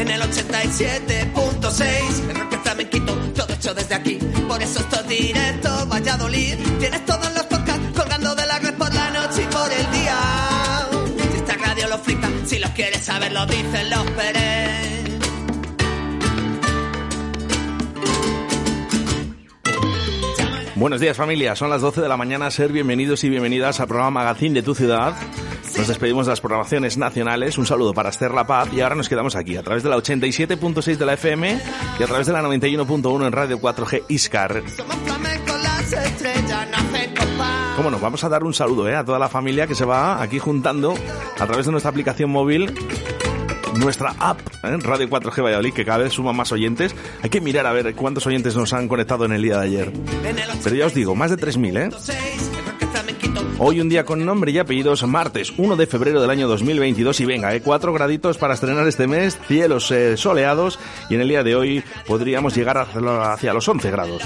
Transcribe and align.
en 0.00 0.10
el 0.10 0.20
87.6. 0.22 2.30
El 2.30 2.36
rock 2.36 2.62
flamenquito, 2.62 3.14
todo 3.34 3.52
hecho 3.52 3.74
desde 3.74 3.94
aquí. 3.94 4.18
Por 4.48 4.62
eso 4.62 4.80
esto 4.80 5.00
es 5.00 5.08
directo, 5.08 5.86
Valladolid. 5.86 6.54
Tienes 6.78 7.04
todos 7.04 7.34
los 7.34 7.42
podcasts 7.44 7.98
colgando 7.98 8.34
de 8.34 8.46
la 8.46 8.58
red 8.58 8.72
por 8.74 8.94
la 8.94 9.10
noche 9.10 9.42
y 9.42 9.46
por 9.46 9.70
el 9.70 9.90
día. 9.92 10.16
Si 11.32 11.36
esta 11.36 11.54
radio 11.56 11.88
lo 11.88 11.98
flipa, 11.98 12.28
si 12.46 12.58
lo 12.58 12.68
quieres 12.68 13.04
saber, 13.04 13.32
lo 13.32 13.44
dicen 13.46 13.90
los 13.90 14.10
Pérez. 14.12 14.80
Buenos 20.76 21.00
días 21.00 21.14
familia, 21.14 21.54
son 21.56 21.68
las 21.68 21.82
12 21.82 22.00
de 22.00 22.08
la 22.08 22.16
mañana, 22.16 22.50
ser 22.50 22.72
bienvenidos 22.72 23.22
y 23.24 23.28
bienvenidas 23.28 23.80
al 23.80 23.86
programa 23.86 24.22
Magazine 24.22 24.54
de 24.54 24.62
tu 24.62 24.74
ciudad. 24.74 25.14
Nos 25.80 25.88
despedimos 25.88 26.26
de 26.26 26.32
las 26.32 26.42
programaciones 26.42 26.98
nacionales, 26.98 27.56
un 27.56 27.64
saludo 27.64 27.94
para 27.94 28.10
Esther 28.10 28.32
La 28.32 28.46
Paz 28.46 28.68
y 28.70 28.82
ahora 28.82 28.96
nos 28.96 29.08
quedamos 29.08 29.34
aquí 29.34 29.56
a 29.56 29.62
través 29.62 29.82
de 29.82 29.88
la 29.88 29.96
87.6 29.96 30.98
de 30.98 31.06
la 31.06 31.14
FM 31.14 31.58
y 31.98 32.02
a 32.02 32.06
través 32.06 32.26
de 32.26 32.34
la 32.34 32.42
91.1 32.42 33.26
en 33.26 33.32
Radio 33.32 33.58
4G 33.58 34.02
Iscar. 34.08 34.62
Cómo 37.76 37.90
no, 37.90 37.98
vamos 37.98 38.22
a 38.24 38.28
dar 38.28 38.44
un 38.44 38.52
saludo 38.52 38.90
¿eh? 38.90 38.94
a 38.94 39.06
toda 39.06 39.18
la 39.18 39.30
familia 39.30 39.66
que 39.66 39.74
se 39.74 39.86
va 39.86 40.20
aquí 40.20 40.38
juntando 40.38 40.94
a 41.38 41.46
través 41.46 41.64
de 41.64 41.72
nuestra 41.72 41.90
aplicación 41.90 42.28
móvil 42.28 42.74
nuestra 43.78 44.14
app, 44.18 44.38
¿eh? 44.64 44.76
Radio 44.82 45.08
4G 45.08 45.42
Valladolid, 45.42 45.72
que 45.72 45.86
cada 45.86 45.98
vez 45.98 46.12
suma 46.12 46.34
más 46.34 46.52
oyentes. 46.52 46.94
Hay 47.22 47.30
que 47.30 47.40
mirar 47.40 47.64
a 47.66 47.72
ver 47.72 47.94
cuántos 47.94 48.26
oyentes 48.26 48.54
nos 48.54 48.74
han 48.74 48.86
conectado 48.86 49.24
en 49.24 49.32
el 49.32 49.40
día 49.40 49.58
de 49.58 49.64
ayer. 49.64 49.92
Pero 50.62 50.76
ya 50.76 50.86
os 50.86 50.92
digo, 50.92 51.14
más 51.14 51.30
de 51.30 51.38
3.000, 51.38 51.78
¿eh? 51.78 52.49
Hoy 53.62 53.78
un 53.78 53.90
día 53.90 54.06
con 54.06 54.24
nombre 54.24 54.52
y 54.52 54.58
apellidos, 54.58 55.06
martes 55.06 55.52
1 55.58 55.76
de 55.76 55.86
febrero 55.86 56.22
del 56.22 56.30
año 56.30 56.48
2022 56.48 57.20
y 57.20 57.26
venga, 57.26 57.54
¿eh? 57.54 57.60
cuatro 57.60 57.92
graditos 57.92 58.38
para 58.38 58.54
estrenar 58.54 58.88
este 58.88 59.06
mes, 59.06 59.38
cielos 59.46 59.90
eh, 59.90 60.16
soleados 60.16 60.78
y 61.10 61.16
en 61.16 61.20
el 61.20 61.28
día 61.28 61.42
de 61.42 61.56
hoy 61.56 61.84
podríamos 62.06 62.56
llegar 62.56 62.78
hacia 62.78 63.52
los 63.52 63.68
11 63.68 63.90
grados. 63.90 64.22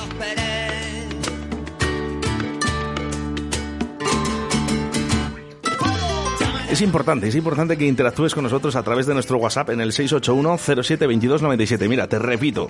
Es 6.74 6.82
importante, 6.82 7.28
es 7.28 7.36
importante 7.36 7.78
que 7.78 7.86
interactúes 7.86 8.34
con 8.34 8.42
nosotros 8.42 8.74
a 8.74 8.82
través 8.82 9.06
de 9.06 9.14
nuestro 9.14 9.38
WhatsApp 9.38 9.70
en 9.70 9.80
el 9.80 9.92
681 9.92 10.82
07 10.82 11.06
22 11.06 11.40
97. 11.40 11.88
Mira, 11.88 12.08
te 12.08 12.18
repito, 12.18 12.68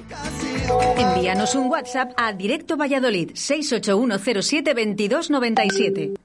Envíanos 0.98 1.54
un 1.54 1.70
WhatsApp 1.70 2.12
a 2.14 2.34
Directo 2.34 2.76
Valladolid 2.76 3.30
681072297. 3.30 6.18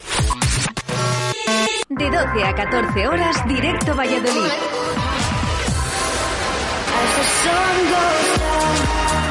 De 1.87 2.03
12 2.03 2.43
a 2.43 2.53
14 2.53 3.07
horas, 3.07 3.47
Directo 3.47 3.95
Valladolid. 3.95 4.51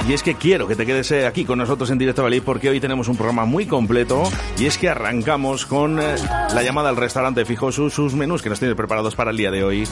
Y 0.08 0.14
es 0.14 0.22
que 0.22 0.36
quiero 0.36 0.66
que 0.66 0.74
te 0.74 0.86
quedes 0.86 1.10
eh, 1.10 1.26
aquí 1.26 1.44
con 1.44 1.58
nosotros 1.58 1.90
en 1.90 1.98
Directo 1.98 2.22
Valladolid 2.22 2.42
porque 2.42 2.70
hoy 2.70 2.80
tenemos 2.80 3.08
un 3.08 3.16
programa 3.16 3.44
muy 3.44 3.66
completo 3.66 4.22
y 4.58 4.64
es 4.64 4.78
que 4.78 4.88
arrancamos 4.88 5.66
con 5.66 6.00
eh, 6.00 6.16
la 6.54 6.62
llamada 6.62 6.88
al 6.88 6.96
restaurante 6.96 7.44
fijo 7.44 7.70
sus, 7.70 8.14
menús 8.14 8.40
que 8.40 8.48
nos 8.48 8.58
tiene 8.58 8.74
preparados 8.74 9.14
para 9.14 9.32
el 9.32 9.36
día 9.36 9.50
de 9.50 9.62
hoy. 9.62 9.86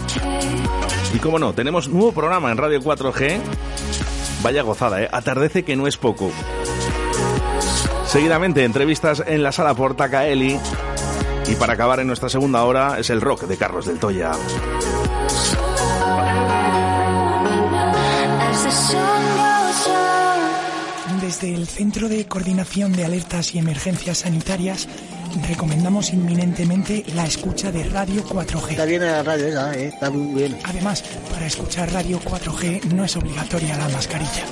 Y 1.14 1.19
como 1.19 1.39
no, 1.39 1.53
tenemos 1.53 1.89
nuevo 1.91 2.12
programa 2.12 2.50
en 2.50 2.56
Radio 2.56 2.81
4G. 2.81 3.41
Vaya 4.42 4.62
gozada, 4.62 5.03
¿eh? 5.03 5.08
Atardece 5.12 5.64
que 5.64 5.77
no 5.77 5.86
es 5.86 5.98
poco. 5.98 6.33
Seguidamente, 8.06 8.64
entrevistas 8.64 9.23
en 9.27 9.42
la 9.42 9.53
sala 9.53 9.75
Porta 9.75 10.08
Caeli. 10.08 10.58
Y 11.46 11.57
para 11.57 11.74
acabar 11.74 12.01
en 12.01 12.07
nuestra 12.07 12.30
segunda 12.30 12.64
hora 12.64 12.98
es 12.98 13.11
el 13.11 13.20
rock 13.20 13.42
de 13.42 13.58
Carlos 13.58 13.85
del 13.85 13.98
Toya. 13.98 14.33
Desde 21.36 21.55
el 21.55 21.67
Centro 21.67 22.08
de 22.08 22.27
Coordinación 22.27 22.92
de 22.95 23.05
Alertas 23.05 23.55
y 23.55 23.58
Emergencias 23.58 24.19
Sanitarias 24.20 24.89
recomendamos 25.47 26.14
inminentemente 26.14 27.05
la 27.14 27.27
escucha 27.27 27.70
de 27.70 27.85
Radio 27.91 28.24
4G. 28.24 28.70
Está 28.70 28.86
bien 28.86 29.02
la 29.02 29.23
radio 29.23 29.47
esa, 29.47 29.74
¿eh? 29.74 29.89
está 29.89 30.08
muy 30.08 30.35
bien. 30.35 30.57
Además, 30.64 31.02
para 31.30 31.45
escuchar 31.45 31.92
Radio 31.92 32.19
4G 32.20 32.85
no 32.95 33.05
es 33.05 33.14
obligatoria 33.19 33.77
la 33.77 33.86
mascarilla. 33.91 34.47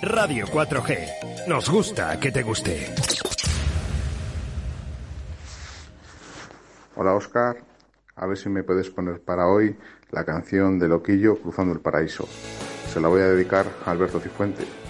Radio 0.00 0.46
4G. 0.46 1.48
Nos 1.48 1.68
gusta 1.68 2.20
que 2.20 2.30
te 2.30 2.44
guste. 2.44 2.94
Hola 6.94 7.14
Oscar, 7.14 7.56
a 8.14 8.26
ver 8.26 8.38
si 8.38 8.48
me 8.48 8.62
puedes 8.62 8.90
poner 8.90 9.20
para 9.22 9.48
hoy 9.48 9.76
la 10.12 10.24
canción 10.24 10.78
de 10.78 10.86
Loquillo 10.86 11.34
Cruzando 11.42 11.72
el 11.72 11.80
Paraíso. 11.80 12.28
Se 12.92 13.00
la 13.00 13.08
voy 13.08 13.22
a 13.22 13.26
dedicar 13.26 13.66
a 13.84 13.90
Alberto 13.90 14.20
Cifuente 14.20 14.81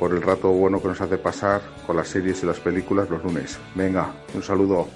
por 0.00 0.12
el 0.12 0.22
rato 0.22 0.48
bueno 0.48 0.80
que 0.80 0.88
nos 0.88 1.00
hace 1.02 1.18
pasar 1.18 1.60
con 1.86 1.94
las 1.94 2.08
series 2.08 2.42
y 2.42 2.46
las 2.46 2.58
películas 2.58 3.10
los 3.10 3.22
lunes. 3.22 3.58
Venga, 3.74 4.10
un 4.34 4.42
saludo. 4.42 4.88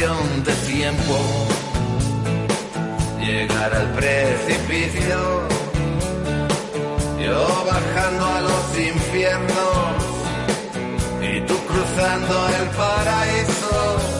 De 0.00 0.52
tiempo, 0.66 1.14
llegar 3.20 3.74
al 3.74 3.92
precipicio. 3.92 5.42
Yo 7.22 7.64
bajando 7.66 8.24
a 8.24 8.40
los 8.40 8.78
infiernos 8.78 9.90
y 11.20 11.40
tú 11.42 11.54
cruzando 11.66 12.48
el 12.48 12.68
paraíso. 12.78 14.19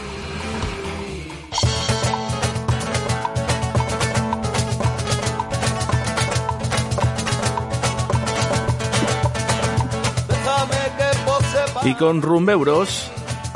Y 11.83 11.95
con 11.95 12.21
rumbeuros 12.21 13.11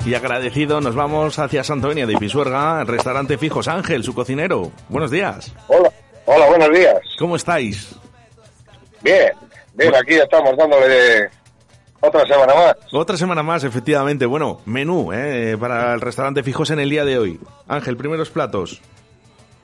y 0.05 0.15
agradecido 0.15 0.81
nos 0.81 0.95
vamos 0.95 1.37
hacia 1.37 1.63
Santovenia 1.63 2.07
de 2.07 2.17
Pisuerga, 2.17 2.81
el 2.81 2.87
restaurante 2.87 3.37
Fijos 3.37 3.67
Ángel, 3.67 4.03
su 4.03 4.15
cocinero. 4.15 4.71
Buenos 4.89 5.11
días. 5.11 5.53
Hola, 5.67 5.91
hola, 6.25 6.47
buenos 6.47 6.71
días. 6.71 6.97
¿Cómo 7.19 7.35
estáis? 7.35 7.95
Bien, 9.01 9.31
bien, 9.75 9.93
aquí 9.93 10.15
estamos 10.15 10.57
dándole 10.57 11.29
otra 12.01 12.25
semana 12.25 12.53
más. 12.55 12.75
Otra 12.91 13.15
semana 13.15 13.43
más, 13.43 13.63
efectivamente. 13.63 14.25
Bueno, 14.25 14.61
menú 14.65 15.13
¿eh? 15.13 15.55
para 15.59 15.93
el 15.93 16.01
restaurante 16.01 16.41
Fijos 16.41 16.71
en 16.71 16.79
el 16.79 16.89
día 16.89 17.05
de 17.05 17.19
hoy. 17.19 17.39
Ángel, 17.67 17.95
primeros 17.95 18.31
platos. 18.31 18.81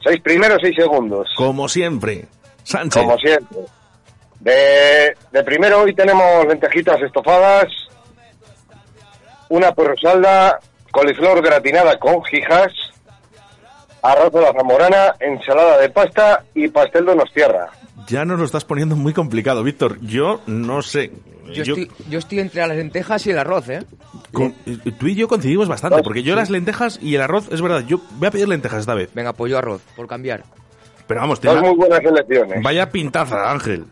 Seis 0.03 0.21
primeros, 0.21 0.59
seis 0.61 0.75
segundos. 0.75 1.27
Como 1.35 1.67
siempre. 1.67 2.25
Sánchez. 2.63 3.01
Como 3.01 3.17
siempre. 3.17 3.59
De, 4.39 5.15
de 5.31 5.43
primero 5.43 5.81
hoy 5.81 5.93
tenemos 5.93 6.45
lentejitas 6.47 6.99
estofadas, 7.01 7.67
una 9.51 9.73
porrosalda, 9.73 10.59
coliflor 10.91 11.41
gratinada 11.43 11.99
con 11.99 12.23
jijas, 12.23 12.71
arroz 14.01 14.31
de 14.31 14.41
la 14.41 14.53
zamorana, 14.53 15.13
ensalada 15.19 15.77
de 15.77 15.89
pasta 15.89 16.45
y 16.55 16.69
pastel 16.69 17.05
de 17.05 17.21
tierra. 17.33 17.69
Ya 18.07 18.23
nos 18.23 18.39
lo 18.39 18.45
estás 18.45 18.63
poniendo 18.63 18.95
muy 18.95 19.13
complicado, 19.13 19.61
Víctor. 19.61 19.99
Yo 20.01 20.39
no 20.47 20.81
sé. 20.81 21.11
Yo, 21.53 21.63
Estoy, 21.63 21.91
yo 22.09 22.19
estoy 22.19 22.39
entre 22.39 22.65
las 22.65 22.77
lentejas 22.77 23.27
y 23.27 23.31
el 23.31 23.39
arroz, 23.39 23.67
¿eh? 23.67 23.83
Con, 24.31 24.53
tú 24.97 25.07
y 25.07 25.15
yo 25.15 25.27
coincidimos 25.27 25.67
bastante, 25.67 26.01
porque 26.01 26.23
yo 26.23 26.33
las 26.33 26.49
lentejas 26.49 26.97
y 27.01 27.15
el 27.15 27.21
arroz, 27.21 27.49
es 27.51 27.61
verdad, 27.61 27.83
yo 27.85 27.99
voy 28.11 28.29
a 28.29 28.31
pedir 28.31 28.47
lentejas 28.47 28.79
esta 28.79 28.95
vez. 28.95 29.13
Venga, 29.13 29.33
pollo 29.33 29.57
arroz, 29.57 29.81
por 29.97 30.07
cambiar. 30.07 30.43
Pero 31.07 31.19
vamos, 31.19 31.41
te 31.41 31.49
Dos 31.49 31.61
muy 31.61 31.75
buenas 31.75 31.99
elecciones. 31.99 32.63
Vaya 32.63 32.89
pintaza, 32.89 33.51
Ángel. 33.51 33.83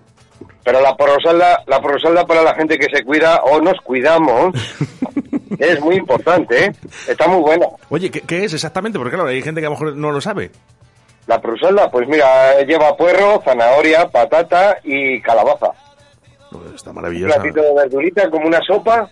Pero 0.64 0.80
la 0.80 0.96
porosalda, 0.96 1.64
la 1.68 1.82
porosalda 1.82 2.26
para 2.26 2.44
la 2.44 2.56
gente 2.56 2.78
que 2.78 2.88
se 2.96 3.04
cuida 3.04 3.42
o 3.44 3.60
nos 3.60 3.78
cuidamos 3.82 4.56
es 5.58 5.80
muy 5.82 5.96
importante, 5.96 6.66
¿eh? 6.66 6.72
Está 7.08 7.28
muy 7.28 7.42
buena. 7.42 7.68
Oye, 7.90 8.10
¿qué, 8.12 8.44
es 8.44 8.54
exactamente? 8.54 8.98
Porque 9.00 9.16
claro, 9.16 9.30
hay 9.30 9.42
gente 9.42 9.62
que 9.62 9.68
a 9.68 9.70
lo 9.70 9.76
mejor 9.76 9.96
no 9.96 10.12
lo 10.12 10.22
sabe. 10.22 10.52
La 11.28 11.40
porosalda, 11.40 11.90
pues 11.92 12.08
mira, 12.08 12.62
lleva 12.64 12.96
puerro, 12.98 13.42
zanahoria, 13.44 14.08
patata 14.10 14.78
y 14.84 15.22
calabaza. 15.22 15.72
Pues 16.52 16.74
está 16.76 16.92
maravillosa. 16.92 17.36
Un 17.36 17.42
platito 17.42 17.62
de 17.62 17.74
verdurita 17.74 18.30
como 18.30 18.48
una 18.48 18.60
sopa, 18.62 19.10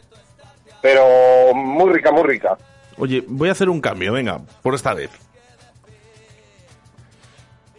pero 0.82 1.54
muy 1.54 1.94
rica, 1.94 2.12
muy 2.12 2.24
rica. 2.24 2.58
Oye, 2.98 3.24
voy 3.28 3.50
a 3.50 3.52
hacer 3.52 3.70
un 3.70 3.80
cambio, 3.80 4.14
venga, 4.14 4.40
por 4.64 4.74
esta 4.74 4.94
vez. 4.94 5.12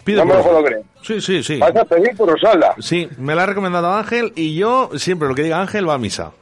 Pido 0.05 0.25
no 0.25 0.43
me 0.43 0.53
lo 0.53 0.65
creer. 0.65 0.83
Sí, 1.03 1.21
sí, 1.21 1.43
sí. 1.43 1.59
Vas 1.59 1.77
a 1.77 1.85
pedir 1.85 2.17
por 2.17 2.31
Rosalda. 2.31 2.75
Sí, 2.79 3.09
me 3.19 3.35
la 3.35 3.43
ha 3.43 3.47
recomendado 3.47 3.93
Ángel 3.93 4.33
y 4.37 4.57
yo 4.57 4.91
siempre 4.97 5.29
lo 5.29 5.35
que 5.35 5.43
diga 5.43 5.61
Ángel 5.61 5.89
va 5.89 5.95
a 5.95 5.99
misa. 5.99 6.33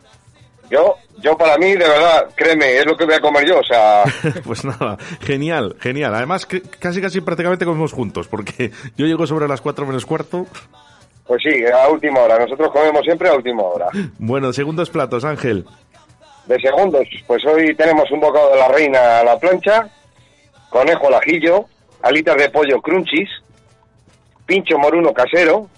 Yo, 0.70 0.96
yo 1.18 1.36
para 1.36 1.56
mí, 1.56 1.72
de 1.72 1.88
verdad, 1.88 2.28
créeme, 2.34 2.78
es 2.78 2.86
lo 2.86 2.96
que 2.96 3.04
voy 3.04 3.14
a 3.14 3.20
comer 3.20 3.46
yo, 3.46 3.58
o 3.58 3.64
sea... 3.64 4.04
pues 4.44 4.64
nada, 4.64 4.96
genial, 5.20 5.76
genial. 5.80 6.14
Además, 6.14 6.46
casi 6.46 7.00
casi 7.00 7.20
prácticamente 7.20 7.64
comemos 7.64 7.92
juntos, 7.92 8.28
porque 8.28 8.70
yo 8.96 9.06
llego 9.06 9.26
sobre 9.26 9.48
las 9.48 9.60
4 9.60 9.86
menos 9.86 10.04
cuarto. 10.04 10.46
Pues 11.26 11.42
sí, 11.42 11.64
a 11.66 11.88
última 11.88 12.20
hora. 12.20 12.38
Nosotros 12.38 12.70
comemos 12.70 13.02
siempre 13.02 13.28
a 13.28 13.34
última 13.34 13.62
hora. 13.62 13.86
Bueno, 14.18 14.52
segundos 14.52 14.90
platos, 14.90 15.24
Ángel. 15.24 15.64
De 16.46 16.60
segundos, 16.60 17.08
pues 17.26 17.44
hoy 17.44 17.74
tenemos 17.74 18.08
un 18.12 18.20
bocado 18.20 18.50
de 18.50 18.56
la 18.56 18.68
reina 18.68 19.18
a 19.18 19.24
la 19.24 19.38
plancha, 19.38 19.88
conejo 20.70 21.08
al 21.08 21.14
ajillo, 21.14 21.64
alitas 22.02 22.36
de 22.36 22.48
pollo 22.50 22.80
crunchies, 22.80 23.28
pincho 24.46 24.78
moruno 24.78 25.12
casero, 25.12 25.68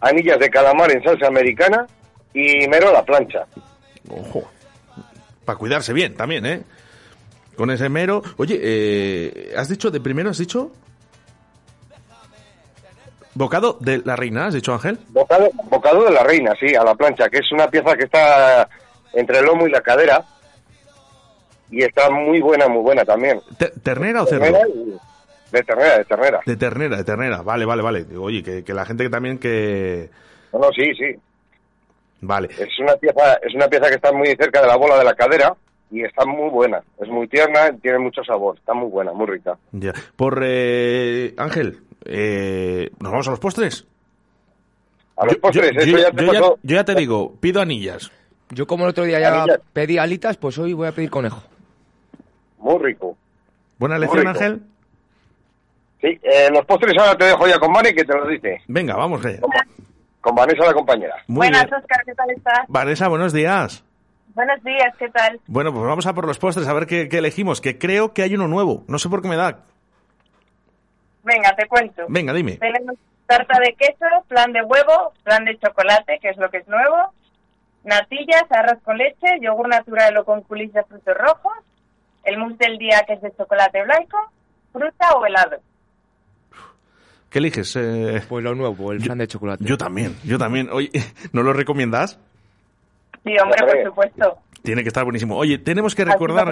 anillas 0.00 0.40
de 0.40 0.50
calamar 0.50 0.90
en 0.90 1.04
salsa 1.04 1.28
americana 1.28 1.86
y 2.34 2.66
mero 2.66 2.88
a 2.88 2.94
la 2.94 3.04
plancha. 3.04 3.46
Ojo. 4.08 4.48
Para 5.44 5.58
cuidarse 5.58 5.92
bien 5.92 6.14
también, 6.14 6.46
¿eh? 6.46 6.62
Con 7.56 7.70
ese 7.70 7.88
mero. 7.88 8.22
Oye, 8.36 8.58
eh, 8.62 9.54
¿has 9.56 9.68
dicho 9.68 9.90
de 9.90 10.00
primero, 10.00 10.30
has 10.30 10.38
dicho? 10.38 10.72
Bocado 13.34 13.76
de 13.80 14.02
la 14.04 14.16
reina, 14.16 14.46
¿has 14.46 14.54
dicho 14.54 14.72
Ángel? 14.72 14.98
Bocado, 15.08 15.50
bocado 15.64 16.04
de 16.04 16.10
la 16.10 16.22
reina, 16.22 16.54
sí, 16.58 16.74
a 16.74 16.82
la 16.82 16.94
plancha, 16.94 17.28
que 17.28 17.38
es 17.38 17.52
una 17.52 17.68
pieza 17.68 17.94
que 17.94 18.04
está 18.04 18.68
entre 19.12 19.40
el 19.40 19.46
lomo 19.46 19.66
y 19.66 19.70
la 19.70 19.82
cadera. 19.82 20.24
Y 21.70 21.82
está 21.82 22.10
muy 22.10 22.40
buena, 22.40 22.68
muy 22.68 22.82
buena 22.82 23.04
también. 23.04 23.40
¿Ternera 23.82 24.22
o 24.22 24.26
cerdo? 24.26 24.58
De 25.52 25.62
ternera, 25.62 25.98
de 25.98 26.04
ternera. 26.04 26.40
De 26.46 26.56
ternera, 26.56 26.96
de 26.96 27.04
ternera. 27.04 27.42
Vale, 27.42 27.64
vale, 27.64 27.82
vale. 27.82 28.06
Oye, 28.16 28.42
que, 28.42 28.64
que 28.64 28.74
la 28.74 28.84
gente 28.84 29.04
que 29.04 29.10
también 29.10 29.38
que... 29.38 30.10
No, 30.52 30.60
no, 30.60 30.72
sí, 30.72 30.94
sí. 30.94 31.14
Vale. 32.20 32.48
Es 32.58 32.78
una 32.80 32.96
pieza, 32.96 33.34
es 33.42 33.54
una 33.54 33.68
pieza 33.68 33.88
que 33.88 33.96
está 33.96 34.12
muy 34.12 34.28
cerca 34.28 34.60
de 34.62 34.66
la 34.66 34.76
bola 34.76 34.98
de 34.98 35.04
la 35.04 35.14
cadera 35.14 35.54
y 35.90 36.02
está 36.02 36.24
muy 36.24 36.50
buena. 36.50 36.82
Es 37.00 37.08
muy 37.08 37.28
tierna, 37.28 37.70
tiene 37.80 37.98
mucho 37.98 38.22
sabor. 38.24 38.56
Está 38.58 38.74
muy 38.74 38.88
buena, 38.88 39.12
muy 39.12 39.26
rica. 39.26 39.56
Ya. 39.72 39.92
Por 40.16 40.42
eh, 40.44 41.34
Ángel, 41.36 41.80
eh, 42.04 42.90
¿nos 43.00 43.12
vamos 43.12 43.28
a 43.28 43.30
los 43.30 43.40
postres? 43.40 43.86
A 45.16 45.26
los 45.26 45.36
postres, 45.36 45.72
yo, 45.74 45.80
eso 45.80 45.98
ya 45.98 46.10
te 46.10 46.26
pasó. 46.26 46.56
Ya, 46.56 46.60
yo 46.62 46.76
ya 46.76 46.84
te 46.84 46.94
digo, 46.94 47.34
pido 47.40 47.60
anillas. 47.60 48.10
Yo 48.50 48.66
como 48.66 48.84
el 48.84 48.90
otro 48.90 49.04
día 49.04 49.20
ya 49.20 49.42
anillas. 49.42 49.60
pedí 49.72 49.98
alitas, 49.98 50.36
pues 50.36 50.58
hoy 50.58 50.72
voy 50.72 50.88
a 50.88 50.92
pedir 50.92 51.10
conejo. 51.10 51.42
Muy 52.58 52.78
rico. 52.82 53.16
Buena 53.78 53.96
elección, 53.96 54.26
Ángel. 54.26 54.62
Sí, 56.00 56.08
eh, 56.22 56.48
los 56.52 56.64
postres 56.66 56.94
ahora 56.98 57.16
te 57.16 57.24
dejo 57.24 57.46
ya 57.46 57.58
con 57.58 57.72
Vane 57.72 57.94
que 57.94 58.04
te 58.04 58.14
lo 58.14 58.26
dice. 58.26 58.60
Venga, 58.68 58.96
vamos, 58.96 59.24
eh. 59.24 59.38
Con, 59.40 59.50
con 60.26 60.34
Vanessa, 60.34 60.66
la 60.66 60.74
compañera. 60.74 61.14
Muy 61.28 61.46
Buenas, 61.46 61.66
bien. 61.66 61.74
Oscar, 61.74 62.04
¿qué 62.04 62.14
tal 62.14 62.30
estás? 62.30 62.64
Vanessa, 62.66 63.06
buenos 63.06 63.32
días. 63.32 63.84
Buenos 64.34 64.60
días, 64.64 64.92
¿qué 64.98 65.08
tal? 65.08 65.40
Bueno, 65.46 65.72
pues 65.72 65.86
vamos 65.86 66.04
a 66.04 66.14
por 66.14 66.26
los 66.26 66.38
postres, 66.40 66.66
a 66.66 66.72
ver 66.74 66.86
qué, 66.86 67.08
qué, 67.08 67.18
elegimos, 67.18 67.60
que 67.60 67.78
creo 67.78 68.12
que 68.12 68.22
hay 68.22 68.34
uno 68.34 68.48
nuevo. 68.48 68.82
No 68.88 68.98
sé 68.98 69.08
por 69.08 69.22
qué 69.22 69.28
me 69.28 69.36
da. 69.36 69.60
Venga, 71.22 71.54
te 71.54 71.68
cuento. 71.68 72.02
Venga, 72.08 72.32
dime. 72.32 72.56
Tenemos 72.56 72.96
tarta 73.26 73.60
de 73.60 73.74
queso, 73.74 74.04
plan 74.26 74.52
de 74.52 74.62
huevo, 74.62 75.12
plan 75.22 75.44
de 75.44 75.56
chocolate, 75.58 76.18
que 76.20 76.30
es 76.30 76.36
lo 76.38 76.50
que 76.50 76.58
es 76.58 76.66
nuevo, 76.66 77.12
natillas, 77.84 78.50
arroz 78.50 78.82
con 78.82 78.98
leche, 78.98 79.38
yogur 79.40 79.68
natural 79.68 80.16
o 80.16 80.24
con 80.24 80.42
culis 80.42 80.72
de 80.72 80.82
frutos 80.82 81.16
rojos, 81.16 81.58
el 82.24 82.36
mousse 82.36 82.58
del 82.58 82.78
día, 82.78 83.04
que 83.06 83.12
es 83.12 83.22
de 83.22 83.34
chocolate 83.36 83.84
blanco, 83.84 84.18
fruta 84.72 85.12
o 85.16 85.24
helado. 85.24 85.58
¿Qué 87.36 87.40
eliges? 87.40 87.76
Eh, 87.76 88.22
pues 88.26 88.42
lo 88.42 88.54
nuevo, 88.54 88.92
el 88.92 89.02
flan 89.02 89.18
de 89.18 89.28
chocolate. 89.28 89.62
Yo 89.62 89.76
también, 89.76 90.16
yo 90.24 90.38
también. 90.38 90.70
Oye, 90.72 90.90
¿no 91.34 91.42
lo 91.42 91.52
recomiendas? 91.52 92.18
Sí, 93.22 93.36
hombre, 93.38 93.58
por 93.60 93.84
supuesto. 93.84 94.38
Tiene 94.62 94.82
que 94.82 94.88
estar 94.88 95.04
buenísimo. 95.04 95.36
Oye, 95.36 95.58
tenemos 95.58 95.94
que 95.94 96.06
recordar 96.06 96.50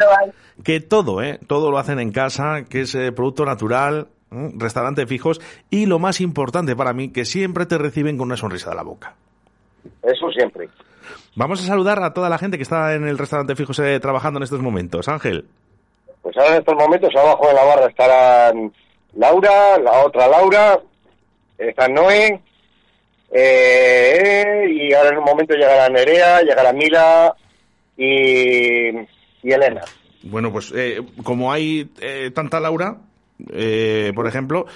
que 0.63 0.81
todo, 0.81 1.23
¿eh? 1.23 1.41
Todo 1.47 1.71
lo 1.71 1.79
hacen 1.79 2.01
en 2.01 2.13
casa, 2.13 2.65
que 2.69 2.83
es 2.83 2.95
eh, 2.97 3.13
producto 3.13 3.47
natural, 3.47 4.09
¿eh? 4.31 4.51
restaurante 4.57 5.07
fijos 5.07 5.41
y 5.71 5.87
lo 5.87 5.99
más 5.99 6.21
importante 6.21 6.77
para 6.77 6.93
mí, 6.93 7.11
que 7.11 7.25
siempre 7.25 7.65
te 7.65 7.79
reciben 7.79 8.19
con 8.19 8.27
una 8.27 8.37
sonrisa 8.37 8.69
de 8.69 8.77
la 8.77 8.83
boca. 8.83 9.15
Eso 10.03 10.31
siempre. 10.33 10.69
Vamos 11.35 11.65
a 11.65 11.67
saludar 11.67 12.03
a 12.03 12.13
toda 12.13 12.29
la 12.29 12.37
gente 12.37 12.59
que 12.59 12.63
está 12.63 12.93
en 12.93 13.09
el 13.09 13.17
restaurante 13.17 13.57
fijos 13.57 13.79
eh, 13.79 13.99
trabajando 14.01 14.39
en 14.39 14.43
estos 14.43 14.61
momentos. 14.61 15.09
Ángel. 15.09 15.47
Pues 16.21 16.37
ahora 16.37 16.57
en 16.57 16.59
estos 16.59 16.75
momentos 16.75 17.11
abajo 17.17 17.49
en 17.49 17.57
la 17.57 17.65
barra 17.65 17.87
estarán 17.87 18.73
Laura, 19.17 19.79
la 19.79 20.05
otra 20.05 20.29
Laura, 20.29 20.81
está 21.59 21.89
Noé, 21.89 22.41
eh, 23.31 24.67
y 24.71 24.93
ahora 24.93 25.11
en 25.11 25.19
un 25.19 25.25
momento 25.25 25.55
llegará 25.55 25.89
Nerea, 25.89 26.43
llegará 26.43 26.73
Mila 26.73 27.35
y, 27.97 28.91
y 29.43 29.53
Elena. 29.53 29.83
Bueno, 30.23 30.53
pues 30.53 30.73
eh, 30.75 31.01
como 31.23 31.53
hay 31.53 31.91
eh, 32.01 32.31
tanta 32.35 32.61
Laura, 32.61 32.99
eh, 33.53 34.13
por 34.15 34.27
ejemplo, 34.27 34.67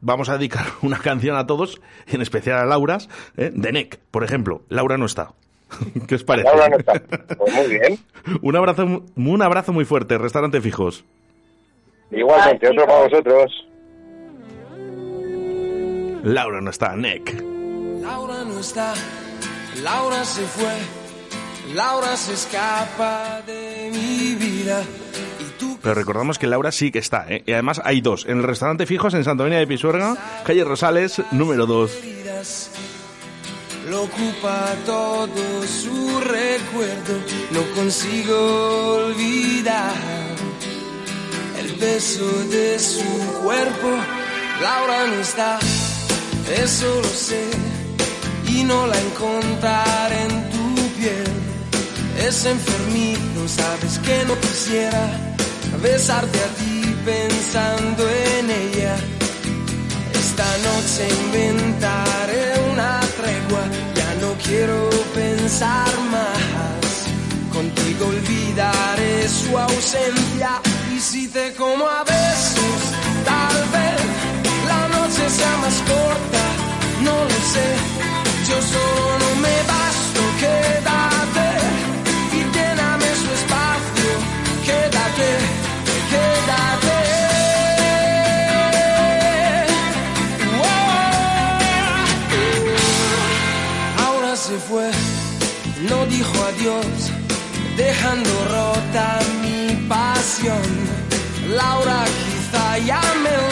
vamos 0.00 0.28
a 0.28 0.36
dedicar 0.36 0.66
una 0.82 0.98
canción 0.98 1.36
a 1.36 1.46
todos, 1.46 1.80
en 2.06 2.20
especial 2.20 2.58
a 2.58 2.66
Lauras, 2.66 3.08
¿eh? 3.36 3.50
de 3.52 3.72
NEC, 3.72 3.98
por 4.10 4.24
ejemplo. 4.24 4.62
Laura 4.68 4.98
no 4.98 5.06
está. 5.06 5.32
¿Qué 6.06 6.16
os 6.16 6.24
parece? 6.24 6.48
Laura 6.48 6.68
no 6.68 6.76
está. 6.76 7.02
Pues 7.36 7.54
muy 7.54 7.78
bien. 7.78 7.98
un, 8.42 8.56
abrazo, 8.56 9.02
un 9.16 9.42
abrazo 9.42 9.72
muy 9.72 9.84
fuerte, 9.84 10.18
restaurante 10.18 10.60
fijos. 10.60 11.04
Igualmente, 12.10 12.68
otro 12.68 12.84
para 12.86 13.04
vosotros. 13.04 13.68
Laura 16.22 16.60
no 16.60 16.70
está, 16.70 16.96
Neck. 16.96 17.42
Laura 18.00 18.44
no 18.44 18.60
está, 18.60 18.94
Laura 19.82 20.24
se 20.24 20.42
fue, 20.42 21.74
Laura 21.74 22.16
se 22.16 22.34
escapa 22.34 23.42
de 23.46 23.90
mi 23.92 24.34
vida. 24.34 24.82
Pero 25.82 25.94
recordamos 25.94 26.38
que 26.38 26.46
Laura 26.46 26.70
sí 26.70 26.92
que 26.92 27.00
está, 27.00 27.26
¿eh? 27.28 27.42
Y 27.44 27.52
además 27.52 27.80
hay 27.84 28.00
dos. 28.00 28.24
En 28.26 28.38
el 28.38 28.44
restaurante 28.44 28.86
Fijos 28.86 29.14
en 29.14 29.24
Santoña 29.24 29.58
de 29.58 29.66
Pisuerga, 29.66 30.16
calle 30.44 30.62
Rosales, 30.62 31.20
número 31.32 31.66
2. 31.66 31.90
Lo 33.90 34.04
ocupa 34.04 34.74
todo 34.86 35.66
su 35.66 36.20
recuerdo, 36.20 37.18
no 37.50 37.62
consigo 37.74 39.06
olvidar 39.06 39.92
el 41.58 41.72
beso 41.74 42.26
de 42.44 42.78
su 42.78 43.42
cuerpo. 43.42 43.88
Laura 44.62 45.06
no 45.08 45.14
está, 45.14 45.58
eso 46.50 47.00
lo 47.00 47.08
sé, 47.08 47.44
y 48.48 48.64
no 48.64 48.86
la 48.86 48.98
encontraré 48.98 50.22
en 50.22 50.50
tu 50.50 50.88
piel. 50.98 51.32
Es 52.26 52.44
enfermizo, 52.44 53.48
sabes 53.48 53.98
que 53.98 54.24
no 54.24 54.38
quisiera 54.40 55.32
besarte 55.82 56.38
a 56.38 56.48
ti 56.58 56.96
pensando 57.04 58.08
en 58.08 58.50
ella. 58.50 58.96
Esta 60.14 60.46
noche 60.68 61.08
inventaré 61.24 62.44
una 62.72 63.00
tregua, 63.18 63.64
ya 63.94 64.14
no 64.20 64.34
quiero 64.44 64.90
pensar 65.14 65.92
más. 66.10 66.92
Contigo 67.52 68.06
olvidaré 68.06 69.28
su 69.28 69.58
ausencia 69.58 70.60
y 70.94 71.00
si 71.00 71.28
te 71.28 71.54
como 71.54 71.86
a 71.86 72.04
besos, 72.04 72.80
tal 73.24 73.68
vez 73.72 73.91
más 75.62 75.76
corta, 75.92 76.44
no 77.06 77.16
lo 77.30 77.38
sé. 77.54 77.68
Yo 78.48 78.56
solo 78.74 79.26
me 79.44 79.56
basto, 79.72 80.20
quédate 80.42 81.48
y 82.38 82.40
lléname 82.54 83.08
su 83.22 83.28
espacio, 83.38 84.10
quédate, 84.68 85.30
quédate. 86.12 86.98
Ahora 94.04 94.36
se 94.36 94.56
fue, 94.68 94.90
no 95.88 95.98
dijo 96.06 96.36
adiós, 96.50 96.96
dejando 97.76 98.30
rota 98.56 99.06
mi 99.42 99.76
pasión. 99.88 100.66
Laura 101.60 102.04
quizá 102.18 102.78
ya 102.78 103.02
me 103.24 103.51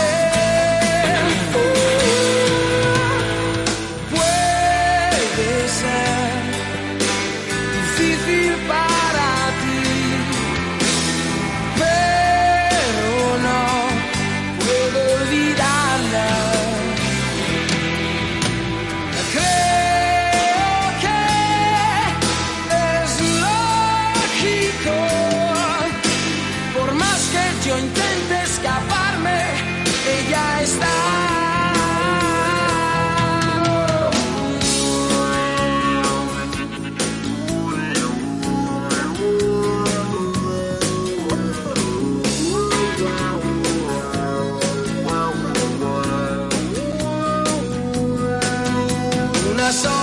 Unas 49.71 49.85
horas 49.85 50.00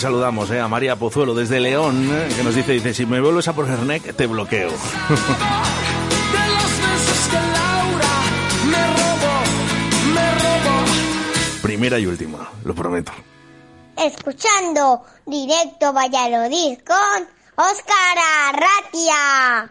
saludamos 0.00 0.50
¿eh? 0.50 0.58
a 0.60 0.66
María 0.66 0.96
Pozuelo 0.96 1.34
desde 1.34 1.60
León, 1.60 2.08
¿eh? 2.10 2.28
que 2.34 2.42
nos 2.42 2.54
dice, 2.54 2.72
dice, 2.72 2.94
si 2.94 3.04
me 3.06 3.20
vuelves 3.20 3.46
a 3.48 3.52
poner 3.52 3.78
neck, 3.80 4.16
te 4.16 4.26
bloqueo. 4.26 4.70
Primera 11.62 11.98
y 11.98 12.06
última, 12.06 12.50
lo 12.64 12.74
prometo. 12.74 13.12
Escuchando 13.96 15.04
directo 15.26 15.92
Valladolid 15.92 16.78
con 16.78 17.28
Óscar 17.56 18.16
Arratia. 18.48 19.70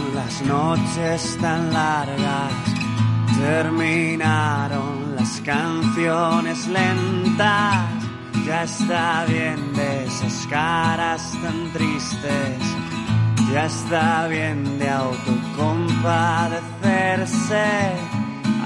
las 0.25 0.41
noches 0.43 1.37
tan 1.41 1.73
largas, 1.73 2.53
terminaron 3.39 5.15
las 5.15 5.41
canciones 5.41 6.67
lentas. 6.67 8.05
Ya 8.45 8.63
está 8.63 9.25
bien 9.25 9.73
de 9.73 10.05
esas 10.05 10.45
caras 10.47 11.33
tan 11.41 11.73
tristes, 11.73 12.59
ya 13.51 13.65
está 13.65 14.27
bien 14.27 14.79
de 14.79 14.89
autocompadecerse. 14.89 17.65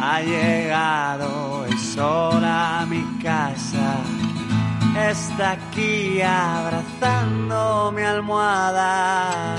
Ha 0.02 0.22
llegado 0.22 1.66
el 1.66 1.78
sol 1.80 2.44
a 2.44 2.86
mi 2.88 3.04
casa. 3.24 3.96
Está 5.10 5.52
aquí 5.52 6.22
abrazando 6.22 7.94
mi 7.96 8.02
almohada. 8.02 9.56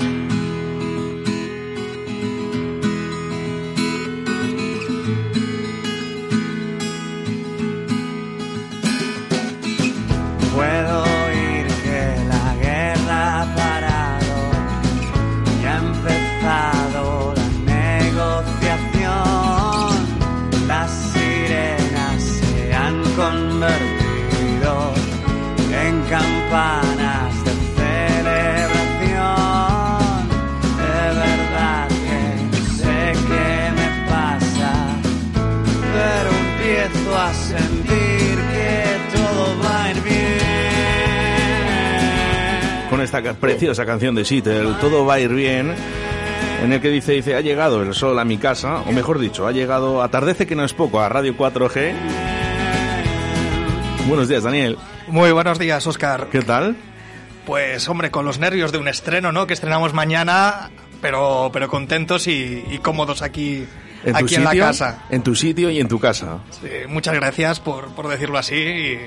Puedo 10.57 11.03
oír 11.03 11.67
que 11.83 12.01
la 12.27 12.55
guerra 12.55 13.19
ha 13.41 13.45
parado 13.55 14.37
y 15.61 15.65
ha 15.67 15.77
empezado 15.77 17.03
la 17.35 17.47
negociación. 17.75 19.07
Las 20.67 20.89
sirenas 21.13 22.23
se 22.23 22.73
han 22.73 22.97
convertido 23.15 24.71
en 25.85 25.93
campanas 26.09 26.86
esta 43.07 43.33
preciosa 43.35 43.85
canción 43.85 44.15
de 44.15 44.25
Seattle, 44.25 44.75
Todo 44.81 45.05
va 45.05 45.13
a 45.15 45.19
ir 45.21 45.33
bien, 45.33 45.73
en 46.61 46.73
el 46.73 46.81
que 46.81 46.89
dice, 46.89 47.13
dice, 47.13 47.35
ha 47.35 47.41
llegado 47.41 47.81
el 47.81 47.93
sol 47.93 48.19
a 48.19 48.25
mi 48.25 48.37
casa, 48.37 48.81
o 48.81 48.91
mejor 48.91 49.17
dicho, 49.17 49.47
ha 49.47 49.53
llegado, 49.53 50.03
atardece 50.03 50.45
que 50.45 50.55
no 50.55 50.65
es 50.65 50.73
poco, 50.73 50.99
a 50.99 51.07
Radio 51.07 51.35
4G. 51.37 51.93
Buenos 54.07 54.27
días, 54.27 54.43
Daniel. 54.43 54.77
Muy 55.07 55.31
buenos 55.31 55.57
días, 55.57 55.87
Oscar. 55.87 56.27
¿Qué 56.29 56.41
tal? 56.41 56.75
Pues 57.45 57.87
hombre, 57.87 58.11
con 58.11 58.25
los 58.25 58.39
nervios 58.39 58.73
de 58.73 58.77
un 58.77 58.89
estreno, 58.89 59.31
¿no? 59.31 59.47
Que 59.47 59.53
estrenamos 59.53 59.93
mañana, 59.93 60.69
pero, 61.01 61.49
pero 61.53 61.69
contentos 61.69 62.27
y, 62.27 62.65
y 62.69 62.79
cómodos 62.79 63.21
aquí, 63.21 63.65
En 64.03 64.13
tu 64.15 64.25
aquí 64.25 64.35
en 64.35 64.43
la 64.43 64.55
casa. 64.55 65.05
En 65.09 65.23
tu 65.23 65.33
sitio 65.33 65.69
y 65.69 65.79
en 65.79 65.87
tu 65.87 65.97
casa. 65.97 66.39
Sí, 66.61 66.67
muchas 66.89 67.13
gracias 67.15 67.61
por, 67.61 67.87
por 67.95 68.09
decirlo 68.09 68.37
así. 68.37 68.55
Y, 68.55 68.99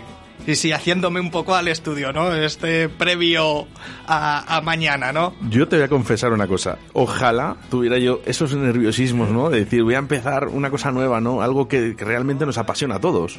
y 0.47 0.55
sí, 0.57 0.73
haciéndome 0.73 1.21
un 1.21 1.31
poco 1.31 1.55
al 1.55 1.69
estudio, 1.69 2.13
¿no? 2.13 2.33
Este 2.35 2.89
previo 2.89 3.69
a, 4.07 4.57
a 4.57 4.61
mañana, 4.61 5.13
¿no? 5.13 5.35
Yo 5.49 5.69
te 5.69 5.77
voy 5.77 5.85
a 5.85 5.89
confesar 5.89 6.33
una 6.33 6.47
cosa. 6.47 6.79
Ojalá 6.93 7.57
tuviera 7.71 7.99
yo 7.99 8.21
esos 8.27 8.55
nerviosismos, 8.55 9.31
¿no? 9.31 9.51
De 9.51 9.61
decir, 9.65 9.83
voy 9.83 9.95
a 9.95 9.99
empezar 9.99 10.49
una 10.49 10.71
cosa 10.71 10.91
nueva, 10.93 11.21
¿no? 11.21 11.43
Algo 11.43 11.69
que, 11.69 11.95
que 11.97 12.05
realmente 12.05 12.47
nos 12.47 12.59
apasiona 12.59 12.97
a 12.97 13.01
todos. 13.01 13.39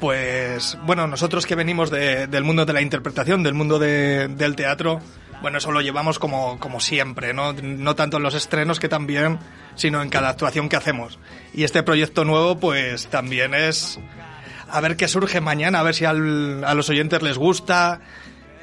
Pues 0.00 0.76
bueno, 0.84 1.06
nosotros 1.06 1.46
que 1.46 1.54
venimos 1.54 1.90
de- 1.90 2.26
del 2.26 2.44
mundo 2.44 2.66
de 2.66 2.72
la 2.74 2.82
interpretación, 2.82 3.42
del 3.42 3.54
mundo 3.54 3.78
de- 3.78 4.28
del 4.28 4.54
teatro, 4.54 5.00
bueno, 5.40 5.58
eso 5.58 5.72
lo 5.72 5.80
llevamos 5.80 6.18
como, 6.18 6.58
como 6.58 6.80
siempre, 6.80 7.32
¿no? 7.32 7.54
No 7.54 7.94
tanto 7.96 8.18
en 8.18 8.22
los 8.22 8.34
estrenos 8.34 8.78
que 8.78 8.88
también, 8.90 9.38
sino 9.74 10.02
en 10.02 10.10
cada 10.10 10.28
actuación 10.28 10.68
que 10.68 10.76
hacemos. 10.76 11.18
Y 11.54 11.64
este 11.64 11.82
proyecto 11.82 12.24
nuevo, 12.26 12.58
pues 12.60 13.06
también 13.06 13.54
es 13.54 13.98
a 14.70 14.80
ver 14.80 14.96
qué 14.96 15.08
surge 15.08 15.40
mañana, 15.40 15.80
a 15.80 15.82
ver 15.82 15.94
si 15.94 16.04
al- 16.04 16.64
a 16.64 16.74
los 16.74 16.88
oyentes 16.90 17.22
les 17.22 17.38
gusta. 17.38 18.00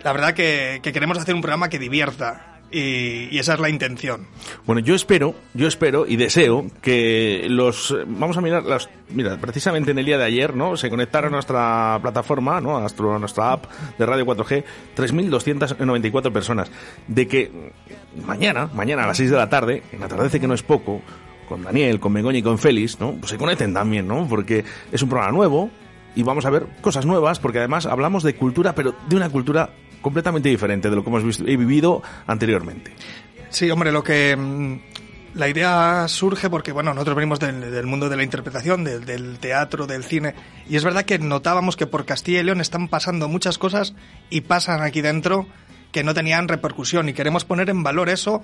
La 0.03 0.11
verdad 0.13 0.33
que, 0.33 0.79
que 0.83 0.91
queremos 0.91 1.17
hacer 1.17 1.33
un 1.35 1.41
programa 1.41 1.69
que 1.69 1.79
divierta. 1.79 2.49
Y, 2.75 3.37
esa 3.37 3.53
es 3.53 3.59
la 3.59 3.69
intención. 3.69 4.25
Bueno, 4.65 4.81
yo 4.81 4.95
espero, 4.95 5.35
yo 5.53 5.67
espero 5.67 6.07
y 6.07 6.15
deseo 6.15 6.65
que 6.81 7.45
los 7.47 7.95
vamos 8.07 8.35
a 8.35 8.41
mirar 8.41 8.63
las 8.63 8.89
mira, 9.09 9.37
precisamente 9.37 9.91
en 9.91 9.99
el 9.99 10.05
día 10.07 10.17
de 10.17 10.23
ayer, 10.23 10.55
¿no? 10.55 10.75
Se 10.75 10.89
conectaron 10.89 11.33
a 11.33 11.35
nuestra 11.35 11.99
plataforma, 12.01 12.59
¿no? 12.61 12.75
A, 12.75 12.79
nuestro- 12.79 13.13
a 13.15 13.19
nuestra 13.19 13.51
app 13.51 13.65
de 13.99 14.05
Radio 14.07 14.25
4G 14.25 14.63
3294 14.95 16.33
personas 16.33 16.71
de 17.07 17.27
que 17.27 17.51
mañana, 18.25 18.69
mañana 18.73 19.03
a 19.03 19.07
las 19.07 19.17
6 19.17 19.29
de 19.29 19.37
la 19.37 19.49
tarde, 19.49 19.83
en 19.91 20.01
atardece 20.01 20.39
que 20.39 20.47
no 20.47 20.55
es 20.55 20.63
poco, 20.63 21.01
con 21.47 21.61
Daniel, 21.63 21.99
con 21.99 22.11
Begoña 22.13 22.39
y 22.39 22.43
con 22.43 22.57
Félix, 22.57 22.99
¿no? 22.99 23.11
Pues 23.13 23.29
se 23.29 23.37
conecten 23.37 23.73
también, 23.73 24.07
¿no? 24.07 24.27
Porque 24.27 24.63
es 24.91 25.01
un 25.03 25.09
programa 25.09 25.31
nuevo 25.31 25.69
y 26.15 26.23
vamos 26.23 26.45
a 26.45 26.49
ver 26.49 26.67
cosas 26.81 27.05
nuevas, 27.05 27.39
porque 27.39 27.59
además 27.59 27.85
hablamos 27.85 28.23
de 28.23 28.35
cultura, 28.35 28.75
pero 28.75 28.95
de 29.07 29.15
una 29.15 29.29
cultura 29.29 29.71
completamente 30.01 30.49
diferente 30.49 30.89
de 30.89 30.95
lo 30.95 31.03
que 31.03 31.09
hemos 31.09 31.23
visto 31.23 31.43
y 31.47 31.55
vivido 31.55 32.01
anteriormente. 32.27 32.93
Sí, 33.49 33.69
hombre, 33.71 33.91
lo 33.91 34.03
que 34.03 34.35
mm, 34.35 34.79
la 35.35 35.47
idea 35.47 36.07
surge 36.07 36.49
porque, 36.49 36.71
bueno, 36.71 36.93
nosotros 36.93 37.15
venimos 37.15 37.39
del, 37.39 37.71
del 37.71 37.85
mundo 37.85 38.09
de 38.09 38.17
la 38.17 38.23
interpretación, 38.23 38.83
del 38.83 39.39
teatro, 39.39 39.87
del 39.87 40.03
cine, 40.03 40.35
y 40.69 40.75
es 40.75 40.83
verdad 40.83 41.05
que 41.05 41.19
notábamos 41.19 41.75
que 41.75 41.87
por 41.87 42.05
Castilla 42.05 42.41
y 42.41 42.43
León 42.43 42.61
están 42.61 42.87
pasando 42.87 43.27
muchas 43.27 43.57
cosas 43.57 43.95
y 44.29 44.41
pasan 44.41 44.81
aquí 44.81 45.01
dentro 45.01 45.47
que 45.91 46.03
no 46.03 46.13
tenían 46.13 46.47
repercusión 46.47 47.07
y 47.07 47.13
queremos 47.13 47.45
poner 47.45 47.69
en 47.69 47.83
valor 47.83 48.09
eso 48.09 48.41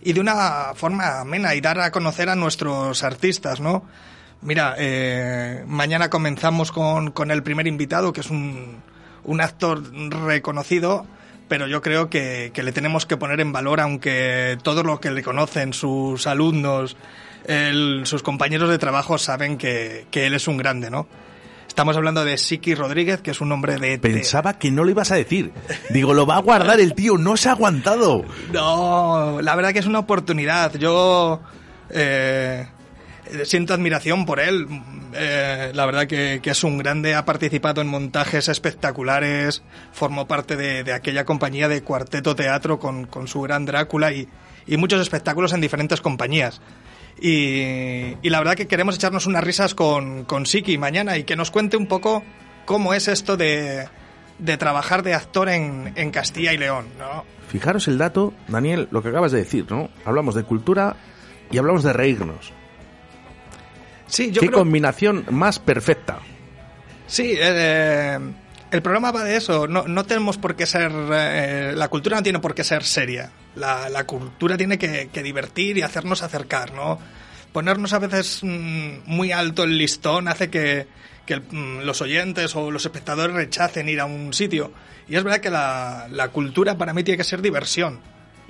y 0.00 0.12
de 0.12 0.20
una 0.20 0.72
forma 0.74 1.20
amena 1.20 1.54
y 1.54 1.60
dar 1.60 1.80
a 1.80 1.90
conocer 1.90 2.28
a 2.28 2.36
nuestros 2.36 3.02
artistas, 3.02 3.60
¿no? 3.60 3.84
Mira, 4.42 4.74
eh, 4.78 5.64
mañana 5.66 6.10
comenzamos 6.10 6.72
con, 6.72 7.12
con 7.12 7.30
el 7.30 7.42
primer 7.42 7.66
invitado, 7.66 8.12
que 8.12 8.20
es 8.22 8.30
un, 8.30 8.82
un 9.24 9.40
actor 9.40 9.82
reconocido, 10.26 11.06
pero 11.48 11.66
yo 11.68 11.80
creo 11.80 12.10
que, 12.10 12.50
que 12.52 12.62
le 12.62 12.72
tenemos 12.72 13.06
que 13.06 13.16
poner 13.16 13.40
en 13.40 13.52
valor, 13.52 13.80
aunque 13.80 14.58
todos 14.62 14.84
los 14.84 14.98
que 15.00 15.10
le 15.12 15.22
conocen, 15.22 15.72
sus 15.72 16.26
alumnos, 16.26 16.96
el- 17.46 18.02
sus 18.04 18.22
compañeros 18.22 18.68
de 18.68 18.78
trabajo 18.78 19.16
saben 19.18 19.58
que, 19.58 20.06
que 20.10 20.26
él 20.26 20.34
es 20.34 20.48
un 20.48 20.56
grande, 20.56 20.90
¿no? 20.90 21.06
Estamos 21.68 21.96
hablando 21.96 22.24
de 22.24 22.36
Siki 22.36 22.74
Rodríguez, 22.74 23.22
que 23.22 23.30
es 23.30 23.40
un 23.40 23.50
hombre 23.52 23.76
de... 23.78 23.90
de- 23.90 23.98
Pensaba 23.98 24.58
que 24.58 24.70
no 24.70 24.84
lo 24.84 24.90
ibas 24.90 25.10
a 25.10 25.14
decir. 25.14 25.52
Digo, 25.90 26.12
lo 26.12 26.26
va 26.26 26.36
a 26.36 26.40
guardar 26.40 26.80
el 26.80 26.94
tío, 26.94 27.16
no 27.16 27.36
se 27.38 27.48
ha 27.48 27.52
aguantado. 27.52 28.24
No, 28.52 29.40
la 29.40 29.54
verdad 29.56 29.72
que 29.72 29.78
es 29.78 29.86
una 29.86 30.00
oportunidad. 30.00 30.74
Yo 30.76 31.40
eh, 31.88 32.66
siento 33.44 33.74
admiración 33.74 34.26
por 34.26 34.40
él. 34.40 34.66
Eh, 35.14 35.72
la 35.74 35.86
verdad 35.86 36.06
que, 36.06 36.40
es 36.42 36.64
un 36.64 36.78
grande, 36.78 37.14
ha 37.14 37.24
participado 37.24 37.80
en 37.80 37.88
montajes 37.88 38.48
espectaculares, 38.48 39.62
formó 39.92 40.26
parte 40.26 40.56
de, 40.56 40.92
aquella 40.92 41.24
compañía 41.24 41.68
de 41.68 41.82
Cuarteto 41.82 42.34
Teatro 42.34 42.78
con, 42.78 43.08
su 43.26 43.40
gran 43.42 43.64
Drácula 43.64 44.12
y, 44.12 44.28
muchos 44.76 45.00
espectáculos 45.00 45.52
en 45.52 45.60
diferentes 45.60 46.00
compañías. 46.00 46.60
Y, 47.20 48.16
la 48.22 48.38
verdad 48.38 48.54
que 48.54 48.66
queremos 48.66 48.96
echarnos 48.96 49.26
unas 49.26 49.44
risas 49.44 49.74
con, 49.74 50.24
con 50.24 50.46
Siki 50.46 50.78
mañana 50.78 51.18
y 51.18 51.24
que 51.24 51.36
nos 51.36 51.50
cuente 51.50 51.76
un 51.76 51.86
poco 51.86 52.22
cómo 52.64 52.94
es 52.94 53.08
esto 53.08 53.36
de, 53.36 53.86
de 54.38 54.56
trabajar 54.56 55.02
de 55.02 55.14
actor 55.14 55.48
en, 55.48 55.92
en 55.96 56.10
Castilla 56.10 56.52
y 56.52 56.58
León, 56.58 56.86
¿no? 56.98 57.24
Fijaros 57.48 57.86
el 57.86 57.98
dato, 57.98 58.32
Daniel, 58.48 58.88
lo 58.90 59.02
que 59.02 59.10
acabas 59.10 59.30
de 59.30 59.38
decir, 59.38 59.66
¿no? 59.70 59.90
Hablamos 60.06 60.34
de 60.34 60.42
cultura 60.42 60.96
y 61.50 61.58
hablamos 61.58 61.82
de 61.82 61.92
reírnos. 61.92 62.52
Sí, 64.12 64.30
yo 64.30 64.42
Qué 64.42 64.48
creo- 64.48 64.58
combinación 64.58 65.24
más 65.30 65.58
perfecta. 65.58 66.18
Sí, 67.06 67.34
eh, 67.34 68.18
el 68.70 68.82
programa 68.82 69.10
va 69.10 69.24
de 69.24 69.36
eso. 69.36 69.66
No, 69.66 69.84
no 69.88 70.04
tenemos 70.04 70.36
por 70.36 70.54
qué 70.54 70.66
ser. 70.66 70.92
eh, 71.14 71.72
la 71.74 71.88
cultura 71.88 72.16
no 72.18 72.22
tiene 72.22 72.38
por 72.38 72.54
qué 72.54 72.62
ser 72.62 72.84
seria. 72.84 73.30
La, 73.56 73.88
la 73.88 74.04
cultura 74.04 74.58
tiene 74.58 74.76
que, 74.76 75.08
que 75.10 75.22
divertir 75.22 75.78
y 75.78 75.82
hacernos 75.82 76.22
acercar, 76.22 76.74
¿no? 76.74 76.98
Ponernos 77.54 77.94
a 77.94 77.98
veces 78.00 78.40
mm, 78.42 78.98
muy 79.06 79.32
alto 79.32 79.64
el 79.64 79.78
listón 79.78 80.28
hace 80.28 80.50
que, 80.50 80.86
que 81.24 81.32
el- 81.34 81.42
mm, 81.50 81.80
los 81.84 82.02
oyentes 82.02 82.54
o 82.54 82.70
los 82.70 82.84
espectadores 82.84 83.34
rechacen 83.34 83.88
ir 83.88 83.98
a 84.00 84.04
un 84.04 84.34
sitio. 84.34 84.72
Y 85.08 85.16
es 85.16 85.24
verdad 85.24 85.40
que 85.40 85.48
la, 85.50 86.06
la 86.10 86.28
cultura 86.28 86.76
para 86.76 86.92
mí 86.92 87.02
tiene 87.02 87.16
que 87.16 87.24
ser 87.24 87.40
diversión. 87.40 88.00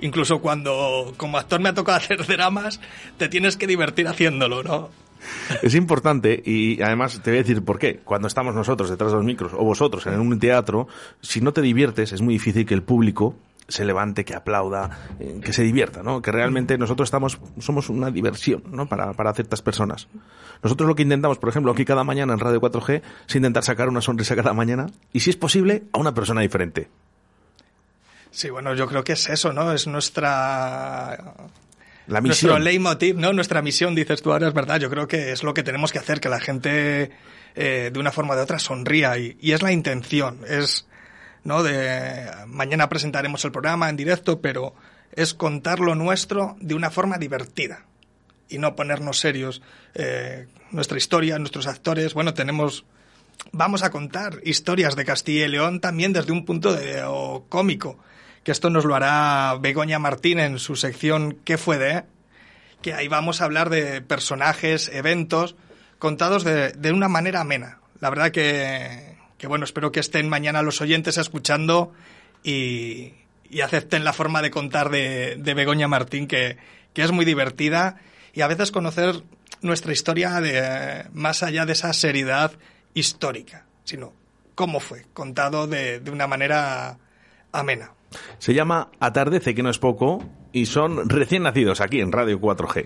Incluso 0.01 0.41
cuando 0.41 1.13
como 1.15 1.37
actor 1.37 1.61
me 1.61 1.69
ha 1.69 1.73
tocado 1.73 1.97
hacer 1.99 2.25
dramas, 2.27 2.81
te 3.17 3.29
tienes 3.29 3.55
que 3.55 3.65
divertir 3.67 4.09
haciéndolo, 4.09 4.61
¿no? 4.61 4.89
Es 5.61 5.75
importante 5.75 6.41
y 6.45 6.81
además 6.81 7.21
te 7.21 7.31
voy 7.31 7.39
a 7.39 7.41
decir 7.43 7.63
por 7.63 7.79
qué. 7.79 7.99
Cuando 8.03 8.27
estamos 8.27 8.55
nosotros 8.55 8.89
detrás 8.89 9.11
de 9.11 9.17
los 9.17 9.25
micros 9.25 9.53
o 9.53 9.63
vosotros 9.63 10.05
en 10.07 10.19
un 10.19 10.39
teatro, 10.39 10.87
si 11.21 11.41
no 11.41 11.53
te 11.53 11.61
diviertes 11.61 12.11
es 12.11 12.21
muy 12.21 12.35
difícil 12.35 12.65
que 12.65 12.73
el 12.73 12.83
público 12.83 13.35
se 13.67 13.85
levante, 13.85 14.25
que 14.25 14.35
aplauda, 14.35 15.15
eh, 15.19 15.39
que 15.43 15.53
se 15.53 15.63
divierta, 15.63 16.03
¿no? 16.03 16.21
Que 16.21 16.31
realmente 16.31 16.77
nosotros 16.77 17.07
estamos, 17.07 17.39
somos 17.59 17.89
una 17.89 18.11
diversión, 18.11 18.63
¿no? 18.71 18.87
Para, 18.87 19.13
para 19.13 19.33
ciertas 19.33 19.61
personas. 19.61 20.07
Nosotros 20.61 20.87
lo 20.87 20.95
que 20.95 21.03
intentamos, 21.03 21.37
por 21.37 21.49
ejemplo, 21.49 21.71
aquí 21.71 21.85
cada 21.85 22.03
mañana 22.03 22.33
en 22.33 22.39
Radio 22.39 22.61
4G, 22.61 23.01
es 23.27 23.35
intentar 23.35 23.63
sacar 23.63 23.89
una 23.89 24.01
sonrisa 24.01 24.35
cada 24.35 24.53
mañana 24.53 24.87
y, 25.11 25.21
si 25.21 25.29
es 25.29 25.37
posible, 25.37 25.83
a 25.93 25.99
una 25.99 26.13
persona 26.13 26.41
diferente. 26.41 26.89
Sí, 28.31 28.49
bueno, 28.49 28.73
yo 28.73 28.87
creo 28.87 29.03
que 29.03 29.13
es 29.13 29.29
eso, 29.29 29.53
¿no? 29.53 29.71
Es 29.71 29.87
nuestra 29.87 31.33
La 32.07 32.21
nuestro 32.21 32.49
misión. 32.49 32.63
leitmotiv, 32.63 33.17
¿no? 33.17 33.31
Nuestra 33.33 33.61
misión, 33.61 33.95
dices 33.95 34.21
tú 34.21 34.31
ahora, 34.31 34.47
es 34.47 34.53
verdad. 34.53 34.79
Yo 34.79 34.89
creo 34.89 35.07
que 35.07 35.31
es 35.31 35.43
lo 35.43 35.53
que 35.53 35.63
tenemos 35.63 35.91
que 35.91 35.99
hacer, 35.99 36.19
que 36.19 36.29
la 36.29 36.39
gente 36.39 37.11
eh, 37.55 37.89
de 37.93 37.99
una 37.99 38.11
forma 38.11 38.33
o 38.33 38.37
de 38.37 38.43
otra 38.43 38.59
sonría 38.59 39.17
y, 39.17 39.37
y 39.39 39.53
es 39.53 39.61
la 39.61 39.71
intención. 39.71 40.41
Es, 40.47 40.87
¿no? 41.43 41.63
De 41.63 42.29
mañana 42.47 42.89
presentaremos 42.89 43.43
el 43.45 43.51
programa 43.51 43.89
en 43.89 43.95
directo, 43.95 44.41
pero 44.41 44.75
es 45.13 45.33
contar 45.33 45.79
lo 45.79 45.95
nuestro 45.95 46.55
de 46.59 46.75
una 46.75 46.89
forma 46.89 47.17
divertida. 47.17 47.85
y 48.49 48.57
no 48.57 48.75
ponernos 48.75 49.19
serios. 49.19 49.61
Eh, 49.95 50.47
nuestra 50.71 50.97
historia, 50.97 51.39
nuestros 51.39 51.67
actores, 51.67 52.13
bueno, 52.13 52.33
tenemos 52.33 52.85
vamos 53.51 53.83
a 53.83 53.89
contar 53.89 54.39
historias 54.43 54.95
de 54.95 55.05
Castilla 55.05 55.45
y 55.45 55.49
León 55.49 55.79
también 55.79 56.13
desde 56.13 56.31
un 56.31 56.45
punto 56.45 56.73
de, 56.73 57.03
o 57.03 57.45
cómico, 57.49 57.97
que 58.43 58.51
esto 58.51 58.69
nos 58.69 58.85
lo 58.85 58.95
hará 58.95 59.57
Begoña 59.59 59.99
Martín 59.99 60.39
en 60.39 60.59
su 60.59 60.75
sección 60.75 61.37
¿Qué 61.45 61.57
fue 61.57 61.77
de? 61.77 62.03
que 62.83 62.93
ahí 62.93 63.07
vamos 63.07 63.41
a 63.41 63.45
hablar 63.45 63.71
de 63.71 64.01
personajes, 64.01 64.91
eventos, 64.93 65.55
contados 65.97 66.43
de, 66.43 66.73
de 66.73 66.91
una 66.91 67.07
manera 67.07 67.39
amena. 67.39 67.79
La 67.99 68.11
verdad 68.11 68.29
que, 68.29 69.15
que, 69.39 69.47
bueno, 69.47 69.65
espero 69.65 69.91
que 69.91 70.01
estén 70.01 70.29
mañana 70.29 70.61
los 70.61 70.81
oyentes 70.81 71.17
escuchando 71.17 71.93
y, 72.43 73.13
y 73.49 73.61
acepten 73.61 74.03
la 74.03 74.13
forma 74.13 74.41
de 74.41 74.51
contar 74.51 74.89
de, 74.89 75.37
de 75.37 75.53
Begoña 75.53 75.87
Martín, 75.87 76.27
que, 76.27 76.57
que, 76.93 77.03
es 77.03 77.11
muy 77.11 77.23
divertida, 77.23 78.01
y 78.33 78.41
a 78.41 78.47
veces 78.47 78.71
conocer 78.71 79.23
nuestra 79.61 79.93
historia 79.93 80.41
de, 80.41 81.05
más 81.13 81.41
allá 81.41 81.65
de 81.65 81.73
esa 81.73 81.93
seriedad 81.93 82.51
histórica, 82.93 83.65
sino 83.85 84.13
cómo 84.55 84.81
fue, 84.81 85.05
contado 85.13 85.67
de, 85.67 86.01
de 86.01 86.11
una 86.11 86.27
manera 86.27 86.97
amena. 87.53 87.91
Se 88.37 88.53
llama 88.53 88.89
Atardece, 88.99 89.55
que 89.55 89.63
no 89.63 89.69
es 89.69 89.79
poco, 89.79 90.23
y 90.51 90.65
son 90.65 91.09
recién 91.09 91.43
nacidos 91.43 91.81
aquí 91.81 91.99
en 91.99 92.11
Radio 92.11 92.39
4G. 92.39 92.85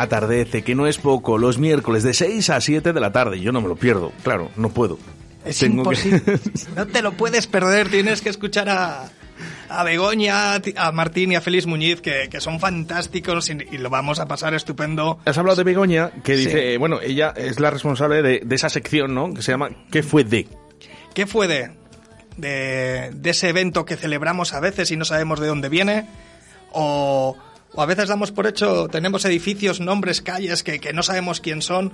Atardece, 0.00 0.62
que 0.62 0.74
no 0.74 0.86
es 0.86 0.98
poco, 0.98 1.38
los 1.38 1.58
miércoles 1.58 2.02
de 2.02 2.14
6 2.14 2.50
a 2.50 2.60
7 2.60 2.92
de 2.92 3.00
la 3.00 3.12
tarde. 3.12 3.40
Yo 3.40 3.52
no 3.52 3.60
me 3.60 3.68
lo 3.68 3.76
pierdo, 3.76 4.12
claro, 4.22 4.50
no 4.56 4.68
puedo. 4.70 4.98
Es 5.44 5.58
Tengo 5.58 5.74
que- 5.90 5.96
imposible. 6.08 6.22
No 6.76 6.86
te 6.86 7.02
lo 7.02 7.12
puedes 7.12 7.46
perder, 7.46 7.88
tienes 7.88 8.20
que 8.20 8.28
escuchar 8.28 8.68
a, 8.68 9.08
a 9.68 9.84
Begoña, 9.84 10.54
a 10.76 10.92
Martín 10.92 11.32
y 11.32 11.36
a 11.36 11.40
Félix 11.40 11.66
Muñiz, 11.66 12.00
que, 12.00 12.28
que 12.30 12.40
son 12.40 12.60
fantásticos 12.60 13.48
y, 13.50 13.52
y 13.72 13.78
lo 13.78 13.88
vamos 13.90 14.18
a 14.20 14.26
pasar 14.26 14.54
estupendo. 14.54 15.18
Has 15.24 15.38
hablado 15.38 15.56
de 15.56 15.64
Begoña, 15.64 16.10
que 16.24 16.36
dice, 16.36 16.76
bueno, 16.78 17.00
ella 17.00 17.32
es 17.36 17.60
la 17.60 17.70
responsable 17.70 18.20
de, 18.22 18.40
de 18.44 18.54
esa 18.54 18.68
sección, 18.68 19.14
¿no? 19.14 19.32
Que 19.32 19.42
se 19.42 19.52
llama 19.52 19.70
¿Qué 19.90 20.02
fue 20.02 20.24
de? 20.24 20.46
¿Qué 21.14 21.26
fue 21.26 21.48
de, 21.48 21.70
de, 22.36 23.10
de 23.14 23.30
ese 23.30 23.48
evento 23.48 23.84
que 23.84 23.96
celebramos 23.96 24.52
a 24.54 24.60
veces 24.60 24.90
y 24.90 24.96
no 24.96 25.04
sabemos 25.04 25.40
de 25.40 25.46
dónde 25.46 25.68
viene? 25.68 26.06
O, 26.72 27.36
o 27.78 27.82
a 27.82 27.86
veces 27.86 28.08
damos 28.08 28.32
por 28.32 28.48
hecho, 28.48 28.88
tenemos 28.88 29.24
edificios, 29.24 29.78
nombres, 29.78 30.20
calles 30.20 30.64
que, 30.64 30.80
que 30.80 30.92
no 30.92 31.04
sabemos 31.04 31.40
quién 31.40 31.62
son 31.62 31.92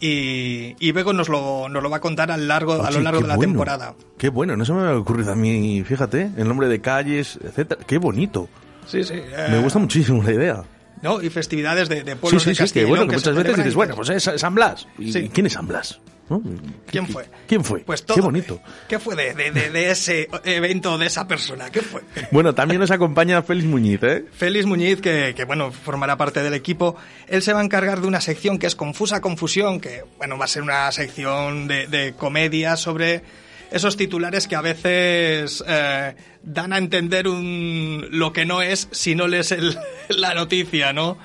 y, 0.00 0.74
y 0.80 0.92
Bego 0.92 1.12
nos 1.12 1.28
lo, 1.28 1.68
nos 1.68 1.82
lo 1.82 1.90
va 1.90 1.98
a 1.98 2.00
contar 2.00 2.30
a 2.30 2.38
lo 2.38 2.44
largo, 2.46 2.72
a 2.72 2.90
lo 2.90 2.96
Oye, 2.96 3.02
largo 3.02 3.20
de 3.20 3.28
la 3.28 3.36
bueno. 3.36 3.52
temporada. 3.52 3.94
Qué 4.16 4.30
bueno, 4.30 4.56
no 4.56 4.64
se 4.64 4.72
me 4.72 4.80
había 4.80 4.96
ocurrido 4.98 5.32
a 5.32 5.36
mí, 5.36 5.82
fíjate, 5.84 6.30
el 6.38 6.48
nombre 6.48 6.68
de 6.68 6.80
calles, 6.80 7.38
etcétera. 7.44 7.82
Qué 7.86 7.98
bonito. 7.98 8.48
Sí, 8.86 9.04
sí. 9.04 9.12
eh, 9.14 9.48
Me 9.50 9.58
gusta 9.58 9.78
muchísimo 9.78 10.22
la 10.22 10.32
idea. 10.32 10.64
¿No? 11.02 11.20
Y 11.22 11.30
festividades 11.30 11.88
de, 11.88 12.02
de 12.04 12.12
Sí, 12.12 12.18
pueblos 12.20 12.42
sí, 12.42 12.48
de 12.50 12.54
sí, 12.54 12.62
Castilla 12.62 12.84
que 12.84 12.88
bueno, 12.88 13.06
que 13.06 13.16
muchas 13.16 13.34
veces 13.36 13.56
dices, 13.56 13.74
bueno, 13.74 13.94
pues 13.96 14.08
es 14.10 14.30
San 14.40 14.54
Blas. 14.54 14.86
¿Y 14.98 15.12
Sí. 15.12 15.30
quién 15.32 15.46
es 15.46 15.52
San 15.54 15.66
Blas? 15.66 16.00
¿No? 16.28 16.42
¿Quién 16.90 17.06
fue? 17.06 17.24
¿Quién 17.46 17.62
fue? 17.62 17.80
Pues 17.84 18.04
todo. 18.04 18.16
Qué 18.16 18.20
bonito. 18.20 18.60
¿Qué 18.88 18.98
fue 18.98 19.14
de, 19.14 19.32
de, 19.34 19.52
de- 19.52 19.70
de 19.70 19.90
ese 19.92 20.28
evento, 20.44 20.98
de 20.98 21.06
esa 21.06 21.28
persona? 21.28 21.70
¿Qué 21.70 21.82
fue? 21.82 22.00
Bueno, 22.32 22.52
también 22.52 22.80
nos 22.80 22.90
acompaña 22.90 23.42
Félix 23.42 23.68
Muñiz, 23.68 24.02
¿eh? 24.02 24.24
Félix 24.32 24.66
Muñiz, 24.66 25.00
que, 25.00 25.34
que, 25.36 25.44
bueno, 25.44 25.70
formará 25.70 26.16
parte 26.16 26.42
del 26.42 26.54
equipo, 26.54 26.96
él 27.28 27.42
se 27.42 27.52
va 27.52 27.60
a 27.60 27.64
encargar 27.64 28.00
de 28.00 28.08
una 28.08 28.20
sección 28.20 28.58
que 28.58 28.66
es 28.66 28.74
Confusa 28.74 29.20
Confusión, 29.20 29.78
que 29.78 30.02
bueno, 30.18 30.36
va 30.36 30.46
a 30.46 30.48
ser 30.48 30.62
una 30.64 30.90
sección 30.90 31.68
de, 31.68 31.86
de 31.86 32.14
comedia 32.14 32.76
sobre 32.76 33.22
esos 33.70 33.96
titulares 33.96 34.46
que 34.48 34.56
a 34.56 34.60
veces 34.60 35.62
eh, 35.66 36.14
dan 36.42 36.72
a 36.72 36.78
entender 36.78 37.28
un, 37.28 38.06
lo 38.10 38.32
que 38.32 38.44
no 38.44 38.62
es 38.62 38.88
si 38.92 39.14
no 39.14 39.26
lees 39.26 39.52
el- 39.52 39.78
la 40.08 40.34
noticia, 40.34 40.92
¿no? 40.92 41.18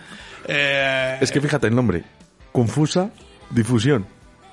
Eh, 0.47 1.17
Es 1.21 1.32
que 1.32 1.39
fíjate 1.41 1.67
el 1.67 1.75
nombre. 1.75 2.04
Confusa 2.51 3.12
difusión. 3.51 4.06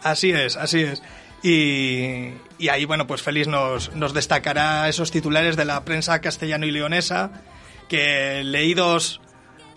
Así 0.03 0.31
es, 0.31 0.57
así 0.57 0.81
es. 0.83 1.03
Y, 1.43 2.33
y 2.59 2.69
ahí, 2.69 2.85
bueno, 2.85 3.07
pues 3.07 3.23
Félix 3.23 3.47
nos, 3.49 3.95
nos 3.95 4.13
destacará 4.13 4.89
esos 4.89 5.11
titulares 5.11 5.57
de 5.57 5.65
la 5.65 5.85
prensa 5.85 6.21
castellano 6.21 6.67
y 6.67 6.71
leonesa 6.73 7.31
que 7.89 8.43
leídos 8.45 9.21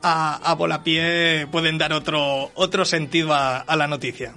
a, 0.03 0.35
a 0.49 0.53
volapié 0.55 1.47
pueden 1.51 1.77
dar 1.77 1.93
otro, 1.93 2.51
otro 2.55 2.83
sentido 2.85 3.33
a, 3.33 3.57
a 3.57 3.75
la 3.75 3.87
noticia. 3.87 4.33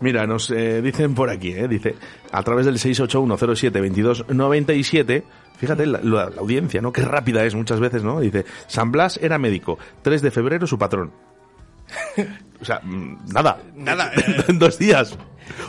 Mira, 0.00 0.26
nos 0.26 0.50
eh, 0.50 0.82
dicen 0.82 1.14
por 1.14 1.30
aquí, 1.30 1.52
¿eh? 1.52 1.68
Dice, 1.68 1.94
a 2.32 2.42
través 2.42 2.66
del 2.66 2.76
681072297, 2.78 5.22
fíjate 5.58 5.86
la, 5.86 6.00
la- 6.02 6.30
la 6.30 6.40
audiencia, 6.40 6.80
¿no? 6.80 6.92
Qué 6.92 7.02
rápida 7.02 7.44
es 7.44 7.54
muchas 7.54 7.80
veces, 7.80 8.02
¿no? 8.04 8.20
Dice, 8.20 8.44
San 8.66 8.90
Blas 8.92 9.18
era 9.22 9.38
médico, 9.38 9.78
3 10.02 10.22
de 10.22 10.30
febrero 10.30 10.66
su 10.66 10.78
patrón. 10.78 11.12
o 12.60 12.64
sea, 12.64 12.80
mm, 12.82 13.32
nada. 13.32 13.58
Nada, 13.74 14.12
eh. 14.16 14.44
en 14.48 14.58
dos 14.58 14.78
días. 14.78 15.16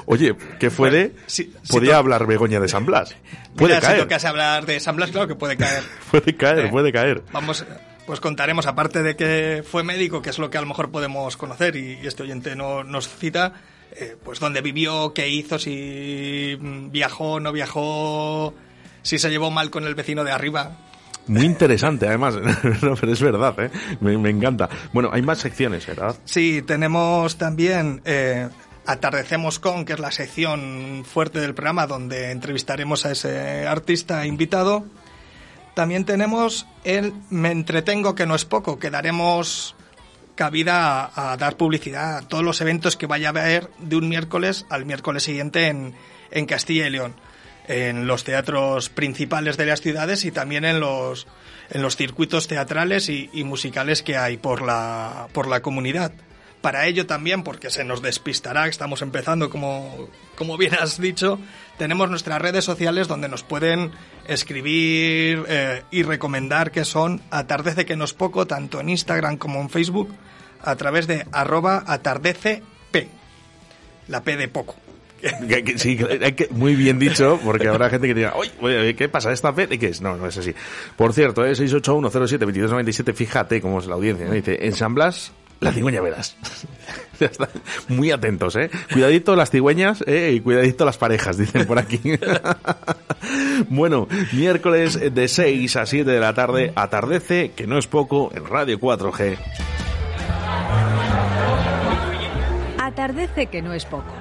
Oye, 0.06 0.36
¿qué 0.60 0.70
fue 0.70 0.92
de? 0.92 1.16
si- 1.26 1.52
Podía 1.70 1.98
hablar 1.98 2.28
Begoña 2.28 2.60
de 2.60 2.68
San 2.68 2.86
Blas. 2.86 3.16
Puede 3.56 3.74
Mira, 3.76 3.82
si 3.82 3.88
caer, 3.88 4.02
tocase 4.04 4.28
hablar 4.28 4.66
de 4.66 4.80
San 4.80 4.96
Blas, 4.96 5.10
claro 5.12 5.28
que 5.28 5.36
puede 5.36 5.58
caer. 5.58 5.84
puede 6.12 6.36
caer, 6.36 6.70
puede 6.70 6.92
caer. 6.92 7.24
Vamos, 7.34 7.66
pues 8.06 8.20
contaremos, 8.20 8.68
aparte 8.68 9.02
de 9.02 9.16
que 9.16 9.64
fue 9.70 9.84
médico, 9.84 10.22
que 10.22 10.30
es 10.30 10.38
lo 10.38 10.50
que 10.52 10.58
a 10.60 10.62
lo 10.62 10.68
mejor 10.68 10.92
podemos 10.92 11.36
conocer, 11.38 11.76
y, 11.76 12.00
y 12.02 12.08
este 12.08 12.22
oyente 12.24 12.56
no, 12.56 12.84
nos 12.84 13.08
cita, 13.10 13.54
eh, 13.96 14.16
pues 14.24 14.40
dónde 14.40 14.62
vivió, 14.62 15.14
qué 15.14 15.30
hizo, 15.30 15.60
si 15.60 16.58
viajó, 16.60 17.40
no 17.40 17.52
viajó, 17.52 18.54
si 19.02 19.20
se 19.20 19.30
llevó 19.30 19.52
mal 19.52 19.70
con 19.70 19.86
el 19.86 19.96
vecino 19.96 20.24
de 20.24 20.32
arriba. 20.32 20.78
Muy 21.28 21.46
interesante, 21.46 22.08
además. 22.08 22.36
no, 22.82 22.96
pero 22.96 23.14
es 23.14 23.22
verdad, 23.22 23.56
¿eh? 23.60 23.72
Me, 24.00 24.18
me 24.18 24.30
encanta. 24.30 24.70
Bueno, 24.92 25.10
hay 25.14 25.22
más 25.22 25.38
secciones, 25.38 25.86
¿verdad? 25.86 26.16
Sí, 26.26 26.64
tenemos 26.64 27.38
también 27.38 28.02
eh, 28.06 28.50
Atardecemos 28.86 29.60
con, 29.60 29.86
que 29.86 29.94
es 29.94 30.00
la 30.00 30.12
sección 30.12 31.06
fuerte 31.06 31.40
del 31.40 31.54
programa 31.54 31.86
donde 31.86 32.32
entrevistaremos 32.32 33.06
a 33.06 33.12
ese 33.12 33.68
artista 33.68 34.26
invitado. 34.26 34.86
También 35.76 36.04
tenemos 36.04 36.66
el 36.84 37.14
Me 37.30 37.52
entretengo, 37.52 38.16
que 38.16 38.26
no 38.26 38.34
es 38.34 38.44
poco, 38.44 38.80
que 38.80 38.90
daremos 38.90 39.76
cabida 40.36 41.12
a, 41.16 41.38
dar 41.38 41.58
publicidad 41.58 42.18
a 42.18 42.22
todos 42.22 42.44
los 42.44 42.62
eventos 42.62 42.98
que 42.98 43.08
vaya 43.08 43.28
a 43.28 43.32
haber 43.32 43.70
de 43.80 43.96
un 43.96 44.10
miércoles 44.10 44.66
al 44.70 44.86
miércoles 44.86 45.24
siguiente 45.24 45.68
en, 45.68 45.94
en 46.32 46.46
Castilla 46.46 46.88
y 46.88 46.92
León, 46.92 47.16
en 47.68 48.08
los 48.08 48.24
teatros 48.24 48.90
principales 48.90 49.58
de 49.58 49.66
las 49.66 49.82
ciudades 49.82 50.26
y 50.26 50.32
también 50.32 50.66
en 50.66 50.80
los, 50.80 51.28
en 51.70 51.82
los 51.82 51.96
circuitos 51.96 52.48
teatrales 52.48 53.10
y, 53.10 53.30
y 53.34 53.44
musicales 53.44 54.04
que 54.04 54.18
hay 54.18 54.38
por 54.38 54.62
la, 54.62 55.28
por 55.34 55.48
la 55.48 55.62
comunidad. 55.62 56.12
Para 56.62 56.86
ello 56.86 57.08
también, 57.08 57.44
porque 57.44 57.72
se 57.72 57.84
nos 57.84 58.04
despistará, 58.04 58.68
estamos 58.68 59.02
empezando, 59.02 59.50
como, 59.50 60.08
como 60.36 60.58
bien 60.58 60.76
has 60.76 61.02
dicho, 61.02 61.40
tenemos 61.78 62.10
nuestras 62.10 62.42
redes 62.42 62.64
sociales 62.66 63.08
donde 63.08 63.28
nos 63.30 63.44
pueden 63.44 63.92
escribir 64.28 65.44
eh, 65.48 65.84
y 65.92 66.04
recomendar 66.04 66.72
que 66.72 66.86
son 66.86 67.22
Atardece 67.32 67.86
que 67.86 67.96
no 67.96 68.06
es 68.06 68.14
poco, 68.14 68.46
tanto 68.48 68.80
en 68.80 68.90
Instagram 68.90 69.38
como 69.38 69.60
en 69.62 69.70
Facebook, 69.70 70.14
a 70.64 70.76
través 70.76 71.08
de 71.08 71.26
arroba 71.32 71.84
atardecepb, 71.88 73.08
la 74.08 74.22
P 74.22 74.38
de 74.38 74.48
poco, 74.48 74.76
sí, 75.78 75.98
que- 75.98 76.48
muy 76.52 76.76
bien 76.76 77.00
dicho, 77.00 77.40
porque 77.44 77.68
habrá 77.68 77.90
gente 77.90 78.08
que 78.08 78.14
diga, 78.14 78.34
oye, 78.60 78.96
¿qué 78.96 79.08
pasa? 79.10 79.32
¿Esta? 79.32 79.54
¿Y 79.70 79.78
qué 79.78 79.88
es? 79.88 80.02
No, 80.02 80.18
no 80.18 80.28
es 80.28 80.38
así. 80.38 80.54
Por 80.98 81.14
cierto, 81.14 81.46
¿eh? 81.46 81.54
681072297, 81.54 83.14
fíjate 83.14 83.62
cómo 83.62 83.80
es 83.80 83.86
la 83.88 83.96
audiencia. 83.96 84.30
Dice, 84.30 84.66
ensamblas 84.66 85.32
la 85.60 85.72
cigüeña 85.72 86.02
verás. 86.02 86.36
Muy 87.88 88.12
atentos, 88.12 88.56
¿eh? 88.56 88.70
Cuidadito 88.92 89.36
las 89.36 89.50
cigüeñas 89.50 90.04
¿eh? 90.08 90.32
y 90.36 90.40
cuidadito 90.40 90.86
las 90.86 90.98
parejas, 90.98 91.38
dicen 91.38 91.66
por 91.66 91.80
aquí. 91.80 92.00
bueno, 93.70 94.08
miércoles 94.34 95.00
de 95.14 95.28
6 95.28 95.76
a 95.76 95.86
7 95.86 96.10
de 96.10 96.20
la 96.20 96.34
tarde, 96.34 96.72
atardece, 96.76 97.52
que 97.52 97.68
no 97.68 97.78
es 97.78 97.88
poco, 97.88 98.32
en 98.34 98.46
Radio 98.46 98.80
4G. 98.80 99.38
Atardece 102.80 103.48
que 103.48 103.62
no 103.62 103.74
es 103.74 103.86
poco. 103.86 104.21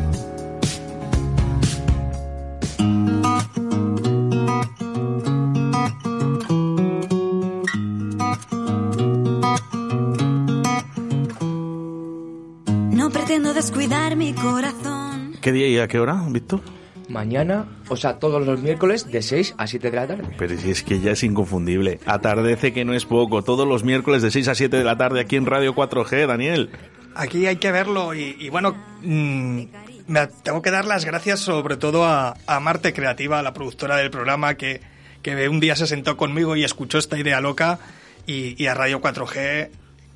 Descuidar 13.61 14.15
mi 14.15 14.33
corazón. 14.33 15.35
¿Qué 15.39 15.51
día 15.51 15.67
y 15.67 15.77
a 15.77 15.87
qué 15.87 15.99
hora, 15.99 16.19
Víctor? 16.29 16.61
Mañana, 17.09 17.67
o 17.89 17.95
sea, 17.95 18.17
todos 18.17 18.43
los 18.43 18.59
miércoles 18.59 19.11
de 19.11 19.21
6 19.21 19.53
a 19.55 19.67
7 19.67 19.91
de 19.91 19.95
la 19.95 20.07
tarde. 20.07 20.23
Pero 20.35 20.57
si 20.57 20.71
es 20.71 20.81
que 20.81 20.99
ya 20.99 21.11
es 21.11 21.23
inconfundible. 21.23 21.99
Atardece 22.07 22.73
que 22.73 22.85
no 22.85 22.95
es 22.95 23.05
poco. 23.05 23.43
Todos 23.43 23.67
los 23.67 23.83
miércoles 23.83 24.23
de 24.23 24.31
6 24.31 24.47
a 24.47 24.55
7 24.55 24.77
de 24.77 24.83
la 24.83 24.97
tarde 24.97 25.19
aquí 25.19 25.35
en 25.35 25.45
Radio 25.45 25.75
4G, 25.75 26.25
Daniel. 26.25 26.71
Aquí 27.13 27.45
hay 27.45 27.57
que 27.57 27.71
verlo 27.71 28.15
y, 28.15 28.35
y 28.39 28.49
bueno, 28.49 28.75
mm, 29.03 29.61
me 30.07 30.27
tengo 30.41 30.63
que 30.63 30.71
dar 30.71 30.85
las 30.85 31.05
gracias 31.05 31.41
sobre 31.41 31.77
todo 31.77 32.05
a, 32.05 32.33
a 32.47 32.59
Marte 32.59 32.93
Creativa, 32.93 33.43
la 33.43 33.53
productora 33.53 33.97
del 33.97 34.09
programa, 34.09 34.55
que, 34.55 34.81
que 35.21 35.47
un 35.47 35.59
día 35.59 35.75
se 35.75 35.85
sentó 35.85 36.17
conmigo 36.17 36.55
y 36.55 36.63
escuchó 36.63 36.97
esta 36.97 37.19
idea 37.19 37.39
loca 37.41 37.77
y, 38.25 38.55
y 38.61 38.65
a 38.65 38.73
Radio 38.73 39.01
4G 39.01 39.69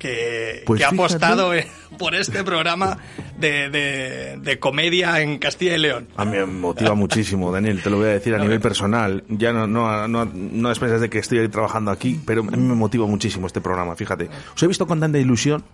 que, 0.06 0.62
Pues 0.66 0.78
que 0.80 0.84
ha 0.84 0.88
apostado 0.88 1.54
eh, 1.54 1.66
por 1.98 2.14
este 2.14 2.42
programa 2.44 2.98
de, 3.38 3.68
de- 3.70 4.36
de 4.40 4.58
comedia 4.58 5.20
en 5.20 5.38
Castilla 5.38 5.74
y 5.74 5.78
León. 5.78 6.08
A 6.16 6.24
mí 6.24 6.32
me 6.36 6.46
motiva 6.46 6.94
muchísimo, 6.94 7.50
Daniel, 7.52 7.82
te 7.82 7.90
lo 7.90 7.96
voy 7.98 8.06
a 8.06 8.10
decir 8.12 8.34
a 8.34 8.38
nivel 8.38 8.60
personal. 8.60 9.24
Ya 9.28 9.52
no, 9.52 9.66
no, 9.66 10.06
no, 10.08 10.24
no 10.32 10.68
expensas 10.70 11.00
de 11.00 11.10
que 11.10 11.18
estoy 11.18 11.48
trabajando 11.48 11.90
aquí, 11.90 12.20
pero 12.26 12.42
a 12.42 12.44
mí 12.44 12.56
me 12.56 12.74
motiva 12.74 13.06
muchísimo 13.06 13.46
este 13.46 13.60
programa, 13.60 13.96
fíjate. 13.96 14.28
Os 14.54 14.62
he 14.62 14.66
visto 14.66 14.86
con 14.86 15.00
tanta 15.00 15.18
ilusión 15.18 15.64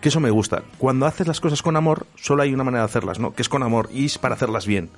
que 0.00 0.08
eso 0.08 0.20
me 0.20 0.30
gusta. 0.30 0.62
Cuando 0.78 1.06
haces 1.06 1.26
las 1.26 1.40
cosas 1.40 1.62
con 1.62 1.76
amor, 1.76 2.06
solo 2.16 2.42
hay 2.42 2.52
una 2.54 2.64
manera 2.64 2.82
de 2.82 2.86
hacerlas, 2.86 3.18
¿no? 3.18 3.34
Que 3.34 3.42
es 3.42 3.48
con 3.48 3.62
amor 3.62 3.88
y 3.92 4.04
es 4.06 4.18
para 4.18 4.34
hacerlas 4.34 4.66
bien. 4.66 4.90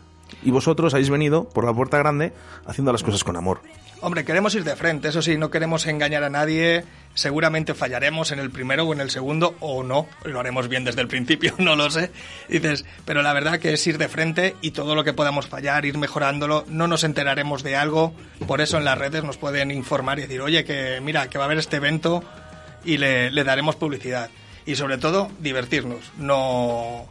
Y 0.42 0.50
vosotros 0.50 0.92
habéis 0.94 1.08
venido 1.10 1.48
por 1.48 1.64
la 1.64 1.72
puerta 1.72 1.96
grande 1.98 2.32
haciendo 2.66 2.92
las 2.92 3.02
cosas 3.02 3.24
con 3.24 3.36
amor. 3.36 3.60
Hombre, 4.00 4.24
queremos 4.24 4.54
ir 4.54 4.62
de 4.62 4.76
frente, 4.76 5.08
eso 5.08 5.22
sí, 5.22 5.36
no 5.36 5.50
queremos 5.50 5.86
engañar 5.86 6.22
a 6.22 6.30
nadie. 6.30 6.84
Seguramente 7.14 7.74
fallaremos 7.74 8.30
en 8.30 8.38
el 8.38 8.50
primero 8.50 8.84
o 8.84 8.92
en 8.92 9.00
el 9.00 9.10
segundo, 9.10 9.56
o 9.58 9.82
no, 9.82 10.06
lo 10.22 10.38
haremos 10.38 10.68
bien 10.68 10.84
desde 10.84 11.00
el 11.00 11.08
principio, 11.08 11.54
no 11.58 11.74
lo 11.74 11.90
sé. 11.90 12.12
Dices, 12.48 12.84
pero 13.04 13.22
la 13.22 13.32
verdad 13.32 13.58
que 13.58 13.72
es 13.72 13.84
ir 13.88 13.98
de 13.98 14.08
frente 14.08 14.54
y 14.60 14.70
todo 14.70 14.94
lo 14.94 15.02
que 15.02 15.14
podamos 15.14 15.48
fallar, 15.48 15.84
ir 15.84 15.98
mejorándolo. 15.98 16.64
No 16.68 16.86
nos 16.86 17.02
enteraremos 17.02 17.64
de 17.64 17.74
algo, 17.74 18.14
por 18.46 18.60
eso 18.60 18.78
en 18.78 18.84
las 18.84 18.96
redes 18.96 19.24
nos 19.24 19.36
pueden 19.36 19.72
informar 19.72 20.20
y 20.20 20.22
decir, 20.22 20.42
oye, 20.42 20.64
que 20.64 21.00
mira, 21.02 21.28
que 21.28 21.38
va 21.38 21.44
a 21.44 21.46
haber 21.46 21.58
este 21.58 21.76
evento 21.76 22.22
y 22.84 22.98
le, 22.98 23.32
le 23.32 23.42
daremos 23.42 23.74
publicidad. 23.74 24.30
Y 24.64 24.76
sobre 24.76 24.98
todo, 24.98 25.28
divertirnos, 25.40 26.12
no, 26.18 27.08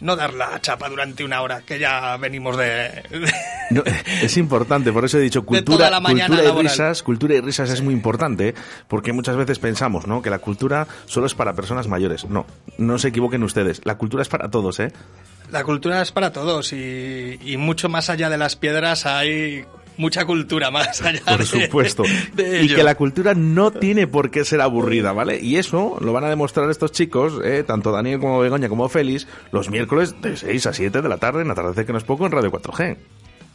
no 0.00 0.16
dar 0.16 0.34
la 0.34 0.60
chapa 0.60 0.88
durante 0.88 1.24
una 1.24 1.42
hora, 1.42 1.62
que 1.62 1.78
ya 1.78 2.16
venimos 2.16 2.56
de... 2.56 3.02
No, 3.70 3.84
es 4.22 4.36
importante, 4.36 4.92
por 4.92 5.04
eso 5.04 5.18
he 5.18 5.20
dicho 5.20 5.44
cultura, 5.44 5.90
la 5.90 6.00
cultura 6.00 6.42
y 6.42 6.62
risas, 6.62 7.04
cultura 7.04 7.34
y 7.34 7.40
risas 7.40 7.70
es 7.70 7.82
muy 7.82 7.94
importante, 7.94 8.48
¿eh? 8.48 8.54
porque 8.88 9.12
muchas 9.12 9.36
veces 9.36 9.60
pensamos, 9.60 10.08
¿no? 10.08 10.22
Que 10.22 10.30
la 10.30 10.40
cultura 10.40 10.88
solo 11.06 11.26
es 11.26 11.34
para 11.34 11.52
personas 11.52 11.86
mayores. 11.86 12.24
No, 12.24 12.46
no 12.78 12.98
se 12.98 13.08
equivoquen 13.08 13.44
ustedes. 13.44 13.80
La 13.84 13.96
cultura 13.96 14.22
es 14.22 14.28
para 14.28 14.50
todos, 14.50 14.80
¿eh? 14.80 14.92
La 15.52 15.62
cultura 15.62 16.02
es 16.02 16.10
para 16.10 16.32
todos 16.32 16.72
y, 16.72 17.38
y 17.42 17.56
mucho 17.58 17.88
más 17.88 18.10
allá 18.10 18.28
de 18.28 18.38
las 18.38 18.56
piedras 18.56 19.06
hay 19.06 19.64
mucha 20.00 20.24
cultura 20.24 20.70
más 20.70 21.00
allá 21.02 21.20
Por 21.24 21.38
de- 21.38 21.46
supuesto. 21.46 22.02
de 22.34 22.62
y 22.62 22.68
que 22.74 22.82
la 22.82 22.94
cultura 22.96 23.34
no 23.34 23.70
tiene 23.70 24.06
por 24.06 24.30
qué 24.30 24.44
ser 24.44 24.60
aburrida, 24.60 25.12
¿vale? 25.12 25.38
Y 25.40 25.56
eso 25.56 25.96
lo 26.00 26.12
van 26.12 26.24
a 26.24 26.28
demostrar 26.28 26.68
estos 26.70 26.90
chicos, 26.92 27.34
¿eh? 27.44 27.62
tanto 27.64 27.92
Daniel 27.92 28.18
como 28.18 28.40
Begoña 28.40 28.68
como 28.68 28.88
Félix, 28.88 29.28
los 29.52 29.70
miércoles 29.70 30.14
de 30.20 30.36
6 30.36 30.66
a 30.66 30.72
7 30.72 31.02
de 31.02 31.08
la 31.08 31.18
tarde 31.18 31.42
en 31.42 31.50
Atardecer 31.50 31.86
que 31.86 31.92
no 31.92 31.98
es 31.98 32.04
poco 32.04 32.26
en 32.26 32.32
Radio 32.32 32.50
4G. 32.50 32.96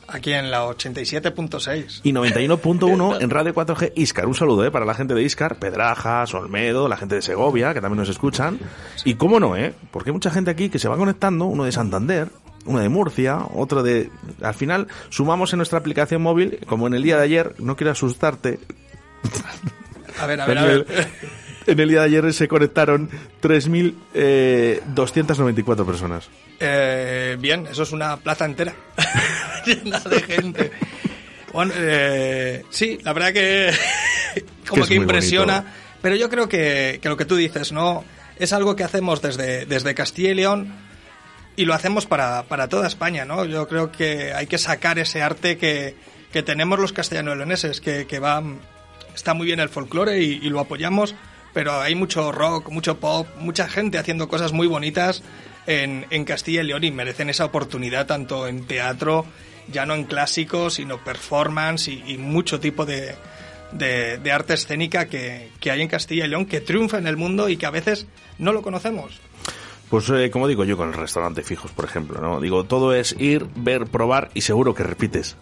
Aquí 0.08 0.34
en 0.34 0.52
la 0.52 0.64
87.6. 0.68 2.02
Y 2.04 2.12
91.1 2.14 3.22
en 3.22 3.30
Radio 3.32 3.56
4G 3.56 3.94
Iscar. 3.96 4.28
Un 4.28 4.36
saludo 4.36 4.64
¿eh? 4.64 4.70
para 4.70 4.86
la 4.86 4.94
gente 4.94 5.16
de 5.16 5.24
Iscar, 5.24 5.58
Pedrajas, 5.58 6.32
Olmedo, 6.36 6.88
la 6.88 6.96
gente 6.96 7.16
de 7.16 7.22
Segovia, 7.24 7.74
que 7.74 7.82
también 7.82 8.00
nos 8.00 8.10
escuchan. 8.10 8.60
Y 9.04 9.16
cómo 9.16 9.40
no, 9.40 9.56
¿eh? 9.58 9.74
Porque 9.92 10.12
hay 10.12 10.14
mucha 10.14 10.30
gente 10.30 10.52
aquí 10.52 10.70
que 10.70 10.78
se 10.78 10.88
va 10.88 10.96
conectando, 10.98 11.46
uno 11.46 11.64
de 11.64 11.72
Santander, 11.72 12.28
uno 12.66 12.80
de 12.80 12.90
Murcia, 12.90 13.40
otro 13.54 13.84
de... 13.84 14.10
Al 14.42 14.54
final 14.54 14.88
sumamos 15.10 15.54
en 15.54 15.58
nuestra 15.58 15.80
aplicación 15.80 16.22
móvil, 16.22 16.60
como 16.66 16.88
en 16.88 16.94
el 16.94 17.04
día 17.04 17.18
de 17.18 17.24
ayer, 17.24 17.56
no 17.60 17.76
quiero 17.76 17.92
asustarte, 17.92 18.60
A 20.20 20.26
ver, 20.26 20.42
a 20.42 20.46
ver, 20.46 20.58
a 20.58 20.66
ver. 20.66 20.86
en 21.68 21.80
el 21.80 21.90
día 21.90 22.00
de 22.02 22.06
ayer 22.06 22.34
se 22.34 22.48
conectaron 22.48 23.10
3.294 23.42 25.86
personas. 25.86 26.30
Eh, 26.60 27.38
bien, 27.40 27.68
eso 27.68 27.84
es 27.84 27.92
una 27.92 28.18
plaza 28.18 28.46
entera 28.46 28.74
llena 29.66 30.00
de 30.00 30.22
gente. 30.22 30.72
Bueno, 31.54 31.74
eh, 31.76 32.64
sí, 32.70 32.98
la 33.04 33.14
verdad 33.14 33.34
que 33.34 33.72
como 34.68 34.86
que, 34.86 34.96
impresiona. 34.96 35.62
bonito. 35.62 35.78
Pero 36.02 36.16
yo 36.16 36.30
creo 36.30 36.50
que, 36.50 37.00
que 37.02 37.10
lo 37.10 37.18
que 37.18 37.26
tú 37.26 37.36
dices, 37.36 37.72
¿no? 37.72 38.04
Es 38.38 38.54
algo 38.54 38.76
que 38.76 38.84
hacemos 38.84 39.22
desde, 39.22 39.66
desde 39.66 39.96
Castilla 39.96 40.32
y 40.32 40.36
León 40.36 40.85
y 41.56 41.66
lo 41.66 41.74
hacemos 41.74 42.06
para, 42.06 42.44
para 42.44 42.68
toda 42.68 42.88
España, 42.88 43.26
¿no? 43.26 43.46
Yo 43.46 43.68
creo 43.68 43.92
que 43.92 44.34
hay 44.34 44.48
que 44.48 44.58
sacar 44.58 45.00
ese 45.00 45.22
arte 45.22 45.58
que, 45.58 45.96
que 46.32 46.44
tenemos 46.44 46.80
los 46.80 46.94
castellano-leoneses, 46.94 47.80
que, 47.82 48.08
que 48.08 48.20
va, 48.20 48.44
está 49.16 49.34
muy 49.34 49.48
bien 49.48 49.60
el 49.60 49.70
folclore 49.70 50.22
y, 50.22 50.50
lo 50.50 50.60
apoyamos, 50.60 51.16
pero 51.54 51.80
hay 51.80 51.96
mucho 51.96 52.32
rock, 52.32 52.70
mucho 52.70 53.00
pop, 53.00 53.28
mucha 53.40 53.68
gente 53.70 53.98
haciendo 53.98 54.28
cosas 54.28 54.52
muy 54.52 54.68
bonitas 54.68 55.24
en, 55.66 56.06
en 56.10 56.26
Castilla 56.26 56.62
y 56.62 56.66
León 56.66 56.84
y 56.84 56.92
merecen 56.92 57.30
esa 57.30 57.46
oportunidad 57.46 58.06
tanto 58.06 58.48
en 58.48 58.66
teatro, 58.66 59.26
ya 59.70 59.86
no 59.86 59.96
en 59.96 60.04
clásicos, 60.04 60.76
sino 60.76 61.04
performance 61.04 61.88
y, 61.88 62.04
y 62.06 62.18
mucho 62.18 62.60
tipo 62.60 62.86
de, 62.86 63.16
de, 63.72 64.18
de 64.18 64.32
arte 64.32 64.56
escénica 64.56 65.08
que, 65.08 65.52
que 65.60 65.72
hay 65.72 65.82
en 65.82 65.88
Castilla 65.88 66.26
y 66.26 66.28
León, 66.28 66.46
que 66.46 66.62
triunfa 66.62 66.98
en 66.98 67.08
el 67.08 67.18
mundo 67.18 67.50
y 67.50 67.58
que 67.58 67.66
a 67.66 67.72
veces 67.72 68.08
no 68.38 68.52
lo 68.52 68.62
conocemos. 68.62 69.22
Pues 69.96 70.10
eh, 70.10 70.30
como 70.30 70.50
digo 70.50 70.66
yo 70.66 70.76
con 70.76 70.90
el 70.90 70.94
restaurante 70.94 71.42
fijos, 71.42 71.72
por 71.72 71.86
ejemplo, 71.86 72.20
¿no? 72.20 72.42
Digo, 72.42 72.66
todo 72.66 72.94
es 72.94 73.16
ir, 73.18 73.48
ver, 73.56 73.86
probar 73.86 74.30
y 74.34 74.42
seguro 74.42 74.76
que 74.76 74.84
repites. 74.84 75.38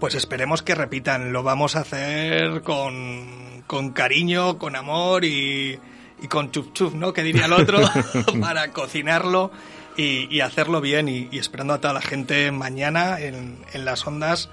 Pues 0.00 0.14
esperemos 0.14 0.62
que 0.62 0.74
repitan. 0.74 1.34
Lo 1.34 1.42
vamos 1.42 1.76
a 1.76 1.80
hacer 1.80 2.62
con, 2.62 3.62
con 3.66 3.90
cariño, 3.90 4.56
con 4.56 4.74
amor 4.74 5.26
y, 5.26 5.78
y 6.22 6.28
con 6.28 6.50
chup 6.50 6.72
chup, 6.72 6.94
¿no? 6.94 7.12
Que 7.12 7.22
diría 7.22 7.44
el 7.44 7.52
otro, 7.52 7.78
para 8.40 8.72
cocinarlo 8.72 9.50
y, 9.98 10.34
y 10.34 10.40
hacerlo 10.40 10.80
bien. 10.80 11.06
Y, 11.06 11.28
y 11.30 11.38
esperando 11.38 11.74
a 11.74 11.78
toda 11.82 11.92
la 11.92 12.00
gente 12.00 12.50
mañana 12.52 13.20
en, 13.20 13.58
en 13.74 13.84
las 13.84 14.06
ondas 14.06 14.48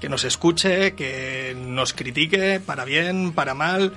que 0.00 0.08
nos 0.08 0.24
escuche, 0.24 0.96
que 0.96 1.56
nos 1.56 1.92
critique 1.92 2.58
para 2.58 2.84
bien, 2.84 3.30
para 3.30 3.54
mal 3.54 3.92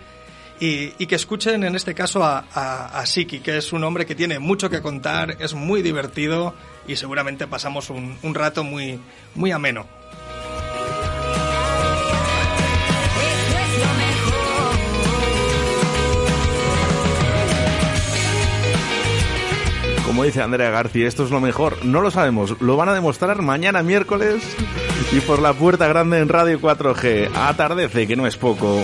y, 0.59 1.05
que 1.05 1.15
escuchen 1.15 1.63
en 1.63 1.75
este 1.75 1.93
caso 1.93 2.23
a 2.23 3.03
Siki, 3.05 3.39
que 3.39 3.57
es 3.57 3.73
un 3.73 3.83
hombre 3.83 4.05
que 4.05 4.15
tiene 4.15 4.39
mucho 4.39 4.69
que 4.69 4.81
contar, 4.81 5.37
es 5.39 5.53
muy 5.53 5.81
divertido 5.81 6.53
y 6.87 6.95
seguramente 6.95 7.47
pasamos 7.47 7.89
un, 7.89 8.17
un 8.23 8.35
rato 8.35 8.63
muy, 8.63 8.99
muy 9.35 9.51
ameno. 9.51 9.85
Como 20.05 20.23
dice 20.23 20.41
Andrea 20.41 20.71
García, 20.71 21.07
esto 21.07 21.25
es 21.25 21.29
lo 21.29 21.39
mejor. 21.39 21.85
No 21.85 22.01
lo 22.01 22.09
sabemos, 22.09 22.59
lo 22.59 22.75
van 22.75 22.89
a 22.89 22.93
demostrar 22.93 23.41
mañana 23.43 23.83
miércoles 23.83 24.41
y 25.11 25.19
por 25.19 25.39
la 25.39 25.53
puerta 25.53 25.87
grande 25.87 26.19
en 26.19 26.29
Radio 26.29 26.59
4G. 26.59 27.29
Atardece, 27.35 28.07
que 28.07 28.15
no 28.15 28.25
es 28.25 28.35
poco. 28.35 28.83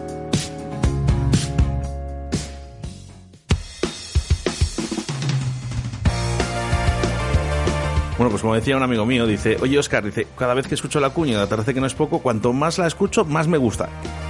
Bueno, 8.21 8.29
pues 8.29 8.43
como 8.43 8.53
decía 8.53 8.77
un 8.77 8.83
amigo 8.83 9.03
mío, 9.03 9.25
dice, 9.25 9.57
oye 9.61 9.79
Oscar, 9.79 10.05
dice, 10.05 10.27
cada 10.37 10.53
vez 10.53 10.67
que 10.67 10.75
escucho 10.75 10.99
la 10.99 11.09
cuña 11.09 11.37
de 11.37 11.43
Atardece 11.43 11.73
que 11.73 11.79
no 11.79 11.87
es 11.87 11.95
poco, 11.95 12.19
cuanto 12.19 12.53
más 12.53 12.77
la 12.77 12.85
escucho, 12.85 13.25
más 13.25 13.47
me 13.47 13.57
gusta. 13.57 13.89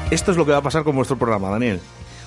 Esto 0.09 0.31
es 0.31 0.37
lo 0.37 0.45
que 0.45 0.53
va 0.53 0.59
a 0.59 0.61
pasar 0.61 0.85
con 0.85 0.95
vuestro 0.95 1.17
programa, 1.17 1.49
Daniel. 1.49 1.81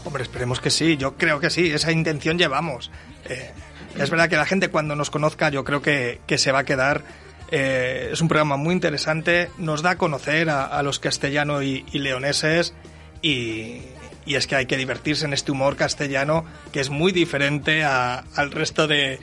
Hombre, 0.04 0.24
esperemos 0.24 0.60
que 0.60 0.68
sí, 0.68 0.98
yo 0.98 1.16
creo 1.16 1.40
que 1.40 1.48
sí, 1.48 1.70
esa 1.70 1.90
intención 1.90 2.36
llevamos. 2.36 2.90
Eh, 3.30 3.50
es 3.98 4.10
verdad 4.10 4.28
que 4.28 4.36
la 4.36 4.44
gente 4.44 4.68
cuando 4.68 4.94
nos 4.94 5.08
conozca 5.08 5.48
yo 5.48 5.64
creo 5.64 5.80
que, 5.80 6.20
que 6.26 6.36
se 6.36 6.52
va 6.52 6.58
a 6.58 6.64
quedar. 6.64 7.02
Eh, 7.50 8.10
es 8.12 8.20
un 8.20 8.28
programa 8.28 8.58
muy 8.58 8.74
interesante, 8.74 9.48
nos 9.56 9.80
da 9.80 9.92
a 9.92 9.96
conocer 9.96 10.50
a, 10.50 10.66
a 10.66 10.82
los 10.82 10.98
castellanos 10.98 11.62
y, 11.64 11.86
y 11.90 11.98
leoneses 12.00 12.74
y, 13.22 13.80
y, 14.26 14.34
es 14.34 14.46
que 14.46 14.56
hay 14.56 14.66
que 14.66 14.76
divertirse 14.76 15.24
en 15.24 15.32
este 15.32 15.50
humor 15.50 15.76
castellano 15.76 16.44
que 16.72 16.80
es 16.80 16.90
muy 16.90 17.10
diferente 17.10 17.84
a, 17.84 18.22
al 18.36 18.50
resto 18.50 18.86
de, 18.86 19.18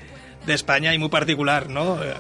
de, 0.45 0.53
España 0.53 0.93
y 0.93 0.97
muy 0.97 1.09
particular, 1.09 1.69
¿no? 1.69 2.01
Eh, 2.03 2.13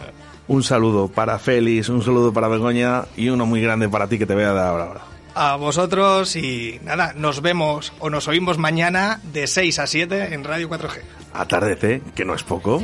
un 0.47 0.63
saludo 0.63 1.07
para 1.07 1.39
Félix, 1.39 1.89
un 1.89 2.03
saludo 2.03 2.33
para 2.33 2.47
Begoña 2.47 3.03
y 3.15 3.29
uno 3.29 3.45
muy 3.45 3.61
grande 3.61 3.87
para 3.89 4.07
ti 4.07 4.17
que 4.17 4.25
te 4.25 4.33
voy 4.33 4.43
a 4.43 4.53
dar 4.53 4.79
ahora. 4.79 5.01
A 5.33 5.55
vosotros 5.55 6.35
y 6.35 6.79
nada, 6.83 7.13
nos 7.15 7.41
vemos 7.41 7.93
o 7.99 8.09
nos 8.09 8.27
oímos 8.27 8.57
mañana 8.57 9.21
de 9.31 9.47
6 9.47 9.79
a 9.79 9.87
7 9.87 10.33
en 10.33 10.43
Radio 10.43 10.69
4G. 10.69 10.99
Atardece, 11.33 12.01
que 12.15 12.25
no 12.25 12.35
es 12.35 12.43
poco. 12.43 12.83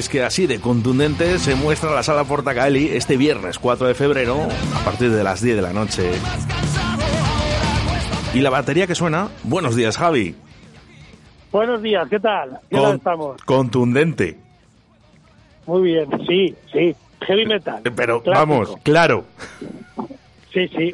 Es 0.00 0.08
que 0.08 0.22
así 0.22 0.46
de 0.46 0.60
contundente 0.60 1.38
se 1.38 1.54
muestra 1.54 1.90
la 1.94 2.02
sala 2.02 2.24
Portacali 2.24 2.88
este 2.88 3.18
viernes 3.18 3.58
4 3.58 3.86
de 3.86 3.94
febrero 3.94 4.48
a 4.74 4.78
partir 4.84 5.10
de 5.10 5.22
las 5.22 5.42
10 5.42 5.56
de 5.56 5.62
la 5.62 5.74
noche. 5.74 6.10
Y 8.32 8.40
la 8.40 8.48
batería 8.48 8.86
que 8.86 8.94
suena, 8.94 9.28
buenos 9.42 9.76
días 9.76 9.98
Javi. 9.98 10.34
Buenos 11.52 11.82
días, 11.82 12.08
¿qué 12.08 12.18
tal? 12.18 12.60
¿Qué 12.70 12.76
Con- 12.76 12.84
tal 12.86 12.96
estamos? 12.96 13.42
Contundente. 13.44 14.38
Muy 15.66 15.82
bien, 15.82 16.08
sí, 16.26 16.54
sí. 16.72 16.96
Heavy 17.26 17.44
metal. 17.44 17.82
Pero 17.94 18.22
Clásico. 18.22 18.30
vamos, 18.46 18.76
claro. 18.82 19.24
Sí, 20.52 20.66
sí. 20.68 20.92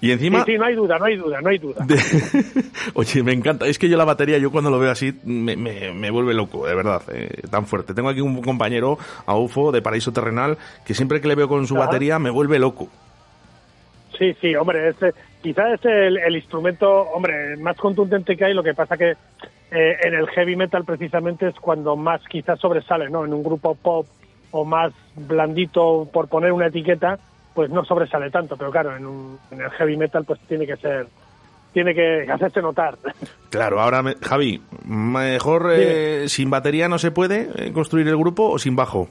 Y 0.00 0.10
encima... 0.10 0.44
Sí, 0.44 0.52
sí, 0.52 0.58
no 0.58 0.64
hay 0.64 0.74
duda, 0.74 0.98
no 0.98 1.04
hay 1.04 1.16
duda, 1.16 1.40
no 1.40 1.48
hay 1.48 1.58
duda. 1.58 1.84
de- 1.86 1.96
Oye, 2.94 3.22
me 3.22 3.32
encanta. 3.32 3.66
Es 3.66 3.78
que 3.78 3.88
yo 3.88 3.96
la 3.96 4.04
batería, 4.04 4.38
yo 4.38 4.50
cuando 4.50 4.68
lo 4.70 4.78
veo 4.80 4.90
así, 4.90 5.12
me, 5.24 5.54
me- 5.56 5.92
me 5.92 6.10
vuelve 6.10 6.34
loco, 6.34 6.66
de 6.66 6.74
verdad. 6.74 7.02
eh, 7.12 7.42
tan 7.50 7.66
fuerte. 7.66 7.94
Tengo 7.94 8.08
aquí 8.08 8.20
un 8.20 8.42
compañero, 8.42 8.98
a 9.26 9.36
UFO, 9.36 9.70
de 9.70 9.80
Paraíso 9.82 10.12
Terrenal, 10.12 10.58
que 10.84 10.94
siempre 10.94 11.20
que 11.20 11.28
le 11.28 11.36
veo 11.36 11.46
con 11.48 11.66
su 11.68 11.76
Ajá. 11.76 11.86
batería 11.86 12.18
me 12.18 12.30
vuelve 12.30 12.58
loco. 12.58 12.88
Sí, 14.18 14.34
sí, 14.40 14.54
hombre, 14.56 14.88
este, 14.88 15.12
quizás 15.42 15.74
es 15.74 15.84
el, 15.84 16.16
el 16.18 16.36
instrumento, 16.36 16.90
hombre, 16.90 17.56
más 17.58 17.76
contundente 17.76 18.36
que 18.36 18.46
hay. 18.46 18.54
Lo 18.54 18.62
que 18.62 18.74
pasa 18.74 18.96
que 18.96 19.10
eh, 19.10 19.96
en 20.02 20.14
el 20.14 20.26
heavy 20.30 20.56
metal 20.56 20.84
precisamente 20.84 21.48
es 21.48 21.54
cuando 21.56 21.96
más 21.96 22.22
quizás 22.28 22.58
sobresale, 22.58 23.10
¿no? 23.10 23.24
En 23.24 23.32
un 23.34 23.42
grupo 23.44 23.74
pop 23.74 24.06
o 24.52 24.64
más 24.64 24.92
blandito, 25.14 26.08
por 26.12 26.28
poner 26.28 26.50
una 26.52 26.68
etiqueta, 26.68 27.18
pues 27.56 27.70
no 27.70 27.84
sobresale 27.84 28.30
tanto. 28.30 28.56
Pero 28.56 28.70
claro, 28.70 28.94
en, 28.94 29.04
un- 29.06 29.38
en 29.50 29.62
el 29.62 29.70
heavy 29.70 29.96
metal 29.96 30.24
pues 30.24 30.38
tiene 30.46 30.64
que 30.66 30.76
ser, 30.76 31.08
tiene 31.72 31.92
que 31.94 32.30
hacerse 32.30 32.62
notar. 32.62 32.96
Claro, 33.50 33.80
ahora, 33.80 34.02
me- 34.02 34.16
Javi, 34.16 34.60
mejor 34.84 35.70
eh, 35.74 36.28
sin 36.28 36.50
batería 36.50 36.88
no 36.88 36.98
se 36.98 37.10
puede 37.10 37.48
eh, 37.56 37.72
construir 37.72 38.06
el 38.08 38.16
grupo 38.18 38.50
o 38.50 38.58
sin 38.58 38.76
bajo. 38.76 39.08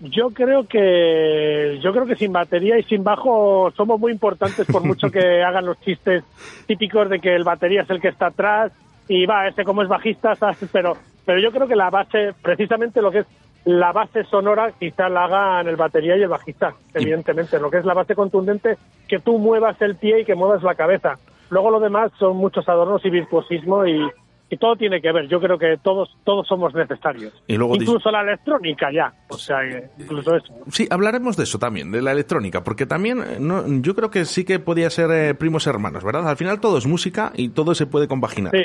Yo 0.00 0.30
creo 0.30 0.68
que 0.68 1.78
yo 1.82 1.92
creo 1.92 2.06
que 2.06 2.14
sin 2.14 2.32
batería 2.32 2.78
y 2.78 2.84
sin 2.84 3.02
bajo 3.02 3.72
somos 3.76 3.98
muy 3.98 4.12
importantes 4.12 4.64
por 4.66 4.84
mucho 4.84 5.10
que 5.10 5.42
hagan 5.46 5.66
los 5.66 5.80
chistes 5.80 6.22
típicos 6.66 7.08
de 7.10 7.18
que 7.18 7.34
el 7.34 7.42
batería 7.42 7.82
es 7.82 7.90
el 7.90 8.00
que 8.00 8.08
está 8.08 8.26
atrás 8.26 8.70
y 9.08 9.26
va 9.26 9.48
ese 9.48 9.64
como 9.64 9.82
es 9.82 9.88
bajista, 9.88 10.34
¿sabes? 10.36 10.58
pero 10.70 10.96
pero 11.26 11.40
yo 11.40 11.50
creo 11.50 11.66
que 11.66 11.74
la 11.74 11.90
base 11.90 12.32
precisamente 12.42 13.02
lo 13.02 13.10
que 13.10 13.20
es 13.20 13.26
la 13.70 13.92
base 13.92 14.24
sonora 14.24 14.72
quizá 14.78 15.10
la 15.10 15.24
hagan 15.24 15.68
el 15.68 15.76
batería 15.76 16.16
y 16.16 16.22
el 16.22 16.28
bajista, 16.28 16.72
evidentemente, 16.94 17.60
lo 17.60 17.70
que 17.70 17.76
es 17.78 17.84
la 17.84 17.92
base 17.92 18.14
contundente 18.14 18.78
que 19.06 19.18
tú 19.18 19.38
muevas 19.38 19.80
el 19.82 19.96
pie 19.96 20.20
y 20.20 20.24
que 20.24 20.34
muevas 20.34 20.62
la 20.62 20.74
cabeza. 20.74 21.16
Luego 21.50 21.70
lo 21.70 21.78
demás 21.78 22.10
son 22.18 22.38
muchos 22.38 22.66
adornos 22.66 23.04
y 23.04 23.10
virtuosismo 23.10 23.84
y, 23.86 24.08
y 24.48 24.56
todo 24.56 24.74
tiene 24.76 25.02
que 25.02 25.12
ver. 25.12 25.28
Yo 25.28 25.38
creo 25.38 25.58
que 25.58 25.76
todos 25.82 26.16
todos 26.24 26.46
somos 26.48 26.72
necesarios. 26.74 27.34
Y 27.46 27.56
luego 27.58 27.74
dis- 27.74 27.82
Incluso 27.82 28.10
la 28.10 28.22
electrónica 28.22 28.90
ya, 28.90 29.12
o 29.28 29.36
sea, 29.36 29.58
incluso 29.98 30.34
eso. 30.36 30.54
Sí, 30.70 30.86
hablaremos 30.90 31.36
de 31.36 31.42
eso 31.42 31.58
también, 31.58 31.92
de 31.92 32.00
la 32.00 32.12
electrónica, 32.12 32.64
porque 32.64 32.86
también 32.86 33.18
eh, 33.20 33.36
no, 33.38 33.64
yo 33.82 33.94
creo 33.94 34.10
que 34.10 34.24
sí 34.24 34.46
que 34.46 34.58
podía 34.60 34.88
ser 34.88 35.10
eh, 35.10 35.34
primos 35.34 35.66
hermanos, 35.66 36.02
¿verdad? 36.04 36.26
Al 36.26 36.36
final 36.38 36.58
todo 36.58 36.78
es 36.78 36.86
música 36.86 37.32
y 37.34 37.50
todo 37.50 37.74
se 37.74 37.84
puede 37.86 38.08
compaginar. 38.08 38.52
Sí, 38.56 38.64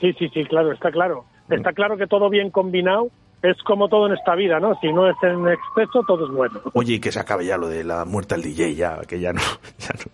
sí, 0.00 0.12
sí, 0.18 0.28
sí, 0.32 0.44
claro, 0.46 0.72
está 0.72 0.90
claro. 0.90 1.24
Está 1.50 1.72
claro 1.74 1.96
que 1.98 2.06
todo 2.06 2.30
bien 2.30 2.50
combinado 2.50 3.08
es 3.42 3.56
como 3.62 3.88
todo 3.88 4.06
en 4.06 4.14
esta 4.14 4.34
vida, 4.34 4.60
¿no? 4.60 4.74
Si 4.80 4.92
no 4.92 5.08
es 5.08 5.16
en 5.22 5.48
exceso, 5.48 6.02
todo 6.06 6.26
es 6.26 6.32
bueno. 6.32 6.60
Oye, 6.74 6.94
y 6.94 7.00
que 7.00 7.10
se 7.12 7.20
acabe 7.20 7.46
ya 7.46 7.56
lo 7.56 7.68
de 7.68 7.84
la 7.84 8.04
muerte 8.04 8.34
al 8.34 8.42
DJ, 8.42 8.74
ya, 8.74 9.00
que 9.08 9.18
ya 9.20 9.32
no. 9.32 9.40
Ya 9.78 9.88
no. 9.94 10.10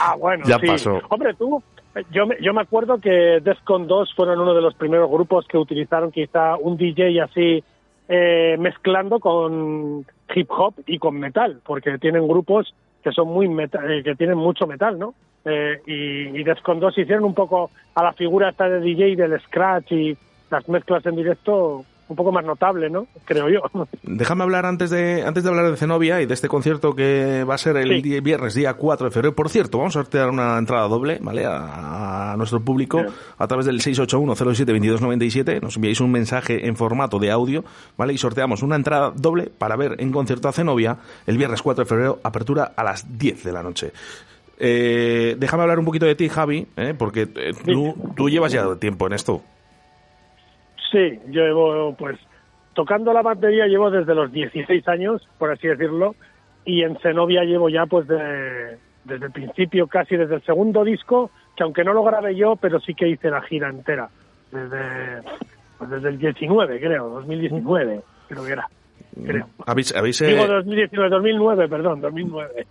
Ah, 0.00 0.16
bueno, 0.16 0.44
Ya 0.46 0.58
sí. 0.58 0.66
pasó. 0.66 1.00
Hombre, 1.08 1.34
tú, 1.34 1.62
yo 2.10 2.26
me, 2.26 2.36
yo 2.40 2.52
me 2.52 2.62
acuerdo 2.62 2.98
que 2.98 3.38
Defcon 3.42 3.86
2 3.86 4.12
fueron 4.16 4.40
uno 4.40 4.52
de 4.54 4.60
los 4.60 4.74
primeros 4.74 5.08
grupos 5.08 5.46
que 5.46 5.56
utilizaron 5.56 6.10
quizá 6.10 6.56
un 6.56 6.76
DJ 6.76 7.20
así 7.22 7.62
eh, 8.08 8.56
mezclando 8.58 9.20
con 9.20 10.04
hip 10.34 10.50
hop 10.50 10.74
y 10.86 10.98
con 10.98 11.18
metal, 11.20 11.60
porque 11.64 11.96
tienen 11.98 12.26
grupos 12.26 12.74
que 13.04 13.12
son 13.12 13.28
muy 13.28 13.48
meta- 13.48 13.80
eh, 13.88 14.02
que 14.02 14.16
tienen 14.16 14.36
mucho 14.36 14.66
metal, 14.66 14.98
¿no? 14.98 15.14
Eh, 15.44 15.80
y, 15.86 16.40
y 16.40 16.42
Defcon 16.42 16.80
2 16.80 16.98
hicieron 16.98 17.24
un 17.24 17.34
poco 17.34 17.70
a 17.94 18.02
la 18.02 18.12
figura 18.14 18.48
esta 18.48 18.68
de 18.68 18.80
DJ 18.80 19.14
del 19.14 19.40
scratch 19.42 19.92
y 19.92 20.16
las 20.50 20.68
mezclas 20.68 21.06
en 21.06 21.16
directo 21.16 21.84
un 22.08 22.16
poco 22.16 22.30
más 22.32 22.44
notable, 22.44 22.90
¿no? 22.90 23.06
Creo 23.24 23.48
yo. 23.48 23.60
Déjame 24.02 24.42
hablar 24.42 24.66
antes 24.66 24.90
de, 24.90 25.22
antes 25.26 25.42
de 25.42 25.48
hablar 25.50 25.70
de 25.70 25.76
Zenobia 25.76 26.20
y 26.20 26.26
de 26.26 26.34
este 26.34 26.48
concierto 26.48 26.94
que 26.94 27.44
va 27.44 27.54
a 27.54 27.58
ser 27.58 27.76
el 27.78 27.88
Sí. 27.96 28.02
día- 28.02 28.20
viernes, 28.20 28.54
día 28.54 28.74
4 28.74 29.06
de 29.06 29.10
febrero. 29.10 29.34
Por 29.34 29.48
cierto, 29.48 29.78
vamos 29.78 29.96
a 29.96 30.00
sortear 30.00 30.28
una 30.30 30.58
entrada 30.58 30.86
doble, 30.88 31.18
¿vale? 31.22 31.44
A, 31.46 32.32
a 32.32 32.36
nuestro 32.36 32.60
público 32.60 33.02
a 33.38 33.46
través 33.46 33.66
del 33.66 33.80
681-07-2297. 33.80 35.60
Nos 35.60 35.76
enviáis 35.76 36.00
un 36.00 36.10
mensaje 36.12 36.66
en 36.66 36.76
formato 36.76 37.18
de 37.18 37.30
audio, 37.30 37.64
¿vale? 37.96 38.12
Y 38.12 38.18
sorteamos 38.18 38.62
una 38.62 38.76
entrada 38.76 39.12
doble 39.14 39.50
para 39.56 39.76
ver 39.76 39.96
en 39.98 40.12
concierto 40.12 40.48
a 40.48 40.52
Zenobia 40.52 40.98
el 41.26 41.38
viernes 41.38 41.62
4 41.62 41.84
de 41.84 41.88
febrero, 41.88 42.20
apertura 42.22 42.72
a 42.76 42.84
las 42.84 43.18
10 43.18 43.44
de 43.44 43.52
la 43.52 43.62
noche. 43.62 43.92
Eh, 44.58 45.34
déjame 45.38 45.62
hablar 45.64 45.78
un 45.78 45.84
poquito 45.84 46.06
de 46.06 46.14
ti, 46.14 46.28
Javi, 46.28 46.66
¿eh? 46.76 46.94
porque 46.96 47.22
eh, 47.34 47.52
tú, 47.64 47.94
tú 48.16 48.28
llevas 48.28 48.52
ya 48.52 48.74
tiempo 48.76 49.06
en 49.06 49.14
esto. 49.14 49.42
Sí, 50.94 51.18
yo 51.30 51.42
llevo, 51.42 51.94
pues, 51.98 52.16
tocando 52.72 53.12
la 53.12 53.22
batería 53.22 53.66
llevo 53.66 53.90
desde 53.90 54.14
los 54.14 54.30
16 54.30 54.86
años, 54.88 55.28
por 55.38 55.50
así 55.50 55.66
decirlo, 55.66 56.14
y 56.64 56.82
en 56.82 56.96
Zenobia 57.00 57.42
llevo 57.42 57.68
ya, 57.68 57.84
pues, 57.86 58.06
de- 58.06 58.78
desde 59.04 59.26
el 59.26 59.32
principio, 59.32 59.86
casi 59.88 60.16
desde 60.16 60.36
el 60.36 60.42
segundo 60.44 60.84
disco, 60.84 61.30
que 61.56 61.62
aunque 61.64 61.82
no 61.84 61.92
lo 61.92 62.02
grabé 62.04 62.34
yo, 62.36 62.54
pero 62.56 62.78
sí 62.80 62.94
que 62.94 63.08
hice 63.08 63.28
la 63.28 63.42
gira 63.42 63.68
entera, 63.68 64.08
desde, 64.52 65.20
pues, 65.78 65.90
desde 65.90 66.08
el 66.10 66.18
19, 66.18 66.78
creo, 66.80 67.08
2019, 67.10 68.00
creo 68.28 68.44
que 68.44 68.52
era, 68.52 68.68
creo. 69.26 69.46
¿Habéis, 69.66 69.94
habéis, 69.94 70.20
eh, 70.22 70.26
Digo 70.28 70.46
2019, 70.46 71.10
2009, 71.10 71.68
perdón, 71.68 72.00
2009. 72.00 72.66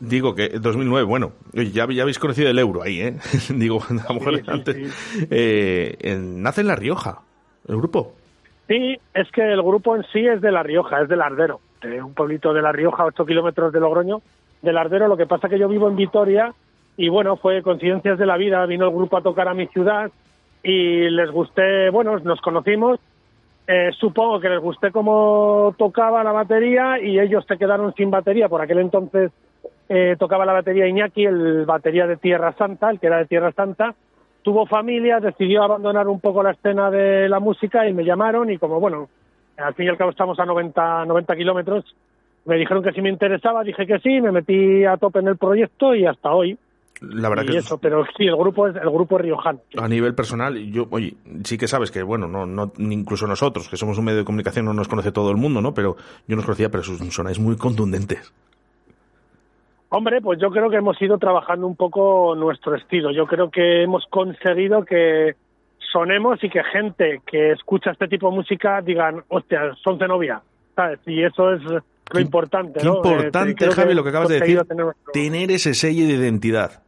Digo 0.00 0.32
que 0.34 0.48
2009, 0.60 1.02
bueno, 1.04 1.32
ya, 1.52 1.86
ya 1.90 2.02
habéis 2.02 2.20
conocido 2.20 2.48
el 2.50 2.58
euro 2.60 2.82
ahí, 2.82 3.00
¿eh? 3.00 3.16
Digo, 3.54 3.80
a 3.82 4.12
lo 4.12 4.14
mejor 4.20 4.36
Sí, 4.36 4.42
sí, 4.44 4.50
antes. 4.50 5.26
Eh, 5.30 5.96
en- 6.00 6.40
nace 6.40 6.60
en 6.60 6.68
La 6.68 6.76
Rioja, 6.76 7.22
el 7.68 7.76
grupo. 7.76 8.12
Sí, 8.66 8.98
es 9.14 9.30
que 9.30 9.52
el 9.52 9.62
grupo 9.62 9.96
en 9.96 10.04
sí 10.12 10.26
es 10.26 10.40
de 10.40 10.52
La 10.52 10.62
Rioja, 10.62 11.00
es 11.00 11.08
del 11.08 11.22
Ardero, 11.22 11.60
de 11.82 12.02
un 12.02 12.14
pueblito 12.14 12.52
de 12.52 12.62
La 12.62 12.72
Rioja, 12.72 13.04
8 13.04 13.24
kilómetros 13.24 13.72
de 13.72 13.80
Logroño, 13.80 14.20
del 14.62 14.76
Ardero. 14.76 15.08
Lo 15.08 15.16
que 15.16 15.26
pasa 15.26 15.48
que 15.48 15.58
yo 15.58 15.68
vivo 15.68 15.88
en 15.88 15.96
Vitoria 15.96 16.52
y 16.98 17.08
bueno, 17.08 17.36
fue 17.36 17.62
coincidencias 17.62 18.18
de 18.18 18.26
la 18.26 18.36
vida, 18.36 18.66
vino 18.66 18.86
el 18.86 18.94
grupo 18.94 19.16
a 19.16 19.22
tocar 19.22 19.46
a 19.46 19.54
mi 19.54 19.68
ciudad 19.68 20.10
y 20.64 21.08
les 21.08 21.30
gusté, 21.30 21.90
bueno, 21.90 22.18
nos 22.18 22.40
conocimos, 22.40 22.98
eh, 23.68 23.90
supongo 23.96 24.40
que 24.40 24.48
les 24.48 24.60
gusté 24.60 24.90
cómo 24.90 25.74
tocaba 25.78 26.24
la 26.24 26.32
batería 26.32 27.00
y 27.00 27.20
ellos 27.20 27.44
se 27.46 27.56
quedaron 27.56 27.94
sin 27.94 28.10
batería. 28.10 28.48
Por 28.48 28.60
aquel 28.60 28.78
entonces 28.78 29.30
eh, 29.88 30.16
tocaba 30.18 30.44
la 30.44 30.54
batería 30.54 30.88
Iñaki, 30.88 31.24
el 31.24 31.64
batería 31.66 32.06
de 32.08 32.16
Tierra 32.16 32.52
Santa, 32.54 32.90
el 32.90 32.98
que 32.98 33.06
era 33.06 33.18
de 33.18 33.26
Tierra 33.26 33.52
Santa, 33.52 33.94
tuvo 34.42 34.66
familia, 34.66 35.20
decidió 35.20 35.62
abandonar 35.62 36.08
un 36.08 36.20
poco 36.20 36.42
la 36.42 36.52
escena 36.52 36.90
de 36.90 37.28
la 37.28 37.40
música 37.40 37.88
y 37.88 37.92
me 37.92 38.04
llamaron 38.04 38.50
y 38.50 38.58
como 38.58 38.80
bueno, 38.80 39.08
al 39.56 39.74
fin 39.74 39.86
y 39.86 39.88
al 39.88 39.98
cabo 39.98 40.10
estamos 40.10 40.38
a 40.38 40.44
90, 40.44 41.04
90 41.04 41.36
kilómetros, 41.36 41.84
me 42.44 42.56
dijeron 42.56 42.82
que 42.82 42.92
si 42.92 43.02
me 43.02 43.10
interesaba, 43.10 43.62
dije 43.62 43.86
que 43.86 43.98
sí, 43.98 44.20
me 44.20 44.32
metí 44.32 44.84
a 44.84 44.96
tope 44.96 45.18
en 45.18 45.28
el 45.28 45.36
proyecto 45.36 45.94
y 45.94 46.06
hasta 46.06 46.32
hoy. 46.32 46.58
La 47.00 47.28
verdad 47.28 47.44
y 47.44 47.52
que 47.52 47.58
eso, 47.58 47.78
pero 47.78 48.04
sí, 48.16 48.26
el 48.26 48.36
grupo 48.36 48.66
es 48.66 48.74
el 48.74 48.90
grupo 48.90 49.16
es 49.18 49.22
riojano. 49.22 49.60
a 49.76 49.86
nivel 49.86 50.14
personal, 50.14 50.56
yo, 50.72 50.86
oye, 50.90 51.14
sí 51.44 51.56
que 51.56 51.68
sabes 51.68 51.92
que, 51.92 52.02
bueno, 52.02 52.26
no, 52.26 52.44
no, 52.44 52.72
incluso 52.78 53.26
nosotros, 53.26 53.68
que 53.68 53.76
somos 53.76 53.98
un 53.98 54.06
medio 54.06 54.18
de 54.18 54.24
comunicación, 54.24 54.64
no 54.64 54.72
nos 54.72 54.88
conoce 54.88 55.12
todo 55.12 55.30
el 55.30 55.36
mundo, 55.36 55.60
¿no? 55.60 55.74
Pero 55.74 55.96
yo 56.26 56.34
nos 56.34 56.44
conocía, 56.44 56.70
pero 56.70 56.82
sus 56.82 56.98
sonáis 57.14 57.38
muy 57.38 57.56
contundentes. 57.56 58.32
Hombre, 59.90 60.20
pues 60.20 60.38
yo 60.40 60.50
creo 60.50 60.68
que 60.68 60.76
hemos 60.76 61.00
ido 61.00 61.18
trabajando 61.18 61.66
un 61.66 61.74
poco 61.76 62.34
nuestro 62.36 62.74
estilo. 62.74 63.10
Yo 63.10 63.26
creo 63.26 63.50
que 63.50 63.82
hemos 63.84 64.04
conseguido 64.10 64.84
que 64.84 65.34
sonemos 65.92 66.42
y 66.44 66.50
que 66.50 66.62
gente 66.64 67.22
que 67.26 67.52
escucha 67.52 67.92
este 67.92 68.06
tipo 68.08 68.28
de 68.30 68.36
música 68.36 68.82
digan, 68.82 69.22
hostia, 69.28 69.74
son 69.82 69.98
Zenobia, 69.98 70.42
¿sabes? 70.76 71.00
Y 71.06 71.22
eso 71.22 71.52
es 71.54 71.62
lo 71.64 72.20
importante, 72.20 72.80
Qué 72.80 72.86
¿no? 72.86 72.96
Eh, 72.96 72.96
importante, 72.96 73.54
creo 73.54 73.72
Javi, 73.72 73.94
lo 73.94 74.02
que 74.02 74.08
acabas 74.10 74.28
de 74.28 74.40
decir, 74.40 74.60
tener- 74.64 74.86
tener 75.12 75.50
ese 75.50 75.72
sello 75.72 76.06
de 76.06 76.12
identidad. 76.14 76.82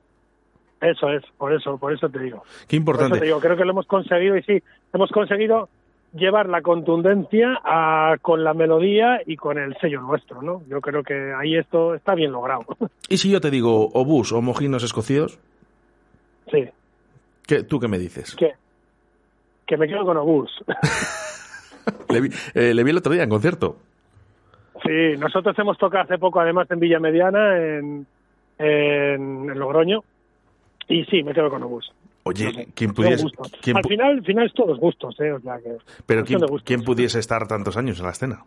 Eso 0.82 1.10
es, 1.10 1.22
por 1.38 1.52
eso, 1.54 1.76
por 1.78 1.92
eso 1.92 2.08
te 2.08 2.18
digo. 2.18 2.42
Qué 2.66 2.68
Por 2.68 2.74
importante. 2.76 3.14
eso 3.16 3.20
te 3.20 3.26
digo, 3.26 3.40
creo 3.40 3.56
que 3.56 3.64
lo 3.64 3.70
hemos 3.72 3.86
conseguido 3.86 4.36
y 4.36 4.42
sí, 4.42 4.62
hemos 4.94 5.10
conseguido 5.10 5.68
llevar 6.12 6.48
la 6.48 6.62
contundencia 6.62 7.60
a- 7.64 8.16
con 8.20 8.42
la 8.44 8.52
melodía 8.54 9.20
y 9.26 9.36
con 9.36 9.58
el 9.58 9.76
sello 9.80 10.00
nuestro, 10.00 10.42
¿no? 10.42 10.62
Yo 10.68 10.80
creo 10.80 11.02
que 11.02 11.32
ahí 11.38 11.56
esto 11.56 11.94
está 11.94 12.14
bien 12.14 12.32
logrado. 12.32 12.64
Y 13.08 13.16
si 13.18 13.28
yo 13.30 13.40
te 13.40 13.50
digo 13.50 13.88
obús 13.92 14.30
o 14.32 14.40
mojinos 14.40 14.82
escocidos, 14.84 15.38
sí, 16.50 16.68
¿qué, 17.46 17.64
¿tú 17.64 17.80
qué 17.80 17.88
me 17.88 17.98
dices? 17.98 18.36
que, 18.36 18.52
que 19.66 19.76
me 19.76 19.88
quedo 19.88 20.04
con 20.04 20.16
Obús. 20.16 20.50
Le 22.08 22.20
vi, 22.20 22.28
eh, 22.54 22.74
le 22.74 22.84
vi 22.84 22.90
el 22.90 22.98
otro 22.98 23.12
día 23.12 23.22
en 23.24 23.30
concierto. 23.30 23.76
Sí, 24.84 25.16
nosotros 25.18 25.58
hemos 25.58 25.76
tocado 25.78 26.04
hace 26.04 26.18
poco, 26.18 26.38
además, 26.40 26.70
en 26.70 26.78
Villa 26.80 27.00
Mediana, 27.00 27.56
en, 27.56 28.06
en, 28.58 29.50
en 29.50 29.58
Logroño. 29.58 30.02
Y 30.88 31.04
sí, 31.06 31.22
me 31.22 31.32
quedo 31.34 31.50
con 31.50 31.62
Obús. 31.62 31.92
Oye, 32.22 32.68
¿quién 32.74 32.92
pudiese, 32.92 33.24
quién 33.62 33.76
Al 33.78 33.84
final, 33.84 34.10
al 34.18 34.24
final 34.24 34.46
es 34.46 34.52
todos 34.52 34.78
gustos, 34.78 35.18
¿eh? 35.20 35.32
O 35.32 35.40
sea 35.40 35.56
que... 35.58 35.76
pero 36.06 36.22
quién, 36.64 36.82
pudiese 36.82 37.18
estar 37.18 37.46
tantos 37.48 37.76
años 37.76 37.98
en 37.98 38.04
la 38.04 38.12
escena? 38.12 38.44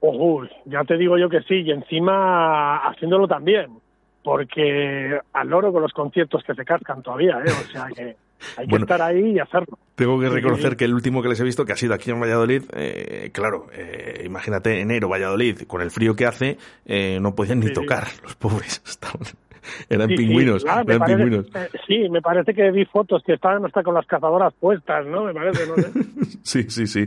Uy, 0.00 0.48
ya 0.66 0.84
te 0.84 0.96
digo 0.96 1.16
yo 1.18 1.28
que 1.28 1.40
sí, 1.42 1.62
y 1.62 1.70
encima 1.70 2.76
haciéndolo 2.88 3.26
también, 3.26 3.78
porque 4.22 5.18
al 5.32 5.48
loro 5.48 5.72
con 5.72 5.82
los 5.82 5.92
conciertos 5.92 6.42
que 6.44 6.54
se 6.54 6.64
cascan 6.64 7.02
todavía, 7.02 7.38
¿eh? 7.44 7.50
O 7.50 7.72
sea 7.72 7.86
que 7.94 8.02
hay 8.58 8.66
que 8.66 8.70
Bueno. 8.70 8.84
estar 8.84 9.00
ahí 9.00 9.32
y 9.32 9.38
hacerlo. 9.38 9.78
Tengo 9.94 10.20
que 10.20 10.28
sí, 10.28 10.34
reconocer 10.34 10.72
sí. 10.72 10.76
que 10.76 10.84
el 10.84 10.92
último 10.94 11.22
que 11.22 11.28
les 11.30 11.40
he 11.40 11.44
visto, 11.44 11.64
que 11.64 11.72
ha 11.72 11.76
sido 11.76 11.94
aquí 11.94 12.10
en 12.10 12.20
Valladolid, 12.20 12.64
eh, 12.74 13.30
claro, 13.32 13.66
eh, 13.72 14.22
imagínate 14.26 14.78
enero, 14.80 15.08
Valladolid, 15.08 15.62
con 15.62 15.80
el 15.80 15.90
frío 15.90 16.14
que 16.14 16.26
hace, 16.26 16.58
eh, 16.84 17.18
no 17.20 17.34
podían 17.34 17.60
ni 17.60 17.68
sí. 17.68 17.72
tocar, 17.72 18.04
los 18.22 18.36
pobres. 18.36 18.82
Estaban- 18.86 19.26
eran 19.90 20.08
Sí, 20.08 20.16
sí. 20.16 20.26
pingüinos, 20.26 20.64
Ah, 20.68 20.82
me 20.86 20.94
eran 20.94 20.98
parece- 21.00 21.16
pingüinos. 21.16 21.46
eh, 21.54 21.68
sí, 21.86 22.08
me 22.08 22.20
parece 22.22 22.54
que 22.54 22.70
vi 22.70 22.84
fotos 22.84 23.22
que 23.24 23.34
estaban 23.34 23.64
hasta 23.64 23.82
con 23.82 23.94
las 23.94 24.06
cazadoras 24.06 24.52
puestas, 24.60 25.06
¿no? 25.06 25.24
Me 25.24 25.34
parece, 25.34 25.66
no 25.66 25.74
sé. 25.76 25.90
Sí, 26.42 26.62
sí, 26.70 26.86
sí. 26.86 27.06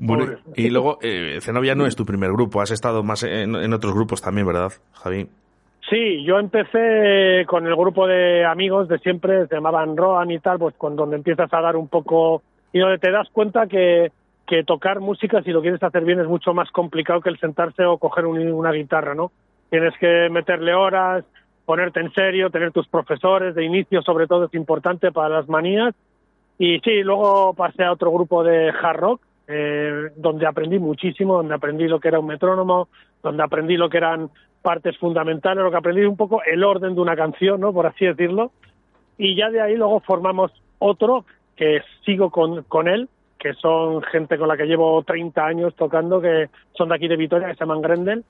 Bueno, 0.00 0.26
y 0.56 0.70
luego, 0.70 0.98
eh, 1.02 1.38
Zenobia 1.40 1.74
no 1.74 1.86
es 1.86 1.96
tu 1.96 2.04
primer 2.04 2.30
grupo, 2.32 2.60
has 2.60 2.70
estado 2.70 3.02
más 3.02 3.22
en, 3.24 3.54
en 3.56 3.72
otros 3.72 3.94
grupos 3.94 4.22
también, 4.22 4.46
¿verdad, 4.46 4.70
Javi? 4.92 5.26
Sí, 5.90 6.24
yo 6.24 6.38
empecé 6.38 7.44
con 7.46 7.66
el 7.66 7.74
grupo 7.76 8.06
de 8.06 8.44
amigos 8.46 8.88
de 8.88 8.98
siempre, 8.98 9.46
se 9.46 9.54
llamaban 9.56 9.96
Roan 9.96 10.30
y 10.30 10.38
tal, 10.38 10.58
pues 10.58 10.74
con 10.76 10.96
donde 10.96 11.16
empiezas 11.16 11.52
a 11.52 11.60
dar 11.60 11.76
un 11.76 11.88
poco 11.88 12.42
y 12.72 12.78
donde 12.78 12.98
te 12.98 13.10
das 13.10 13.28
cuenta 13.32 13.66
que, 13.66 14.10
que 14.46 14.64
tocar 14.64 15.00
música, 15.00 15.42
si 15.42 15.50
lo 15.50 15.60
quieres 15.60 15.82
hacer 15.82 16.04
bien, 16.04 16.20
es 16.20 16.26
mucho 16.28 16.54
más 16.54 16.70
complicado 16.70 17.20
que 17.20 17.28
el 17.30 17.38
sentarse 17.38 17.84
o 17.84 17.98
coger 17.98 18.26
un- 18.26 18.52
una 18.52 18.72
guitarra, 18.72 19.14
¿no? 19.14 19.32
Tienes 19.70 19.92
que 19.98 20.28
meterle 20.30 20.72
horas, 20.74 21.24
ponerte 21.72 22.00
en 22.00 22.12
serio, 22.12 22.50
tener 22.50 22.70
tus 22.70 22.86
profesores 22.86 23.54
de 23.54 23.64
inicio, 23.64 24.02
sobre 24.02 24.26
todo 24.26 24.44
es 24.44 24.52
importante 24.52 25.10
para 25.10 25.36
las 25.36 25.48
manías. 25.48 25.94
Y 26.58 26.80
sí, 26.80 27.02
luego 27.02 27.54
pasé 27.54 27.82
a 27.82 27.92
otro 27.92 28.10
grupo 28.10 28.44
de 28.44 28.68
hard 28.68 29.00
rock, 29.00 29.22
eh, 29.48 30.10
donde 30.16 30.46
aprendí 30.46 30.78
muchísimo, 30.78 31.38
donde 31.38 31.54
aprendí 31.54 31.88
lo 31.88 31.98
que 31.98 32.08
era 32.08 32.20
un 32.20 32.26
metrónomo, 32.26 32.88
donde 33.22 33.42
aprendí 33.42 33.78
lo 33.78 33.88
que 33.88 33.96
eran 33.96 34.28
partes 34.60 34.98
fundamentales, 34.98 35.64
lo 35.64 35.70
que 35.70 35.78
aprendí 35.78 36.02
un 36.02 36.18
poco 36.18 36.42
el 36.44 36.62
orden 36.62 36.94
de 36.94 37.00
una 37.00 37.16
canción, 37.16 37.58
¿no? 37.58 37.72
Por 37.72 37.86
así 37.86 38.04
decirlo. 38.04 38.52
Y 39.16 39.34
ya 39.34 39.48
de 39.48 39.62
ahí 39.62 39.74
luego 39.74 40.00
formamos 40.00 40.52
otro 40.78 41.24
que 41.56 41.80
sigo 42.04 42.28
con, 42.28 42.64
con 42.64 42.86
él, 42.86 43.08
que 43.38 43.54
son 43.54 44.02
gente 44.02 44.36
con 44.36 44.48
la 44.48 44.58
que 44.58 44.66
llevo 44.66 45.02
30 45.04 45.42
años 45.42 45.74
tocando, 45.74 46.20
que 46.20 46.50
son 46.74 46.90
de 46.90 46.96
aquí 46.96 47.08
de 47.08 47.16
Vitoria, 47.16 47.48
que 47.48 47.54
se 47.54 47.60
llaman 47.60 47.80
Grendel. 47.80 48.24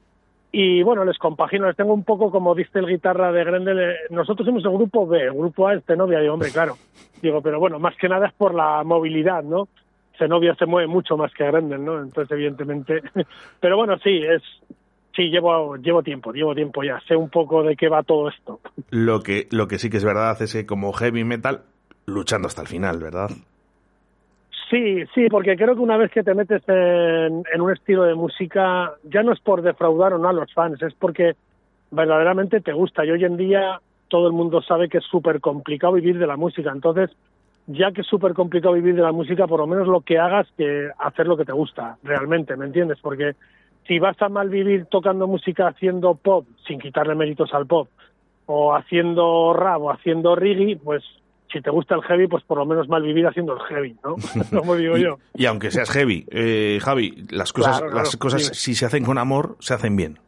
Y 0.54 0.82
bueno, 0.82 1.04
les 1.06 1.16
compagino, 1.16 1.66
les 1.66 1.76
tengo 1.76 1.94
un 1.94 2.04
poco 2.04 2.30
como 2.30 2.54
dice 2.54 2.78
el 2.78 2.86
guitarra 2.86 3.32
de 3.32 3.42
Grendel. 3.42 3.80
eh, 3.80 3.96
Nosotros 4.10 4.44
somos 4.46 4.62
el 4.64 4.70
grupo 4.72 5.06
B, 5.06 5.22
el 5.22 5.32
grupo 5.32 5.66
A 5.66 5.74
es 5.74 5.84
Zenobia. 5.86 6.20
Digo, 6.20 6.34
hombre, 6.34 6.50
claro. 6.50 6.76
Digo, 7.22 7.40
pero 7.40 7.58
bueno, 7.58 7.78
más 7.78 7.96
que 7.96 8.08
nada 8.08 8.26
es 8.26 8.34
por 8.34 8.54
la 8.54 8.84
movilidad, 8.84 9.42
¿no? 9.42 9.68
Zenobia 10.18 10.54
se 10.56 10.66
mueve 10.66 10.88
mucho 10.88 11.16
más 11.16 11.32
que 11.32 11.46
Grendel, 11.46 11.82
¿no? 11.82 11.98
Entonces, 12.02 12.30
evidentemente. 12.32 13.00
Pero 13.60 13.76
bueno, 13.78 13.96
sí, 14.04 14.20
es. 14.22 14.42
Sí, 15.16 15.30
llevo, 15.30 15.76
llevo 15.76 16.02
tiempo, 16.02 16.32
llevo 16.32 16.54
tiempo 16.54 16.82
ya. 16.84 17.00
Sé 17.08 17.16
un 17.16 17.30
poco 17.30 17.62
de 17.62 17.74
qué 17.76 17.88
va 17.88 18.02
todo 18.02 18.28
esto. 18.28 18.60
Lo 18.90 19.20
que, 19.20 19.48
lo 19.50 19.68
que 19.68 19.78
sí 19.78 19.88
que 19.90 19.96
es 19.96 20.04
verdad 20.04 20.40
es 20.40 20.52
que 20.52 20.66
como 20.66 20.92
heavy 20.92 21.24
metal, 21.24 21.62
luchando 22.06 22.46
hasta 22.48 22.62
el 22.62 22.68
final, 22.68 22.98
¿verdad? 22.98 23.30
Sí, 24.72 25.04
sí, 25.14 25.26
porque 25.28 25.54
creo 25.54 25.74
que 25.74 25.82
una 25.82 25.98
vez 25.98 26.10
que 26.10 26.22
te 26.22 26.32
metes 26.32 26.62
en, 26.66 27.60
un 27.60 27.72
estilo 27.72 28.04
de 28.04 28.14
música, 28.14 28.94
ya 29.02 29.22
no 29.22 29.34
es 29.34 29.40
por 29.40 29.60
defraudar 29.60 30.14
o 30.14 30.18
no 30.18 30.30
a 30.30 30.32
los 30.32 30.50
fans, 30.54 30.80
es 30.80 30.94
porque 30.94 31.34
verdaderamente 31.90 32.62
te 32.62 32.72
gusta. 32.72 33.04
Y 33.04 33.10
hoy 33.10 33.22
en 33.22 33.36
día 33.36 33.82
todo 34.08 34.28
el 34.28 34.32
mundo 34.32 34.62
sabe 34.62 34.88
que 34.88 34.96
es 34.96 35.04
súper 35.04 35.40
complicado 35.40 35.92
vivir 35.92 36.18
de 36.18 36.26
la 36.26 36.38
música. 36.38 36.72
Entonces, 36.72 37.10
ya 37.66 37.92
que 37.92 38.00
es 38.00 38.06
súper 38.06 38.32
complicado 38.32 38.72
vivir 38.72 38.94
de 38.94 39.02
la 39.02 39.12
música, 39.12 39.46
por 39.46 39.60
lo 39.60 39.66
menos 39.66 39.88
lo 39.88 40.00
que 40.00 40.18
hagas 40.18 40.48
que 40.56 40.88
hacer 40.98 41.26
lo 41.26 41.36
que 41.36 41.44
te 41.44 41.52
gusta, 41.52 41.98
realmente, 42.02 42.56
¿me 42.56 42.64
entiendes? 42.64 42.98
Porque 43.02 43.34
si 43.86 43.98
vas 43.98 44.16
a 44.22 44.30
mal 44.30 44.48
vivir 44.48 44.86
tocando 44.86 45.26
música 45.26 45.68
haciendo 45.68 46.14
pop, 46.14 46.46
sin 46.66 46.80
quitarle 46.80 47.14
méritos 47.14 47.52
al 47.52 47.66
pop, 47.66 47.90
o 48.46 48.74
haciendo 48.74 49.52
rap 49.52 49.82
o 49.82 49.90
haciendo 49.90 50.34
reggae, 50.34 50.78
pues 50.82 51.04
si 51.52 51.60
te 51.60 51.70
gusta 51.70 51.94
el 51.94 52.02
heavy, 52.02 52.26
pues 52.26 52.42
por 52.44 52.58
lo 52.58 52.66
menos 52.66 52.88
mal 52.88 53.02
vivir 53.02 53.26
haciendo 53.26 53.54
el 53.54 53.60
heavy, 53.62 53.96
¿no? 54.04 54.16
Como 54.58 54.74
digo 54.76 54.96
yo. 54.96 55.18
Y 55.34 55.46
aunque 55.46 55.70
seas 55.70 55.90
heavy, 55.90 56.26
eh, 56.30 56.78
Javi, 56.82 57.26
las 57.30 57.52
cosas, 57.52 57.80
Claro, 57.80 57.94
las 57.94 58.16
cosas 58.16 58.42
dime. 58.42 58.54
si 58.54 58.74
se 58.74 58.86
hacen 58.86 59.04
con 59.04 59.18
amor, 59.18 59.56
se 59.60 59.74
hacen 59.74 59.96
bien. 59.96 60.18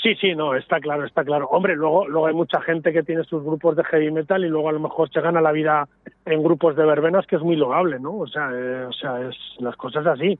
Sí, 0.00 0.14
sí, 0.20 0.34
no, 0.36 0.54
está 0.54 0.78
claro, 0.78 1.04
está 1.04 1.24
claro. 1.24 1.48
Hombre, 1.48 1.74
luego, 1.74 2.06
luego 2.06 2.28
hay 2.28 2.34
mucha 2.34 2.60
gente 2.60 2.92
que 2.92 3.02
tiene 3.02 3.24
sus 3.24 3.42
grupos 3.42 3.74
de 3.76 3.82
heavy 3.84 4.12
metal 4.12 4.44
y 4.44 4.48
luego 4.48 4.68
a 4.68 4.72
lo 4.72 4.78
mejor 4.78 5.10
se 5.10 5.20
gana 5.20 5.40
la 5.40 5.50
vida 5.50 5.88
en 6.24 6.42
grupos 6.42 6.76
de 6.76 6.86
verbenas, 6.86 7.26
que 7.26 7.34
es 7.34 7.42
muy 7.42 7.56
loable, 7.56 7.98
¿no? 7.98 8.16
O 8.18 8.26
sea, 8.28 8.48
eh, 8.54 8.84
o 8.84 8.92
sea, 8.92 9.20
es 9.28 9.34
las 9.58 9.74
cosas 9.74 10.06
así. 10.06 10.38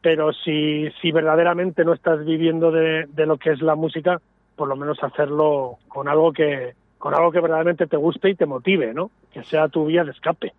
Pero 0.00 0.32
si, 0.32 0.88
si 1.02 1.12
verdaderamente 1.12 1.84
no 1.84 1.92
estás 1.92 2.24
viviendo 2.24 2.70
de, 2.70 3.06
de 3.12 3.26
lo 3.26 3.36
que 3.36 3.50
es 3.50 3.60
la 3.60 3.74
música, 3.74 4.18
por 4.54 4.68
lo 4.68 4.76
menos 4.76 5.02
hacerlo 5.02 5.76
con 5.88 6.08
algo 6.08 6.32
que, 6.32 6.72
con 6.98 7.14
algo 7.14 7.30
que 7.30 7.40
verdaderamente 7.40 7.86
te 7.86 7.96
guste 7.96 8.30
y 8.30 8.34
te 8.34 8.46
motive, 8.46 8.92
¿no? 8.94 9.10
Que 9.32 9.44
sea 9.44 9.68
tu 9.68 9.86
vía 9.86 10.04
de 10.04 10.12
escape. 10.12 10.52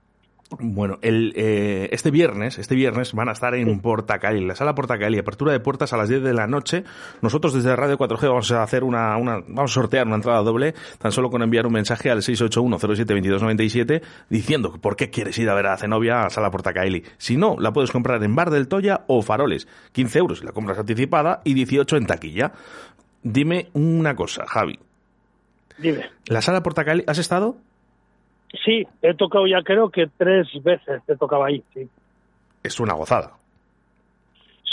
Bueno, 0.49 0.97
el, 1.01 1.33
eh, 1.35 1.89
este 1.91 2.09
viernes, 2.09 2.57
este 2.57 2.73
viernes 2.73 3.11
van 3.13 3.27
a 3.27 3.33
estar 3.33 3.53
en 3.53 3.81
Portacaeli, 3.81 4.39
en 4.39 4.47
la 4.47 4.55
sala 4.55 4.75
Portacaeli, 4.75 5.19
apertura 5.19 5.51
de 5.51 5.59
puertas 5.59 5.91
a 5.91 5.97
las 5.97 6.07
10 6.07 6.23
de 6.23 6.33
la 6.33 6.47
noche. 6.47 6.85
Nosotros 7.21 7.53
desde 7.53 7.75
Radio 7.75 7.97
4G 7.97 8.29
vamos 8.29 8.51
a 8.53 8.63
hacer 8.63 8.85
una, 8.85 9.17
una 9.17 9.41
vamos 9.45 9.71
a 9.71 9.73
sortear 9.73 10.07
una 10.07 10.15
entrada 10.15 10.41
doble, 10.43 10.73
tan 10.99 11.11
solo 11.11 11.29
con 11.29 11.41
enviar 11.41 11.67
un 11.67 11.73
mensaje 11.73 12.09
al 12.09 12.19
681072297 12.19 14.01
diciendo 14.29 14.71
por 14.79 14.95
qué 14.95 15.09
quieres 15.09 15.37
ir 15.37 15.49
a 15.49 15.53
ver 15.53 15.67
a 15.67 15.77
Zenobia 15.77 16.21
a 16.21 16.29
sala 16.29 16.49
Portacaeli. 16.49 17.03
Si 17.17 17.35
no, 17.35 17.57
la 17.59 17.73
puedes 17.73 17.91
comprar 17.91 18.23
en 18.23 18.33
Bar 18.33 18.49
del 18.49 18.69
Toya 18.69 19.01
o 19.07 19.21
Faroles, 19.21 19.67
15 19.91 20.19
euros 20.19 20.39
si 20.39 20.45
la 20.45 20.53
compras 20.53 20.79
anticipada 20.79 21.41
y 21.43 21.55
18 21.55 21.97
en 21.97 22.05
taquilla. 22.05 22.53
Dime 23.21 23.67
una 23.73 24.15
cosa, 24.15 24.45
Javi. 24.47 24.79
Dime. 25.77 26.05
¿La 26.27 26.41
sala 26.41 26.63
Portacaeli 26.63 27.03
has 27.07 27.17
estado? 27.17 27.55
Sí, 28.65 28.87
he 29.01 29.13
tocado 29.13 29.45
ya 29.47 29.61
creo 29.61 29.89
que 29.89 30.07
tres 30.17 30.47
veces 30.63 31.01
he 31.07 31.15
tocado 31.15 31.43
ahí, 31.43 31.63
sí. 31.73 31.87
Es 32.63 32.79
una 32.79 32.93
gozada. 32.93 33.33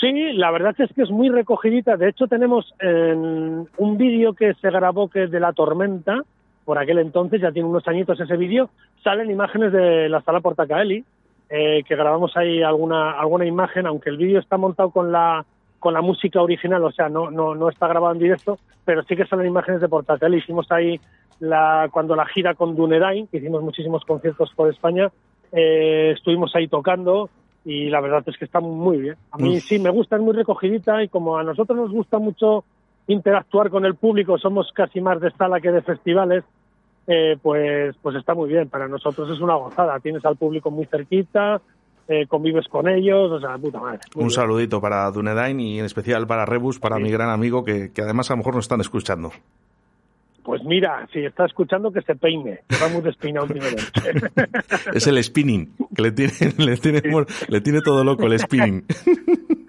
Sí, 0.01 0.33
la 0.33 0.51
verdad 0.51 0.75
es 0.79 0.93
que 0.93 1.03
es 1.03 1.11
muy 1.11 1.29
recogidita. 1.29 1.97
De 1.97 2.09
hecho, 2.09 2.27
tenemos 2.27 2.75
en 2.81 3.69
un 3.77 3.97
vídeo 3.97 4.35
que 4.35 4.55
se 4.55 4.71
grabó 4.71 5.09
que 5.09 5.25
es 5.25 5.31
de 5.31 5.41
la 5.41 5.53
tormenta, 5.53 6.21
por 6.65 6.79
aquel 6.79 6.99
entonces, 6.99 7.41
ya 7.41 7.53
tiene 7.53 7.69
unos 7.69 7.87
añitos 7.87 8.19
ese 8.19 8.37
vídeo, 8.37 8.71
salen 9.03 9.31
imágenes 9.31 9.73
de 9.73 10.09
la 10.09 10.23
sala 10.23 10.41
Portacaeli, 10.41 11.05
eh, 11.51 11.83
que 11.87 11.97
grabamos 11.97 12.37
ahí 12.37 12.63
alguna, 12.63 13.13
alguna 13.13 13.47
imagen, 13.47 13.87
aunque 13.87 14.11
el 14.11 14.17
vídeo 14.17 14.41
está 14.41 14.57
montado 14.57 14.91
con 14.91 15.13
la 15.13 15.45
con 15.85 15.93
la 15.93 16.01
música 16.01 16.41
original, 16.41 16.83
o 16.83 16.91
sea, 16.93 17.11
no, 17.11 17.31
no, 17.31 17.55
no 17.55 17.69
está 17.69 17.87
grabado 17.87 18.15
en 18.15 18.19
directo, 18.19 18.59
pero 18.87 19.03
sí 19.03 19.15
que 19.15 19.27
salen 19.27 19.49
imágenes 19.49 19.83
de 19.83 19.89
Portacaeli. 19.91 20.39
Hicimos 20.39 20.67
ahí 20.73 20.99
la, 21.41 21.91
cuando 21.93 22.17
la 22.17 22.25
gira 22.25 22.55
con 22.55 22.75
Dunedain, 22.75 23.27
que 23.27 23.37
hicimos 23.37 23.63
muchísimos 23.63 24.03
conciertos 24.07 24.51
por 24.57 24.71
España, 24.71 25.13
eh, 25.53 26.13
estuvimos 26.17 26.57
ahí 26.57 26.69
tocando 26.69 27.29
y 27.67 27.91
la 27.91 28.01
verdad 28.01 28.23
es 28.27 28.39
que 28.39 28.47
está 28.47 28.61
muy 28.61 28.97
bien. 28.97 29.17
A 29.31 29.37
mí 29.37 29.59
Uf. 29.59 29.65
sí 29.65 29.79
me 29.79 29.91
gusta, 29.91 30.17
es 30.17 30.23
muy 30.23 30.33
recogidita 30.33 31.03
y 31.03 31.09
como 31.09 31.37
a 31.37 31.43
nosotros 31.43 31.77
nos 31.77 31.91
gusta 31.91 32.19
mucho 32.19 32.65
interactuar 33.07 33.69
con 33.69 33.85
el 33.85 33.95
público, 33.95 34.39
somos 34.39 34.73
casi 34.73 35.03
más 35.03 35.21
de 35.21 35.33
sala 35.33 35.61
que 35.61 35.71
de 35.71 35.83
festivales, 35.83 36.45
eh, 37.07 37.37
pues, 37.43 37.95
pues 38.01 38.17
está 38.17 38.33
muy 38.33 38.49
bien. 38.49 38.71
Para 38.71 38.89
nosotros 38.89 39.31
es 39.31 39.39
una 39.39 39.57
gozada. 39.57 40.01
Tienes 40.01 40.25
al 40.25 40.37
público 40.37 40.71
muy 40.71 40.87
cerquita, 40.87 41.61
eh, 42.09 42.27
convives 42.29 42.67
con 42.69 42.89
ellos, 42.89 43.31
o 43.33 43.41
sea, 43.41 43.57
puta 43.59 43.81
madre. 43.81 44.01
Un 44.15 44.21
bien. 44.23 44.31
saludito 44.31 44.81
para 44.81 45.11
Dunedain 45.11 45.59
y 45.61 45.79
en 45.79 45.85
especial 45.87 46.27
para 46.27 46.45
Rebus, 46.45 46.79
para 46.79 46.99
mi 46.99 47.11
gran 47.11 47.31
amigo 47.31 47.65
que, 47.65 47.93
que 47.93 48.03
además 48.03 48.31
a 48.31 48.35
lo 48.35 48.39
mejor 48.39 48.55
nos 48.57 48.65
están 48.65 48.81
escuchando. 48.81 49.33
Pues 50.43 50.63
mira, 50.63 51.09
si 51.11 51.21
está 51.25 51.47
escuchando 51.47 51.91
que 51.91 52.03
se 52.03 52.15
peine, 52.17 52.61
que 52.69 52.77
va 52.77 52.89
muy 52.91 53.01
despeinado 53.01 53.47
últimamente. 53.47 53.83
Es 54.95 55.07
el 55.07 55.23
spinning, 55.25 55.73
que 55.97 56.03
le 56.03 56.13
tiene, 56.13 56.33
le 56.59 56.77
tiene, 56.77 57.03
le 57.49 57.61
tiene 57.63 57.81
todo 57.81 58.05
loco 58.05 58.27
el 58.27 58.39
spinning. 58.39 58.85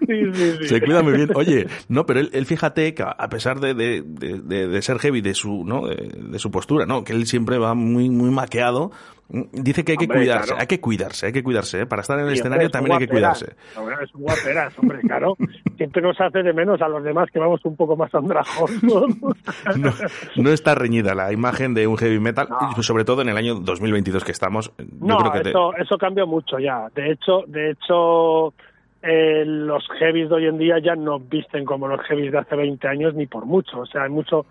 Sí, 0.06 0.12
sí, 0.34 0.52
sí. 0.60 0.68
Se 0.68 0.80
cuida 0.80 1.02
muy 1.02 1.14
bien. 1.14 1.30
Oye, 1.34 1.66
no, 1.88 2.06
pero 2.06 2.20
él, 2.20 2.30
él 2.32 2.46
fíjate 2.46 2.94
que 2.94 3.02
a 3.02 3.28
pesar 3.28 3.58
de, 3.58 3.74
de, 3.74 4.02
de- 4.06 4.68
de- 4.68 4.80
ser 4.82 5.00
heavy, 5.00 5.20
de 5.20 5.34
su, 5.34 5.64
¿no? 5.64 5.88
De 5.88 6.38
su 6.38 6.52
postura, 6.52 6.86
¿no? 6.86 7.02
Que 7.02 7.12
él 7.12 7.26
siempre 7.26 7.58
va 7.58 7.74
muy, 7.74 8.08
muy 8.08 8.30
maqueado. 8.30 8.92
Dice 9.28 9.84
que 9.84 9.92
hay 9.92 9.98
que 9.98 10.06
cuidarse, 10.06 10.46
claro. 10.48 10.60
hay 10.60 10.66
que 10.68 10.80
cuidarse, 10.80 11.26
hay 11.26 11.32
que 11.32 11.42
cuidarse, 11.42 11.80
¿eh? 11.82 11.86
Para 11.86 12.02
estar 12.02 12.16
en 12.18 12.26
el 12.26 12.32
Sí, 12.34 12.38
escenario 12.38 12.66
hombre, 12.66 12.72
también 12.72 12.92
hay 12.94 13.06
que 13.06 13.08
cuidarse. 13.08 13.56
Hombre, 13.76 13.96
Es 14.04 14.14
un 14.14 14.22
guaperas, 14.22 14.78
hombre, 14.78 15.00
claro. 15.00 15.36
Siempre 15.76 16.00
nos 16.02 16.20
hace 16.20 16.42
de 16.44 16.52
menos 16.52 16.80
a 16.80 16.88
los 16.88 17.02
demás 17.02 17.28
que 17.32 17.38
vamos 17.40 17.60
un 17.64 17.74
poco 17.76 17.96
más 17.96 18.14
andrajosos. 18.14 18.82
No, 18.84 19.04
no 20.36 20.50
está 20.50 20.74
reñida 20.76 21.14
la 21.14 21.32
imagen 21.32 21.74
de 21.74 21.86
un 21.88 21.96
heavy 21.96 22.20
metal, 22.20 22.48
sobre 22.82 23.04
todo 23.04 23.22
en 23.22 23.28
el 23.28 23.36
año 23.36 23.56
2022 23.56 24.24
que 24.24 24.32
estamos. 24.32 24.70
Yo 24.78 24.84
No, 25.00 25.18
creo 25.18 25.32
que 25.32 25.40
te- 25.40 25.48
eso, 25.50 25.74
eso 25.76 25.98
cambió 25.98 26.26
mucho 26.26 26.58
ya. 26.58 26.88
De 26.94 27.10
hecho, 27.10 27.42
de 27.48 27.70
hecho, 27.72 28.54
eh, 29.02 29.44
los 29.44 29.84
heavies 29.98 30.28
de 30.28 30.34
hoy 30.36 30.46
en 30.46 30.58
día 30.58 30.78
ya 30.78 30.94
no 30.94 31.18
visten 31.18 31.64
como 31.64 31.88
los 31.88 32.00
heavies 32.02 32.32
de 32.32 32.38
hace 32.38 32.54
20 32.56 32.86
años 32.88 33.14
ni 33.14 33.26
por 33.26 33.44
mucho. 33.44 33.80
O 33.80 33.86
sea, 33.86 34.04
hay 34.04 34.10
mucho, 34.10 34.46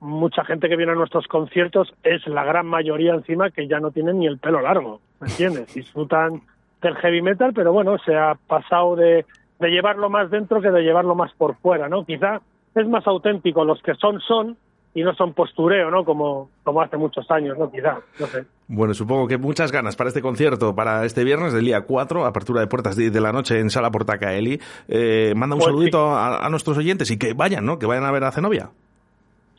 mucha 0.00 0.44
gente 0.44 0.68
que 0.68 0.76
viene 0.76 0.92
a 0.92 0.96
nuestros 0.96 1.26
conciertos 1.26 1.92
es 2.02 2.26
la 2.26 2.44
gran 2.44 2.66
mayoría 2.66 3.14
encima 3.14 3.50
que 3.50 3.66
ya 3.66 3.80
no 3.80 3.90
tienen 3.90 4.18
ni 4.18 4.26
el 4.26 4.38
pelo 4.38 4.60
largo, 4.60 5.00
¿me 5.20 5.28
entiendes? 5.28 5.74
Disfrutan 5.74 6.42
del 6.82 6.96
heavy 6.96 7.22
metal, 7.22 7.52
pero 7.54 7.72
bueno, 7.72 7.96
se 7.98 8.14
ha 8.14 8.34
pasado 8.34 8.96
de, 8.96 9.24
de 9.58 9.70
llevarlo 9.70 10.10
más 10.10 10.30
dentro 10.30 10.60
que 10.60 10.70
de 10.70 10.82
llevarlo 10.82 11.14
más 11.14 11.32
por 11.34 11.56
fuera, 11.56 11.88
¿no? 11.88 12.04
Quizá 12.04 12.40
es 12.74 12.86
más 12.86 13.06
auténtico, 13.06 13.64
los 13.64 13.82
que 13.82 13.94
son 13.94 14.20
son 14.20 14.56
y 14.94 15.02
no 15.02 15.14
son 15.14 15.34
postureo, 15.34 15.90
¿no? 15.90 16.04
Como, 16.04 16.48
como 16.64 16.80
hace 16.80 16.96
muchos 16.96 17.30
años, 17.30 17.58
¿no? 17.58 17.70
Quizá, 17.70 17.98
no 18.18 18.26
sé. 18.26 18.44
Bueno, 18.66 18.94
supongo 18.94 19.28
que 19.28 19.36
muchas 19.36 19.70
ganas 19.70 19.94
para 19.94 20.08
este 20.08 20.22
concierto, 20.22 20.74
para 20.74 21.04
este 21.04 21.22
viernes 21.22 21.52
del 21.52 21.66
día 21.66 21.82
4, 21.82 22.24
apertura 22.24 22.60
de 22.60 22.66
puertas 22.66 22.96
10 22.96 23.12
de 23.12 23.20
la 23.20 23.30
noche 23.30 23.60
en 23.60 23.68
Sala 23.68 23.90
Portacaeli. 23.90 24.58
Eh, 24.88 25.34
manda 25.36 25.54
un 25.54 25.60
Pues 25.60 25.70
saludito 25.70 26.12
a, 26.16 26.44
a 26.44 26.48
nuestros 26.48 26.78
oyentes 26.78 27.10
y 27.10 27.18
que 27.18 27.34
vayan, 27.34 27.66
¿no? 27.66 27.78
Que 27.78 27.84
vayan 27.84 28.04
a 28.04 28.10
ver 28.10 28.24
a 28.24 28.32
Zenobia. 28.32 28.70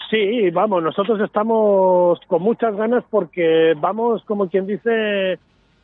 Sí, 0.09 0.49
vamos, 0.51 0.81
nosotros 0.83 1.19
estamos 1.19 2.19
con 2.27 2.41
muchas 2.41 2.75
ganas 2.75 3.03
porque 3.09 3.73
vamos, 3.77 4.23
como 4.23 4.47
quien 4.49 4.65
dice, 4.65 5.37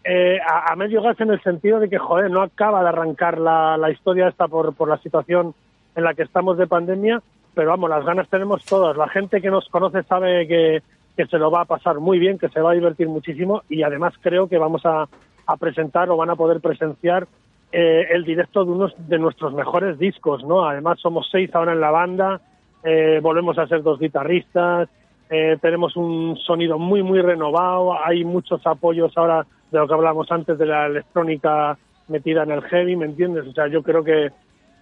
eh, 0.03 0.39
a, 0.47 0.71
a 0.71 0.75
medio 0.77 1.01
gas 1.01 1.19
en 1.19 1.31
el 1.31 1.41
sentido 1.41 1.79
de 1.79 1.89
que, 1.89 1.97
joder, 1.97 2.31
no 2.31 2.41
acaba 2.41 2.81
de 2.83 2.89
arrancar 2.89 3.37
la, 3.37 3.77
la 3.77 3.91
historia 3.91 4.29
esta 4.29 4.47
por, 4.47 4.73
por 4.75 4.87
la 4.87 4.97
situación 4.99 5.53
en 5.95 6.03
la 6.03 6.13
que 6.13 6.23
estamos 6.23 6.57
de 6.57 6.67
pandemia, 6.67 7.21
pero 7.53 7.69
vamos, 7.69 7.89
las 7.89 8.05
ganas 8.05 8.29
tenemos 8.29 8.63
todas. 8.65 8.95
La 8.95 9.09
gente 9.09 9.41
que 9.41 9.51
nos 9.51 9.67
conoce 9.67 10.03
sabe 10.03 10.47
que, 10.47 10.81
que 11.17 11.25
se 11.27 11.37
lo 11.37 11.51
va 11.51 11.61
a 11.61 11.65
pasar 11.65 11.99
muy 11.99 12.17
bien, 12.17 12.39
que 12.39 12.49
se 12.49 12.61
va 12.61 12.71
a 12.71 12.75
divertir 12.75 13.07
muchísimo 13.09 13.63
y 13.69 13.83
además 13.83 14.13
creo 14.21 14.47
que 14.47 14.57
vamos 14.57 14.85
a, 14.85 15.07
a 15.45 15.57
presentar 15.57 16.09
o 16.09 16.17
van 16.17 16.29
a 16.29 16.35
poder 16.35 16.61
presenciar 16.61 17.27
eh, 17.71 18.07
el 18.11 18.23
directo 18.23 18.63
de 18.63 18.71
unos 18.71 18.93
de 19.09 19.19
nuestros 19.19 19.53
mejores 19.53 19.99
discos, 19.99 20.43
¿no? 20.43 20.65
Además 20.65 20.99
somos 20.99 21.27
seis 21.31 21.53
ahora 21.53 21.73
en 21.73 21.81
la 21.81 21.91
banda, 21.91 22.41
eh, 22.83 23.19
volvemos 23.21 23.57
a 23.57 23.67
ser 23.67 23.81
dos 23.81 23.99
guitarristas, 23.99 24.89
eh, 25.29 25.57
tenemos 25.61 25.95
un 25.95 26.37
sonido 26.37 26.77
muy, 26.77 27.01
muy 27.01 27.21
renovado, 27.21 27.97
hay 28.03 28.23
muchos 28.23 28.65
apoyos 28.67 29.11
ahora 29.17 29.45
de 29.71 29.79
lo 29.79 29.87
que 29.87 29.93
hablábamos 29.93 30.31
antes 30.31 30.57
de 30.57 30.65
la 30.65 30.85
electrónica 30.85 31.77
metida 32.07 32.43
en 32.43 32.51
el 32.51 32.61
heavy, 32.63 32.95
¿me 32.95 33.05
entiendes? 33.05 33.47
O 33.47 33.53
sea, 33.53 33.67
yo 33.67 33.81
creo 33.81 34.03
que, 34.03 34.31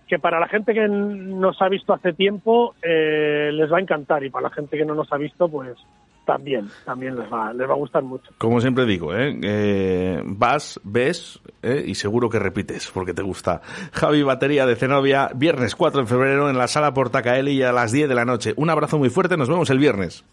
que 0.08 0.20
para 0.20 0.39
la 0.39 0.47
gente 0.47 0.74
que 0.74 0.88
nos 0.88 1.62
ha 1.62 1.70
visto 1.70 1.93
hace 1.93 2.14
tiempo 2.14 2.76
eh, 2.82 3.52
les 3.54 3.72
va 3.72 3.78
a 3.78 3.82
encantar 3.82 4.24
y 4.24 4.30
para 4.30 4.49
la 4.49 4.56
gente 4.56 4.78
que 4.78 4.86
no 4.86 4.95
nos 4.95 5.12
ha 5.14 5.18
visto, 5.18 5.47
pues 5.47 5.78
también, 6.26 6.69
también 6.86 7.17
les 7.17 7.32
va, 7.32 7.51
les 7.53 7.67
va 7.67 7.74
a 7.74 7.78
gustar 7.78 8.03
mucho. 8.03 8.32
Como 8.38 8.61
siempre 8.61 8.86
digo, 8.86 9.13
¿eh? 9.15 9.38
Eh, 9.41 10.22
vas, 10.26 10.80
ves 10.84 11.39
¿eh? 11.61 11.84
y 11.86 11.95
seguro 11.95 12.30
que 12.30 12.39
repites 12.39 12.89
porque 12.93 13.13
te 13.13 13.22
gusta. 13.22 13.61
Javi 13.91 14.24
Batería 14.24 14.65
de 14.65 14.76
Zenobia, 14.76 15.30
viernes 15.36 15.76
4 15.76 16.01
de 16.01 16.07
febrero 16.07 16.49
en 16.49 16.57
la 16.57 16.67
sala 16.67 16.93
Portacaeli 16.93 17.63
a 17.63 17.72
las 17.72 17.91
10 17.91 18.07
de 18.09 18.15
la 18.15 18.26
noche. 18.26 18.53
Un 18.55 18.69
abrazo 18.69 18.97
muy 18.97 19.09
fuerte, 19.09 19.36
nos 19.38 19.49
vemos 19.49 19.69
el 19.69 19.80
viernes. 19.80 20.24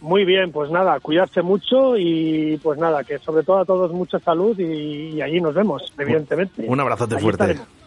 Muy 0.00 0.24
bien, 0.26 0.52
pues 0.52 0.70
nada, 0.70 1.00
cuidarse 1.00 1.40
mucho 1.40 1.96
y 1.96 2.58
pues 2.62 2.78
nada, 2.78 3.04
que 3.04 3.18
sobre 3.20 3.42
todo 3.42 3.58
a 3.60 3.64
todos 3.64 3.90
mucha 3.92 4.18
salud 4.18 4.58
y, 4.58 5.14
y 5.16 5.22
allí 5.22 5.40
nos 5.40 5.54
vemos, 5.54 5.82
evidentemente. 5.98 6.64
Un 6.68 6.78
abrazote 6.80 7.14
Allí 7.14 7.22
fuerte. 7.22 7.42
estaremos. 7.44 7.83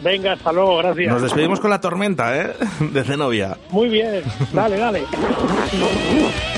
Venga, 0.00 0.32
hasta 0.32 0.52
luego, 0.52 0.76
gracias. 0.78 1.12
Nos 1.12 1.22
despedimos 1.22 1.60
con 1.60 1.70
la 1.70 1.80
tormenta, 1.80 2.36
¿eh? 2.36 2.54
De 2.80 3.04
Zenobia. 3.04 3.56
Muy 3.70 3.88
bien, 3.88 4.22
dale, 4.52 4.76
dale. 4.76 5.02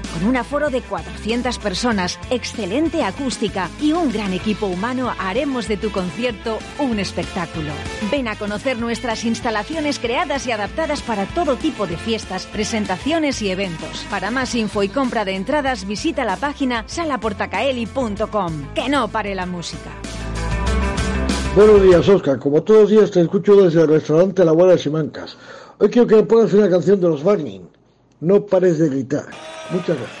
Con 0.13 0.27
un 0.27 0.35
aforo 0.35 0.69
de 0.69 0.81
400 0.81 1.57
personas, 1.59 2.19
excelente 2.29 3.03
acústica 3.03 3.69
y 3.81 3.93
un 3.93 4.11
gran 4.11 4.33
equipo 4.33 4.67
humano, 4.67 5.13
haremos 5.17 5.67
de 5.67 5.77
tu 5.77 5.91
concierto 5.91 6.59
un 6.79 6.99
espectáculo. 6.99 7.71
Ven 8.11 8.27
a 8.27 8.35
conocer 8.35 8.77
nuestras 8.77 9.23
instalaciones 9.23 9.99
creadas 9.99 10.45
y 10.47 10.51
adaptadas 10.51 11.01
para 11.01 11.25
todo 11.27 11.55
tipo 11.55 11.87
de 11.87 11.95
fiestas, 11.95 12.45
presentaciones 12.45 13.41
y 13.41 13.51
eventos. 13.51 14.05
Para 14.09 14.31
más 14.31 14.53
info 14.55 14.83
y 14.83 14.89
compra 14.89 15.23
de 15.23 15.35
entradas, 15.35 15.87
visita 15.87 16.25
la 16.25 16.35
página 16.35 16.83
salaportacaeli.com. 16.87 18.73
Que 18.75 18.89
no 18.89 19.07
pare 19.07 19.33
la 19.33 19.45
música. 19.45 19.91
Buenos 21.55 21.83
días, 21.83 22.07
Oscar. 22.09 22.37
Como 22.39 22.63
todos 22.63 22.81
los 22.81 22.89
días 22.89 23.11
te 23.11 23.21
escucho 23.21 23.55
desde 23.55 23.81
el 23.81 23.87
restaurante 23.87 24.43
La 24.43 24.51
Abuela 24.51 24.73
de 24.73 24.77
Simancas. 24.77 25.37
Hoy 25.79 25.89
quiero 25.89 26.07
que 26.07 26.15
me 26.15 26.23
pongas 26.23 26.53
una 26.53 26.69
canción 26.69 26.99
de 26.99 27.07
los 27.07 27.23
Barney. 27.23 27.61
No 28.21 28.45
pares 28.45 28.77
de 28.77 28.87
gritar. 28.87 29.25
Muchas 29.71 29.97
gracias. 29.97 30.20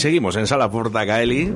Seguimos 0.00 0.34
en 0.36 0.46
Sala 0.46 0.70
Portacaeli 0.70 1.52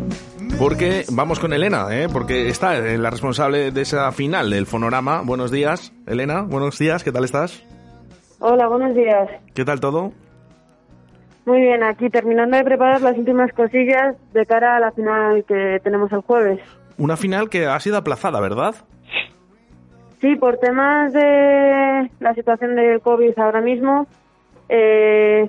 porque 0.59 1.05
vamos 1.11 1.40
con 1.40 1.55
Elena, 1.55 1.86
¿eh? 1.90 2.09
porque 2.12 2.49
está 2.49 2.76
eh, 2.76 2.99
la 2.99 3.09
responsable 3.09 3.70
de 3.70 3.80
esa 3.80 4.12
final 4.12 4.51
del 4.51 4.66
Fonorama. 4.66 5.22
Buenos 5.24 5.51
días, 5.51 5.95
Elena. 6.07 6.42
Buenos 6.42 6.78
días, 6.78 7.03
¿qué 7.03 7.11
tal 7.11 7.24
estás? 7.24 7.64
Hola, 8.40 8.68
buenos 8.68 8.95
días. 8.95 9.30
¿Qué 9.55 9.64
tal 9.64 9.80
todo? 9.80 10.12
Muy 11.47 11.61
bien, 11.61 11.82
aquí 11.82 12.11
terminando 12.11 12.59
de 12.59 12.64
preparar 12.64 13.01
las 13.01 13.16
últimas 13.16 13.51
cosillas 13.53 14.14
de 14.34 14.45
cara 14.45 14.76
a 14.76 14.80
la 14.80 14.92
final 14.92 15.45
que 15.49 15.80
tenemos 15.82 16.12
el 16.12 16.20
jueves. 16.20 16.61
Una 16.99 17.16
final 17.16 17.49
que 17.49 17.64
ha 17.64 17.80
sido 17.80 17.97
aplazada, 17.97 18.40
¿verdad? 18.40 18.74
Sí, 20.20 20.36
por 20.36 20.59
temas 20.59 21.14
de 21.14 22.11
la 22.20 22.34
situación 22.34 22.76
del 22.76 23.01
COVID 23.01 23.38
ahora 23.38 23.62
mismo, 23.62 24.07
eh, 24.68 25.49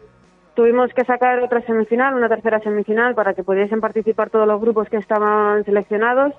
tuvimos 0.55 0.91
que 0.93 1.05
sacar 1.05 1.39
otra 1.39 1.61
semifinal, 1.61 2.15
una 2.15 2.29
tercera 2.29 2.59
semifinal, 2.59 3.13
para 3.13 3.33
que 3.33 3.43
pudiesen 3.43 3.81
participar 3.81 4.29
todos 4.29 4.47
los 4.47 4.59
grupos 4.61 4.89
que 4.89 4.97
estaban 4.97 5.63
seleccionados, 5.65 6.33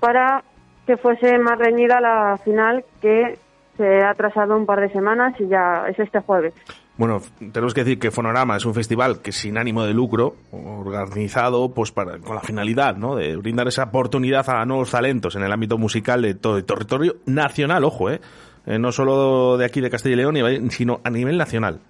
para 0.00 0.42
que 0.86 0.96
fuese 0.96 1.38
más 1.38 1.58
reñida 1.58 2.00
la 2.00 2.38
final 2.44 2.84
que 3.00 3.38
se 3.76 4.02
ha 4.02 4.10
atrasado 4.10 4.56
un 4.56 4.66
par 4.66 4.80
de 4.80 4.90
semanas 4.90 5.34
y 5.40 5.48
ya 5.48 5.86
es 5.88 5.98
este 5.98 6.20
jueves. 6.20 6.52
Bueno, 6.98 7.22
tenemos 7.52 7.72
que 7.72 7.82
decir 7.82 7.98
que 7.98 8.10
Fonorama 8.10 8.58
es 8.58 8.66
un 8.66 8.74
festival 8.74 9.22
que 9.22 9.32
sin 9.32 9.56
ánimo 9.56 9.84
de 9.84 9.94
lucro, 9.94 10.34
organizado 10.52 11.72
pues 11.72 11.92
para, 11.92 12.18
con 12.18 12.34
la 12.34 12.42
finalidad 12.42 12.96
¿no? 12.96 13.16
de 13.16 13.36
brindar 13.36 13.68
esa 13.68 13.84
oportunidad 13.84 14.50
a 14.50 14.66
nuevos 14.66 14.90
talentos 14.90 15.34
en 15.34 15.42
el 15.42 15.50
ámbito 15.50 15.78
musical 15.78 16.20
de 16.20 16.34
todo 16.34 16.58
el 16.58 16.66
territorio 16.66 17.16
nacional, 17.24 17.84
ojo, 17.84 18.10
¿eh? 18.10 18.20
Eh, 18.66 18.78
no 18.78 18.92
solo 18.92 19.56
de 19.56 19.64
aquí 19.64 19.80
de 19.80 19.88
Castilla 19.88 20.12
y 20.12 20.16
León, 20.18 20.70
sino 20.70 21.00
a 21.02 21.08
nivel 21.08 21.38
nacional. 21.38 21.80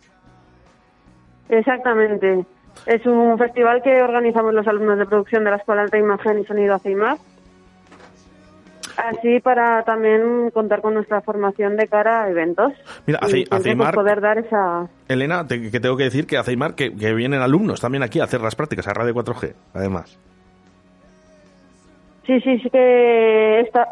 Exactamente. 1.51 2.45
Es 2.87 3.05
un 3.05 3.37
festival 3.39 3.83
que 3.83 4.03
organizamos 4.03 4.55
los 4.55 4.67
alumnos 4.67 4.99
de 4.99 5.07
producción 5.07 5.45
de 5.45 5.51
la 5.51 5.57
Escuela 5.57 5.85
de 5.87 5.99
Imagen 5.99 6.39
y 6.39 6.45
Sonido 6.47 6.75
ACIMAR. 6.77 7.19
Así 8.97 9.41
para 9.41 9.83
también 9.85 10.51
contar 10.53 10.83
con 10.83 10.95
nuestra 10.95 11.21
formación 11.23 11.77
de 11.77 11.89
cara 11.89 12.25
a 12.25 12.31
eventos. 12.31 12.73
Mira, 13.07 13.19
pues, 13.21 13.45
ACIMAR, 13.51 13.95
poder 13.95 14.21
dar 14.21 14.39
esa... 14.39 14.89
Elena, 15.09 15.47
te- 15.47 15.71
que 15.71 15.81
tengo 15.81 15.97
que 15.97 16.05
decir 16.05 16.27
que 16.27 16.37
Aceimar, 16.37 16.75
que, 16.75 16.95
que 16.95 17.15
vienen 17.15 17.41
alumnos 17.41 17.81
también 17.81 18.03
aquí 18.03 18.21
a 18.21 18.25
hacer 18.25 18.41
las 18.43 18.57
prácticas 18.57 18.87
a 18.89 18.93
Radio 18.95 19.15
4G, 19.15 19.55
además. 19.75 20.19
Sí, 22.31 22.41
sí, 22.43 22.59
sí 22.61 22.71
que 22.71 23.59
está, 23.63 23.89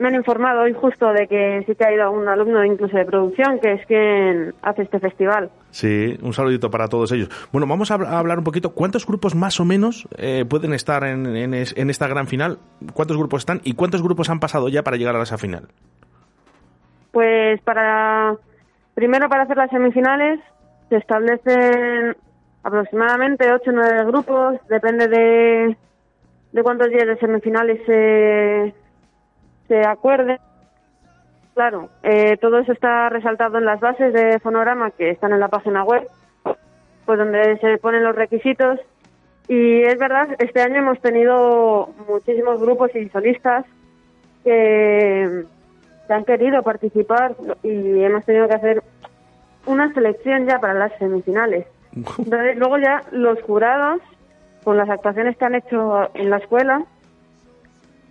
me- 0.00 0.08
han 0.08 0.14
informado 0.16 0.62
hoy 0.62 0.72
justo 0.72 1.12
de 1.12 1.28
que 1.28 1.62
sí 1.68 1.74
que 1.76 1.84
ha 1.84 1.92
ido 1.92 2.10
un 2.10 2.26
alumno 2.26 2.64
incluso 2.64 2.96
de 2.96 3.04
producción, 3.04 3.60
que 3.60 3.74
es 3.74 3.86
quien 3.86 4.54
hace 4.62 4.82
este 4.82 4.98
festival. 4.98 5.50
Sí, 5.70 6.18
un 6.20 6.32
saludito 6.32 6.68
para 6.68 6.88
todos 6.88 7.12
ellos. 7.12 7.28
Bueno, 7.52 7.68
vamos 7.68 7.92
a 7.92 7.94
hablar 7.94 8.38
un 8.38 8.44
poquito. 8.44 8.70
¿Cuántos 8.74 9.06
grupos 9.06 9.36
más 9.36 9.60
o 9.60 9.64
menos 9.64 10.08
eh, 10.18 10.44
pueden 10.48 10.72
estar 10.72 11.04
en, 11.04 11.26
en 11.36 11.54
es- 11.54 11.76
en 11.76 11.88
esta 11.88 12.08
gran 12.08 12.26
final? 12.26 12.58
¿Cuántos 12.92 13.16
grupos 13.16 13.42
están 13.42 13.60
y 13.62 13.74
cuántos 13.74 14.02
grupos 14.02 14.30
han 14.30 14.40
pasado 14.40 14.68
ya 14.68 14.82
para 14.82 14.96
llegar 14.96 15.14
a 15.14 15.22
esa 15.22 15.38
final? 15.38 15.68
Pues 17.12 17.60
para, 17.62 18.34
primero 18.94 19.28
para 19.28 19.44
hacer 19.44 19.58
las 19.58 19.70
semifinales 19.70 20.40
se 20.88 20.96
establecen 20.96 22.16
aproximadamente 22.64 23.52
8 23.52 23.70
o 23.70 23.74
9 23.74 24.04
grupos, 24.06 24.54
depende 24.68 25.06
de, 25.06 25.76
de 26.56 26.62
cuántos 26.62 26.88
días 26.88 27.06
de 27.06 27.18
semifinales 27.18 27.78
se, 27.84 28.74
se 29.68 29.86
acuerden. 29.86 30.38
Claro, 31.52 31.90
eh, 32.02 32.38
todo 32.38 32.58
eso 32.58 32.72
está 32.72 33.10
resaltado 33.10 33.58
en 33.58 33.66
las 33.66 33.78
bases 33.78 34.12
de 34.14 34.40
Fonograma 34.40 34.90
que 34.90 35.10
están 35.10 35.32
en 35.34 35.40
la 35.40 35.48
página 35.48 35.84
web, 35.84 36.08
pues 37.04 37.18
donde 37.18 37.58
se 37.58 37.76
ponen 37.76 38.04
los 38.04 38.16
requisitos. 38.16 38.80
Y 39.48 39.82
es 39.82 39.98
verdad, 39.98 40.28
este 40.38 40.62
año 40.62 40.76
hemos 40.76 40.98
tenido 41.00 41.90
muchísimos 42.08 42.58
grupos 42.58 42.90
y 42.96 43.06
solistas 43.10 43.66
que, 44.42 45.44
que 46.06 46.12
han 46.12 46.24
querido 46.24 46.62
participar 46.62 47.36
y 47.62 48.02
hemos 48.02 48.24
tenido 48.24 48.48
que 48.48 48.54
hacer 48.54 48.82
una 49.66 49.92
selección 49.92 50.46
ya 50.46 50.58
para 50.58 50.72
las 50.72 50.96
semifinales. 50.98 51.66
Entonces, 51.92 52.56
luego 52.56 52.78
ya 52.78 53.02
los 53.12 53.42
jurados, 53.42 54.00
con 54.66 54.76
las 54.76 54.90
actuaciones 54.90 55.36
que 55.36 55.44
han 55.44 55.54
hecho 55.54 56.10
en 56.12 56.28
la 56.28 56.38
escuela, 56.38 56.82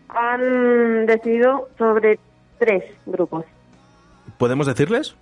han 0.07 1.05
decidido 1.05 1.67
sobre 1.77 2.17
tres 2.57 2.81
grupos. 3.05 3.43
¿Podemos 4.37 4.65
decirles? 4.65 5.17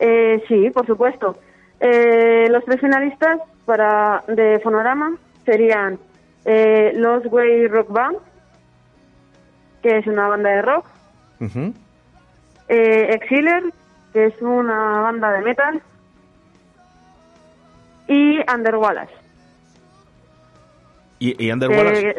Eh, 0.00 0.42
sí, 0.48 0.70
por 0.70 0.88
supuesto. 0.88 1.38
Eh, 1.78 2.48
los 2.50 2.64
tres 2.64 2.80
finalistas 2.80 3.38
para 3.64 4.24
de 4.26 4.58
Fonorama 4.58 5.16
serían 5.44 6.00
eh, 6.44 6.90
Los 6.96 7.24
Way 7.26 7.68
Rock 7.68 7.92
Band, 7.92 8.16
que 9.82 9.98
es 9.98 10.06
una 10.08 10.26
banda 10.26 10.50
de 10.50 10.62
rock, 10.62 10.86
eh, 12.68 13.10
Exiler, 13.14 13.62
que 14.12 14.24
es 14.26 14.42
una 14.42 15.00
banda 15.00 15.30
de 15.30 15.42
metal, 15.42 15.80
y 18.08 18.40
Under 18.52 18.74
Wallace. 18.74 19.27
¿Y, 21.18 21.44
y 21.46 21.50
Under 21.52 21.68
que 21.68 21.76
Wallace? 21.76 22.14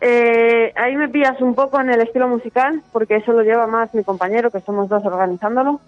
eh, 0.00 0.72
ahí 0.76 0.96
me 0.96 1.08
pillas 1.08 1.40
un 1.40 1.54
poco 1.54 1.80
en 1.80 1.90
el 1.90 2.00
estilo 2.02 2.28
musical, 2.28 2.82
porque 2.92 3.16
eso 3.16 3.32
lo 3.32 3.42
lleva 3.42 3.66
más 3.66 3.92
mi 3.94 4.04
compañero, 4.04 4.50
que 4.50 4.60
somos 4.60 4.88
dos 4.88 5.04
organizándolo. 5.04 5.80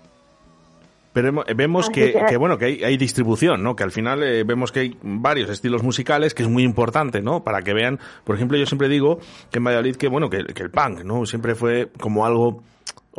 Pero 1.13 1.29
hemo- 1.33 1.45
vemos 1.57 1.91
que, 1.91 2.13
que- 2.13 2.25
que, 2.29 2.37
bueno 2.37 2.59
que 2.59 2.67
hay, 2.67 2.85
hay 2.85 2.97
distribución, 2.97 3.63
¿no? 3.63 3.75
Que 3.75 3.83
al 3.83 3.91
final 3.91 4.23
eh, 4.23 4.45
vemos 4.45 4.73
que 4.73 4.81
hay 4.81 4.97
varios 5.03 5.51
estilos 5.51 5.83
musicales, 5.83 6.35
que 6.35 6.43
es 6.43 6.49
muy 6.49 6.63
importante, 6.63 7.21
¿no? 7.23 7.43
Para 7.43 7.63
que 7.63 7.73
vean, 7.75 7.99
por 8.25 8.37
ejemplo, 8.37 8.57
yo 8.59 8.67
siempre 8.67 8.89
digo 8.89 9.19
que 9.51 9.59
en 9.59 9.65
Valladolid 9.65 9.97
que 9.97 10.09
bueno 10.09 10.31
que, 10.31 10.45
que 10.45 10.63
el 10.63 10.71
punk, 10.71 11.05
¿no? 11.05 11.27
Siempre 11.27 11.55
fue 11.55 11.89
como 11.99 12.25
algo 12.25 12.63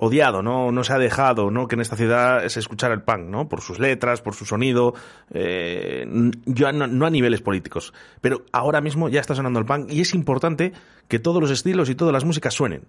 odiado, 0.02 0.42
¿no? 0.42 0.72
No 0.72 0.84
se 0.84 0.94
ha 0.94 0.98
dejado, 0.98 1.52
¿no? 1.52 1.68
Que 1.68 1.76
en 1.76 1.82
esta 1.82 1.98
ciudad 1.98 2.48
se 2.48 2.60
escuchara 2.60 2.94
el 2.94 3.02
punk, 3.02 3.28
¿no? 3.28 3.50
Por 3.50 3.62
sus 3.62 3.80
letras, 3.80 4.22
por 4.22 4.34
su 4.34 4.46
sonido, 4.46 4.94
eh, 5.34 6.06
ya 6.46 6.72
no, 6.72 6.88
no 6.88 7.06
a 7.06 7.10
niveles 7.10 7.42
políticos. 7.42 7.94
Pero 8.22 8.44
ahora 8.54 8.80
mismo 8.80 9.10
ya 9.10 9.20
está 9.20 9.36
sonando 9.36 9.60
el 9.60 9.66
punk 9.66 9.92
y 9.92 10.02
es 10.02 10.14
importante 10.14 10.72
que 11.10 11.20
todos 11.20 11.42
los 11.42 11.52
estilos 11.52 11.90
y 11.90 11.96
todas 11.96 12.14
las 12.14 12.24
músicas 12.24 12.54
suenen. 12.54 12.84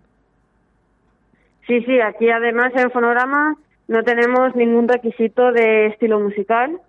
Sí, 1.67 1.83
sí, 1.83 2.01
aquí 2.01 2.31
además 2.31 2.73
en 2.77 2.91
Fonograma 2.91 3.57
no 3.89 4.03
tenemos 4.05 4.55
ningún 4.55 4.87
requisito 4.87 5.51
de 5.51 5.87
estilo 5.87 6.21
musical. 6.21 6.81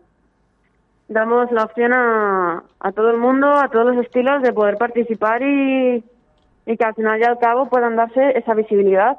Damos 1.07 1.51
la 1.51 1.63
opción 1.63 1.93
a, 1.93 2.63
a 2.79 2.91
todo 2.91 3.09
el 3.09 3.17
mundo, 3.17 3.47
a 3.51 3.69
todos 3.69 3.95
los 3.95 4.05
estilos, 4.05 4.43
de 4.43 4.53
poder 4.53 4.77
participar 4.77 5.41
y, 5.41 6.03
y 6.67 6.77
que 6.77 6.85
al 6.85 6.93
final 6.93 7.19
y 7.19 7.23
al 7.23 7.39
cabo 7.39 7.69
puedan 7.69 7.95
darse 7.95 8.37
esa 8.37 8.53
visibilidad 8.53 9.17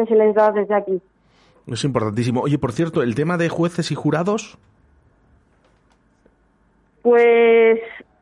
que 0.00 0.06
se 0.06 0.18
les 0.18 0.34
da 0.34 0.50
desde 0.52 0.74
aquí. 0.74 1.00
Es 1.66 1.84
importantísimo. 1.84 2.40
Oye, 2.40 2.58
por 2.58 2.72
cierto, 2.72 3.02
el 3.02 3.14
tema 3.14 3.36
de 3.36 3.48
jueces 3.48 3.90
y 3.90 3.94
jurados, 3.94 4.58
Pues 7.02 7.80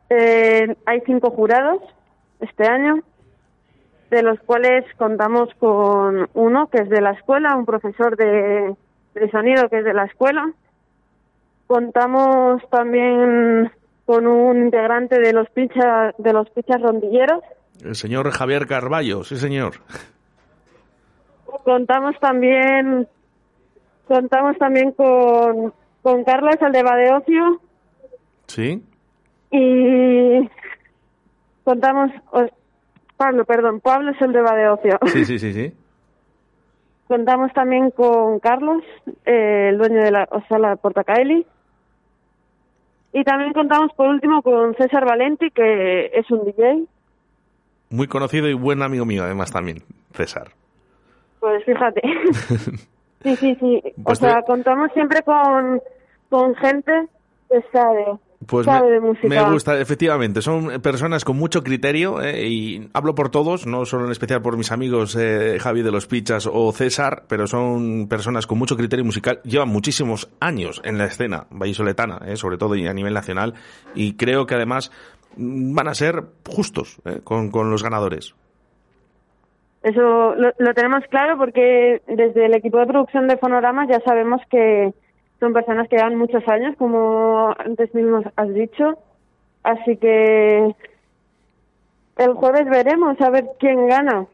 eh, 0.09 0.75
hay 0.85 1.01
cinco 1.05 1.31
jurados 1.31 1.81
este 2.39 2.65
año, 2.65 3.03
de 4.09 4.23
los 4.23 4.39
cuales 4.39 4.85
contamos 4.97 5.49
con 5.59 6.29
uno 6.33 6.67
que 6.67 6.83
es 6.83 6.89
de 6.89 7.01
la 7.01 7.11
escuela, 7.11 7.55
un 7.55 7.65
profesor 7.65 8.15
de, 8.15 8.73
de 9.15 9.31
sonido 9.31 9.67
que 9.69 9.79
es 9.79 9.85
de 9.85 9.93
la 9.93 10.05
escuela. 10.05 10.51
Contamos 11.67 12.61
también 12.69 13.71
con 14.05 14.25
un 14.25 14.63
integrante 14.65 15.19
de 15.19 15.33
los 15.33 15.49
pichas 15.49 16.15
de 16.17 16.33
los 16.33 16.49
pichas 16.49 16.81
rondilleros. 16.81 17.43
El 17.83 17.95
señor 17.95 18.31
Javier 18.31 18.65
Carballo, 18.65 19.23
sí 19.23 19.37
señor. 19.37 19.73
Contamos 21.63 22.15
también 22.19 23.07
contamos 24.07 24.57
también 24.57 24.91
con 24.93 25.73
con 26.01 26.23
Carlos 26.23 26.55
el 26.61 26.71
de 26.71 26.83
Badeocio 26.83 27.61
Sí. 28.47 28.83
y 29.51 30.49
contamos 31.63 32.11
o- 32.31 32.47
Pablo, 33.17 33.43
perdón, 33.45 33.81
Pablo 33.81 34.11
es 34.11 34.21
el 34.21 34.31
de 34.31 34.41
Badeocio. 34.41 34.97
Sí, 35.07 35.25
sí, 35.25 35.37
sí, 35.39 35.53
sí. 35.53 35.73
Contamos 37.09 37.51
también 37.53 37.91
con 37.91 38.39
Carlos, 38.39 38.83
eh, 39.25 39.67
el 39.69 39.77
dueño 39.77 40.01
de 40.01 40.11
la 40.11 40.29
sala 40.47 40.75
Portacaeli. 40.77 41.45
Y 43.11 43.23
también 43.23 43.51
contamos 43.53 43.91
por 43.93 44.07
último 44.07 44.41
con 44.43 44.75
César 44.75 45.03
Valenti, 45.05 45.49
que 45.51 46.11
es 46.13 46.29
un 46.31 46.45
DJ. 46.45 46.85
Muy 47.89 48.07
conocido 48.07 48.47
y 48.47 48.53
buen 48.53 48.83
amigo 48.83 49.05
mío, 49.05 49.23
además, 49.23 49.51
también, 49.51 49.79
César. 50.13 50.51
Pues 51.39 51.63
fíjate. 51.65 52.01
sí, 53.23 53.35
sí, 53.35 53.57
sí. 53.59 53.81
Pues 54.03 54.19
o 54.19 54.25
sea, 54.25 54.41
te- 54.41 54.45
contamos 54.47 54.91
siempre 54.93 55.21
con, 55.23 55.81
con 56.29 56.55
gente 56.55 56.91
que 57.49 57.61
sabe, 57.71 58.05
Pues 58.45 58.65
sabe 58.65 58.99
me, 58.99 59.13
de 59.13 59.29
me 59.29 59.51
gusta, 59.51 59.79
efectivamente. 59.79 60.41
Son 60.41 60.81
personas 60.81 61.25
con 61.25 61.37
mucho 61.37 61.63
criterio 61.63 62.21
eh, 62.21 62.47
y 62.47 62.89
hablo 62.93 63.15
por 63.15 63.29
todos, 63.29 63.65
no 63.65 63.85
solo 63.85 64.05
en 64.05 64.11
especial 64.11 64.41
por 64.41 64.55
mis 64.57 64.71
amigos 64.71 65.15
eh, 65.19 65.57
Javi 65.59 65.81
de 65.81 65.91
los 65.91 66.05
Pichas 66.07 66.47
o 66.51 66.71
César, 66.71 67.23
pero 67.27 67.47
son 67.47 68.07
personas 68.07 68.45
con 68.45 68.57
mucho 68.59 68.77
criterio 68.77 69.03
musical. 69.03 69.39
Llevan 69.43 69.69
muchísimos 69.69 70.29
años 70.39 70.79
en 70.83 70.97
la 70.97 71.05
escena 71.05 71.47
vallisoletana, 71.49 72.19
eh, 72.27 72.35
sobre 72.37 72.57
todo 72.57 72.75
y 72.75 72.85
a 72.85 72.93
nivel 72.93 73.13
nacional, 73.13 73.55
y 73.95 74.13
creo 74.13 74.45
que 74.45 74.55
además 74.55 74.91
mm, 75.35 75.73
van 75.73 75.87
a 75.87 75.95
ser 75.95 76.23
justos 76.47 77.01
eh, 77.05 77.21
con, 77.23 77.49
con 77.49 77.71
los 77.71 77.81
ganadores. 77.81 78.35
Eso 79.83 80.35
lo, 80.35 80.51
lo 80.57 80.73
tenemos 80.73 81.03
claro 81.09 81.37
porque 81.37 82.01
desde 82.07 82.45
el 82.45 82.55
equipo 82.55 82.79
de 82.79 82.87
producción 82.87 83.27
de 83.27 83.37
Fonoramas 83.37 83.87
ya 83.87 83.99
sabemos 84.01 84.41
que 84.49 84.93
son 85.39 85.53
personas 85.53 85.87
que 85.87 85.95
llevan 85.95 86.17
muchos 86.17 86.45
años, 86.47 86.75
como 86.77 87.53
antes 87.57 87.93
mismo 87.95 88.21
has 88.35 88.53
dicho. 88.53 88.97
Así 89.63 89.97
que 89.97 90.75
el 92.17 92.33
jueves 92.33 92.69
veremos 92.69 93.19
a 93.21 93.29
ver 93.29 93.45
quién 93.59 93.87
gana. 93.87 94.25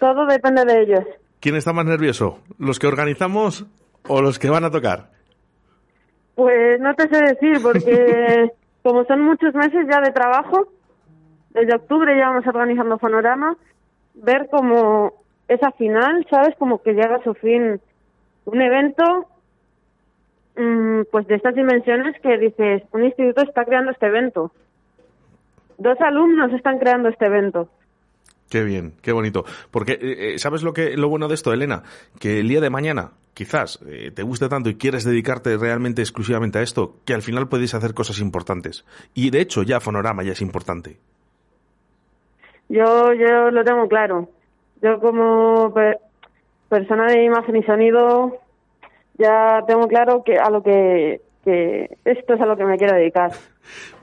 Todo 0.00 0.26
depende 0.26 0.64
de 0.64 0.82
ellos. 0.82 1.04
¿Quién 1.40 1.56
está 1.56 1.72
más 1.72 1.84
nervioso? 1.84 2.38
¿Los 2.58 2.78
que 2.78 2.86
organizamos 2.86 3.66
o 4.08 4.22
los 4.22 4.38
que 4.38 4.48
van 4.48 4.64
a 4.64 4.70
tocar? 4.70 5.10
Pues 6.34 6.80
no 6.80 6.94
te 6.94 7.08
sé 7.08 7.22
decir 7.22 7.60
porque 7.62 8.50
como 8.82 9.04
son 9.04 9.22
muchos 9.22 9.54
meses 9.54 9.86
ya 9.90 10.00
de 10.00 10.12
trabajo, 10.12 10.68
desde 11.50 11.74
octubre 11.74 12.14
llevamos 12.14 12.46
organizando 12.46 12.98
Fonorama, 12.98 13.56
ver 14.16 14.48
como 14.50 15.12
esa 15.48 15.70
final, 15.72 16.26
¿sabes? 16.30 16.56
Como 16.58 16.82
que 16.82 16.92
llega 16.92 17.16
a 17.16 17.22
su 17.22 17.34
fin 17.34 17.80
un 18.44 18.62
evento 18.62 19.28
mm, 20.56 21.02
pues 21.10 21.26
de 21.26 21.36
estas 21.36 21.54
dimensiones 21.54 22.20
que 22.20 22.38
dices, 22.38 22.82
un 22.92 23.04
instituto 23.04 23.42
está 23.42 23.64
creando 23.64 23.92
este 23.92 24.06
evento. 24.06 24.52
Dos 25.78 26.00
alumnos 26.00 26.52
están 26.52 26.78
creando 26.78 27.08
este 27.08 27.26
evento. 27.26 27.68
Qué 28.48 28.62
bien, 28.62 28.94
qué 29.02 29.12
bonito. 29.12 29.44
Porque, 29.70 29.92
eh, 29.92 30.34
eh, 30.34 30.38
¿sabes 30.38 30.62
lo 30.62 30.72
que 30.72 30.96
lo 30.96 31.08
bueno 31.08 31.28
de 31.28 31.34
esto, 31.34 31.52
Elena? 31.52 31.82
Que 32.20 32.40
el 32.40 32.48
día 32.48 32.60
de 32.60 32.70
mañana, 32.70 33.12
quizás, 33.34 33.80
eh, 33.86 34.12
te 34.14 34.22
guste 34.22 34.48
tanto 34.48 34.70
y 34.70 34.76
quieres 34.76 35.04
dedicarte 35.04 35.56
realmente 35.56 36.00
exclusivamente 36.00 36.60
a 36.60 36.62
esto, 36.62 36.96
que 37.04 37.14
al 37.14 37.22
final 37.22 37.48
puedes 37.48 37.74
hacer 37.74 37.92
cosas 37.92 38.20
importantes. 38.20 38.84
Y 39.14 39.30
de 39.30 39.40
hecho, 39.40 39.64
ya 39.64 39.80
Fonorama 39.80 40.22
ya 40.22 40.32
es 40.32 40.40
importante. 40.40 40.98
Yo, 42.68 43.12
yo 43.14 43.50
lo 43.50 43.64
tengo 43.64 43.88
claro. 43.88 44.28
Yo 44.82 44.98
como 45.00 45.72
pe- 45.72 45.98
persona 46.68 47.06
de 47.06 47.24
imagen 47.24 47.56
y 47.56 47.62
sonido 47.62 48.38
ya 49.18 49.62
tengo 49.66 49.88
claro 49.88 50.22
que 50.24 50.36
a 50.38 50.50
lo 50.50 50.62
que, 50.62 51.20
que 51.44 51.96
esto 52.04 52.34
es 52.34 52.40
a 52.40 52.46
lo 52.46 52.56
que 52.56 52.64
me 52.64 52.76
quiero 52.76 52.96
dedicar. 52.96 53.32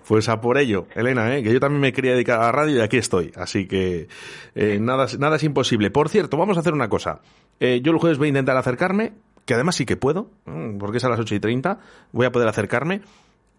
Pues 0.05 0.27
a 0.27 0.41
por 0.41 0.57
ello, 0.57 0.85
Elena, 0.95 1.33
¿eh? 1.33 1.41
que 1.41 1.53
yo 1.53 1.61
también 1.61 1.79
me 1.79 1.93
quería 1.93 2.11
dedicar 2.11 2.37
a 2.41 2.43
la 2.47 2.51
radio 2.51 2.75
y 2.75 2.81
aquí 2.81 2.97
estoy. 2.97 3.31
Así 3.37 3.69
que 3.69 4.09
eh, 4.53 4.77
nada, 4.81 5.05
nada 5.17 5.37
es 5.37 5.43
imposible. 5.45 5.91
Por 5.91 6.09
cierto, 6.09 6.35
vamos 6.35 6.57
a 6.57 6.59
hacer 6.59 6.73
una 6.73 6.89
cosa. 6.89 7.21
Eh, 7.61 7.79
yo 7.81 7.93
el 7.93 7.99
jueves 7.99 8.17
voy 8.17 8.27
a 8.27 8.29
intentar 8.29 8.57
acercarme, 8.57 9.13
que 9.45 9.53
además 9.53 9.75
sí 9.77 9.85
que 9.85 9.95
puedo, 9.95 10.27
mm, 10.43 10.77
porque 10.77 10.97
es 10.97 11.05
a 11.05 11.09
las 11.09 11.21
8 11.21 11.35
y 11.35 11.39
30. 11.39 11.79
Voy 12.11 12.25
a 12.25 12.33
poder 12.33 12.49
acercarme. 12.49 12.99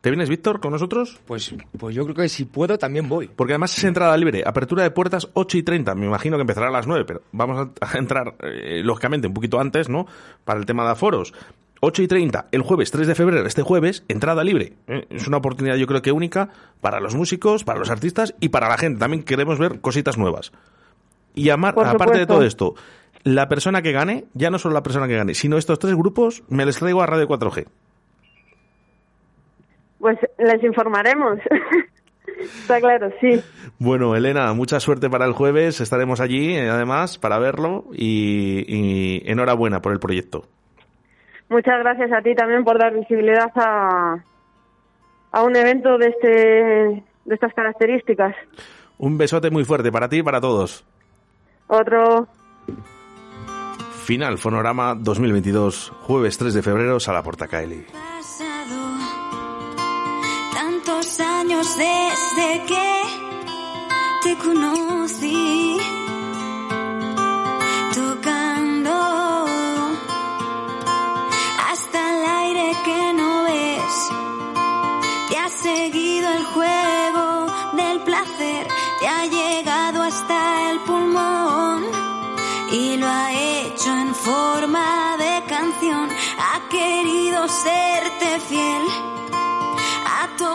¿Te 0.05 0.11
vienes, 0.11 0.29
Víctor, 0.29 0.61
con 0.61 0.73
nosotros? 0.73 1.19
Pues, 1.25 1.55
pues 1.79 1.95
yo 1.95 2.05
creo 2.05 2.15
que 2.15 2.29
si 2.29 2.45
puedo 2.45 2.77
también 2.77 3.09
voy. 3.09 3.27
Porque 3.35 3.55
además 3.55 3.79
es 3.79 3.85
entrada 3.85 4.15
libre, 4.19 4.43
apertura 4.45 4.83
de 4.83 4.91
puertas 4.91 5.31
8 5.33 5.57
y 5.57 5.63
30. 5.63 5.95
Me 5.95 6.05
imagino 6.05 6.37
que 6.37 6.43
empezará 6.43 6.69
a 6.69 6.71
las 6.71 6.87
9, 6.87 7.07
pero 7.07 7.23
vamos 7.33 7.71
a 7.81 7.97
entrar, 7.97 8.35
eh, 8.41 8.83
lógicamente, 8.85 9.29
un 9.29 9.33
poquito 9.33 9.59
antes, 9.59 9.89
¿no? 9.89 10.07
Para 10.45 10.61
el 10.61 10.67
tema 10.67 10.85
de 10.85 10.91
aforos. 10.91 11.33
8 11.81 12.03
y 12.03 12.07
30, 12.07 12.49
el 12.53 12.61
jueves 12.61 12.91
3 12.91 13.07
de 13.07 13.15
febrero, 13.15 13.47
este 13.47 13.63
jueves, 13.63 14.05
entrada 14.09 14.45
libre. 14.45 14.75
Eh, 14.89 15.07
Es 15.09 15.27
una 15.27 15.39
oportunidad, 15.39 15.77
yo 15.77 15.87
creo 15.87 16.03
que 16.03 16.13
única 16.13 16.51
para 16.83 17.01
los 17.01 17.15
músicos, 17.15 17.65
para 17.65 17.79
los 17.79 17.89
artistas 17.89 18.35
y 18.41 18.51
para 18.51 18.69
la 18.69 18.77
gente. 18.77 18.99
También 18.99 19.23
queremos 19.23 19.59
ver 19.59 19.81
cositas 19.81 20.19
nuevas. 20.19 20.53
Y 21.35 21.49
amar, 21.49 21.73
aparte 21.79 22.19
de 22.19 22.27
todo 22.27 22.43
esto, 22.43 22.75
la 23.23 23.49
persona 23.49 23.81
que 23.81 23.93
gane, 23.93 24.27
ya 24.35 24.51
no 24.51 24.59
solo 24.59 24.75
la 24.75 24.83
persona 24.83 25.09
que 25.09 25.17
gane, 25.17 25.33
sino 25.33 25.57
estos 25.57 25.79
tres 25.79 25.95
grupos, 25.95 26.43
me 26.51 26.67
les 26.67 26.79
traigo 26.79 27.01
a 27.01 27.07
Radio 27.07 27.27
4G. 27.27 27.65
Pues 30.05 30.19
les 30.37 30.63
informaremos. 30.63 31.39
Está 32.39 32.79
claro, 32.79 33.11
sí. 33.23 33.41
Bueno, 33.79 34.15
Elena, 34.15 34.53
mucha 34.53 34.79
suerte 34.79 35.09
para 35.09 35.25
el 35.25 35.33
jueves. 35.33 35.81
Estaremos 35.81 36.21
allí, 36.21 36.55
eh, 36.55 36.69
además, 36.69 37.17
para 37.17 37.39
verlo. 37.39 37.87
Y, 37.91 38.67
y 38.69 39.23
enhorabuena 39.25 39.81
por 39.81 39.95
el 39.95 40.01
proyecto. 40.01 40.45
Muchas 41.49 41.79
gracias 41.79 42.13
a 42.13 42.21
ti 42.21 42.35
también 42.35 42.65
por 42.65 42.79
dar 42.79 42.93
visibilidad 42.93 43.51
a, 43.55 44.23
a 45.33 45.43
un 45.43 45.57
evento 45.57 45.97
de 45.97 46.09
este 46.09 46.29
de 47.25 47.35
estas 47.35 47.55
características. 47.55 48.37
Un 48.99 49.17
besote 49.17 49.51
muy 49.51 49.65
fuerte 49.65 49.91
para 49.91 50.11
ti 50.11 50.19
y 50.19 50.23
para 50.23 50.39
todos. 50.39 50.85
Otro 51.67 52.29
Final 54.05 54.37
Fonorama 54.37 54.97
2022, 54.97 55.95
jueves 56.03 56.37
3 56.37 56.53
de 56.53 56.63
febrero, 56.63 57.01
Sala 57.01 57.23
Portacaeli. 57.23 57.87
Tantos 60.85 61.19
años 61.21 61.67
desde 61.79 62.65
que 62.67 63.03
te 64.23 64.37
conocí, 64.37 65.79
tocando 67.95 69.47
hasta 71.71 71.99
el 72.11 72.27
aire 72.27 72.77
que 72.85 73.13
no 73.15 73.45
ves. 73.45 74.11
Te 75.31 75.39
ha 75.39 75.49
seguido 75.49 76.29
el 76.31 76.45
juego 76.45 77.47
del 77.73 78.01
placer, 78.01 78.69
te 79.01 79.09
ha 79.09 79.25
llegado 79.25 80.03
hasta 80.03 80.71
el 80.71 80.81
pulmón 80.81 81.85
y 82.73 82.97
lo 82.99 83.07
ha 83.09 83.33
hecho 83.33 83.91
en 83.91 84.15
forma 84.15 85.17
de 85.17 85.45
canción. 85.49 86.11
Ha 86.39 86.69
querido 86.69 87.49
serte 87.49 88.41
fiel. 88.49 89.14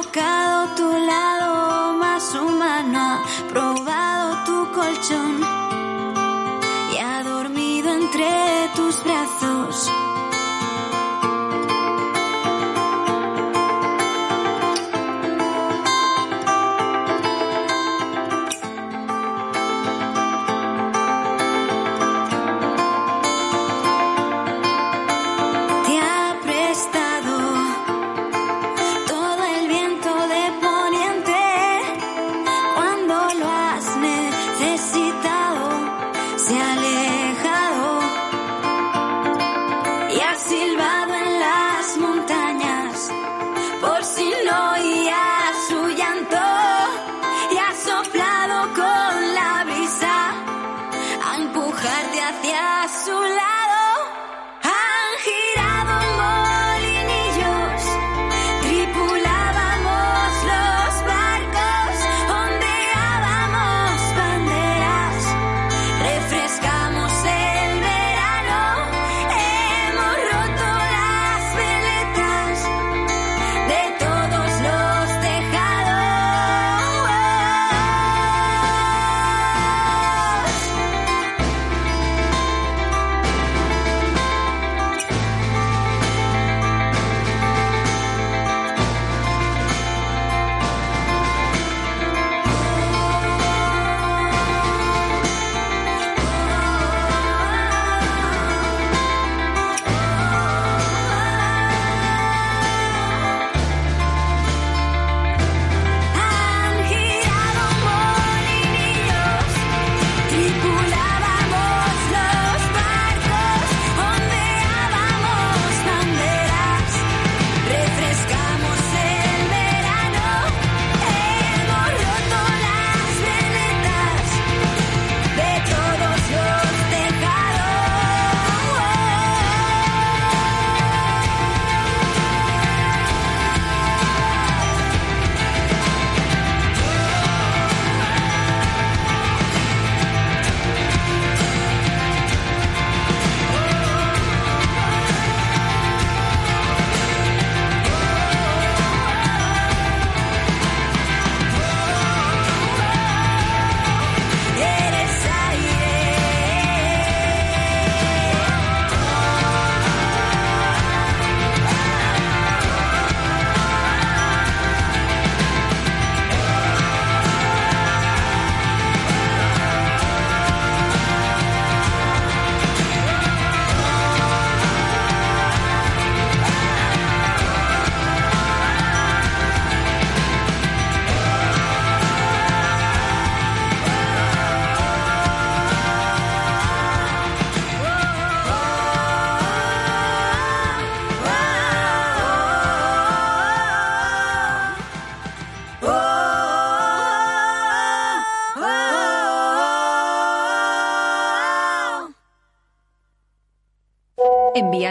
Ha 0.10 0.12
tocado 0.12 0.76
tu 0.76 1.06
lado 1.06 1.94
más 2.00 2.34
humano, 2.34 2.98
ha 3.00 3.48
probado 3.48 4.44
tu 4.44 4.72
colchón 4.72 5.40
y 6.92 6.98
ha 6.98 7.22
dormido 7.24 7.92
entre 7.92 8.70
tus 8.76 9.04
brazos. 9.04 10.09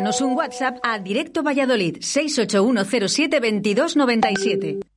Un 0.09 0.35
WhatsApp 0.35 0.79
a 0.83 0.99
Directo 0.99 1.43
Valladolid 1.43 1.99
681072297. 1.99 4.88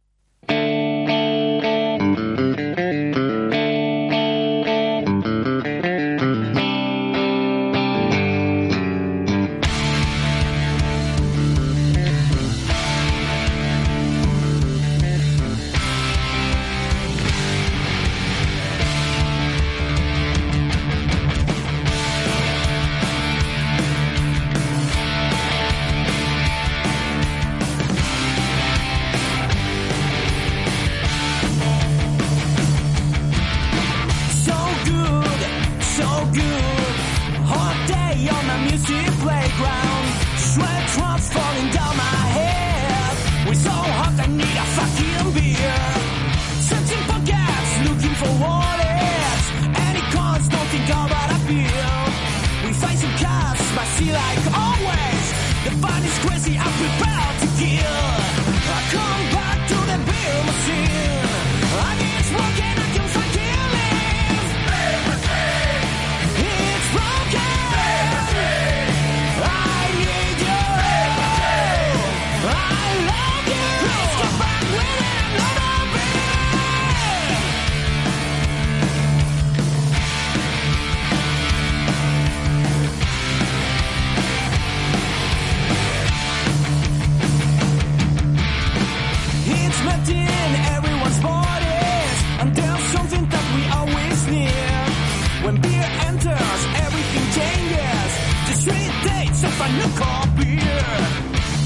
enters, 96.08 96.62
everything 96.86 97.26
changes. 97.40 98.10
The 98.48 98.56
street 98.64 98.94
dates 99.10 99.42
of 99.44 99.56
a 99.66 99.70
new 99.80 99.90
beer. 100.38 100.86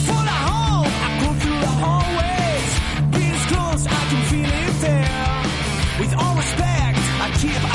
Full 0.07 0.28
of 0.36 0.40
hope, 0.49 0.94
I 1.06 1.10
go 1.24 1.30
through 1.41 1.60
the 1.66 1.74
hallways. 1.84 2.72
Being 3.16 3.41
close, 3.52 3.84
I 3.88 4.02
can 4.10 4.22
feel 4.32 4.52
it 4.66 4.76
there. 4.88 5.38
With 5.99 6.14
all 6.22 6.36
respect, 6.36 6.99
I 7.26 7.28
keep. 7.41 7.74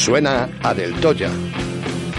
Suena 0.00 0.48
a 0.62 0.72
Del 0.72 0.94
Toya. 0.94 1.28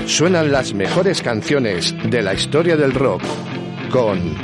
Suenan 0.06 0.52
las 0.52 0.72
mejores 0.76 1.24
canciones 1.24 1.95
de 2.12 2.22
la 2.22 2.36
historia 2.36 2.78
del 2.78 2.94
rock 2.94 3.24
con 3.90 4.36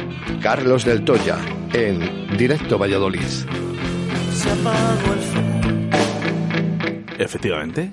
Carlos 0.41 0.83
Del 0.83 1.05
Toya 1.05 1.37
en 1.71 2.35
Directo 2.35 2.79
Valladolid. 2.79 3.21
Efectivamente, 7.19 7.91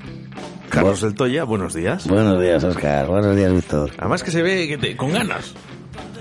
Carlos 0.70 1.02
del 1.02 1.14
Toya, 1.14 1.44
buenos 1.44 1.74
días. 1.74 2.08
Buenos 2.08 2.40
días, 2.40 2.64
Oscar. 2.64 3.06
Buenos 3.06 3.36
días, 3.36 3.52
Víctor. 3.52 3.90
Además 3.98 4.22
que 4.22 4.30
se 4.30 4.40
ve 4.40 4.66
que 4.66 4.78
te, 4.78 4.96
con 4.96 5.12
ganas. 5.12 5.52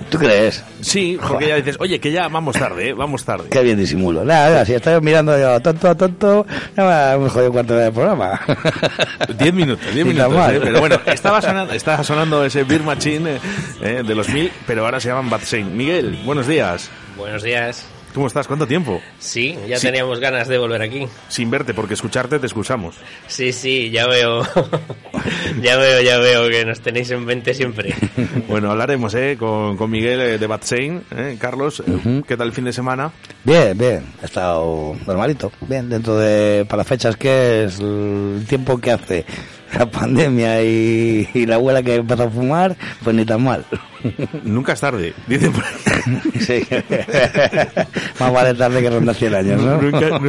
¿Tú 0.09 0.17
crees? 0.17 0.62
Sí, 0.83 1.17
porque 1.21 1.47
ya 1.47 1.55
dices, 1.55 1.77
oye, 1.79 1.99
que 1.99 2.11
ya 2.11 2.27
vamos 2.27 2.55
tarde, 2.55 2.89
¿eh? 2.89 2.93
vamos 2.93 3.23
tarde. 3.23 3.49
Qué 3.49 3.61
bien 3.61 3.77
disimulo. 3.77 4.23
Nada, 4.23 4.49
nada, 4.49 4.65
si 4.65 4.73
estoy 4.73 4.99
mirando 5.01 5.37
yo 5.37 5.59
tonto 5.61 5.89
a 5.89 5.95
tonto, 5.95 6.45
ya 6.75 7.17
me 7.17 7.25
he 7.25 7.29
jodido 7.29 7.51
cuarto 7.51 7.75
del 7.75 7.93
programa. 7.93 8.39
Diez 9.37 9.53
minutos, 9.53 9.85
diez 9.93 10.05
minutos. 10.05 10.51
¿eh? 10.51 10.59
Pero 10.61 10.79
bueno, 10.79 10.99
estaba 11.05 11.41
sonando, 11.41 11.73
estaba 11.73 12.03
sonando 12.03 12.43
ese 12.45 12.63
Beer 12.63 12.83
Machine 12.83 13.39
eh, 13.81 14.03
de 14.05 14.15
los 14.15 14.29
mil, 14.29 14.51
pero 14.67 14.85
ahora 14.85 14.99
se 14.99 15.09
llaman 15.09 15.29
Bad 15.29 15.41
Saint. 15.41 15.71
Miguel, 15.71 16.19
buenos 16.25 16.47
días. 16.47 16.89
Buenos 17.17 17.43
días. 17.43 17.92
¿Cómo 18.13 18.27
estás? 18.27 18.47
¿Cuánto 18.47 18.67
tiempo? 18.67 19.01
Sí, 19.17 19.57
ya 19.67 19.77
Sí. 19.77 19.87
teníamos 19.87 20.19
ganas 20.19 20.47
de 20.47 20.57
volver 20.59 20.81
aquí. 20.83 21.07
Sin 21.29 21.49
verte, 21.49 21.73
porque 21.73 21.95
escucharte 21.95 22.37
te 22.37 22.45
excusamos. 22.45 22.95
Sí, 23.27 23.51
sí, 23.51 23.89
ya 23.89 24.05
veo. 24.07 24.43
ya 25.61 25.77
veo, 25.77 26.01
ya 26.01 26.17
veo 26.19 26.47
que 26.49 26.63
nos 26.63 26.79
tenéis 26.81 27.09
en 27.11 27.25
mente 27.25 27.53
siempre. 27.53 27.93
Bueno, 28.47 28.69
hablaremos 28.71 29.13
eh, 29.15 29.35
con, 29.39 29.77
con 29.77 29.89
Miguel 29.89 30.19
eh, 30.21 30.37
de 30.37 30.47
Bad 30.47 30.61
Saint. 30.63 31.03
eh. 31.11 31.37
Carlos, 31.39 31.81
eh, 31.87 32.21
¿qué 32.27 32.37
tal 32.37 32.47
el 32.49 32.53
fin 32.53 32.65
de 32.65 32.73
semana? 32.73 33.11
Bien, 33.43 33.75
bien, 33.77 34.03
he 34.21 34.25
estado 34.25 34.95
normalito, 35.07 35.51
bien, 35.67 35.89
dentro 35.89 36.15
de, 36.17 36.65
para 36.65 36.83
fechas 36.83 37.15
que 37.17 37.63
es 37.63 37.79
el 37.79 38.45
tiempo 38.47 38.77
que 38.79 38.91
hace 38.91 39.25
la 39.79 39.85
pandemia 39.89 40.63
y, 40.63 41.27
y 41.33 41.45
la 41.45 41.55
abuela 41.55 41.81
que 41.83 41.95
empezó 41.95 42.23
a 42.23 42.29
fumar, 42.29 42.75
pues 43.03 43.15
ni 43.15 43.25
tan 43.25 43.43
mal. 43.43 43.65
Nunca 44.43 44.73
es 44.73 44.81
tarde, 44.81 45.13
dicen 45.27 45.53
por 45.53 45.63
Sí. 46.41 46.61
Más 48.19 48.33
vale 48.33 48.53
tarde 48.53 48.81
que 48.81 48.89
ronda 48.89 49.13
100 49.13 49.35
años, 49.35 49.61
¿no? 49.61 49.81
nunca, 49.81 50.19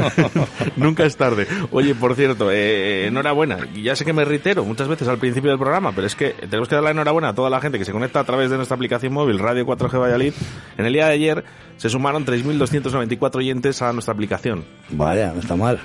nunca 0.76 1.04
es 1.04 1.16
tarde. 1.16 1.46
Oye, 1.72 1.94
por 1.94 2.14
cierto, 2.14 2.50
eh, 2.52 3.06
enhorabuena. 3.08 3.58
Y 3.74 3.82
Ya 3.82 3.96
sé 3.96 4.04
que 4.04 4.12
me 4.12 4.24
reitero 4.24 4.64
muchas 4.64 4.86
veces 4.86 5.08
al 5.08 5.18
principio 5.18 5.50
del 5.50 5.58
programa, 5.58 5.92
pero 5.92 6.06
es 6.06 6.14
que 6.14 6.30
tenemos 6.48 6.68
que 6.68 6.76
dar 6.76 6.84
la 6.84 6.90
enhorabuena 6.92 7.30
a 7.30 7.34
toda 7.34 7.50
la 7.50 7.60
gente 7.60 7.78
que 7.78 7.84
se 7.84 7.92
conecta 7.92 8.20
a 8.20 8.24
través 8.24 8.50
de 8.50 8.56
nuestra 8.56 8.76
aplicación 8.76 9.12
móvil 9.12 9.38
Radio 9.40 9.66
4G 9.66 9.98
Valladolid. 10.00 10.32
En 10.78 10.86
el 10.86 10.92
día 10.92 11.06
de 11.06 11.12
ayer 11.12 11.44
se 11.76 11.88
sumaron 11.90 12.24
3.294 12.24 13.34
oyentes 13.36 13.82
a 13.82 13.92
nuestra 13.92 14.14
aplicación. 14.14 14.64
Vaya, 14.90 15.32
no 15.34 15.40
está 15.40 15.56
mal. 15.56 15.80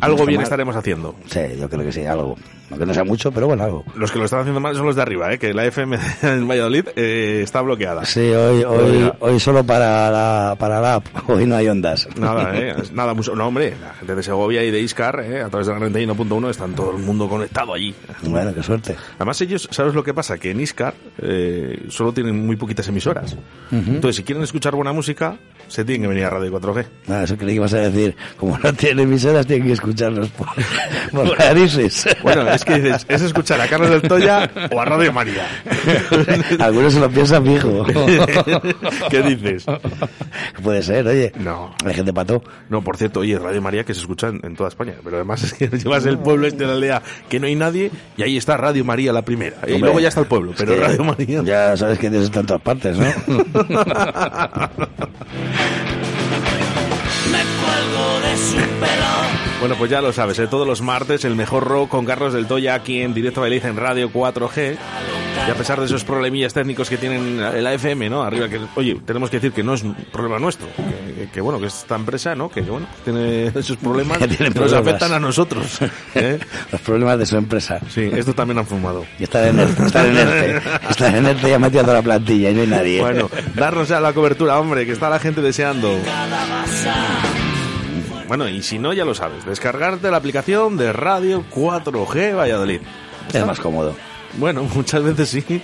Algo 0.00 0.16
No 0.16 0.22
está 0.22 0.24
bien 0.28 0.38
mal. 0.38 0.42
estaremos 0.44 0.76
haciendo. 0.76 1.14
Sí, 1.26 1.40
yo 1.60 1.68
creo 1.68 1.84
que 1.84 1.92
sí, 1.92 2.06
algo. 2.06 2.36
Aunque 2.74 2.86
no 2.86 2.94
sea 2.94 3.04
mucho, 3.04 3.30
pero 3.30 3.46
bueno, 3.46 3.62
algo. 3.62 3.84
Los 3.94 4.10
que 4.10 4.18
lo 4.18 4.24
están 4.24 4.40
haciendo 4.40 4.58
mal 4.58 4.74
son 4.74 4.86
los 4.86 4.96
de 4.96 5.02
arriba, 5.02 5.32
¿eh? 5.32 5.38
que 5.38 5.54
la 5.54 5.64
FM 5.64 5.96
en 6.22 6.48
Valladolid 6.48 6.88
eh, 6.96 7.40
está 7.42 7.60
bloqueada. 7.60 8.04
Sí, 8.04 8.20
hoy, 8.20 8.64
hoy, 8.64 9.12
hoy 9.20 9.38
solo 9.38 9.62
para 9.62 10.10
la, 10.10 10.56
para 10.58 10.80
la 10.80 10.94
app, 10.96 11.06
hoy 11.28 11.46
no 11.46 11.54
hay 11.54 11.68
ondas. 11.68 12.08
Nada, 12.18 12.50
¿eh? 12.58 12.74
Nada, 12.92 13.14
mucho. 13.14 13.36
No, 13.36 13.46
hombre, 13.46 13.76
la 13.80 13.94
gente 13.94 14.16
de 14.16 14.22
Segovia 14.24 14.64
y 14.64 14.72
de 14.72 14.80
Iscar, 14.80 15.20
¿eh? 15.20 15.42
a 15.42 15.48
través 15.48 15.68
de 15.68 15.74
la 15.74 15.78
91.1, 15.78 16.50
están 16.50 16.74
todo 16.74 16.90
el 16.96 17.02
mundo 17.02 17.28
conectado 17.28 17.74
allí. 17.74 17.94
Bueno, 18.22 18.52
qué 18.52 18.62
suerte. 18.64 18.96
Además, 19.16 19.40
ellos, 19.40 19.68
¿sabes 19.70 19.94
lo 19.94 20.02
que 20.02 20.12
pasa? 20.12 20.36
Que 20.36 20.50
en 20.50 20.60
Iscar 20.60 20.94
eh, 21.18 21.86
solo 21.90 22.12
tienen 22.12 22.44
muy 22.44 22.56
poquitas 22.56 22.88
emisoras. 22.88 23.34
Ujú. 23.70 23.90
Entonces, 23.90 24.16
si 24.16 24.24
quieren 24.24 24.42
escuchar 24.42 24.74
buena 24.74 24.92
música, 24.92 25.36
se 25.68 25.84
tienen 25.84 26.02
que 26.02 26.08
venir 26.08 26.24
a 26.24 26.30
Radio 26.30 26.52
4G. 26.52 26.86
Ah, 27.08 27.22
eso 27.22 27.36
creí 27.36 27.50
que 27.50 27.56
ibas 27.56 27.74
a 27.74 27.78
decir, 27.78 28.16
como 28.36 28.58
no 28.58 28.72
tienen 28.72 29.00
emisoras, 29.00 29.46
tienen 29.46 29.66
que 29.66 29.74
escucharlos 29.74 30.28
por, 30.30 30.48
por 31.12 31.38
narices. 31.38 32.06
Bueno, 32.22 32.48
es 32.48 32.63
que 32.64 32.80
dices, 32.80 33.06
es 33.08 33.22
escuchar 33.22 33.60
a 33.60 33.66
Carlos 33.66 33.90
del 33.90 34.02
Toya 34.02 34.50
o 34.70 34.80
a 34.80 34.84
Radio 34.84 35.12
María. 35.12 35.46
Algunos 36.58 36.92
se 36.92 37.00
lo 37.00 37.10
piensan 37.10 37.44
fijo. 37.44 37.84
¿Qué 39.10 39.22
dices? 39.22 39.66
Puede 40.62 40.82
ser, 40.82 41.06
oye. 41.06 41.32
No. 41.38 41.74
Hay 41.84 41.94
gente 41.94 42.12
pató. 42.12 42.42
No, 42.68 42.82
por 42.82 42.96
cierto, 42.96 43.20
oye, 43.20 43.38
Radio 43.38 43.62
María 43.62 43.84
que 43.84 43.94
se 43.94 44.00
escucha 44.00 44.28
en, 44.28 44.40
en 44.44 44.56
toda 44.56 44.68
España. 44.68 44.94
Pero 45.02 45.16
además 45.16 45.42
es 45.44 45.54
que 45.54 45.68
llevas 45.68 46.06
el 46.06 46.18
pueblo 46.18 46.46
este 46.46 46.64
de 46.64 46.66
la 46.66 46.72
aldea 46.72 47.02
que 47.28 47.40
no 47.40 47.46
hay 47.46 47.54
nadie 47.54 47.90
y 48.16 48.22
ahí 48.22 48.36
está 48.36 48.56
Radio 48.56 48.84
María 48.84 49.12
la 49.12 49.22
primera. 49.22 49.56
y 49.66 49.78
luego 49.78 50.00
ya 50.00 50.08
está 50.08 50.20
el 50.20 50.26
pueblo, 50.26 50.52
es 50.52 50.56
pero 50.58 50.76
Radio 50.76 51.04
María... 51.04 51.42
Ya 51.42 51.76
sabes 51.76 51.98
que 51.98 52.10
Dios 52.10 52.24
está 52.24 52.40
en 52.40 52.46
todas 52.46 52.62
partes, 52.62 52.96
¿no? 52.96 53.06
Me 58.34 58.40
cuelgo 58.40 58.60
de 58.60 58.66
su 58.66 58.80
pelo. 58.80 59.60
Bueno, 59.60 59.76
pues 59.78 59.90
ya 59.90 60.00
lo 60.02 60.12
sabes, 60.12 60.38
¿eh? 60.40 60.46
todos 60.46 60.66
los 60.66 60.82
martes 60.82 61.24
el 61.24 61.36
mejor 61.36 61.64
rock 61.64 61.88
con 61.88 62.04
Carlos 62.04 62.32
del 62.34 62.46
Toya 62.46 62.74
aquí 62.74 63.00
en 63.00 63.14
Directo 63.14 63.40
Belice 63.40 63.68
en 63.68 63.76
Radio 63.76 64.10
4G. 64.12 64.76
Y 65.46 65.50
a 65.50 65.54
pesar 65.54 65.78
de 65.78 65.86
esos 65.86 66.04
problemillas 66.04 66.54
técnicos 66.54 66.88
que 66.88 66.96
tienen 66.96 67.38
el 67.40 67.66
AFM, 67.66 68.08
¿no? 68.08 68.22
Arriba, 68.22 68.48
que, 68.48 68.60
oye, 68.76 68.96
tenemos 69.04 69.28
que 69.30 69.38
decir 69.38 69.52
que 69.52 69.62
no 69.62 69.74
es 69.74 69.82
un 69.82 69.94
problema 69.94 70.38
nuestro. 70.38 70.66
Que, 70.76 71.14
que- 71.24 71.30
que, 71.30 71.40
bueno, 71.40 71.58
que 71.60 71.66
esta 71.66 71.96
empresa, 71.96 72.34
¿no? 72.34 72.48
Que, 72.48 72.60
bueno, 72.62 72.86
tiene 73.04 73.46
esos 73.54 73.76
problemas 73.76 74.18
Que 74.18 74.28
tiene 74.28 74.46
nos 74.46 74.54
problemas. 74.54 74.80
afectan 74.86 75.12
a 75.12 75.18
nosotros. 75.20 75.78
¿eh? 76.14 76.38
Los 76.72 76.80
problemas 76.80 77.18
de 77.18 77.26
su 77.26 77.36
empresa. 77.36 77.78
Sí, 77.90 78.10
esto 78.14 78.32
también 78.34 78.58
han 78.58 78.66
fumado. 78.66 79.04
Y 79.18 79.24
está 79.24 79.46
en 79.48 79.58
ERTE, 79.60 79.82
está 79.86 80.06
en 80.06 80.16
ERTE. 80.16 80.62
Está 80.88 81.16
en 81.16 81.26
ERTE 81.26 81.48
y 81.48 81.52
ha 81.52 81.58
metido 81.58 81.80
a 81.80 81.84
toda 81.84 81.96
la 81.98 82.02
plantilla 82.02 82.50
y 82.50 82.54
no 82.54 82.60
hay 82.62 82.66
nadie. 82.68 83.00
Bueno, 83.00 83.30
darnos 83.54 83.88
ya 83.88 84.00
la 84.00 84.12
cobertura, 84.12 84.58
hombre, 84.58 84.86
que 84.86 84.92
está 84.92 85.08
la 85.10 85.18
gente 85.18 85.40
deseando. 85.42 85.90
Bueno, 88.28 88.48
y 88.48 88.62
si 88.62 88.78
no, 88.78 88.92
ya 88.92 89.04
lo 89.04 89.14
sabes, 89.14 89.44
descargarte 89.44 90.10
la 90.10 90.16
aplicación 90.16 90.76
de 90.76 90.92
Radio 90.92 91.44
4G 91.50 92.36
Valladolid. 92.36 92.80
Es 93.32 93.46
más 93.46 93.60
cómodo. 93.60 93.94
Bueno, 94.38 94.62
muchas 94.74 95.02
veces 95.02 95.28
sí, 95.28 95.62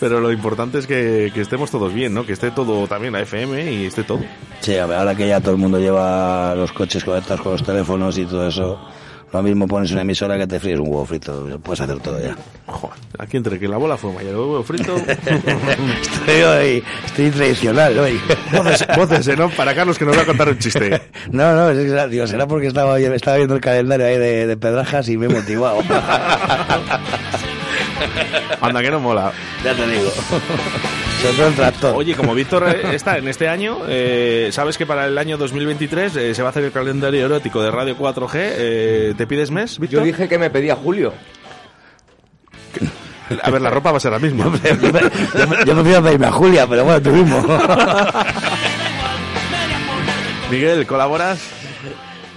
pero 0.00 0.20
lo 0.20 0.32
importante 0.32 0.78
es 0.78 0.86
que, 0.86 1.30
que 1.34 1.40
estemos 1.40 1.70
todos 1.70 1.92
bien, 1.92 2.14
¿no? 2.14 2.24
Que 2.24 2.32
esté 2.32 2.50
todo 2.50 2.86
también 2.86 3.12
la 3.12 3.20
FM 3.20 3.72
y 3.72 3.86
esté 3.86 4.04
todo. 4.04 4.20
Sí, 4.60 4.76
a 4.76 4.86
ver, 4.86 4.98
ahora 4.98 5.14
que 5.14 5.28
ya 5.28 5.40
todo 5.40 5.52
el 5.52 5.58
mundo 5.58 5.78
lleva 5.78 6.54
los 6.54 6.72
coches 6.72 7.04
conectados 7.04 7.40
con 7.42 7.52
los 7.52 7.62
teléfonos 7.62 8.16
y 8.18 8.24
todo 8.24 8.48
eso, 8.48 8.80
lo 9.32 9.42
mismo 9.42 9.66
pones 9.66 9.90
una 9.92 10.02
emisora 10.02 10.38
que 10.38 10.46
te 10.46 10.58
fríes 10.58 10.78
un 10.78 10.88
huevo 10.88 11.04
frito, 11.04 11.60
puedes 11.62 11.80
hacer 11.80 12.00
todo 12.00 12.18
ya. 12.20 12.36
Joder, 12.66 12.98
aquí 13.18 13.36
entre 13.36 13.58
que 13.58 13.68
la 13.68 13.76
bola 13.76 13.96
fuma 13.96 14.22
y 14.22 14.26
el 14.26 14.36
huevo 14.36 14.62
frito. 14.62 14.96
Estoy 15.06 16.42
hoy, 16.42 16.84
estoy 17.06 17.30
tradicional 17.30 17.98
hoy. 17.98 18.20
voces, 18.52 18.86
voces, 18.96 19.28
¿eh, 19.28 19.36
¿no? 19.36 19.50
Para 19.50 19.74
Carlos 19.74 19.98
que 19.98 20.04
nos 20.04 20.16
va 20.16 20.22
a 20.22 20.26
contar 20.26 20.48
un 20.48 20.58
chiste. 20.58 21.02
No, 21.30 21.54
no, 21.54 21.70
es 21.70 21.78
que 21.78 21.88
será, 21.88 22.08
digo, 22.08 22.26
será 22.26 22.46
porque 22.46 22.68
estaba, 22.68 22.98
estaba 22.98 23.36
viendo 23.36 23.54
el 23.54 23.60
calendario 23.60 24.06
ahí 24.06 24.16
de, 24.18 24.46
de 24.46 24.56
Pedrajas 24.56 25.08
y 25.08 25.18
me 25.18 25.26
he 25.26 25.28
motivado. 25.28 25.82
Anda, 28.60 28.82
que 28.82 28.90
no 28.90 29.00
mola. 29.00 29.32
ya 29.64 29.74
te 29.74 29.86
digo. 29.86 30.10
Sobre 31.22 31.34
todo 31.36 31.48
el 31.48 31.54
tractor. 31.54 31.94
Oye, 31.96 32.14
como 32.14 32.34
Víctor 32.34 32.68
eh, 32.68 32.94
está 32.94 33.18
en 33.18 33.26
este 33.28 33.48
año, 33.48 33.78
eh, 33.88 34.50
¿sabes 34.52 34.78
que 34.78 34.86
para 34.86 35.06
el 35.06 35.18
año 35.18 35.36
2023 35.36 36.16
eh, 36.16 36.34
se 36.34 36.42
va 36.42 36.48
a 36.48 36.50
hacer 36.50 36.64
el 36.64 36.72
calendario 36.72 37.24
erótico 37.26 37.60
de 37.62 37.70
Radio 37.70 37.96
4G? 37.98 38.30
Eh, 38.34 39.14
¿Te 39.16 39.26
pides 39.26 39.50
mes, 39.50 39.78
Víctor? 39.78 40.00
Yo 40.00 40.04
dije 40.06 40.28
que 40.28 40.38
me 40.38 40.48
pedía 40.50 40.76
Julio. 40.76 41.12
A 43.42 43.50
ver, 43.50 43.60
la 43.60 43.68
ropa 43.70 43.90
va 43.90 43.96
a 43.98 44.00
ser 44.00 44.12
la 44.12 44.18
misma. 44.18 44.44
Yo 44.64 44.92
me, 44.92 45.00
yo 45.66 45.74
me- 45.74 45.92
yo 45.92 46.02
pedirme 46.02 46.26
a 46.26 46.32
Julia, 46.32 46.66
pero 46.66 46.84
bueno, 46.84 47.02
tú 47.02 47.10
mismo. 47.10 47.42
Miguel, 50.50 50.86
¿colaboras? 50.86 51.38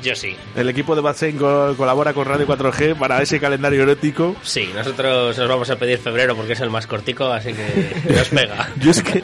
Yo 0.02 0.16
sí. 0.16 0.36
El 0.56 0.70
equipo 0.70 0.96
de 0.96 1.02
Batsen 1.02 1.38
colabora 1.38 2.14
con 2.14 2.26
Radio 2.26 2.48
4G 2.48 2.96
para 2.96 3.22
ese 3.22 3.40
calendario 3.40 3.84
erótico. 3.84 4.36
Sí, 4.42 4.70
nosotros 4.76 5.38
os 5.38 5.48
vamos 5.48 5.70
a 5.70 5.76
pedir 5.76 6.00
febrero 6.00 6.36
porque 6.36 6.54
es 6.54 6.60
el 6.62 6.70
más 6.70 6.88
cortico, 6.88 7.32
así 7.32 7.54
que 7.54 8.02
nos 8.16 8.30
pega. 8.30 8.70
Yo 8.80 8.92
es 8.92 9.04
que... 9.04 9.20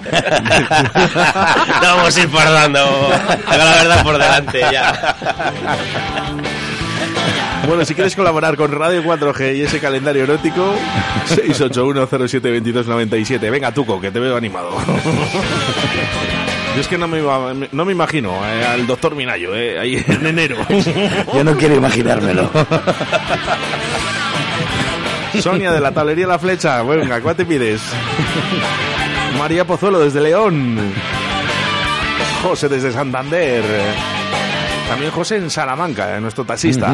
no 1.82 1.82
vamos 1.82 2.16
a 2.16 2.22
ir 2.22 2.30
fardando, 2.30 3.10
haga 3.48 3.66
la 3.66 3.76
verdad 3.76 4.04
por 4.04 4.18
delante 4.18 4.62
ya. 4.72 5.16
Bueno, 7.68 7.84
si 7.84 7.96
quieres 7.96 8.16
colaborar 8.16 8.56
con 8.56 8.72
Radio 8.72 9.04
4G 9.04 9.58
y 9.58 9.64
ese 9.64 9.80
calendario 9.80 10.24
erótico, 10.24 10.74
681072297. 11.28 13.52
Venga, 13.52 13.74
Tuco, 13.74 14.00
que 14.00 14.10
te 14.10 14.22
veo 14.22 14.38
animado. 14.38 14.72
Yo 16.78 16.82
es 16.82 16.88
que 16.88 16.98
no 17.00 17.08
me, 17.08 17.18
iba- 17.18 17.54
no 17.72 17.86
me 17.86 17.92
imagino 17.92 18.34
eh, 18.46 18.64
al 18.64 18.86
doctor 18.86 19.16
Minayo, 19.16 19.56
eh, 19.56 19.80
ahí 19.80 19.96
en 20.08 20.28
enero. 20.28 20.58
Yo 21.34 21.44
no 21.44 21.56
quiero 21.58 21.74
imaginármelo. 21.76 22.52
Sonia 25.42 25.72
de 25.72 25.80
la 25.82 25.92
tablería 25.92 26.28
La 26.28 26.38
Flecha, 26.38 26.84
venga, 26.84 27.20
¿cuál 27.22 27.36
te 27.36 27.46
pides? 27.46 27.82
María 29.40 29.66
Pozuelo 29.66 30.00
desde 30.00 30.22
León. 30.22 30.78
José 32.44 32.70
desde 32.70 32.92
Santander. 32.92 33.64
También 34.88 35.10
José 35.12 35.38
en 35.38 35.50
Salamanca, 35.50 36.16
eh, 36.16 36.22
nuestro 36.22 36.46
taxista. 36.46 36.94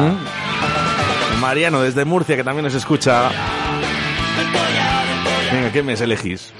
Mariano 1.40 1.82
desde 1.82 2.06
Murcia, 2.06 2.36
que 2.36 2.44
también 2.44 2.64
nos 2.64 2.74
escucha. 2.74 3.28
Venga, 5.52 5.70
¿qué 5.72 5.82
mes 5.82 6.00
elegís? 6.00 6.52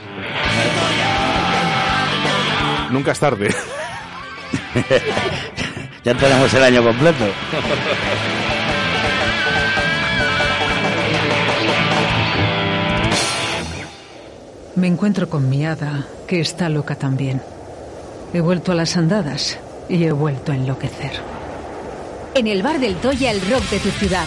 Nunca 2.94 3.10
es 3.10 3.18
tarde. 3.18 3.48
ya 6.04 6.14
tenemos 6.14 6.54
el 6.54 6.62
año 6.62 6.84
completo. 6.84 7.24
Me 14.76 14.86
encuentro 14.86 15.28
con 15.28 15.50
mi 15.50 15.66
hada, 15.66 16.06
que 16.28 16.38
está 16.38 16.68
loca 16.68 16.94
también. 16.94 17.42
He 18.32 18.40
vuelto 18.40 18.70
a 18.70 18.76
las 18.76 18.96
andadas 18.96 19.58
y 19.88 20.04
he 20.04 20.12
vuelto 20.12 20.52
a 20.52 20.54
enloquecer. 20.54 21.14
En 22.36 22.46
el 22.46 22.62
bar 22.62 22.78
del 22.78 22.94
Toya, 22.94 23.32
el 23.32 23.40
rock 23.40 23.68
de 23.70 23.80
tu 23.80 23.90
ciudad. 23.90 24.26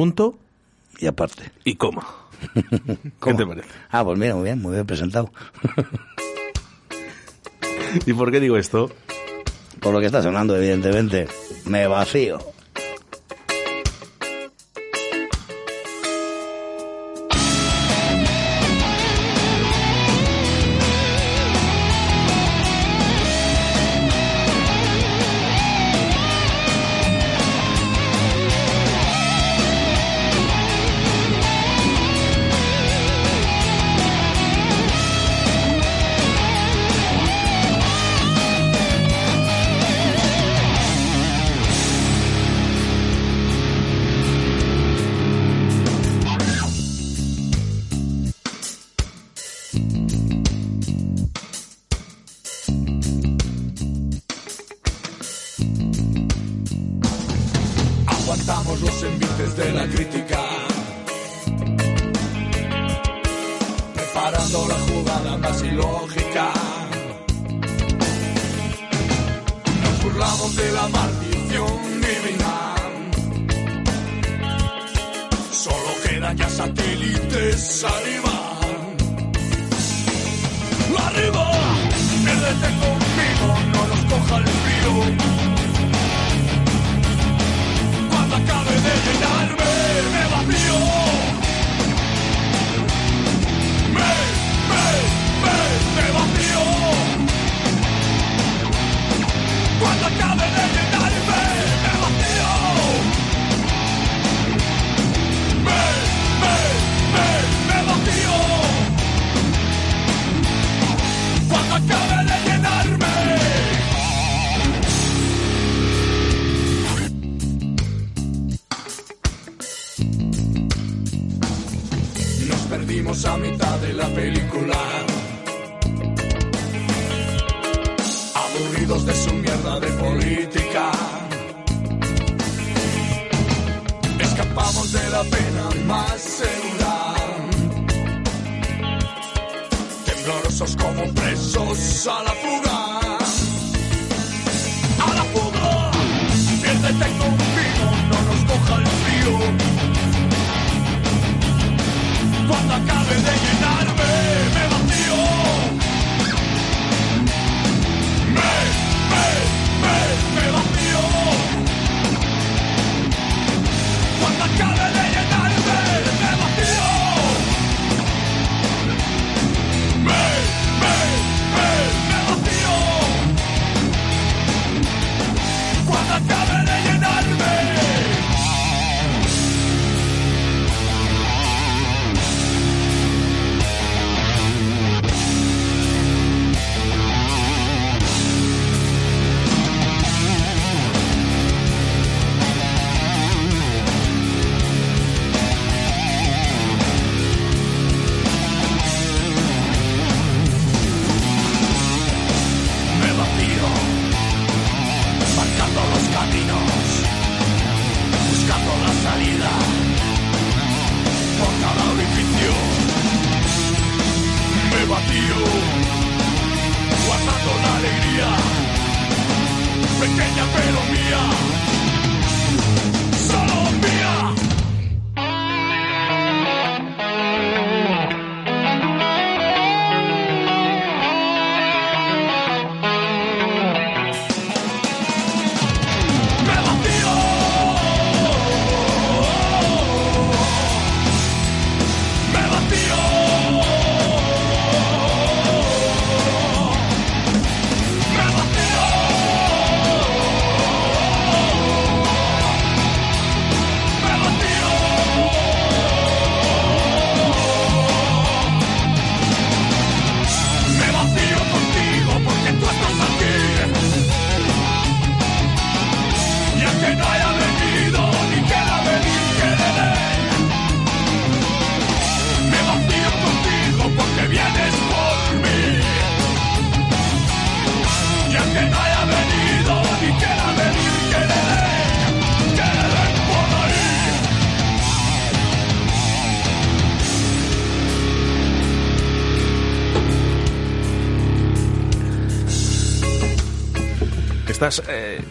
Punto. 0.00 0.38
Y 0.98 1.06
aparte. 1.06 1.52
Y 1.62 1.74
coma. 1.74 2.06
¿Qué 3.22 3.34
te 3.34 3.44
parece? 3.44 3.68
Ah, 3.90 4.02
pues 4.02 4.18
mira, 4.18 4.34
muy 4.34 4.44
bien, 4.44 4.62
muy 4.62 4.72
bien 4.72 4.86
presentado. 4.86 5.30
¿Y 8.06 8.14
por 8.14 8.30
qué 8.30 8.40
digo 8.40 8.56
esto? 8.56 8.90
Por 9.78 9.92
lo 9.92 10.00
que 10.00 10.06
está 10.06 10.22
sonando, 10.22 10.56
evidentemente. 10.56 11.28
Me 11.66 11.86
vacío. 11.86 12.38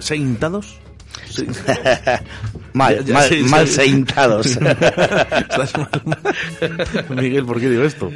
Seintados? 0.10 0.78
Sí. 1.30 1.48
Mal, 2.74 2.98
Ya- 3.00 3.02
ya, 3.04 3.14
mal, 3.14 3.30
sí, 3.30 3.44
mal 3.44 3.68
sí. 3.68 4.04
Miguel, 7.10 7.46
¿por 7.46 7.60
qué 7.60 7.70
digo 7.70 7.84
esto? 7.84 8.12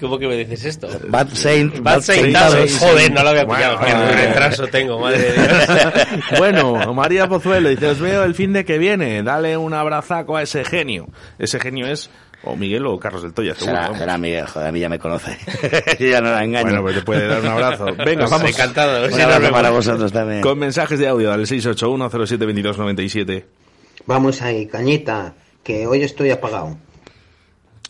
¿Cómo 0.00 0.18
que 0.18 0.26
me 0.26 0.36
dices 0.36 0.64
esto? 0.64 0.88
Bad 1.08 1.28
Saint, 1.32 1.78
Bad. 1.80 2.02
Joder, 2.02 3.12
no 3.12 3.22
lo 3.22 3.28
había 3.30 3.46
pillado. 3.46 3.78
Bueno, 3.78 4.04
Qué 4.08 4.12
eh. 4.12 4.26
retraso 4.26 4.66
tengo, 4.66 4.98
madre 4.98 5.18
de 5.18 5.32
Dios. 5.32 5.68
Bueno, 6.38 6.92
María 6.92 7.28
Pozuelo 7.28 7.68
dice, 7.68 7.86
os 7.86 8.00
veo 8.00 8.24
el 8.24 8.34
fin 8.34 8.52
de 8.52 8.64
que 8.64 8.78
viene, 8.78 9.22
dale 9.22 9.56
un 9.56 9.72
abrazaco 9.74 10.36
a 10.36 10.42
ese 10.42 10.64
genio. 10.64 11.08
Ese 11.38 11.60
genio 11.60 11.86
es 11.86 12.10
o 12.44 12.56
Miguel 12.56 12.84
o 12.86 12.98
Carlos 12.98 13.22
del 13.22 13.32
Toya, 13.32 13.54
seguro. 13.54 13.76
Será, 13.82 13.96
será 13.98 14.18
Miguel, 14.18 14.46
joder, 14.46 14.68
a 14.68 14.72
mí 14.72 14.80
ya 14.80 14.88
me 14.88 14.98
conoce. 14.98 15.36
Yo 15.98 16.06
ya 16.08 16.20
no 16.20 16.30
la 16.32 16.42
engaño. 16.44 16.64
Bueno, 16.64 16.82
pues 16.82 16.94
te 16.96 17.02
puede 17.02 17.26
dar 17.28 17.40
un 17.40 17.46
abrazo. 17.48 17.84
Venga, 18.04 18.20
Pues 18.26 18.30
vamos. 18.30 18.50
encantado. 18.50 19.06
Un 19.06 19.20
abrazo 19.20 19.50
para 19.52 19.70
vosotros 19.70 20.12
también. 20.12 20.40
Con 20.42 20.58
mensajes 20.58 20.98
de 20.98 21.08
audio 21.08 21.32
al 21.32 21.40
681-072297. 21.46 23.44
Vamos 24.06 24.42
ahí, 24.42 24.66
cañita, 24.66 25.34
que 25.62 25.86
hoy 25.86 26.02
estoy 26.02 26.30
apagado. 26.30 26.76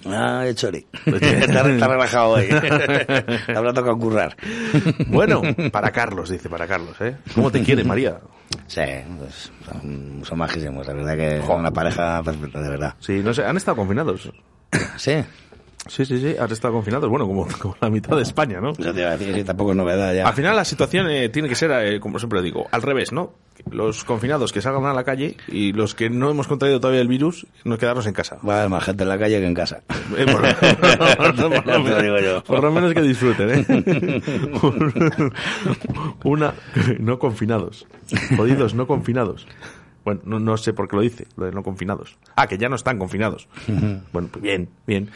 Ah, 0.07 0.43
de 0.45 0.55
chori. 0.55 0.87
está, 1.07 1.69
está 1.69 1.89
relajado 1.89 2.31
hoy. 2.31 2.49
Habrá 3.55 3.73
tocado 3.73 3.99
currar. 3.99 4.37
Bueno, 5.09 5.43
para 5.70 5.91
Carlos, 5.91 6.31
dice, 6.31 6.49
para 6.49 6.66
Carlos, 6.66 6.97
¿eh? 7.01 7.16
¿Cómo 7.35 7.51
te 7.51 7.62
quiere, 7.62 7.85
María? 7.85 8.19
Sí, 8.66 8.83
pues 9.19 9.51
son, 9.70 10.23
son 10.24 10.39
majísimos. 10.39 10.87
La 10.87 10.93
verdad 10.95 11.16
que 11.16 11.47
son 11.47 11.61
una 11.61 11.70
pareja 11.70 12.23
perfecta, 12.23 12.61
de 12.61 12.69
verdad. 12.69 12.95
Sí, 13.01 13.20
no 13.23 13.33
sé, 13.33 13.45
han 13.45 13.57
estado 13.57 13.77
confinados. 13.77 14.31
Sí. 14.97 15.23
Sí, 15.89 16.05
sí, 16.05 16.19
sí, 16.21 16.37
han 16.39 16.51
estado 16.51 16.75
confinados. 16.75 17.09
Bueno, 17.11 17.27
como, 17.27 17.47
como 17.61 17.77
la 17.81 17.91
mitad 17.91 18.17
de 18.17 18.23
España, 18.23 18.61
¿no? 18.61 18.71
Eso 18.71 18.93
te 18.93 19.01
iba 19.01 19.11
a 19.11 19.17
decir, 19.17 19.35
sí, 19.35 19.45
tampoco 19.45 19.73
es 19.73 19.77
novedad 19.77 20.15
ya. 20.15 20.27
Al 20.27 20.35
final 20.35 20.55
la 20.55 20.65
situación 20.65 21.11
eh, 21.11 21.29
tiene 21.29 21.49
que 21.49 21.55
ser, 21.55 21.71
eh, 21.73 22.01
como 22.01 22.19
siempre 22.19 22.41
digo, 22.43 22.67
al 22.71 22.83
revés, 22.83 23.13
¿no? 23.13 23.33
Los 23.71 24.05
confinados 24.05 24.53
que 24.53 24.61
salgan 24.61 24.87
a 24.87 24.95
la 24.95 25.05
calle 25.05 25.37
y 25.49 25.73
los 25.73 25.95
que 25.95 26.09
no 26.11 26.31
hemos 26.31 26.49
contraído 26.49 26.81
todavía 26.81 27.01
el 27.01 27.09
virus, 27.09 27.47
no 27.65 27.79
quedarnos 27.79 28.07
en 28.07 28.15
casa. 28.15 28.39
Va 28.47 28.55
a 28.55 28.59
haber 28.61 28.71
más 28.71 28.85
gente 28.85 29.03
en 29.03 29.09
la 29.09 29.19
calle 29.19 29.41
que 29.41 29.47
en 29.47 29.55
casa. 29.55 29.83
Eh, 30.17 30.27
por, 30.27 31.67
lo 31.67 32.03
digo 32.03 32.19
yo. 32.19 32.45
por 32.45 32.63
lo 32.63 32.73
menos 32.73 32.95
que 32.95 33.03
disfruten, 33.03 33.51
¿eh? 33.51 34.23
Una, 36.25 36.55
no 36.99 37.19
confinados. 37.19 37.87
Jodidos, 38.37 38.75
no 38.75 38.87
confinados. 38.87 39.47
Bueno, 40.05 40.21
no, 40.25 40.41
no 40.41 40.57
sé 40.57 40.73
por 40.73 40.89
qué 40.89 40.97
lo 40.97 41.03
dice, 41.03 41.27
lo 41.37 41.47
de 41.47 41.53
no 41.53 41.63
confinados. 41.63 42.17
Ah, 42.35 42.47
que 42.47 42.59
ya 42.59 42.69
no 42.69 42.77
están 42.77 42.99
confinados. 42.99 43.49
Bueno, 44.13 44.29
pues 44.33 44.43
bien, 44.43 44.69
bien. 44.87 45.11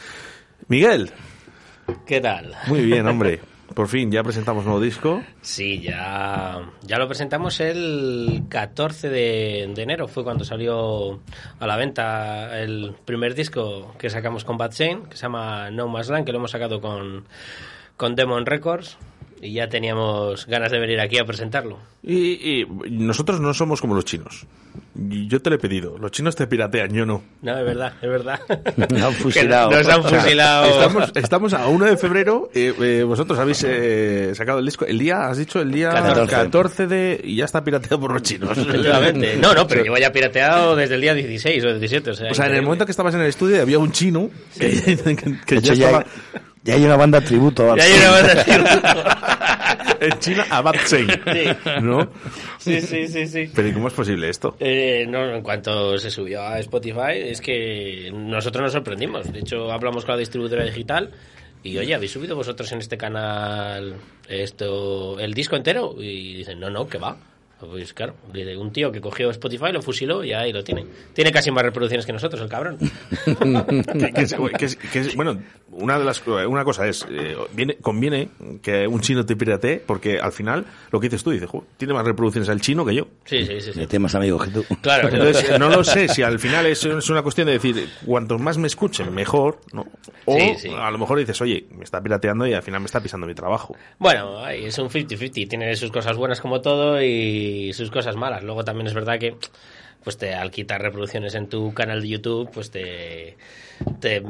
Miguel, 0.68 1.10
¿Qué 2.06 2.20
tal? 2.20 2.52
muy 2.66 2.82
bien, 2.84 3.06
hombre. 3.06 3.40
Por 3.74 3.88
fin, 3.88 4.10
ya 4.10 4.22
presentamos 4.22 4.64
nuevo 4.64 4.80
disco. 4.80 5.22
Sí, 5.42 5.80
ya, 5.80 6.62
ya 6.82 6.98
lo 6.98 7.06
presentamos 7.08 7.60
el 7.60 8.44
14 8.48 9.10
de, 9.10 9.70
de 9.74 9.82
enero, 9.82 10.08
fue 10.08 10.24
cuando 10.24 10.44
salió 10.44 11.20
a 11.58 11.66
la 11.66 11.76
venta 11.76 12.58
el 12.60 12.94
primer 13.04 13.34
disco 13.34 13.92
que 13.98 14.08
sacamos 14.08 14.44
con 14.44 14.56
Bad 14.56 14.72
Shane, 14.72 15.02
que 15.10 15.16
se 15.16 15.22
llama 15.22 15.70
No 15.70 15.88
Más 15.88 16.08
Land, 16.08 16.24
que 16.24 16.32
lo 16.32 16.38
hemos 16.38 16.52
sacado 16.52 16.80
con, 16.80 17.26
con 17.96 18.14
Demon 18.14 18.46
Records, 18.46 18.96
y 19.42 19.52
ya 19.52 19.68
teníamos 19.68 20.46
ganas 20.46 20.70
de 20.72 20.78
venir 20.78 21.00
aquí 21.00 21.18
a 21.18 21.24
presentarlo. 21.24 21.78
Y, 22.02 22.62
y 22.62 22.66
nosotros 22.90 23.40
no 23.40 23.52
somos 23.54 23.80
como 23.80 23.94
los 23.94 24.04
chinos. 24.04 24.46
Yo 24.94 25.40
te 25.40 25.50
lo 25.50 25.56
he 25.56 25.58
pedido. 25.58 25.96
Los 25.98 26.10
chinos 26.10 26.36
te 26.36 26.46
piratean, 26.46 26.92
yo 26.92 27.04
no. 27.06 27.22
No, 27.42 27.58
es 27.58 27.64
verdad, 27.64 27.94
es 28.00 28.08
verdad. 28.08 28.40
Nos 28.76 29.02
han 29.02 29.12
fusilado. 29.14 29.70
Nos 29.70 29.88
han 29.88 30.02
fusilado. 30.02 30.66
Estamos, 30.66 31.12
estamos 31.14 31.54
a 31.54 31.66
1 31.68 31.84
de 31.86 31.96
febrero. 31.96 32.50
eh, 32.54 32.72
eh, 32.80 33.02
vosotros 33.02 33.38
habéis 33.38 33.64
eh, 33.66 34.32
sacado 34.34 34.58
el 34.60 34.64
disco. 34.66 34.84
El 34.86 34.98
día, 34.98 35.26
has 35.28 35.38
dicho, 35.38 35.60
el 35.60 35.72
día 35.72 35.90
14. 35.90 36.30
14, 36.34 36.86
de. 36.86 37.20
Y 37.24 37.36
ya 37.36 37.44
está 37.46 37.64
pirateado 37.64 37.98
por 38.00 38.12
los 38.12 38.22
chinos. 38.22 38.56
Efectivamente. 38.56 39.36
No, 39.40 39.54
no, 39.54 39.66
pero 39.66 39.82
llevo 39.82 39.96
ya 39.98 40.12
pirateado 40.12 40.76
desde 40.76 40.94
el 40.96 41.00
día 41.00 41.14
16 41.14 41.64
o 41.64 41.68
17. 41.68 42.10
O 42.10 42.14
sea, 42.14 42.30
O 42.30 42.34
sea, 42.34 42.46
en 42.46 42.54
el 42.54 42.62
momento 42.62 42.84
que 42.84 42.90
estabas 42.92 43.14
en 43.14 43.20
el 43.22 43.26
estudio 43.28 43.60
había 43.62 43.78
un 43.78 43.92
chino 43.92 44.30
que, 44.58 44.70
que- 44.70 45.36
que 45.46 45.54
De 45.56 45.60
ya 45.60 45.72
hecho, 45.72 45.74
ya, 45.74 45.86
estaba 45.86 46.06
ya 46.66 46.74
hay 46.74 46.84
una 46.84 46.96
banda 46.96 47.20
tributo. 47.20 47.72
al- 47.72 47.78
Ya 47.78 47.84
hay 47.84 47.92
una 47.94 48.10
banda 48.10 48.44
tributo. 48.44 50.04
en 50.04 50.18
China 50.18 50.46
a 50.50 50.60
Bad 50.62 50.74
Sí. 50.84 51.06
¿no? 51.82 52.10
Sí, 52.58 52.80
sí, 52.80 53.08
sí, 53.08 53.26
sí. 53.26 53.50
Pero 53.54 53.68
¿y 53.68 53.72
cómo 53.72 53.88
es 53.88 53.94
posible 53.94 54.28
esto? 54.28 54.56
Eh, 54.60 55.06
no, 55.08 55.34
en 55.34 55.42
cuanto 55.42 55.96
se 55.98 56.10
subió 56.10 56.42
a 56.42 56.58
Spotify, 56.58 57.12
es 57.16 57.40
que 57.40 58.10
nosotros 58.12 58.62
nos 58.64 58.72
sorprendimos. 58.72 59.32
De 59.32 59.38
hecho, 59.40 59.70
hablamos 59.72 60.04
con 60.04 60.14
la 60.14 60.18
distribuidora 60.18 60.64
digital 60.64 61.10
y, 61.62 61.78
oye, 61.78 61.94
¿habéis 61.94 62.12
subido 62.12 62.36
vosotros 62.36 62.70
en 62.72 62.78
este 62.80 62.96
canal 62.98 63.94
esto 64.28 65.18
el 65.18 65.32
disco 65.34 65.56
entero? 65.56 65.94
Y 65.98 66.34
dicen, 66.34 66.60
no, 66.60 66.68
no, 66.70 66.86
que 66.88 66.98
va. 66.98 67.16
Pues 67.58 67.94
claro, 67.94 68.14
de 68.34 68.54
un 68.56 68.70
tío 68.70 68.92
que 68.92 69.00
cogió 69.00 69.30
Spotify, 69.30 69.72
lo 69.72 69.80
fusiló 69.80 70.22
y 70.22 70.32
ahí 70.34 70.52
lo 70.52 70.62
tiene. 70.62 70.84
Tiene 71.14 71.32
casi 71.32 71.50
más 71.50 71.62
reproducciones 71.64 72.04
que 72.04 72.12
nosotros, 72.12 72.42
el 72.42 72.48
cabrón. 72.50 72.76
que, 73.26 74.12
que 74.12 74.20
es- 74.22 74.34
que 74.58 74.64
es- 74.66 74.76
que 74.76 74.98
es- 75.00 75.16
bueno, 75.16 75.40
una 75.70 75.98
de 75.98 76.04
las 76.04 76.22
una 76.26 76.64
cosa 76.64 76.86
es 76.86 77.06
eh, 77.10 77.36
viene 77.54 77.76
conviene 77.76 78.28
que 78.62 78.86
un 78.86 79.00
chino 79.00 79.24
te 79.24 79.36
piratee 79.36 79.78
porque 79.84 80.18
al 80.18 80.32
final 80.32 80.64
lo 80.90 81.00
que 81.00 81.06
dices 81.08 81.22
tú 81.24 81.30
dices, 81.30 81.48
"Jo, 81.48 81.64
tiene 81.76 81.94
más 81.94 82.04
reproducciones 82.04 82.48
al 82.50 82.60
chino 82.60 82.84
que 82.84 82.94
yo. 82.94 83.08
Sí, 83.24 83.44
sí, 83.46 83.60
sí. 83.60 83.72
sí. 83.72 83.86
Tiene 83.86 84.00
más 84.02 84.14
amigos 84.14 84.44
que 84.44 84.50
tú. 84.50 84.64
Claro, 84.82 85.08
Entonces, 85.08 85.58
no 85.58 85.68
lo 85.70 85.82
sé 85.82 86.08
si 86.08 86.22
al 86.22 86.38
final 86.38 86.66
es, 86.66 86.84
es 86.84 87.08
una 87.10 87.22
cuestión 87.22 87.46
de 87.46 87.54
decir, 87.54 87.88
cuantos 88.04 88.40
más 88.40 88.58
me 88.58 88.66
escuchen, 88.66 89.14
mejor, 89.14 89.60
¿no? 89.72 89.86
O 90.26 90.36
Sí, 90.38 90.54
sí. 90.58 90.68
a 90.76 90.90
lo 90.90 90.98
mejor 90.98 91.18
dices, 91.18 91.40
oye, 91.40 91.66
me 91.70 91.84
está 91.84 92.02
pirateando 92.02 92.46
y 92.46 92.52
al 92.52 92.62
final 92.62 92.80
me 92.80 92.86
está 92.86 93.00
pisando 93.00 93.26
mi 93.26 93.34
trabajo. 93.34 93.74
Bueno, 93.98 94.44
ay, 94.44 94.66
es 94.66 94.78
un 94.78 94.88
50-50. 94.90 95.48
Tiene 95.48 95.74
sus 95.76 95.90
cosas 95.90 96.16
buenas 96.16 96.40
como 96.40 96.60
todo 96.60 97.00
y 97.02 97.45
sus 97.72 97.90
cosas 97.90 98.16
malas. 98.16 98.42
Luego 98.42 98.64
también 98.64 98.86
es 98.86 98.94
verdad 98.94 99.18
que 99.18 99.36
pues 100.04 100.18
te, 100.18 100.34
al 100.34 100.52
quitar 100.52 100.80
reproducciones 100.80 101.34
en 101.34 101.48
tu 101.48 101.74
canal 101.74 102.00
de 102.00 102.08
YouTube, 102.08 102.48
pues 102.54 102.70
te, 102.70 103.36
te, 103.98 104.22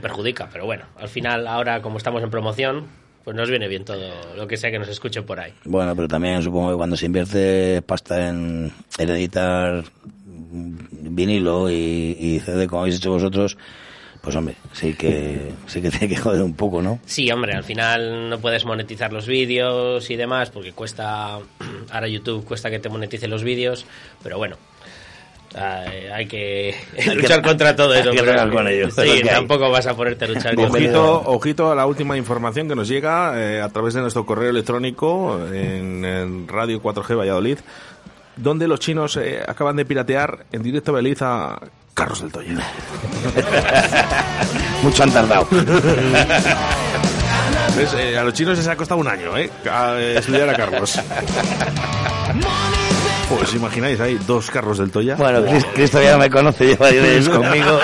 perjudica. 0.00 0.48
Pero 0.50 0.64
bueno, 0.64 0.86
al 0.96 1.08
final, 1.08 1.46
ahora 1.46 1.82
como 1.82 1.98
estamos 1.98 2.22
en 2.22 2.30
promoción, 2.30 2.86
pues 3.22 3.36
nos 3.36 3.50
viene 3.50 3.68
bien 3.68 3.84
todo 3.84 4.10
lo 4.34 4.46
que 4.46 4.56
sea 4.56 4.70
que 4.70 4.78
nos 4.78 4.88
escuchen 4.88 5.24
por 5.24 5.38
ahí. 5.38 5.52
Bueno, 5.64 5.94
pero 5.94 6.08
también 6.08 6.42
supongo 6.42 6.70
que 6.70 6.76
cuando 6.76 6.96
se 6.96 7.04
invierte 7.04 7.82
pasta 7.82 8.30
en, 8.30 8.72
en 8.96 9.08
editar 9.10 9.84
vinilo 10.50 11.70
y, 11.70 12.16
y 12.18 12.40
CD 12.40 12.66
como 12.66 12.80
habéis 12.80 12.96
hecho 12.96 13.10
vosotros, 13.10 13.58
pues 14.20 14.36
hombre, 14.36 14.54
sí 14.72 14.94
que 14.94 15.52
sí 15.66 15.80
que 15.80 15.90
tiene 15.90 16.08
que 16.08 16.16
joder 16.16 16.42
un 16.42 16.54
poco, 16.54 16.82
¿no? 16.82 16.98
Sí, 17.06 17.30
hombre, 17.30 17.54
al 17.54 17.64
final 17.64 18.28
no 18.28 18.38
puedes 18.38 18.64
monetizar 18.64 19.12
los 19.12 19.26
vídeos 19.26 20.10
y 20.10 20.16
demás 20.16 20.50
porque 20.50 20.72
cuesta, 20.72 21.38
ahora 21.90 22.06
YouTube 22.08 22.44
cuesta 22.44 22.70
que 22.70 22.78
te 22.78 22.88
monetice 22.88 23.28
los 23.28 23.42
vídeos, 23.42 23.86
pero 24.22 24.36
bueno. 24.38 24.56
ay, 25.54 26.06
hay 26.12 26.26
que 26.26 26.74
luchar 27.14 27.42
contra 27.42 27.74
todo 27.74 27.92
hay 27.92 28.00
eso. 28.00 28.10
que 28.12 28.22
pero- 28.22 28.50
con 28.52 28.68
ello, 28.68 28.86
es 28.88 28.96
lo 28.96 29.02
Sí, 29.04 29.22
tampoco 29.24 29.70
vas 29.70 29.86
a 29.86 29.96
ponerte 29.96 30.26
a 30.26 30.28
luchar 30.28 30.54
con 30.54 30.66
Ojito, 30.66 31.22
ojito 31.26 31.72
a 31.72 31.74
la 31.74 31.86
última 31.86 32.16
información 32.16 32.68
que 32.68 32.74
nos 32.76 32.88
llega 32.88 33.32
eh, 33.36 33.60
a 33.60 33.68
través 33.70 33.94
de 33.94 34.00
nuestro 34.02 34.24
correo 34.26 34.50
electrónico 34.50 35.40
en, 35.52 36.04
en 36.04 36.46
Radio 36.46 36.80
4G 36.82 37.16
Valladolid, 37.18 37.58
donde 38.36 38.68
los 38.68 38.80
chinos 38.80 39.16
eh, 39.16 39.40
acaban 39.46 39.76
de 39.76 39.84
piratear 39.84 40.44
en 40.52 40.62
directo 40.62 40.92
a 40.92 40.94
Valladolid 40.94 41.18
a 41.90 41.94
Carlos 41.94 42.20
del 42.22 42.32
Toya. 42.32 42.54
Mucho 44.82 45.02
han 45.02 45.10
tardado. 45.12 45.46
¿Ves? 47.76 47.94
Eh, 47.96 48.18
a 48.18 48.24
los 48.24 48.34
chinos 48.34 48.58
les 48.58 48.66
ha 48.68 48.76
costado 48.76 49.00
un 49.00 49.08
año, 49.08 49.36
¿eh? 49.36 49.50
A, 49.70 49.94
eh, 49.98 50.18
estudiar 50.18 50.48
a 50.48 50.54
Carlos. 50.54 50.98
Pues 53.28 53.54
imagináis, 53.54 54.00
hay 54.00 54.18
dos 54.26 54.50
Carlos 54.50 54.78
del 54.78 54.90
Toya. 54.90 55.14
Bueno, 55.16 55.40
Cris- 55.44 55.66
Cristo 55.74 56.02
ya 56.02 56.12
no 56.12 56.18
me 56.18 56.30
conoce, 56.30 56.66
lleva 56.66 56.88
10 56.88 57.04
años 57.04 57.28
conmigo. 57.28 57.78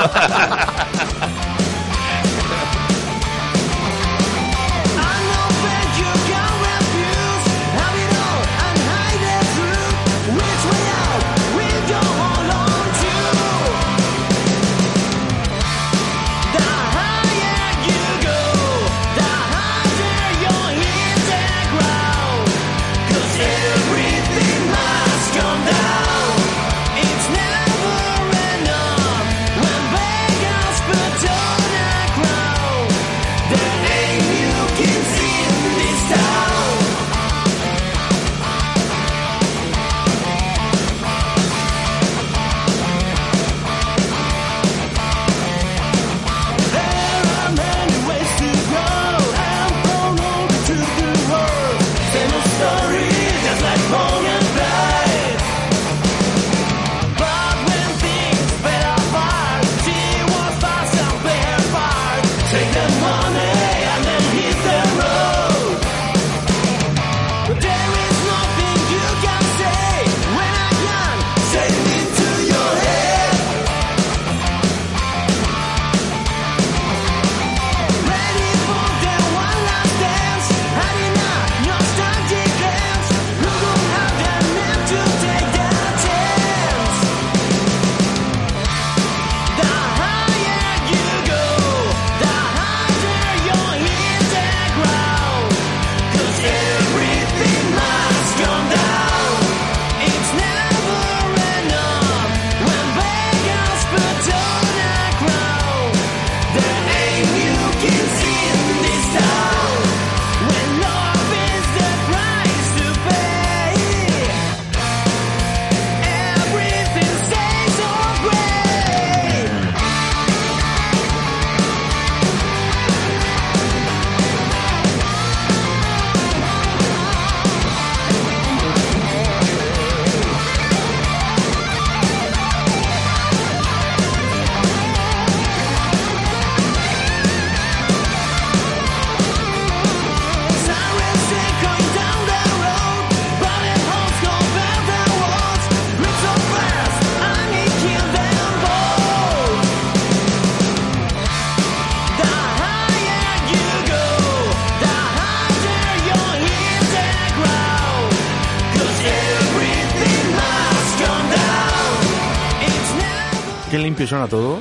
Limpio 163.97 164.06
suena 164.06 164.28
todo. 164.28 164.59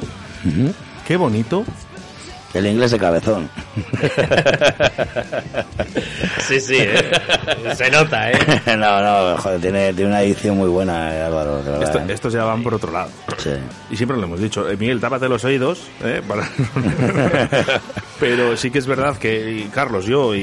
Qué 1.06 1.18
bonito. 1.18 1.66
El 2.53 2.68
inglés 2.68 2.91
de 2.91 2.98
cabezón. 2.99 3.49
Sí, 6.48 6.60
sí, 6.60 6.76
¿eh? 6.78 7.12
se 7.76 7.90
nota, 7.90 8.30
¿eh? 8.32 8.38
no, 8.78 9.02
no, 9.02 9.38
joder, 9.41 9.60
tiene, 9.60 9.94
tiene 9.94 10.12
una 10.12 10.22
edición 10.22 10.56
muy 10.57 10.70
buena, 10.70 11.12
eh, 11.16 11.24
Álvaro. 11.24 11.56
verdad, 11.64 11.82
Esto- 11.84 11.99
¿eh? 11.99 12.06
estos 12.10 12.34
ya 12.34 12.44
van 12.44 12.62
por 12.62 12.76
otro 12.76 12.91
lado. 12.91 13.10
Sí. 13.38 13.49
Y 13.90 13.98
siempre 13.98 14.16
lo 14.18 14.24
hemos 14.26 14.40
dicho. 14.40 14.70
eh, 14.70 14.78
Miguel, 14.78 14.99
tápate 15.02 15.28
los 15.28 15.44
oídos. 15.44 15.88
¿eh? 16.03 16.22
Para- 16.28 16.48
Pero 18.20 18.56
sí 18.57 18.70
que 18.70 18.78
es 18.80 18.86
verdad 18.86 19.18
que 19.18 19.68
Carlos, 19.74 20.06
yo 20.06 20.36
y, 20.36 20.40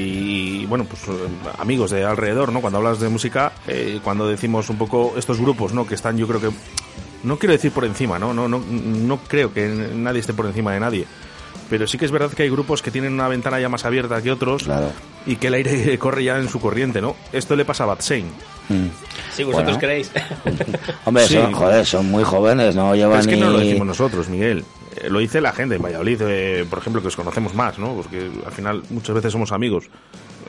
y, 0.61 0.65
bueno, 0.65 0.83
pues 0.85 1.01
amigos 1.57 1.91
de 1.91 2.03
alrededor, 2.03 2.51
¿no? 2.51 2.59
Cuando 2.59 2.79
hablas 2.79 2.99
de 2.99 3.07
música, 3.09 3.53
eh, 3.67 3.99
cuando 4.03 4.27
decimos 4.27 4.69
un 4.69 4.77
poco 4.77 5.13
estos 5.17 5.39
grupos, 5.39 5.73
¿no? 5.73 5.87
Que 5.87 5.95
están, 5.95 6.17
yo 6.17 6.27
creo 6.27 6.41
que 6.41 6.49
no 7.23 7.37
quiero 7.37 7.53
decir 7.53 7.71
por 7.71 7.85
encima, 7.85 8.19
¿no? 8.19 8.33
No, 8.33 8.47
no, 8.47 8.59
no 8.59 9.17
creo 9.27 9.53
que 9.53 9.67
nadie 9.95 10.19
esté 10.19 10.33
por 10.33 10.45
encima 10.45 10.73
de 10.73 10.79
nadie. 10.79 11.05
Pero 11.69 11.87
sí 11.87 11.97
que 11.97 12.05
es 12.05 12.11
verdad 12.11 12.31
que 12.31 12.43
hay 12.43 12.49
grupos 12.49 12.81
que 12.81 12.91
tienen 12.91 13.13
una 13.13 13.27
ventana 13.27 13.59
ya 13.59 13.69
más 13.69 13.85
abierta 13.85 14.21
que 14.21 14.31
otros 14.31 14.65
y 15.25 15.37
que 15.37 15.47
el 15.47 15.53
aire 15.55 15.97
corre 15.99 16.23
ya 16.25 16.37
en 16.37 16.49
su 16.49 16.59
corriente, 16.59 17.01
¿no? 17.01 17.15
Esto 17.31 17.55
le 17.55 17.65
pasa 17.65 17.83
a 17.85 17.87
Bad 17.87 18.01
Shane. 18.01 18.25
Si 19.33 19.43
vosotros 19.43 19.65
Bueno. 19.65 19.79
queréis. 19.79 20.11
Hombre, 21.05 21.27
Sí. 21.27 21.33
son, 21.35 21.53
joder, 21.53 21.85
son 21.85 22.11
muy 22.11 22.23
jóvenes, 22.23 22.75
no 22.75 22.93
llevan 22.95 23.19
es 23.21 23.27
que 23.27 23.37
no 23.37 23.49
lo 23.49 23.59
decimos 23.59 23.87
nosotros, 23.87 24.29
Miguel. 24.29 24.63
Eh, 25.01 25.09
Lo 25.09 25.19
dice 25.19 25.41
la 25.41 25.51
gente 25.53 25.75
en 25.75 25.81
Valladolid, 25.81 26.21
eh, 26.23 26.65
por 26.69 26.79
ejemplo, 26.79 27.01
que 27.01 27.07
os 27.07 27.15
conocemos 27.15 27.53
más, 27.55 27.79
¿no? 27.79 27.93
Porque 27.95 28.29
al 28.45 28.51
final 28.51 28.83
muchas 28.89 29.15
veces 29.15 29.31
somos 29.31 29.51
amigos. 29.51 29.85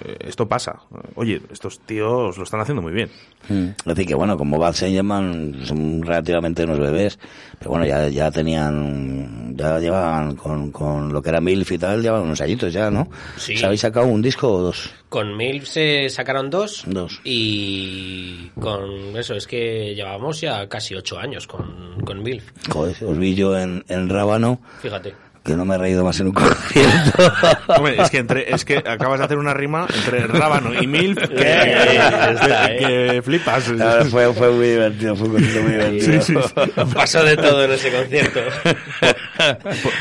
Eh, 0.04 0.16
esto 0.20 0.48
pasa. 0.48 0.80
Oye, 1.14 1.40
estos 1.52 1.80
tíos 1.80 2.36
lo 2.36 2.44
están 2.44 2.60
haciendo 2.60 2.82
muy 2.82 2.92
bien. 2.92 3.10
Mm. 3.48 3.68
Es 3.78 3.84
decir, 3.84 4.06
que 4.06 4.14
bueno, 4.14 4.36
como 4.36 4.58
Bad 4.58 4.74
Llaman 4.74 5.64
son 5.64 6.02
relativamente 6.02 6.64
unos 6.64 6.78
bebés, 6.78 7.18
pero 7.58 7.70
bueno, 7.70 7.86
ya, 7.86 8.08
ya 8.08 8.30
tenían, 8.30 9.56
ya 9.56 9.78
llevaban 9.78 10.36
con, 10.36 10.70
con 10.72 11.12
lo 11.12 11.22
que 11.22 11.28
era 11.30 11.40
MILF 11.40 11.72
y 11.72 11.78
tal, 11.78 12.02
llevaban 12.02 12.26
unos 12.26 12.40
añitos 12.40 12.72
ya, 12.72 12.90
¿no? 12.90 13.08
Sí. 13.36 13.54
¿Os 13.54 13.64
habéis 13.64 13.80
sacado 13.80 14.06
un 14.06 14.22
disco 14.22 14.52
o 14.52 14.60
dos? 14.62 14.90
Con 15.08 15.36
Milf 15.36 15.66
se 15.66 16.08
sacaron 16.08 16.50
dos. 16.50 16.82
Dos. 16.86 17.20
Y 17.22 18.48
con 18.58 19.16
eso, 19.16 19.34
es 19.34 19.46
que 19.46 19.94
llevamos 19.94 20.40
ya 20.40 20.68
casi 20.68 20.96
ocho 20.96 21.18
años 21.18 21.46
con, 21.46 22.00
con 22.04 22.20
Milf. 22.20 22.50
Joder, 22.68 22.96
os 23.04 23.16
vi 23.16 23.34
yo 23.34 23.56
en, 23.56 23.84
en 23.86 24.08
Rábano, 24.08 24.60
Fíjate. 24.82 25.14
Que 25.44 25.54
no 25.56 25.64
me 25.66 25.74
he 25.74 25.78
reído 25.78 26.02
más 26.04 26.18
en 26.20 26.28
un 26.28 26.32
concierto. 26.32 27.32
Hombre, 27.76 28.00
es 28.00 28.08
que, 28.10 28.16
entre, 28.18 28.54
es 28.54 28.64
que 28.64 28.78
acabas 28.78 29.18
de 29.18 29.26
hacer 29.26 29.36
una 29.38 29.52
rima 29.52 29.86
entre 29.94 30.26
Rábano 30.26 30.72
y 30.80 30.86
Milf 30.86 31.18
que, 31.18 31.34
que- 31.34 31.44
eh. 31.44 32.76
que 32.78 33.22
flipas. 33.22 33.64
Fue, 34.10 34.32
fue 34.32 34.50
muy 34.50 34.68
divertido, 34.68 35.14
fue 35.16 35.26
un 35.28 35.32
concierto 35.34 35.62
muy 35.62 35.72
divertido. 35.72 36.22
Sí, 36.22 36.34
sí, 36.34 36.40
sí. 36.48 36.84
Pasó 36.94 37.22
de 37.24 37.36
todo 37.36 37.62
en 37.64 37.72
ese 37.72 37.90
concierto. 37.92 38.40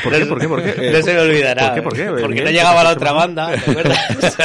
¿Por 0.02 0.12
qué? 0.12 0.26
¿Por 0.26 0.40
qué? 0.40 0.48
¿Por 0.48 0.62
qué? 0.62 0.90
No 0.92 1.02
se 1.02 1.12
me 1.14 1.20
olvidará. 1.20 1.66
¿Por 1.66 1.74
qué? 1.74 1.82
¿Por 1.82 1.94
qué? 1.94 2.04
Porque 2.22 2.40
no 2.40 2.46
¿qué 2.46 2.52
llegaba 2.52 2.82
la 2.84 2.90
otra 2.90 3.12
banda, 3.12 3.50
¿te 3.52 3.70
acuerdas? 3.70 3.98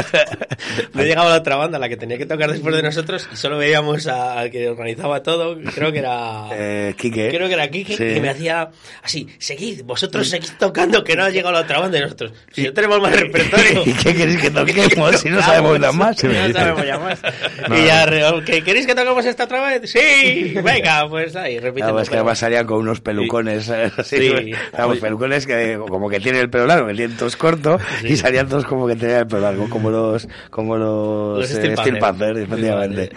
No 0.93 1.03
llegaba 1.03 1.29
la 1.29 1.37
otra 1.37 1.55
banda, 1.55 1.79
la 1.79 1.87
que 1.87 1.95
tenía 1.97 2.17
que 2.17 2.25
tocar 2.25 2.51
después 2.51 2.75
de 2.75 2.83
nosotros, 2.83 3.27
y 3.31 3.35
solo 3.35 3.57
veíamos 3.57 4.07
a- 4.07 4.39
al 4.39 4.51
que 4.51 4.67
organizaba 4.69 5.23
todo, 5.23 5.57
creo 5.73 5.91
que 5.91 5.99
era... 5.99 6.47
Eh, 6.51 6.93
Quique. 6.97 7.29
Creo 7.29 7.47
que 7.47 7.53
era 7.53 7.69
Kike, 7.69 7.93
Sí. 7.95 8.13
que 8.15 8.19
me 8.21 8.29
hacía 8.29 8.69
así, 9.03 9.27
seguid, 9.39 9.83
vosotros 9.83 10.27
seguid 10.27 10.49
tocando, 10.59 10.88
que 11.03 11.15
no 11.15 11.23
ha 11.23 11.29
llegado 11.29 11.53
la 11.53 11.61
otra 11.61 11.79
banda 11.79 11.97
y 11.97 12.01
nosotros, 12.01 12.33
si 12.51 12.63
no 12.63 12.73
tenemos 12.73 12.99
más 13.01 13.11
repertorio. 13.19 13.83
¿Y 13.85 13.93
qué 13.93 14.15
queréis 14.15 14.41
que 14.41 14.49
toquemos 14.51 15.15
si 15.19 15.29
no 15.29 15.41
sabemos 15.41 15.79
nada 15.79 15.93
más? 15.93 16.17
Si 16.19 16.27
no 16.27 16.33
sabemos 16.53 16.85
ya 16.85 16.97
más. 16.99 17.19
Y 17.69 17.85
ya, 17.85 18.05
¿que 18.45 18.63
¿queréis 18.63 18.85
que 18.87 18.95
toquemos 18.95 19.25
esta 19.25 19.43
otra 19.45 19.67
vez? 19.67 19.89
Sí, 19.89 20.55
venga, 20.63 21.07
pues 21.07 21.35
ahí, 21.35 21.59
repite. 21.59 21.81
Claro, 21.81 21.99
es 22.01 22.09
que 22.09 22.15
además 22.15 22.39
salían 22.39 22.65
con 22.65 22.77
unos 22.79 22.99
pelucones, 23.01 23.69
eh, 23.69 23.91
así, 23.97 24.17
Sí. 24.17 24.51
vamos, 24.77 24.97
pelucones 24.97 25.45
que 25.45 25.77
como 25.87 26.09
que 26.09 26.19
tienen 26.19 26.41
el 26.41 26.49
pelo 26.49 26.65
largo, 26.65 26.87
que 26.87 26.95
tienen 26.95 27.15
todos 27.17 27.35
corto, 27.35 27.79
y 28.03 28.17
salían 28.17 28.47
todos 28.49 28.65
como 28.65 28.87
que 28.87 28.95
tenían 28.95 29.19
el 29.19 29.27
pelo 29.27 29.41
largo, 29.41 29.69
como 29.69 29.89
los, 29.91 30.27
como 30.49 30.77
los, 30.77 31.39
Los 31.39 31.51
eh, 31.51 31.75
Steel. 31.77 31.99
Panther, 31.99 32.37
efectivamente. 32.37 33.09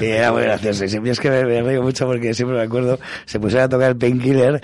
Y 0.00 0.06
era 0.06 0.32
muy 0.32 0.42
gracioso, 0.42 0.84
y 0.84 0.88
siempre 0.88 1.12
es 1.12 1.20
que 1.20 1.30
me, 1.30 1.44
me 1.44 1.62
río 1.62 1.82
mucho 1.82 2.06
porque 2.06 2.34
siempre 2.34 2.58
me 2.58 2.64
acuerdo, 2.64 2.98
se 3.24 3.40
pusieron 3.40 3.64
a 3.66 3.68
tocar 3.68 3.90
el 3.90 3.96
Painkiller, 3.96 4.60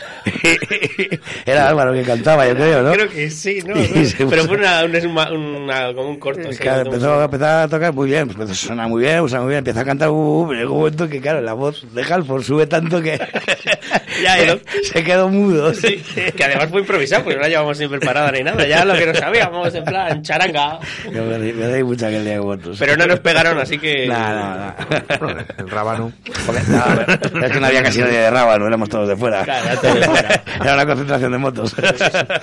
era 1.46 1.68
Álvaro 1.68 1.92
que 1.92 2.02
cantaba, 2.02 2.46
yo 2.50 2.56
creo, 2.56 2.82
¿no? 2.82 2.92
Creo 2.92 3.08
que 3.08 3.30
sí, 3.30 3.60
¿no? 3.66 3.74
Se 4.04 4.26
Pero 4.26 4.44
fue 4.44 4.56
una, 4.58 4.84
una, 4.84 5.30
una- 5.32 5.94
como 5.94 6.10
un 6.10 6.18
corto. 6.18 6.48
Claro, 6.58 6.82
empezó, 6.82 7.22
empezó 7.22 7.46
a 7.46 7.68
tocar 7.68 7.92
muy 7.92 8.08
bien, 8.10 8.26
pues 8.26 8.36
empezó 8.38 8.52
a 8.52 8.68
sonar 8.68 8.88
muy 8.88 9.02
bien, 9.02 9.28
suena 9.28 9.42
muy 9.42 9.50
bien, 9.50 9.58
empieza 9.58 9.80
a 9.80 9.84
cantar, 9.84 10.10
uh, 10.10 10.12
uh, 10.42 10.48
pero 10.48 10.60
llegó 10.60 10.72
un 10.74 10.78
momento 10.80 11.08
que, 11.08 11.20
claro, 11.20 11.40
la 11.40 11.52
voz 11.52 11.84
de 11.94 12.02
Halford 12.02 12.42
sube 12.42 12.66
tanto 12.66 13.00
que 13.02 13.18
Ya, 14.22 14.36
lo- 14.46 14.60
se 14.82 15.02
quedó 15.04 15.28
mudo. 15.28 15.72
Sí, 15.74 16.02
que 16.36 16.44
además 16.44 16.68
fue 16.70 16.80
improvisado, 16.80 17.22
porque 17.24 17.36
no 17.36 17.42
la 17.42 17.48
llevamos 17.48 17.78
ni 17.78 17.88
preparada 17.88 18.30
ni 18.32 18.42
nada. 18.42 18.66
Ya 18.66 18.84
lo 18.84 18.94
que 18.94 19.06
no 19.06 19.14
sabíamos, 19.14 19.74
en 19.74 19.84
plan, 19.84 20.22
charanga. 20.22 20.78
Yo 21.12 21.24
me, 21.24 21.38
me 21.38 21.84
mucho 21.84 22.06
aquel 22.06 22.24
día 22.24 22.38
con 22.38 22.46
vosotros. 22.46 22.76
Pero 22.78 22.96
no 22.96 23.06
nos 23.06 23.20
pegaron, 23.20 23.58
así 23.58 23.78
que. 23.78 24.06
Nada, 24.06 24.76
nada. 25.18 25.44
El 25.58 25.70
Rábano. 25.70 26.12
es 26.26 27.50
que 27.52 27.60
no 27.60 27.66
había 27.66 27.82
casi 27.82 28.00
nadie 28.00 28.18
de 28.18 28.30
Rábano, 28.30 28.66
éramos 28.66 28.88
todos 28.88 29.08
de 29.08 29.16
fuera. 29.16 29.42
Claro, 29.44 29.66
era 29.66 29.80
todo 29.80 29.94
de 29.94 30.02
fuera. 30.02 30.42
Era 30.62 30.74
una 30.74 30.86
concentración 30.86 31.32
de 31.32 31.38
motos. 31.38 31.74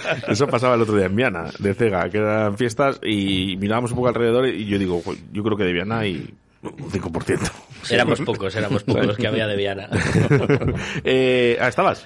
Eso 0.27 0.47
pasaba 0.47 0.75
el 0.75 0.81
otro 0.81 0.95
día 0.95 1.05
en 1.05 1.15
Viana, 1.15 1.45
de 1.59 1.73
Cega, 1.73 2.09
que 2.09 2.17
eran 2.17 2.57
fiestas 2.57 2.99
y 3.03 3.55
mirábamos 3.57 3.91
un 3.91 3.97
poco 3.97 4.09
alrededor 4.09 4.47
y 4.47 4.65
yo 4.65 4.77
digo, 4.77 5.01
"Jo, 5.03 5.13
yo 5.31 5.43
creo 5.43 5.57
que 5.57 5.63
de 5.63 5.73
Viana 5.73 5.99
hay 5.99 6.33
un 6.61 6.91
5%. 6.91 7.51
Éramos 7.89 8.21
pocos, 8.21 8.55
éramos 8.55 8.83
pocos 8.83 9.05
los 9.05 9.17
que 9.17 9.27
había 9.27 9.47
de 9.47 9.55
Viana. 9.55 9.89
eh, 11.03 11.57
ah, 11.61 11.67
¿Estabas? 11.67 12.05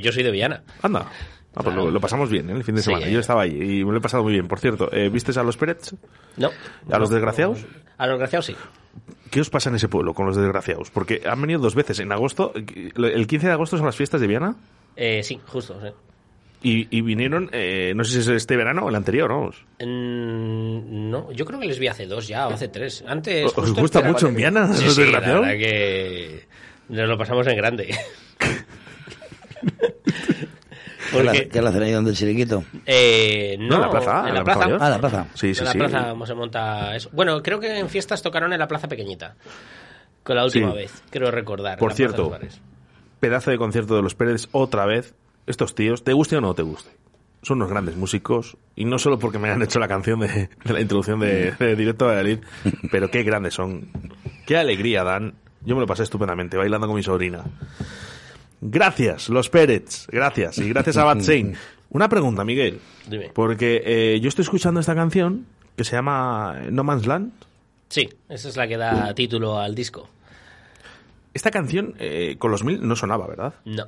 Yo 0.00 0.12
soy 0.12 0.22
de 0.22 0.30
Viana. 0.30 0.62
Anda. 0.82 1.06
Ah, 1.54 1.62
pues 1.64 1.74
lo, 1.74 1.90
lo 1.90 2.00
pasamos 2.00 2.30
bien, 2.30 2.48
¿eh? 2.48 2.52
el 2.52 2.62
fin 2.64 2.76
de 2.76 2.82
semana. 2.82 3.08
Yo 3.08 3.18
estaba 3.18 3.42
ahí 3.42 3.50
y 3.80 3.84
me 3.84 3.90
lo 3.90 3.98
he 3.98 4.00
pasado 4.00 4.22
muy 4.22 4.32
bien. 4.32 4.46
Por 4.46 4.60
cierto, 4.60 4.88
eh, 4.92 5.08
¿vistes 5.08 5.36
a 5.36 5.42
los 5.42 5.56
Pérez? 5.56 5.94
No. 6.36 6.50
¿A 6.90 6.98
los 6.98 7.10
desgraciados? 7.10 7.64
A 7.98 8.06
los 8.06 8.14
desgraciados 8.14 8.46
sí. 8.46 8.56
¿Qué 9.30 9.40
os 9.40 9.50
pasa 9.50 9.68
en 9.68 9.76
ese 9.76 9.88
pueblo 9.88 10.14
con 10.14 10.26
los 10.26 10.36
desgraciados? 10.36 10.90
Porque 10.90 11.22
han 11.28 11.40
venido 11.40 11.60
dos 11.60 11.74
veces. 11.74 11.98
En 11.98 12.12
agosto, 12.12 12.52
el 12.54 13.26
15 13.26 13.46
de 13.48 13.52
agosto 13.52 13.76
son 13.76 13.86
las 13.86 13.96
fiestas 13.96 14.20
de 14.20 14.26
Viana 14.28 14.54
Eh, 14.96 15.22
sí, 15.24 15.40
justo, 15.46 15.80
sí. 15.82 15.88
Y, 16.62 16.94
y 16.96 17.00
vinieron, 17.00 17.48
eh, 17.52 17.92
no 17.96 18.04
sé 18.04 18.12
si 18.12 18.18
es 18.20 18.28
este 18.28 18.56
verano 18.56 18.84
o 18.84 18.88
el 18.90 18.94
anterior, 18.94 19.30
vamos. 19.30 19.64
Mm, 19.80 21.10
No, 21.10 21.32
yo 21.32 21.44
creo 21.44 21.58
que 21.60 21.66
les 21.66 21.78
vi 21.78 21.88
hace 21.88 22.06
dos 22.06 22.28
ya, 22.28 22.46
o 22.48 22.52
hace 22.52 22.68
tres. 22.68 23.02
Antes. 23.06 23.46
¿Os 23.46 23.52
justo 23.54 23.80
gusta 23.80 24.02
mucho 24.02 24.28
en. 24.28 24.34
Viana, 24.36 24.72
Sí, 24.74 24.84
los 24.84 24.94
sí, 24.94 25.10
la 25.10 25.20
verdad 25.20 25.52
que 25.52 26.46
nos 26.88 27.08
lo 27.08 27.16
pasamos 27.18 27.46
en 27.46 27.56
grande. 27.56 27.94
¿Qué 31.10 31.22
la- 31.24 31.32
Porque- 31.32 31.48
¿Qué 31.48 31.60
la 31.62 31.70
hacen 31.70 31.82
ahí 31.82 31.92
donde 31.92 32.10
el 32.12 32.16
chiriquito? 32.16 32.62
Eh, 32.86 33.56
no, 33.58 33.66
No, 33.68 33.74
en 33.76 33.80
la 33.82 33.90
plaza, 33.90 34.28
En 34.28 34.34
la 34.34 34.44
plaza. 34.44 34.60
Mayor. 34.60 34.78
Ah, 34.80 34.90
la 34.90 34.98
plaza. 34.98 35.26
Sí, 35.34 35.54
sí, 35.54 35.58
en 35.60 35.64
la 35.64 35.72
sí. 35.72 35.78
plaza 35.78 36.14
se 36.26 36.34
monta 36.34 36.94
eso. 36.94 37.10
Bueno, 37.12 37.42
creo 37.42 37.58
que 37.58 37.78
en 37.78 37.88
fiestas 37.88 38.22
tocaron 38.22 38.52
en 38.52 38.58
la 38.60 38.68
plaza 38.68 38.86
pequeñita. 38.86 39.34
Con 40.22 40.36
la 40.36 40.44
última 40.44 40.70
Sí. 40.72 40.76
vez, 40.76 41.02
creo 41.10 41.30
recordar. 41.30 41.78
Por 41.78 41.88
Plaza 41.88 41.96
cierto, 41.96 42.38
pedazo 43.18 43.50
de 43.50 43.58
concierto 43.58 43.96
de 43.96 44.02
los 44.02 44.14
Pérez 44.14 44.48
otra 44.52 44.84
vez. 44.86 45.14
Estos 45.46 45.74
tíos, 45.74 46.04
te 46.04 46.12
guste 46.12 46.36
o 46.36 46.40
no 46.40 46.54
te 46.54 46.62
guste, 46.62 46.90
son 47.42 47.58
unos 47.58 47.70
grandes 47.70 47.96
músicos. 47.96 48.56
Y 48.76 48.84
no 48.84 48.98
solo 48.98 49.18
porque 49.18 49.38
me 49.38 49.50
han 49.50 49.62
hecho 49.62 49.78
la 49.78 49.88
canción 49.88 50.20
de, 50.20 50.48
de 50.64 50.72
la 50.72 50.80
introducción 50.80 51.20
de, 51.20 51.52
de 51.52 51.76
Directo 51.76 52.04
a 52.06 52.08
Valladolid, 52.08 52.38
pero 52.90 53.10
qué 53.10 53.22
grandes 53.22 53.54
son. 53.54 53.88
Qué 54.46 54.56
alegría 54.56 55.04
dan. 55.04 55.34
Yo 55.62 55.74
me 55.74 55.82
lo 55.82 55.86
pasé 55.86 56.02
estupendamente 56.04 56.56
bailando 56.56 56.86
con 56.86 56.96
mi 56.96 57.02
sobrina. 57.02 57.44
Gracias, 58.62 59.28
los 59.28 59.50
Pérez. 59.50 60.06
Gracias. 60.10 60.58
Y 60.58 60.68
gracias 60.68 60.96
a 60.96 61.04
Bad 61.04 61.20
Saint. 61.20 61.56
Una 61.90 62.08
pregunta, 62.08 62.44
Miguel. 62.44 62.80
Dime. 63.08 63.30
Porque 63.34 63.82
eh, 63.84 64.20
yo 64.20 64.28
estoy 64.28 64.44
escuchando 64.44 64.80
esta 64.80 64.94
canción 64.94 65.46
que 65.76 65.84
se 65.84 65.96
llama 65.96 66.56
No 66.70 66.84
Man's 66.84 67.06
Land. 67.06 67.32
Sí, 67.88 68.08
esa 68.28 68.48
es 68.48 68.56
la 68.56 68.68
que 68.68 68.76
da 68.76 69.12
título 69.14 69.58
al 69.58 69.74
disco. 69.74 70.08
Esta 71.34 71.50
canción 71.50 71.94
eh, 71.98 72.36
con 72.38 72.50
los 72.50 72.64
mil 72.64 72.86
no 72.86 72.96
sonaba, 72.96 73.26
¿verdad? 73.26 73.54
No. 73.64 73.84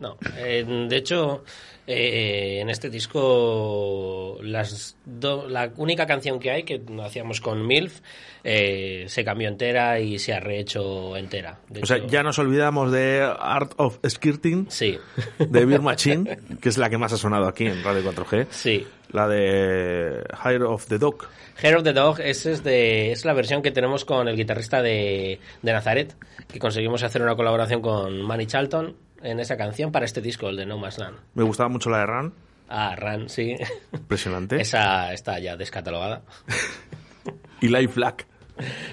No. 0.00 0.16
Eh, 0.36 0.64
de 0.88 0.96
hecho, 0.96 1.44
eh, 1.86 2.58
en 2.60 2.70
este 2.70 2.90
disco, 2.90 4.38
las 4.42 4.96
do- 5.04 5.48
la 5.48 5.70
única 5.76 6.06
canción 6.06 6.38
que 6.38 6.50
hay, 6.50 6.62
que 6.62 6.80
hacíamos 7.02 7.40
con 7.40 7.66
MILF, 7.66 8.00
eh, 8.44 9.04
se 9.08 9.24
cambió 9.24 9.48
entera 9.48 9.98
y 10.00 10.18
se 10.18 10.32
ha 10.34 10.40
rehecho 10.40 11.16
entera. 11.16 11.58
De 11.68 11.82
O 11.82 11.86
sea, 11.86 11.98
ya 12.06 12.22
nos 12.22 12.38
olvidamos 12.38 12.92
de 12.92 13.28
Art 13.38 13.72
of 13.76 13.98
Skirting. 14.06 14.66
Sí. 14.70 14.98
De 15.38 15.64
Beer 15.64 15.80
Machine, 15.82 16.38
que 16.60 16.68
es 16.68 16.78
la 16.78 16.88
que 16.90 16.98
más 16.98 17.12
ha 17.12 17.16
sonado 17.16 17.46
aquí 17.46 17.66
en 17.66 17.82
Radio 17.82 18.02
4G. 18.02 18.46
Sí. 18.50 18.86
La 19.10 19.26
de 19.26 20.22
Hire 20.44 20.64
of 20.64 20.86
the 20.86 20.98
Dog. 20.98 21.26
Hair 21.62 21.76
of 21.76 21.82
the 21.82 21.92
Dog 21.92 22.20
ese 22.20 22.52
es, 22.52 22.62
de, 22.62 23.10
es 23.10 23.24
la 23.24 23.32
versión 23.32 23.62
que 23.62 23.70
tenemos 23.72 24.04
con 24.04 24.28
el 24.28 24.36
guitarrista 24.36 24.80
de, 24.82 25.40
de 25.62 25.72
Nazaret, 25.72 26.14
que 26.46 26.58
conseguimos 26.60 27.02
hacer 27.02 27.20
una 27.22 27.34
colaboración 27.34 27.80
con 27.82 28.22
Manny 28.22 28.46
Charlton 28.46 28.94
en 29.22 29.40
esa 29.40 29.56
canción 29.56 29.92
para 29.92 30.04
este 30.04 30.20
disco, 30.20 30.48
el 30.48 30.56
de 30.56 30.66
No 30.66 30.78
Man's 30.78 30.98
Land. 30.98 31.16
Me 31.34 31.42
gustaba 31.44 31.68
mucho 31.68 31.90
la 31.90 31.98
de 31.98 32.06
Ran. 32.06 32.32
Ah, 32.68 32.94
Ran, 32.96 33.28
sí. 33.28 33.56
Impresionante. 33.92 34.56
Esa 34.60 35.12
está 35.12 35.38
ya 35.38 35.56
descatalogada. 35.56 36.22
Y 37.60 37.68
Life 37.68 37.94
Black. 37.96 38.26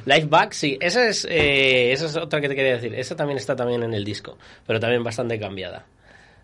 Life 0.06 0.26
Back, 0.27 0.52
sí, 0.53 0.77
esa 0.81 1.07
es, 1.07 1.26
eh, 1.30 1.91
esa 1.91 2.06
es 2.07 2.15
otra 2.18 2.39
que 2.41 2.47
te 2.49 2.56
quería 2.56 2.73
decir. 2.73 2.93
Esa 2.95 3.15
también 3.15 3.38
está 3.38 3.56
también 3.56 3.84
en 3.84 3.93
el 3.93 4.03
disco, 4.03 4.38
pero 4.65 4.80
también 4.80 5.03
bastante 5.03 5.39
cambiada. 5.39 5.85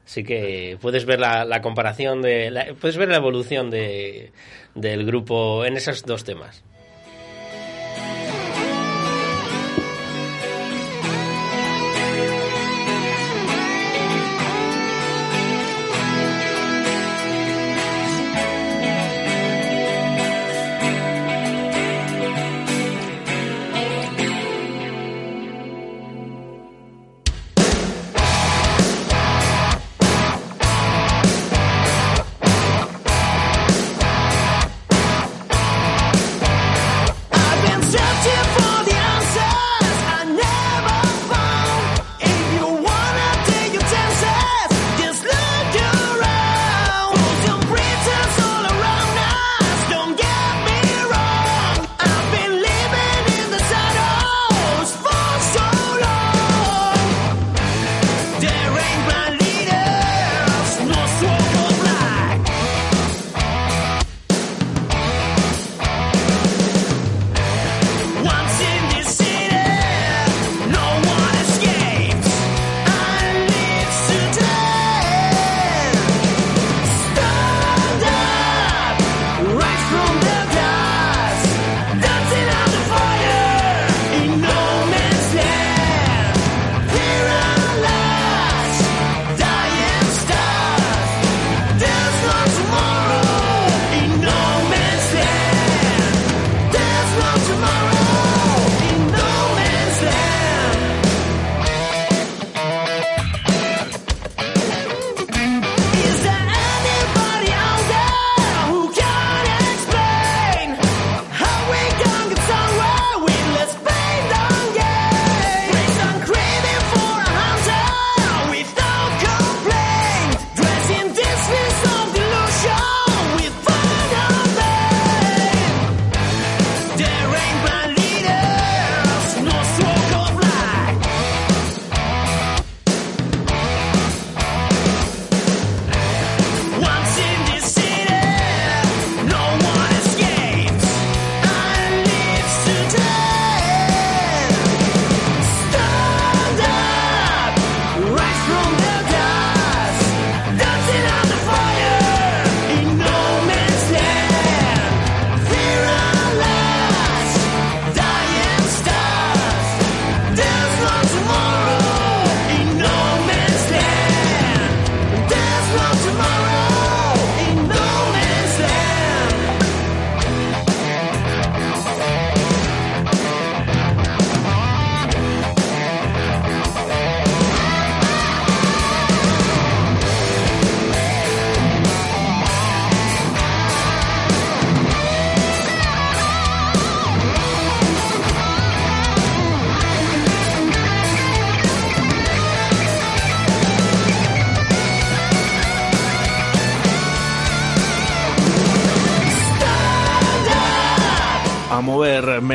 Así 0.05 0.23
que 0.23 0.77
puedes 0.81 1.05
ver 1.05 1.19
la, 1.19 1.45
la 1.45 1.61
comparación 1.61 2.21
de. 2.21 2.49
la- 2.51 2.73
puedes 2.79 2.97
ver 2.97 3.09
la 3.09 3.17
evolución 3.17 3.69
de, 3.69 4.31
del 4.75 5.05
grupo 5.05 5.65
en 5.65 5.77
esos 5.77 6.03
dos 6.03 6.23
temas. 6.23 6.63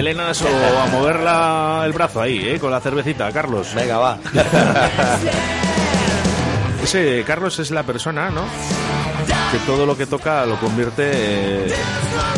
Melenas 0.06 0.40
o 0.42 0.46
a 0.48 0.86
mover 0.86 1.18
la- 1.18 1.82
el 1.84 1.92
brazo 1.92 2.22
ahí, 2.22 2.38
¿eh? 2.48 2.60
Con 2.60 2.70
la 2.70 2.78
cervecita, 2.80 3.32
Carlos. 3.32 3.74
Venga, 3.74 3.98
va. 3.98 4.18
Ese 6.84 7.24
Carlos 7.26 7.58
es 7.58 7.72
la 7.72 7.82
persona, 7.82 8.30
¿no? 8.30 8.42
Que 9.50 9.58
todo 9.66 9.84
lo 9.84 9.96
que 9.96 10.06
toca 10.06 10.46
lo 10.46 10.60
convierte 10.60 11.10
eh, 11.12 11.74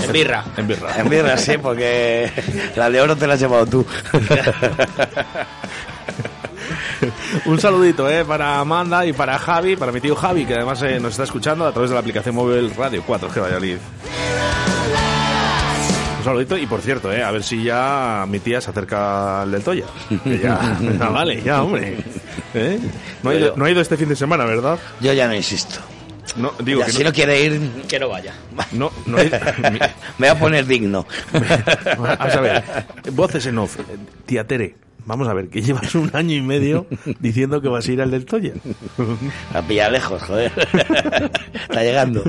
En 0.05 0.13
birra. 0.13 0.45
En 0.57 0.67
birra. 0.67 0.97
En 0.97 1.11
birra, 1.11 1.37
sí, 1.37 1.59
porque 1.59 2.33
la 2.75 2.89
de 2.89 3.01
oro 3.03 3.15
te 3.17 3.27
la 3.27 3.35
has 3.35 3.41
llevado 3.41 3.67
tú. 3.67 3.85
Un 7.45 7.61
saludito 7.61 8.09
eh, 8.11 8.25
para 8.25 8.61
Amanda 8.61 9.05
y 9.05 9.13
para 9.13 9.39
Javi, 9.39 9.77
para 9.77 9.93
mi 9.93 10.01
tío 10.01 10.17
Javi, 10.17 10.47
que 10.47 10.55
además 10.55 10.81
eh, 10.83 10.99
nos 10.99 11.11
está 11.13 11.25
escuchando 11.25 11.67
a 11.67 11.73
través 11.73 11.91
de 11.91 11.95
la 11.95 12.01
aplicación 12.01 12.35
móvil 12.35 12.73
Radio 12.75 13.05
4G 13.07 13.43
Valladolid. 13.43 13.77
Un 16.19 16.25
saludito 16.25 16.57
y 16.57 16.67
por 16.67 16.81
cierto, 16.81 17.13
eh, 17.13 17.23
a 17.23 17.31
ver 17.31 17.43
si 17.45 17.63
ya 17.63 18.25
mi 18.29 18.41
tía 18.41 18.61
se 18.61 18.71
acerca 18.71 19.43
al 19.43 19.51
del 19.53 19.63
Toya. 19.63 19.85
Que 20.25 20.39
ya, 20.39 20.79
ya 20.99 21.09
vale, 21.11 21.41
ya, 21.43 21.63
hombre. 21.63 21.97
¿Eh? 22.55 22.79
No, 23.23 23.31
ha 23.31 23.35
ido, 23.35 23.55
no 23.57 23.65
ha 23.65 23.71
ido 23.71 23.81
este 23.81 23.97
fin 23.97 24.09
de 24.09 24.17
semana, 24.17 24.45
¿verdad? 24.45 24.79
Yo 25.01 25.13
ya 25.13 25.29
no 25.29 25.35
insisto. 25.35 25.79
No, 26.37 26.53
digo 26.63 26.81
Ya, 26.81 26.87
que 26.87 26.93
si 26.93 27.05
no 27.05 27.13
quiere 27.13 27.41
ir, 27.43 27.61
Que 27.89 27.99
no 27.99 28.09
vaya. 28.09 28.35
No, 28.73 28.91
no 29.07 29.17
ha 29.19 29.25
ido- 29.25 29.39
me 29.63 29.79
voy 30.19 30.29
a 30.29 30.39
poner 30.39 30.67
digno. 30.67 31.07
Vamos 31.99 32.35
a 32.35 32.41
ver, 32.41 32.65
voces 33.13 33.47
en 33.47 33.59
off. 33.59 33.77
Tía 34.27 34.47
Tere, 34.47 34.77
vamos 35.09 35.27
a 35.27 35.33
ver, 35.33 35.49
que 35.49 35.63
llevas 35.63 35.95
un 35.95 36.11
año 36.13 36.37
y 36.37 36.43
medio 36.43 36.85
diciendo 37.21 37.63
que 37.63 37.69
vas 37.69 37.89
a 37.89 37.93
ir 37.93 38.03
al 38.03 38.11
del 38.11 38.27
Toya. 38.27 38.53
A 39.55 39.63
pillar 39.63 39.91
lejos, 39.91 40.23
joder. 40.23 40.53
Está 41.55 41.83
llegando. 41.83 42.23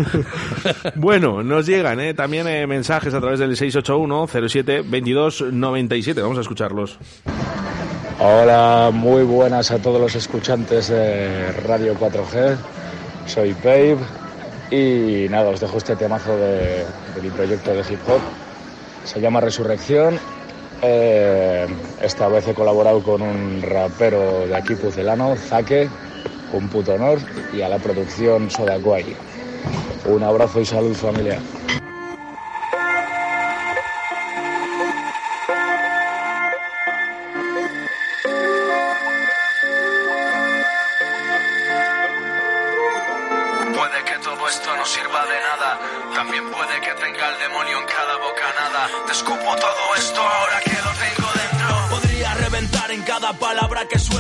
Bueno, 0.95 1.43
nos 1.43 1.65
llegan 1.67 1.99
¿eh? 1.99 2.13
también 2.13 2.47
eh, 2.47 2.65
mensajes 2.67 3.13
a 3.13 3.19
través 3.19 3.39
del 3.39 3.57
681-07-2297. 3.57 6.21
Vamos 6.21 6.37
a 6.37 6.41
escucharlos. 6.41 6.97
Hola, 8.19 8.91
muy 8.93 9.23
buenas 9.23 9.71
a 9.71 9.79
todos 9.79 9.99
los 9.99 10.15
escuchantes 10.15 10.87
de 10.87 11.51
Radio 11.67 11.99
4G. 11.99 12.55
Soy 13.25 13.53
Babe 13.61 13.97
y 14.71 15.27
nada, 15.29 15.49
os 15.49 15.59
dejo 15.59 15.77
este 15.77 15.97
temazo 15.97 16.37
de, 16.37 16.85
de 17.15 17.21
mi 17.21 17.29
proyecto 17.29 17.73
de 17.73 17.81
hip 17.81 17.99
hop. 18.07 18.21
Se 19.03 19.19
llama 19.19 19.41
Resurrección. 19.41 20.17
Eh, 20.81 21.67
esta 22.01 22.29
vez 22.29 22.47
he 22.47 22.53
colaborado 22.53 23.03
con 23.03 23.21
un 23.21 23.61
rapero 23.61 24.47
de 24.47 24.55
aquí 24.55 24.75
pucelano, 24.75 25.35
Zaque, 25.35 25.89
un 26.53 26.69
puto 26.69 26.93
honor, 26.93 27.19
y 27.51 27.61
a 27.61 27.69
la 27.69 27.79
producción 27.79 28.49
Soda 28.49 28.79
Quay. 28.79 29.15
Un 30.05 30.23
abrazo 30.23 30.61
y 30.61 30.65
salud 30.65 30.95
familiar. 30.95 31.41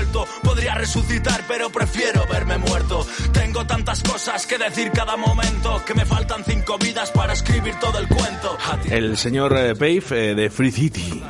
Palabra 0.09 0.23
que 0.23 0.23
suelto. 0.23 0.27
Podría 0.43 0.75
resucitar, 0.75 1.41
pero 1.47 1.69
prefiero 1.69 2.25
verme 2.31 2.57
muerto. 2.57 3.05
Tengo 3.33 3.65
tantas 3.65 4.03
cosas 4.03 4.45
que 4.45 4.57
decir 4.57 4.91
cada 4.91 5.17
momento 5.17 5.81
que 5.85 5.93
me 5.93 6.05
faltan 6.05 6.43
cinco 6.43 6.77
vidas 6.77 7.11
para 7.11 7.33
escribir 7.33 7.75
todo 7.79 7.99
el 7.99 8.07
cuento. 8.07 8.57
El 8.89 9.17
señor 9.17 9.55
eh, 9.57 9.75
Pave 9.75 10.03
eh, 10.11 10.35
de 10.35 10.49
Free 10.49 10.71
City. 10.71 11.23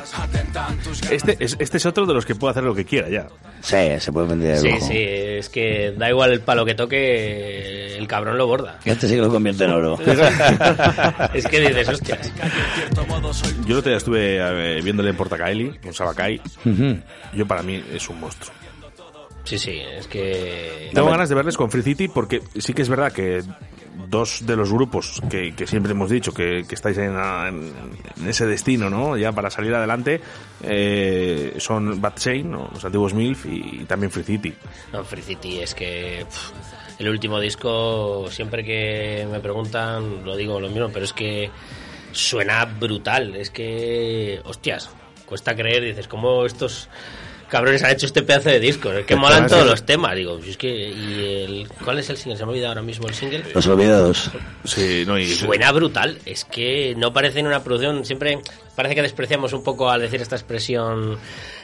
Este 1.09 1.37
es, 1.39 1.55
este 1.59 1.77
es 1.77 1.85
otro 1.85 2.05
de 2.05 2.13
los 2.13 2.25
que 2.25 2.35
puede 2.35 2.51
hacer 2.51 2.63
lo 2.63 2.75
que 2.75 2.85
quiera 2.85 3.09
ya. 3.09 3.27
Sí, 3.61 3.99
se 3.99 4.11
puede 4.11 4.27
vender 4.27 4.57
Sí, 4.57 4.71
sí, 4.79 4.97
es 4.97 5.49
que 5.49 5.93
da 5.97 6.09
igual 6.09 6.31
el 6.31 6.41
palo 6.41 6.65
que 6.65 6.75
toque, 6.75 7.97
el 7.97 8.07
cabrón 8.07 8.37
lo 8.37 8.47
borda. 8.47 8.79
Este 8.85 9.07
sí 9.07 9.15
que 9.15 9.21
lo 9.21 9.29
convierte 9.29 9.65
en 9.65 9.71
oro. 9.71 9.97
es 11.33 11.47
que 11.47 11.59
dices, 11.59 11.89
hostias. 11.89 12.31
Yo 13.65 13.73
el 13.73 13.77
otro 13.77 13.89
día 13.89 13.97
estuve 13.97 14.77
eh, 14.77 14.81
viéndole 14.81 15.11
en 15.11 15.15
Portacaeli, 15.15 15.77
con 15.81 15.93
Sabacay. 15.93 16.41
Ujú. 16.65 16.99
Yo 17.33 17.45
para 17.45 17.61
mí 17.61 17.83
es 17.93 18.09
un 18.09 18.19
monstruo. 18.19 18.51
Sí, 19.43 19.57
sí, 19.57 19.79
es 19.79 20.07
que... 20.07 20.89
Tengo 20.93 21.09
ganas 21.09 21.29
de 21.29 21.35
verles 21.35 21.57
con 21.57 21.71
Free 21.71 21.81
City 21.81 22.07
porque 22.07 22.41
sí 22.57 22.73
que 22.73 22.81
es 22.81 22.89
verdad 22.89 23.11
que 23.11 23.41
dos 24.07 24.45
de 24.45 24.55
los 24.55 24.71
grupos 24.71 25.21
que, 25.29 25.53
que 25.55 25.67
siempre 25.67 25.91
hemos 25.91 26.09
dicho 26.09 26.33
que, 26.33 26.65
que 26.67 26.75
estáis 26.75 26.97
en, 26.97 27.15
ese 28.27 28.45
destino, 28.45 28.89
¿no? 28.89 29.17
Ya 29.17 29.31
para 29.31 29.49
salir 29.49 29.73
adelante, 29.73 30.21
eh, 30.63 31.55
son 31.57 32.01
Bad 32.01 32.15
¿no? 32.43 32.69
los 32.73 32.83
antiguos 32.83 33.13
MILF 33.13 33.45
y, 33.45 33.85
también 33.85 34.11
Free 34.11 34.23
City. 34.23 34.53
No, 34.93 35.03
Free 35.03 35.21
City 35.21 35.59
es 35.59 35.75
que 35.75 36.25
pff, 36.27 36.51
el 36.99 37.09
último 37.09 37.39
disco, 37.39 38.27
siempre 38.29 38.63
que 38.63 39.27
me 39.31 39.39
preguntan, 39.39 40.25
lo 40.25 40.35
digo 40.35 40.59
lo 40.59 40.69
mismo, 40.69 40.89
pero 40.91 41.05
es 41.05 41.13
que 41.13 41.49
suena 42.11 42.65
brutal. 42.65 43.35
Es 43.35 43.49
que, 43.49 44.41
hostias, 44.43 44.89
cuesta 45.25 45.55
creer, 45.55 45.83
dices, 45.83 46.07
¿cómo 46.07 46.45
estos 46.45 46.89
cabrones 47.49 47.83
han 47.83 47.91
hecho 47.91 48.05
este 48.05 48.21
pedazo 48.23 48.49
de 48.49 48.59
disco? 48.59 48.91
Es 48.91 49.05
que 49.05 49.15
molan 49.15 49.47
todos 49.47 49.65
los 49.65 49.83
temas, 49.85 50.15
digo. 50.15 50.39
si 50.41 50.51
Es 50.51 50.57
que, 50.57 50.69
y 50.89 51.43
el, 51.43 51.67
¿cuál 51.83 51.99
es 51.99 52.09
el 52.09 52.17
single? 52.17 52.37
Se 52.37 52.43
me 52.45 52.49
ha 52.49 52.51
olvidado 52.51 52.69
ahora 52.69 52.81
mismo 52.81 53.07
el 53.07 53.13
single. 53.13 53.43
Los 53.53 53.67
olvidados. 53.67 54.31
Sí, 54.63 55.03
no, 55.05 55.17
y 55.17 55.27
Suena 55.27 55.71
brutal, 55.71 56.17
es 56.25 56.45
que 56.45 56.93
no 56.97 57.11
parece 57.11 57.39
en 57.39 57.47
una 57.47 57.63
producción, 57.63 58.05
siempre 58.05 58.39
parece 58.75 58.95
que 58.95 59.01
despreciamos 59.01 59.51
un 59.51 59.63
poco 59.63 59.89
al 59.89 59.99
decir 60.01 60.21
esta 60.21 60.35
expresión 60.37 61.17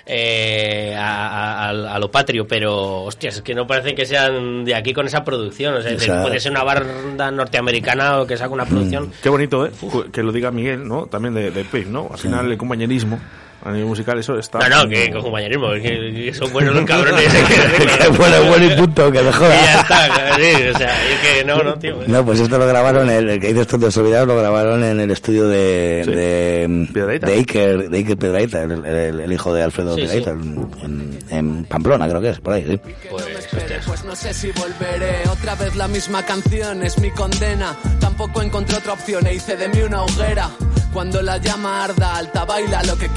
eh, 0.05 0.93
a, 0.97 1.27
a- 1.27 1.69
a- 1.69 1.95
a 1.95 1.99
lo 1.99 2.11
patrio, 2.11 2.45
pero 2.47 3.03
hostias, 3.03 3.37
es 3.37 3.41
que 3.41 3.55
no 3.55 3.65
parece 3.65 3.95
que 3.95 4.05
sean 4.05 4.63
de 4.65 4.75
aquí 4.75 4.93
con 4.93 5.07
esa 5.07 5.23
producción, 5.23 5.75
o 5.75 5.81
sea, 5.81 5.91
es 5.91 5.99
decir, 5.99 6.13
puede 6.21 6.39
ser 6.39 6.51
una 6.51 6.63
banda 6.63 7.31
norteamericana 7.31 8.19
o 8.21 8.27
que 8.27 8.37
saca 8.37 8.49
una 8.53 8.65
producción. 8.65 9.11
Qué 9.23 9.29
bonito, 9.29 9.65
¿eh? 9.65 9.71
Que 10.11 10.21
lo 10.23 10.31
diga 10.31 10.51
Miguel, 10.51 10.87
¿no? 10.87 11.05
También 11.07 11.33
de, 11.33 11.51
de 11.51 11.63
Pave, 11.63 11.85
¿no? 11.85 12.09
Al 12.11 12.17
final 12.19 12.51
el 12.51 12.57
compañerismo 12.57 13.19
a 13.65 13.71
nivel 13.71 13.87
musical 13.87 14.17
eso 14.19 14.37
está... 14.37 14.59
No, 14.69 14.83
no, 14.83 14.89
que 14.89 15.09
con 15.11 15.21
compañerismo, 15.23 15.73
es 15.73 15.81
que, 15.81 16.13
que 16.13 16.33
son 16.33 16.53
buenos 16.53 16.75
los 16.75 16.85
cabrones. 16.87 17.23
que 17.33 18.07
bueno, 18.09 18.43
bueno 18.47 18.65
y 18.65 18.69
punto, 18.77 19.11
que 19.11 19.21
me 19.21 19.29
Y 19.29 19.31
ya 19.31 19.37
jodas. 19.37 19.81
está, 19.81 20.35
sí, 20.37 20.67
o 20.73 20.77
sea, 20.77 21.09
es 21.11 21.19
que 21.19 21.43
no, 21.45 21.63
no, 21.63 21.73
tío. 21.79 21.97
No, 22.07 22.23
pues 22.25 22.39
esto 22.39 22.57
lo 22.57 22.67
grabaron, 22.67 23.09
el, 23.09 23.29
el 23.29 23.39
que 23.39 23.47
dices 23.47 23.67
tú 23.67 23.77
de 23.77 23.91
lo 24.25 24.37
grabaron 24.37 24.83
en 24.83 24.99
el 24.99 25.09
estudio 25.11 25.47
de, 25.47 26.03
de, 26.05 27.19
de 27.19 27.33
Iker, 27.33 27.89
de 27.89 27.97
Iker 27.97 28.17
Piedrahita, 28.17 28.63
el, 28.63 28.85
el- 28.85 29.19
el 29.21 29.33
hijo 29.33 29.53
de 29.53 29.63
Alfredo 29.63 29.95
Sí, 29.95 30.01
Piedrahita, 30.01 30.31
en, 30.31 31.19
en 31.29 31.65
Pamplona 31.65 32.07
creo 32.07 32.21
que 32.21 32.29
es, 32.29 32.39
por 32.39 32.53
ahí, 32.53 32.65
sí. 32.69 32.79
Pues 33.87 34.03
no 34.05 34.15
sé 34.15 34.33
si 34.33 34.51
volveré. 34.51 35.27
Otra 35.31 35.55
vez 35.55 35.75
la 35.75 35.87
misma 35.87 36.23
canción 36.23 36.83
es 36.83 36.97
mi 36.99 37.09
condena. 37.11 37.75
Tampoco 37.99 38.41
encontré 38.41 38.77
otra 38.77 38.93
opción 38.93 39.25
e 39.27 39.33
hice 39.35 39.55
de 39.57 39.67
mí 39.69 39.81
una 39.81 40.03
hoguera. 40.03 40.49
Cuando 40.93 41.21
la 41.21 41.37
llama 41.37 41.83
arda, 41.85 42.15
alta 42.17 42.45
baila 42.45 42.81
lo 42.83 42.97
que 42.97 43.09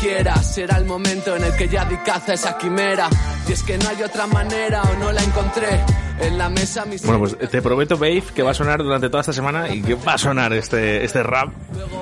Será 0.43 0.79
el 0.79 0.85
momento 0.85 1.37
en 1.37 1.45
el 1.45 1.57
que 1.57 1.69
ya 1.69 1.85
di 1.85 1.97
caza 1.99 2.35
esa 2.35 2.59
quimera. 2.59 3.09
Y 3.49 3.53
es 3.53 3.63
que 3.63 3.79
no 3.79 3.89
hay 3.89 4.03
otra 4.03 4.27
manera 4.27 4.83
o 4.83 4.97
no 4.99 5.13
la 5.13 5.23
encontré. 5.23 5.81
En 6.21 6.37
la 6.37 6.49
mesa 6.49 6.85
mis 6.85 7.03
Bueno, 7.05 7.21
pues 7.21 7.39
te 7.51 7.63
prometo, 7.63 7.97
Babe, 7.97 8.25
que 8.35 8.43
va 8.43 8.51
a 8.51 8.55
sonar 8.55 8.83
durante 8.83 9.09
toda 9.09 9.21
esta 9.21 9.33
semana 9.33 9.73
y 9.73 9.83
que 9.83 9.95
va 9.95 10.15
a 10.15 10.19
sonar 10.19 10.53
este, 10.53 11.05
este 11.05 11.23
rap. 11.23 11.53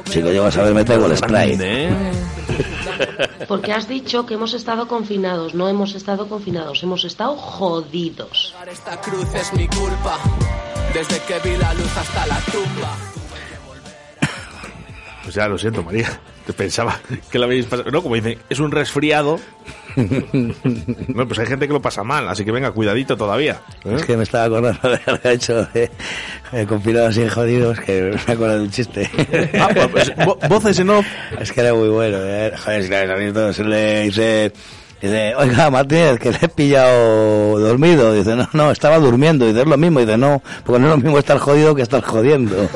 Si 0.07 0.23
lo 0.23 0.33
llevas 0.33 0.57
a 0.57 0.63
ver, 0.63 0.73
me 0.73 0.85
traigo 0.85 1.05
el 1.05 1.17
spray. 1.17 1.59
¿eh? 1.61 1.91
Porque 3.49 3.73
has 3.73 3.89
dicho 3.89 4.25
que 4.25 4.35
hemos 4.35 4.55
estado 4.55 4.89
confinados. 4.89 5.55
No 5.55 5.69
hemos 5.69 5.95
estado 5.95 6.29
confinados, 6.29 6.83
hemos 6.83 7.05
estado 7.05 7.37
jodidos. 7.37 8.55
Esta 8.71 8.99
cruz 9.01 9.35
es 9.35 9.53
mi 9.53 9.69
culpa. 9.69 10.19
Desde 10.95 11.21
que 11.21 11.39
vi 11.47 11.57
la 11.59 11.75
luz 11.75 11.97
hasta 11.97 12.27
la 12.27 12.39
tumba. 12.41 12.97
Pues 15.23 15.35
ya 15.35 15.47
lo 15.47 15.59
siento, 15.59 15.83
María. 15.83 16.21
Pensaba 16.53 16.99
que 17.31 17.39
lo 17.39 17.45
habéis 17.47 17.67
pasado. 17.67 17.91
No, 17.91 18.03
como 18.03 18.15
dicen, 18.15 18.39
es 18.49 18.61
un 18.61 18.71
resfriado. 18.71 19.39
Bueno, 19.97 21.27
pues 21.27 21.39
hay 21.39 21.47
gente 21.47 21.67
que 21.67 21.73
lo 21.73 21.81
pasa 21.81 22.03
mal, 22.05 22.29
así 22.29 22.45
que 22.45 22.53
venga, 22.53 22.71
cuidadito 22.71 23.17
todavía. 23.17 23.63
¿eh? 23.85 23.95
Es 23.97 24.05
que 24.05 24.15
me 24.17 24.25
estaba 24.25 24.45
acordando 24.45 24.91
de 24.91 25.01
lo 25.07 25.19
que 25.21 25.33
hecho 25.33 25.65
de, 25.73 25.91
de 26.53 26.67
confinados 26.67 27.17
y 27.17 27.27
jodidos, 27.29 27.81
que 27.81 28.15
me 28.27 28.33
acuerdo 28.35 28.59
de 28.59 28.63
un 28.65 28.71
chiste. 28.71 29.11
Ah, 29.59 29.71
pues, 29.91 30.15
vo- 30.17 30.49
voces 30.49 30.79
en 30.81 30.91
off. 30.91 31.07
Es 31.41 31.51
que 31.51 31.63
era 31.63 31.73
muy 31.73 31.89
bueno. 31.89 32.19
¿eh? 32.21 32.53
Joder, 32.63 32.83
si 32.83 33.57
se 33.57 33.65
le 33.65 34.03
dice... 34.03 34.53
Dice, 35.01 35.35
oiga, 35.37 35.71
Martínez, 35.71 36.19
que 36.19 36.31
le 36.31 36.39
he 36.41 36.49
pillado 36.49 37.59
dormido. 37.59 38.15
Dice, 38.15 38.35
no, 38.35 38.49
no, 38.55 38.71
estaba 38.71 38.99
durmiendo. 38.99 39.47
Dice, 39.47 39.61
es 39.61 39.67
lo 39.67 39.77
mismo. 39.77 40.01
Dice, 40.01 40.17
no, 40.17 40.43
porque 40.65 40.81
no 40.81 40.87
es 40.87 40.91
lo 40.93 40.97
mismo 40.97 41.19
estar 41.19 41.39
jodido 41.39 41.75
que 41.75 41.83
estar 41.83 42.03
jodiendo. 42.03 42.57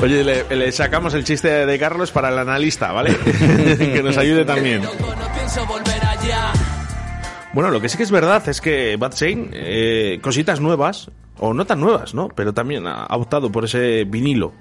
Oye, 0.00 0.24
le, 0.24 0.56
le 0.56 0.72
sacamos 0.72 1.14
el 1.14 1.24
chiste 1.24 1.66
de 1.66 1.78
Carlos 1.78 2.10
para 2.10 2.28
el 2.28 2.38
analista, 2.38 2.92
¿vale? 2.92 3.16
que 3.78 4.02
nos 4.02 4.16
ayude 4.16 4.44
también. 4.44 4.82
Bueno, 7.52 7.70
lo 7.70 7.80
que 7.80 7.88
sí 7.88 7.96
que 7.96 8.04
es 8.04 8.10
verdad 8.10 8.48
es 8.48 8.60
que 8.60 8.96
Bad 8.96 9.14
Shane, 9.14 9.50
eh, 9.52 10.18
cositas 10.22 10.60
nuevas, 10.60 11.10
o 11.38 11.52
no 11.52 11.66
tan 11.66 11.80
nuevas, 11.80 12.14
¿no? 12.14 12.28
Pero 12.28 12.54
también 12.54 12.86
ha 12.86 13.04
ha 13.04 13.16
optado 13.16 13.50
por 13.50 13.64
ese 13.64 14.04
vinilo. 14.04 14.52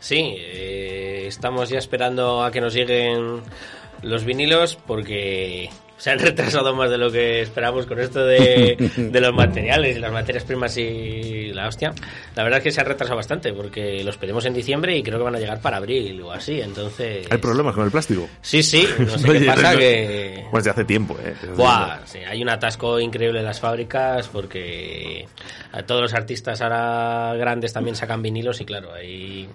Sí, 0.00 0.34
eh, 0.36 1.24
estamos 1.26 1.68
ya 1.68 1.78
esperando 1.78 2.42
a 2.42 2.50
que 2.50 2.60
nos 2.60 2.74
lleguen 2.74 3.40
los 4.02 4.24
vinilos 4.24 4.76
porque 4.86 5.70
se 5.98 6.10
han 6.10 6.18
retrasado 6.20 6.74
más 6.74 6.88
de 6.90 6.96
lo 6.96 7.10
que 7.12 7.42
esperamos 7.42 7.84
con 7.86 7.98
esto 8.00 8.24
de, 8.24 8.76
de 8.96 9.20
los 9.20 9.34
materiales 9.34 9.96
y 9.96 10.00
las 10.00 10.10
materias 10.12 10.44
primas 10.44 10.76
y 10.78 11.52
la 11.52 11.68
hostia. 11.68 11.92
La 12.34 12.44
verdad 12.44 12.58
es 12.58 12.64
que 12.64 12.70
se 12.70 12.80
han 12.80 12.86
retrasado 12.86 13.16
bastante 13.16 13.52
porque 13.52 14.02
los 14.04 14.16
pedimos 14.16 14.44
en 14.46 14.54
diciembre 14.54 14.96
y 14.96 15.02
creo 15.02 15.18
que 15.18 15.24
van 15.24 15.34
a 15.36 15.38
llegar 15.38 15.60
para 15.60 15.76
abril 15.78 16.22
o 16.22 16.32
así, 16.32 16.60
entonces... 16.60 17.26
Hay 17.30 17.38
problemas 17.38 17.74
con 17.74 17.84
el 17.84 17.90
plástico. 17.90 18.28
Sí, 18.40 18.62
sí, 18.62 18.86
no 19.00 19.18
sé 19.18 19.28
Oye, 19.30 19.40
qué 19.40 19.46
pasa 19.46 19.72
no- 19.74 19.78
que... 19.78 20.44
Pues 20.50 20.64
de 20.64 20.70
hace 20.70 20.84
tiempo, 20.84 21.14
¿eh? 21.20 21.34
Desde 21.34 21.52
hace 21.52 21.52
Buah, 21.62 21.86
tiempo. 21.88 22.06
sí, 22.06 22.18
hay 22.18 22.42
un 22.42 22.48
atasco 22.48 22.98
increíble 23.00 23.40
en 23.40 23.44
las 23.44 23.60
fábricas 23.60 24.28
porque 24.28 25.26
a 25.72 25.82
todos 25.82 26.00
los 26.00 26.14
artistas 26.14 26.60
ahora 26.62 27.34
grandes 27.36 27.72
también 27.72 27.96
sacan 27.96 28.22
vinilos 28.22 28.60
y 28.60 28.64
claro, 28.64 28.92
ahí 28.94 29.48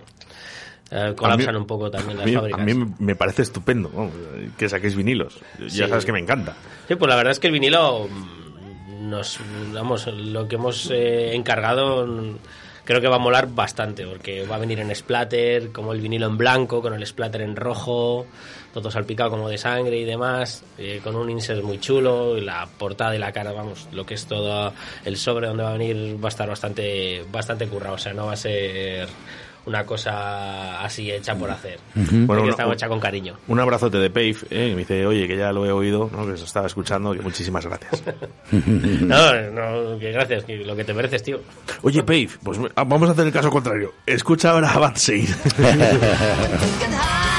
eh, 0.96 1.14
colapsan 1.16 1.50
A 1.50 1.52
mí- 1.54 1.58
un 1.58 1.66
poco 1.68 1.90
también 1.90 2.18
A 2.18 2.22
las 2.22 2.26
mí, 2.30 2.36
fábricas. 2.36 2.62
a 2.62 2.64
mí 2.66 2.74
me- 3.00 3.16
parece 3.16 3.42
estupendo 3.42 3.90
vamos, 3.90 4.14
que 4.58 4.70
saquéis 4.70 4.96
vinilos. 4.96 5.40
Ya 5.70 5.88
sabes 5.88 6.06
que 6.06 6.12
me 6.12 6.20
encanta. 6.20 6.56
Sí, 6.88 6.96
pues 6.96 7.10
la 7.10 7.16
verdad 7.16 7.32
es 7.32 7.40
que 7.40 7.48
el 7.48 7.54
vinilo 7.54 8.08
mm, 8.10 9.10
nos, 9.10 9.40
vamos, 9.74 10.08
lo 10.08 10.48
que 10.48 10.56
hemos 10.56 10.90
eh, 10.92 11.34
encargado 11.36 12.06
mm, 12.06 12.38
creo 12.86 13.00
que 13.02 13.08
va 13.08 13.16
a 13.16 13.20
molar 13.20 13.48
bastante 13.54 14.06
porque 14.06 14.46
va 14.46 14.56
a 14.58 14.60
venir 14.60 14.80
en 14.80 14.94
splatter, 14.94 15.72
como 15.72 15.94
el 15.94 16.02
vinilo 16.02 16.28
en 16.28 16.38
blanco, 16.38 16.82
con 16.82 16.94
el 16.94 17.06
splatter 17.08 17.42
en 17.42 17.56
rojo, 17.56 18.26
todo 18.74 18.92
salpicado 18.92 19.30
como 19.30 19.48
de 19.50 19.58
sangre 19.58 19.98
y 19.98 20.04
demás, 20.04 20.64
eh, 20.78 21.00
con 21.04 21.16
un 21.16 21.30
insert 21.30 21.64
muy 21.64 21.80
chulo, 21.80 22.38
y 22.38 22.42
la 22.42 22.68
portada 22.78 23.16
y 23.16 23.20
la 23.20 23.32
cara, 23.32 23.52
vamos, 23.54 23.88
lo 23.94 24.06
que 24.06 24.16
es 24.16 24.26
todo 24.26 24.74
el 25.06 25.16
sobre 25.16 25.48
donde 25.48 25.64
va 25.64 25.70
a 25.70 25.78
venir 25.78 26.18
va 26.22 26.28
a 26.28 26.30
estar 26.30 26.50
bastante, 26.50 27.24
bastante 27.32 27.68
currado, 27.68 27.96
o 27.96 28.00
sea, 28.00 28.14
no 28.14 28.26
va 28.26 28.34
a 28.34 28.38
ser 28.38 29.08
una 29.66 29.86
cosa 29.86 30.84
así 30.84 31.12
hecha 31.12 31.36
por 31.36 31.50
hacer. 31.52 31.80
Ujú. 31.96 32.06
Bueno, 32.12 32.26
Bueno, 32.28 32.44
que 32.44 32.50
está 32.52 32.72
hecha 32.72 32.88
con 32.88 33.00
cariño. 33.00 33.36
Un 33.48 33.60
abrazote 33.60 33.98
de 33.98 34.10
Pave, 34.10 34.36
¿eh? 34.50 34.70
que 34.70 34.72
me 34.72 34.78
dice, 34.78 35.06
oye, 35.06 35.28
que 35.28 35.38
ya 35.38 35.52
lo 35.52 35.66
he 35.66 35.72
oído, 35.72 36.10
¿no? 36.12 36.26
que 36.28 36.38
se 36.38 36.46
estaba 36.46 36.68
escuchando, 36.68 37.14
que 37.14 37.22
muchísimas 37.22 37.66
gracias. 37.66 38.04
No, 39.04 39.34
no, 39.52 40.00
que 40.00 40.12
gracias, 40.12 40.44
que 40.46 40.58
lo 40.58 40.76
que 40.76 40.84
te 40.84 40.94
mereces, 40.94 41.24
tío. 41.24 41.42
Oye, 41.82 42.04
Pave, 42.04 42.30
pues 42.44 42.60
ah, 42.76 42.84
vamos 42.84 43.10
a 43.10 43.14
hacer 43.14 43.26
el 43.28 43.34
caso 43.34 43.50
contrario. 43.50 43.94
Escucha 44.06 44.52
ahora 44.52 44.72
a 44.72 44.80
Bad 44.80 44.96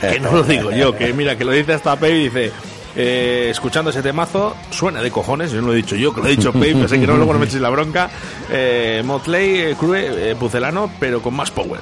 que, 0.12 0.20
no 0.20 0.32
lo 0.32 0.42
digo 0.42 0.70
yo, 0.70 0.96
que 0.96 1.12
mira, 1.12 1.36
que 1.36 1.44
lo 1.44 1.52
dice 1.52 1.74
hasta 1.74 1.96
Pepe 1.96 2.16
y 2.16 2.24
dice, 2.24 2.52
eh, 2.96 3.48
escuchando 3.50 3.90
ese 3.90 4.02
temazo, 4.02 4.54
suena 4.70 5.02
de 5.02 5.10
cojones, 5.10 5.50
yo 5.52 5.60
no 5.60 5.68
lo 5.68 5.72
he 5.72 5.76
dicho 5.76 5.96
yo, 5.96 6.14
que 6.14 6.20
lo 6.20 6.28
he 6.28 6.36
dicho 6.36 6.52
Pepe, 6.52 6.80
así 6.84 6.98
que 7.00 7.06
no, 7.06 7.16
luego 7.16 7.32
no 7.32 7.38
me 7.38 7.46
echéis 7.46 7.62
la 7.62 7.70
bronca. 7.70 8.10
Eh, 8.50 9.02
Motley, 9.04 9.58
eh, 9.60 9.76
Crue, 9.78 10.30
eh, 10.30 10.36
Pucelano, 10.36 10.90
pero 11.00 11.20
con 11.22 11.34
más 11.34 11.50
power. 11.50 11.80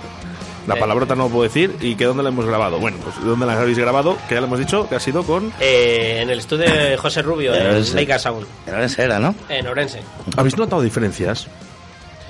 La 0.67 0.77
Eh. 0.77 0.79
palabrota 0.79 1.17
no 1.17 1.25
lo 1.25 1.29
puedo 1.31 1.43
decir. 1.43 1.77
¿Y 1.81 1.97
que 1.97 2.05
dónde 2.05 2.23
la 2.23 2.29
hemos 2.29 2.47
grabado? 2.47 2.79
Bueno, 2.79 2.97
pues 3.03 3.17
¿dónde 3.25 3.47
la 3.47 3.61
habéis 3.61 3.79
grabado? 3.79 4.17
Que 4.29 4.37
ya 4.37 4.41
lo 4.41 4.47
hemos 4.47 4.61
dicho, 4.61 4.89
que 4.89 4.95
ha 4.95 5.01
sido 5.01 5.25
con... 5.25 5.53
Eh, 5.59 6.21
en 6.23 6.31
el 6.31 6.39
estudio 6.39 6.71
de 6.73 6.97
José 6.97 7.21
Rubio, 7.23 7.53
En. 7.53 7.97
Leica 7.97 8.17
Sound. 8.17 8.47
En 8.69 8.75
Orense 8.75 9.03
era, 9.03 9.19
¿no? 9.19 9.35
En 9.49 9.67
Orense. 9.67 10.03
¿Habéis 10.37 10.57
notado 10.57 10.81
diferencias 10.81 11.49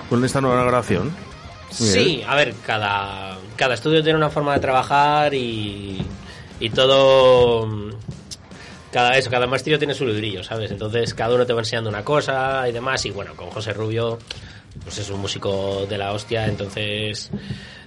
con 0.09 0.25
esta 0.25 0.41
nueva 0.41 0.63
grabación? 0.63 1.15
Sí, 1.71 2.23
a 2.27 2.35
ver, 2.35 2.55
cada, 2.67 3.37
cada 3.63 3.75
estudio 3.75 4.03
tiene 4.03 4.17
una 4.17 4.29
forma 4.29 4.55
de 4.55 4.59
trabajar 4.59 5.33
y, 5.35 6.05
y 6.59 6.71
todo... 6.71 7.93
Cada, 8.91 9.17
eso, 9.17 9.31
cada 9.31 9.47
maestrillo 9.47 9.79
tiene 9.79 9.95
su 9.95 10.05
librillo, 10.05 10.43
¿sabes? 10.43 10.73
Entonces 10.73 11.15
cada 11.15 11.37
uno 11.37 11.47
te 11.47 11.53
va 11.53 11.61
enseñando 11.61 11.89
una 11.89 12.05
cosa 12.05 12.69
y 12.69 12.73
demás. 12.73 13.07
Y 13.07 13.13
bueno, 13.13 13.37
con 13.37 13.51
José 13.51 13.73
Rubio, 13.73 14.19
pues 14.82 14.99
es 14.99 15.11
un 15.11 15.20
músico 15.20 15.86
de 15.86 15.99
la 15.99 16.12
hostia, 16.12 16.47
entonces 16.47 17.31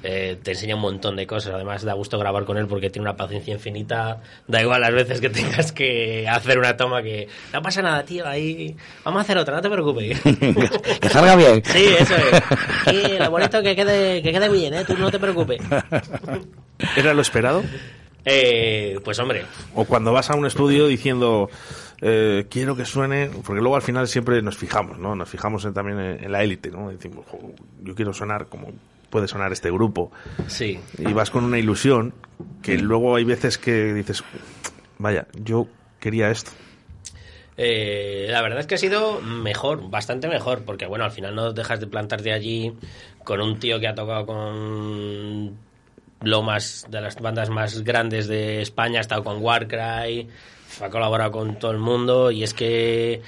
eh, 0.03 0.37
te 0.41 0.51
enseña 0.51 0.75
un 0.75 0.81
montón 0.81 1.15
de 1.15 1.25
cosas. 1.25 1.53
Además 1.55 1.83
da 1.83 1.93
gusto 1.93 2.19
grabar 2.19 2.45
con 2.45 2.57
él 2.57 2.67
porque 2.67 2.89
tiene 2.89 3.07
una 3.07 3.17
paciencia 3.17 3.53
infinita. 3.53 4.21
Da 4.47 4.61
igual 4.61 4.81
las 4.81 4.93
veces 4.93 5.19
que 5.19 5.29
tengas 5.31 5.71
que 5.71 6.27
hacer 6.27 6.59
una 6.59 6.77
toma 6.77 7.01
que 7.01 7.27
no 7.53 7.61
pasa 7.61 7.81
nada, 7.81 8.03
tío, 8.03 8.27
ahí 8.27 8.75
vamos 9.03 9.19
a 9.19 9.21
hacer 9.23 9.37
otra, 9.37 9.55
no 9.55 9.61
te 9.61 9.69
preocupes. 9.69 10.21
que 11.01 11.09
salga 11.09 11.35
bien. 11.35 11.63
Sí, 11.65 11.85
eso 11.99 12.15
es. 12.15 12.43
Sí, 12.87 13.17
lo 13.17 13.31
bonito 13.31 13.61
que 13.63 13.75
quede, 13.75 14.21
que 14.21 14.31
quede 14.31 14.49
bien, 14.49 14.73
¿eh? 14.73 14.85
Tú 14.85 14.95
no 14.97 15.09
te 15.09 15.19
preocupes. 15.19 15.61
¿Era 16.95 17.13
lo 17.13 17.21
esperado? 17.21 17.63
Eh, 18.25 18.99
pues 19.03 19.19
hombre, 19.19 19.45
O 19.75 19.85
cuando 19.85 20.11
vas 20.11 20.29
a 20.31 20.35
un 20.35 20.47
estudio 20.47 20.87
diciendo, 20.87 21.49
eh, 22.01 22.45
quiero 22.49 22.75
que 22.75 22.85
suene, 22.85 23.29
porque 23.45 23.61
luego 23.61 23.75
al 23.75 23.81
final 23.81 24.07
siempre 24.07 24.41
nos 24.41 24.57
fijamos, 24.57 24.97
¿no? 24.99 25.15
Nos 25.15 25.29
fijamos 25.29 25.63
en- 25.65 25.73
también 25.73 25.99
en, 25.99 26.23
en 26.23 26.31
la 26.31 26.43
élite, 26.43 26.69
¿no? 26.71 26.89
Decimos, 26.89 27.25
"Jo, 27.29 27.39
yo 27.83 27.95
quiero 27.95 28.13
sonar 28.13 28.47
como 28.47 28.71
puede 29.09 29.27
sonar 29.29 29.53
este 29.53 29.71
grupo. 29.71 30.11
Sí. 30.47 30.77
Y 30.97 31.13
vas 31.13 31.29
con 31.29 31.45
una 31.45 31.57
ilusión 31.57 32.13
que 32.61 32.77
luego 32.77 33.15
hay 33.15 33.23
veces 33.23 33.57
que 33.57 33.93
dices, 33.93 34.23
vaya, 34.97 35.25
yo 35.41 35.67
quería 36.01 36.29
esto. 36.31 36.51
Eh, 37.57 38.27
la 38.29 38.41
verdad 38.41 38.59
es 38.59 38.67
que 38.67 38.75
ha 38.75 38.79
sido 38.79 39.21
mejor, 39.21 39.89
bastante 39.89 40.27
mejor, 40.27 40.63
porque 40.65 40.85
bueno, 40.87 41.05
al 41.05 41.11
final 41.11 41.33
no 41.35 41.53
dejas 41.53 41.79
de 41.79 41.87
plantarte 41.87 42.33
allí 42.33 42.73
con 43.23 43.39
un 43.39 43.57
tío 43.59 43.79
que 43.79 43.87
ha 43.87 43.95
tocado 43.95 44.25
con 44.25 45.57
lo 46.21 46.41
más 46.41 46.85
de 46.89 46.99
las 47.01 47.15
bandas 47.21 47.49
más 47.49 47.83
grandes 47.83 48.27
de 48.27 48.61
España, 48.61 48.97
ha 48.97 49.01
estado 49.01 49.23
con 49.23 49.41
Warcry, 49.41 50.27
ha 50.81 50.89
colaborado 50.89 51.31
con 51.31 51.57
todo 51.59 51.71
el 51.71 51.79
mundo 51.79 52.31
y 52.31 52.43
es 52.43 52.53
que 52.53 53.21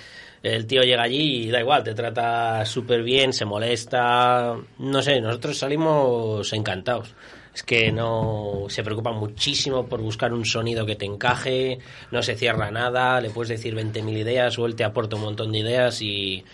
el 0.44 0.68
tío 0.68 0.82
llega 0.84 1.04
allí 1.04 1.46
y 1.46 1.52
da 1.52 1.60
igual, 1.60 1.84
te 1.84 1.94
trata 1.94 2.66
súper 2.66 3.04
bien, 3.04 3.34
se 3.34 3.46
molesta, 3.46 4.56
no 4.80 5.02
sé, 5.02 5.20
nosotros 5.20 5.58
salimos 5.58 6.52
encantados. 6.54 7.16
Es 7.54 7.64
que 7.64 7.92
no 7.92 8.66
se 8.70 8.84
preocupa 8.84 9.12
muchísimo 9.12 9.88
por 9.88 10.00
buscar 10.00 10.32
un 10.32 10.46
sonido 10.46 10.86
que 10.86 10.96
te 10.96 11.06
encaje, 11.06 11.80
no 12.12 12.22
se 12.22 12.36
cierra 12.36 12.70
nada, 12.70 13.20
le 13.20 13.32
puedes 13.32 13.50
decir 13.50 13.76
20.000 13.76 14.16
ideas 14.16 14.60
o 14.60 14.68
él 14.68 14.76
te 14.76 14.84
aporta 14.84 15.16
un 15.16 15.24
montón 15.24 15.52
de 15.52 15.60
ideas 15.60 16.00
y, 16.04 16.46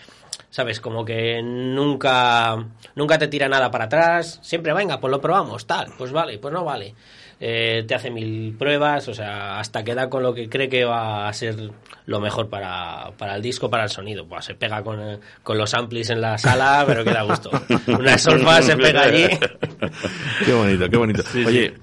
¿sabes? 0.50 0.80
Como 0.80 1.04
que 1.04 1.42
nunca, 1.44 2.56
nunca 2.96 3.18
te 3.18 3.28
tira 3.28 3.50
nada 3.50 3.70
para 3.70 3.86
atrás, 3.86 4.40
siempre, 4.42 4.72
venga, 4.72 5.02
pues 5.02 5.12
lo 5.12 5.20
probamos, 5.20 5.68
tal, 5.68 5.92
pues 5.98 6.14
vale, 6.14 6.38
pues 6.38 6.54
no 6.54 6.64
vale. 6.64 6.96
Eh, 7.40 7.84
te 7.88 7.96
hace 7.96 8.10
mil 8.10 8.56
pruebas, 8.58 9.08
o 9.08 9.14
sea, 9.14 9.60
hasta 9.60 9.84
que 9.84 9.96
da 9.96 10.10
con 10.10 10.24
lo 10.24 10.34
que 10.34 10.50
cree 10.50 10.70
que 10.70 10.86
va 10.86 11.28
a 11.28 11.34
ser 11.34 11.72
lo 12.06 12.20
mejor 12.20 12.50
para, 12.50 13.12
para 13.18 13.36
el 13.36 13.42
disco, 13.42 13.70
para 13.70 13.84
el 13.84 13.90
sonido. 13.90 14.26
Pues 14.28 14.46
se 14.46 14.56
pega 14.56 14.84
con, 14.84 15.00
eh, 15.02 15.20
con 15.44 15.58
los 15.58 15.74
amplis 15.74 16.10
en 16.10 16.22
la 16.22 16.38
sala, 16.38 16.84
pero 16.88 17.04
que 17.04 17.12
da 17.12 17.24
gusto. 17.24 17.52
Una 17.88 18.18
solfa 18.18 18.62
se 18.62 18.78
pega 18.78 19.04
allí. 19.04 19.28
Qué 20.46 20.54
bonito, 20.54 20.90
qué 20.90 20.98
bonito. 20.98 21.24
Sí, 21.24 21.46
Oye, 21.46 21.74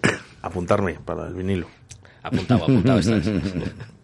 apuntarme 0.43 0.98
para 1.05 1.28
el 1.28 1.35
vinilo. 1.35 1.66
Apuntado, 2.22 2.64
apuntado 2.64 2.98
estás. 2.98 3.31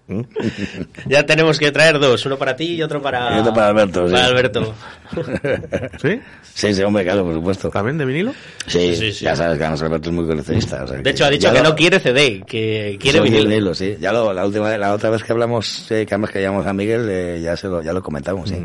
Ya 1.07 1.27
tenemos 1.27 1.59
que 1.59 1.73
traer 1.73 1.99
dos, 1.99 2.25
uno 2.27 2.37
para 2.39 2.55
ti 2.55 2.75
y 2.75 2.83
otro 2.83 3.03
para, 3.03 3.37
Y 3.37 3.41
otro 3.41 3.53
para 3.53 3.69
Alberto, 3.69 4.07
sí. 4.07 4.13
Para 4.15 4.27
Alberto. 4.27 4.75
¿Sí? 6.03 6.21
Sí, 6.55 6.75
sí, 6.75 6.83
hombre, 6.83 7.05
claro, 7.05 7.25
por 7.25 7.35
supuesto. 7.35 7.71
¿También 7.71 7.99
de 7.99 8.05
vinilo? 8.05 8.33
Sí, 8.67 8.95
Sí, 8.95 8.97
sí, 8.97 9.13
sí. 9.13 9.25
ya 9.25 9.35
sabes 9.37 9.59
que 9.59 9.65
además 9.65 9.83
Alberto 9.83 10.09
es 10.11 10.15
muy 10.15 10.27
coleccionista. 10.27 10.85
o 10.85 10.87
sea 10.87 10.99
De 10.99 11.11
hecho, 11.11 11.25
ha 11.25 11.31
dicho 11.31 11.53
que 11.53 11.59
lo- 11.59 11.71
no 11.71 11.75
quiere 11.77 11.99
CD, 12.01 12.43
que 12.47 12.97
quiere 13.01 13.19
Soy 13.19 13.31
vinilo. 13.31 13.75
sí. 13.75 13.97
Ya 14.01 14.13
lo, 14.13 14.33
la 14.33 14.47
última, 14.47 14.77
la 14.79 14.93
otra 14.95 15.11
vez 15.11 15.23
que 15.25 15.33
hablamos, 15.33 15.91
eh, 15.91 16.07
que 16.07 16.15
además 16.15 16.31
que 16.31 16.41
llamamos 16.41 16.67
a 16.67 16.73
Miguel, 16.73 17.07
eh, 17.11 17.41
ya 17.43 17.57
se 17.57 17.67
lo, 17.69 17.83
ya 17.83 17.93
lo 17.93 18.03
comentamos, 18.03 18.49
sí. 18.49 18.57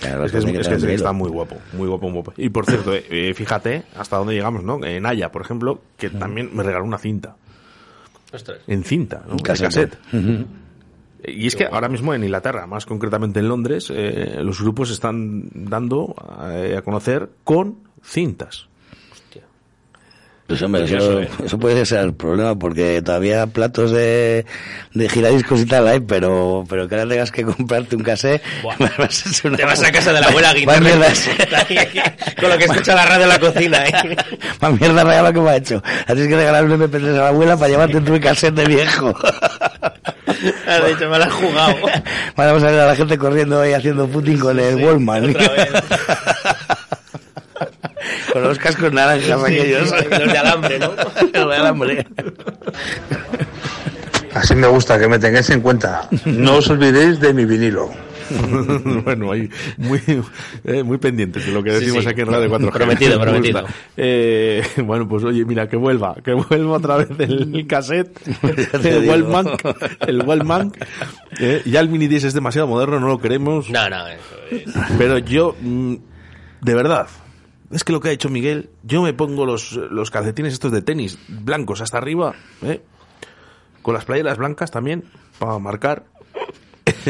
Que 0.00 0.08
Es 0.08 0.30
que, 0.30 0.38
es- 0.38 0.44
tiene 0.44 0.60
es 0.60 0.64
tener 0.66 0.80
que 0.80 0.86
vinilo. 0.86 0.92
está 0.94 1.12
muy 1.12 1.30
guapo, 1.30 1.56
muy 1.72 1.88
guapo, 1.88 2.06
muy 2.08 2.12
guapo. 2.22 2.32
Y 2.36 2.48
por 2.50 2.64
cierto, 2.66 2.94
eh, 2.94 3.04
eh, 3.10 3.34
fíjate 3.34 3.82
hasta 3.96 4.16
dónde 4.18 4.34
llegamos, 4.34 4.62
¿no? 4.62 4.84
En 4.84 5.04
Haya, 5.06 5.30
por 5.32 5.42
ejemplo, 5.42 5.80
que 5.98 6.10
también 6.10 6.50
me 6.54 6.62
regaló 6.62 6.84
una 6.84 6.98
cinta. 6.98 7.34
Ostras. 8.32 8.58
En 8.66 8.82
cinta, 8.84 9.22
¿no? 9.28 9.36
Cassette. 9.38 9.66
cassette. 9.66 10.46
Y 11.26 11.46
es 11.48 11.56
que 11.56 11.64
ahora 11.64 11.88
mismo 11.88 12.14
en 12.14 12.22
Inglaterra, 12.24 12.66
más 12.66 12.86
concretamente 12.86 13.40
en 13.40 13.48
Londres, 13.48 13.92
eh, 13.94 14.36
los 14.42 14.60
grupos 14.60 14.90
están 14.90 15.48
dando 15.52 16.14
eh, 16.50 16.76
a 16.78 16.82
conocer 16.82 17.28
con 17.44 17.78
cintas. 18.02 18.68
Pues 20.48 20.62
hombre, 20.62 20.84
eso, 20.84 21.20
¿eh? 21.22 21.28
eso 21.44 21.58
puede 21.58 21.84
ser 21.84 22.04
el 22.04 22.14
problema, 22.14 22.56
porque 22.56 23.02
todavía 23.02 23.48
platos 23.48 23.90
de, 23.90 24.46
de 24.94 25.08
giradiscos 25.08 25.60
y 25.60 25.66
tal 25.66 25.88
hay, 25.88 25.98
pero, 25.98 26.64
pero 26.68 26.86
que 26.86 26.94
ahora 26.94 27.08
tengas 27.08 27.32
que 27.32 27.42
comprarte 27.42 27.96
un 27.96 28.04
vas 28.96 29.42
a 29.42 29.48
una- 29.48 29.56
Te 29.56 29.64
vas 29.64 29.82
a 29.82 29.90
casa 29.90 30.12
de 30.12 30.20
la 30.20 30.28
abuela 30.28 30.54
guitarra. 30.54 30.78
mierda, 30.78 31.06
Con 32.40 32.50
lo 32.50 32.58
que 32.58 32.64
escucha 32.66 32.94
la 32.94 33.06
radio 33.06 33.24
en 33.24 33.28
la 33.30 33.40
cocina, 33.40 33.86
¿eh? 33.88 34.16
más 34.60 34.80
mierda 34.80 35.02
regalo 35.02 35.32
que 35.32 35.40
me 35.40 35.50
ha 35.50 35.56
hecho. 35.56 35.82
Tienes 36.06 36.28
que 36.28 36.36
regalar 36.36 36.64
un 36.64 36.80
MP3 36.80 37.08
a 37.08 37.22
la 37.22 37.28
abuela 37.30 37.56
para 37.56 37.68
llevarte 37.68 38.00
tu 38.02 38.20
cassette 38.20 38.54
de 38.54 38.66
viejo. 38.66 39.12
Has 40.66 40.86
dicho, 40.86 41.08
me 41.08 41.18
la 41.18 41.26
has 41.26 41.32
jugado. 41.32 41.76
Vamos 42.36 42.62
a 42.62 42.66
ver 42.70 42.80
a 42.80 42.86
la 42.86 42.96
gente 42.96 43.18
corriendo 43.18 43.60
ahí 43.60 43.72
haciendo 43.72 44.06
footing 44.08 44.38
con 44.38 44.58
el 44.58 44.76
Wallman. 44.76 45.30
otra 45.30 45.48
vez. 45.52 45.68
con 48.32 48.42
los 48.42 48.58
cascos 48.58 48.92
naranjas 48.92 49.40
Sí, 49.46 49.58
aquellos. 49.58 49.90
los 49.90 50.32
de 50.32 50.38
alambre, 50.38 50.78
¿no? 50.78 50.92
Los 51.32 51.48
de 51.50 51.56
alambre. 51.56 52.06
Así 54.34 54.54
me 54.54 54.66
gusta 54.66 54.98
que 54.98 55.08
me 55.08 55.18
tengáis 55.18 55.48
en 55.50 55.60
cuenta. 55.62 56.08
No 56.26 56.56
os 56.56 56.68
olvidéis 56.68 57.18
de 57.20 57.32
mi 57.32 57.44
vinilo. 57.46 57.90
bueno, 59.04 59.32
ahí 59.32 59.48
muy, 59.76 60.00
eh, 60.64 60.82
muy 60.82 60.98
pendientes 60.98 61.46
de 61.46 61.52
lo 61.52 61.62
que 61.62 61.72
decimos 61.72 62.04
sí. 62.04 62.10
aquí 62.10 62.20
en 62.22 62.28
Radio 62.28 62.50
4G. 62.50 62.72
Prometido, 62.72 63.18
Me 63.18 63.24
prometido. 63.24 63.64
Eh, 63.98 64.62
bueno, 64.84 65.08
pues 65.08 65.24
oye, 65.24 65.44
mira, 65.44 65.68
que 65.68 65.76
vuelva, 65.76 66.14
que 66.22 66.34
vuelva 66.34 66.76
otra 66.76 66.96
vez 66.98 67.08
el 67.18 67.66
cassette, 67.66 68.18
te 68.82 68.96
el. 68.96 69.08
Wallman, 69.08 69.46
el 70.06 70.22
Wallman. 70.22 70.72
Eh, 71.40 71.62
ya 71.64 71.80
el 71.80 71.88
mini 71.88 72.06
disc 72.06 72.26
es 72.26 72.34
demasiado 72.34 72.66
moderno, 72.68 73.00
no 73.00 73.08
lo 73.08 73.18
queremos. 73.18 73.70
No, 73.70 73.88
no, 73.88 74.06
eso 74.06 74.36
es. 74.50 74.64
Pero 74.98 75.18
yo, 75.18 75.56
mm, 75.60 75.94
de 76.60 76.74
verdad, 76.74 77.06
es 77.70 77.84
que 77.84 77.92
lo 77.92 78.00
que 78.00 78.08
ha 78.08 78.12
hecho 78.12 78.28
Miguel, 78.28 78.70
yo 78.82 79.02
me 79.02 79.12
pongo 79.12 79.46
los, 79.46 79.72
los 79.72 80.10
calcetines 80.10 80.52
estos 80.52 80.72
de 80.72 80.82
tenis 80.82 81.18
blancos 81.28 81.80
hasta 81.80 81.98
arriba, 81.98 82.34
¿eh? 82.62 82.82
con 83.82 83.94
las 83.94 84.04
playeras 84.04 84.38
blancas 84.38 84.70
también, 84.70 85.04
para 85.38 85.58
marcar 85.58 86.04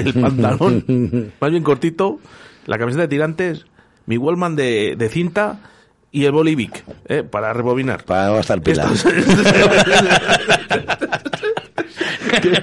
el 0.00 0.14
pantalón, 0.14 0.84
más 1.40 1.50
bien 1.50 1.62
cortito, 1.62 2.18
la 2.66 2.78
camiseta 2.78 3.02
de 3.02 3.08
tirantes, 3.08 3.66
mi 4.06 4.16
Wallman 4.18 4.56
de, 4.56 4.94
de 4.96 5.08
cinta 5.08 5.58
y 6.12 6.24
el 6.24 6.32
Bolivic, 6.32 6.84
¿eh? 7.08 7.22
para 7.22 7.52
rebobinar. 7.52 8.04
Para 8.04 8.28
no 8.28 8.34
gastar 8.34 8.60
pila. 8.62 8.88
Esto 8.92 9.08
es- 9.10 9.26
que, 12.40 12.62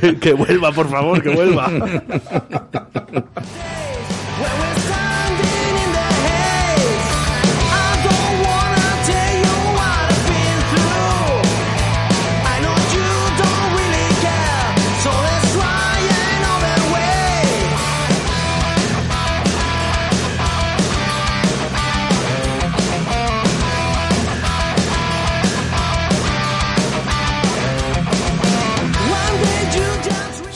que- 0.00 0.16
que 0.18 0.32
vuelva, 0.32 0.72
por 0.72 0.88
favor, 0.90 1.22
que 1.22 1.30
vuelva. 1.30 1.70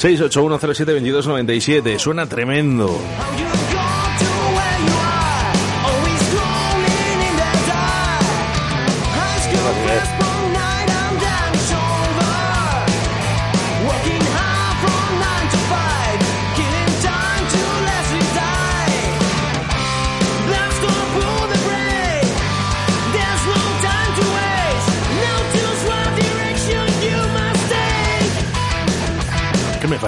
681072297. 0.02 1.98
Suena 1.98 2.26
tremendo. 2.26 2.98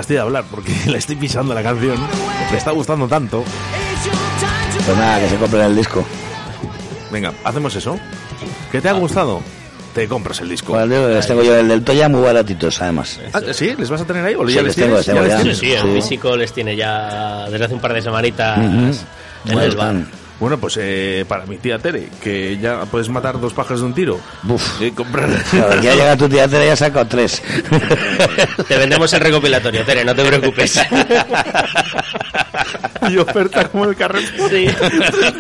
Fastidia 0.05 0.23
hablar 0.23 0.45
porque 0.51 0.73
le 0.87 0.99
estoy 0.99 1.17
pisando 1.17 1.55
la 1.55 1.63
canción. 1.63 1.97
Le 2.51 2.59
está 2.59 2.73
gustando 2.73 3.09
tanto. 3.09 3.43
Pues 4.85 4.97
nada, 4.99 5.19
que 5.21 5.29
se 5.31 5.37
compren 5.37 5.63
el 5.65 5.77
disco. 5.77 6.05
Venga, 7.11 7.33
hacemos 7.43 7.75
eso. 7.75 7.99
¿Qué 8.71 8.81
te 8.83 8.89
ha 8.91 8.93
gustado? 8.93 9.41
Te 9.95 10.07
compras 10.09 10.41
el 10.41 10.49
disco. 10.51 10.73
Bueno, 10.75 11.09
les 11.09 11.27
tengo 11.27 11.43
yo 11.43 11.57
el 11.57 11.69
del 11.69 11.83
Toya 11.85 12.09
muy 12.09 12.21
baratitos, 12.21 12.83
además. 12.83 13.19
Ah, 13.33 13.41
¿Sí? 13.53 13.75
¿Les 13.79 13.89
vas 13.89 14.01
a 14.03 14.05
tener 14.05 14.25
ahí? 14.27 14.35
¿O 14.35 14.47
Sí, 14.47 14.55
ya 14.55 14.63
les 14.63 14.75
tengo, 14.77 14.97
les 14.97 15.07
tengo 15.07 15.23
¿Ya 15.23 15.39
ya. 15.39 15.45
les 15.45 15.57
Sí, 15.59 15.67
tienes? 15.67 15.81
sí, 15.83 15.89
el 15.89 15.95
físico 16.03 16.37
les 16.37 16.53
tiene 16.53 16.77
ya 16.77 17.47
desde 17.49 17.65
hace 17.65 17.75
un 17.75 17.81
par 17.81 17.95
de 17.95 18.03
semanitas 18.03 18.59
Ujú. 18.59 18.67
en 18.67 18.95
Bueno, 19.45 19.63
el 19.63 19.77
bar. 19.77 19.95
Bueno, 20.41 20.59
pues 20.59 20.77
eh, 20.81 21.25
para 21.29 21.47
mi 21.47 21.59
tía 21.59 21.79
Tere, 21.79 22.09
que 22.23 22.59
ya 22.59 22.85
puedes 22.87 23.09
matar 23.09 23.39
dos 23.41 23.55
pájaros 23.55 23.81
de 23.81 23.87
un 23.87 23.95
tiro. 23.95 24.19
Y 24.81 24.91
comprar. 24.91 25.29
Claro, 25.51 25.71
que 25.81 25.87
ya 25.87 25.95
llega 25.95 26.17
tu 26.17 26.29
tía 26.29 26.49
Tere 26.49 26.67
y 26.67 26.71
ha 26.71 26.77
sacado 26.77 27.07
tres. 27.07 27.41
Te 28.69 28.77
vendemos 28.77 29.13
el 29.13 29.21
recopilatorio, 29.21 29.85
Tere, 29.85 30.05
no 30.05 30.15
te 30.15 30.25
preocupes. 30.25 30.81
y 33.09 33.17
oferta 33.19 33.69
como 33.69 33.85
el 33.85 33.97
carrete. 33.97 34.49
Sí. 34.49 34.67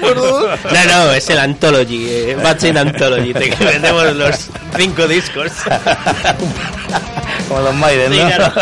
No, 0.01 1.05
no, 1.05 1.12
es 1.12 1.29
el 1.31 1.39
Anthology, 1.39 2.07
eh, 2.09 2.37
Bad 2.43 2.59
Chain 2.59 2.77
Anthology. 2.79 3.33
Te 3.35 3.51
vendemos 3.65 4.15
los 4.15 4.49
cinco 4.77 5.07
discos. 5.09 5.51
Como 7.49 7.61
los 7.61 7.75
Maiden, 7.75 8.12
Sí, 8.12 8.19
¿no? 8.21 8.27
claro. 8.27 8.53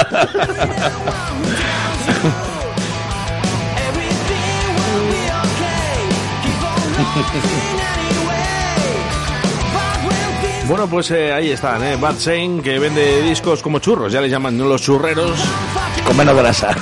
Bueno, 10.68 10.86
pues 10.86 11.10
eh, 11.10 11.32
ahí 11.32 11.50
están, 11.50 11.82
¿eh? 11.82 11.96
Bad 11.96 12.16
Saint, 12.16 12.62
que 12.62 12.78
vende 12.78 13.20
discos 13.22 13.60
como 13.60 13.78
churros, 13.80 14.12
ya 14.12 14.20
les 14.20 14.30
llaman 14.30 14.56
los 14.56 14.80
churreros. 14.80 15.38
Con 16.06 16.16
menos 16.16 16.34
grasa. 16.34 16.74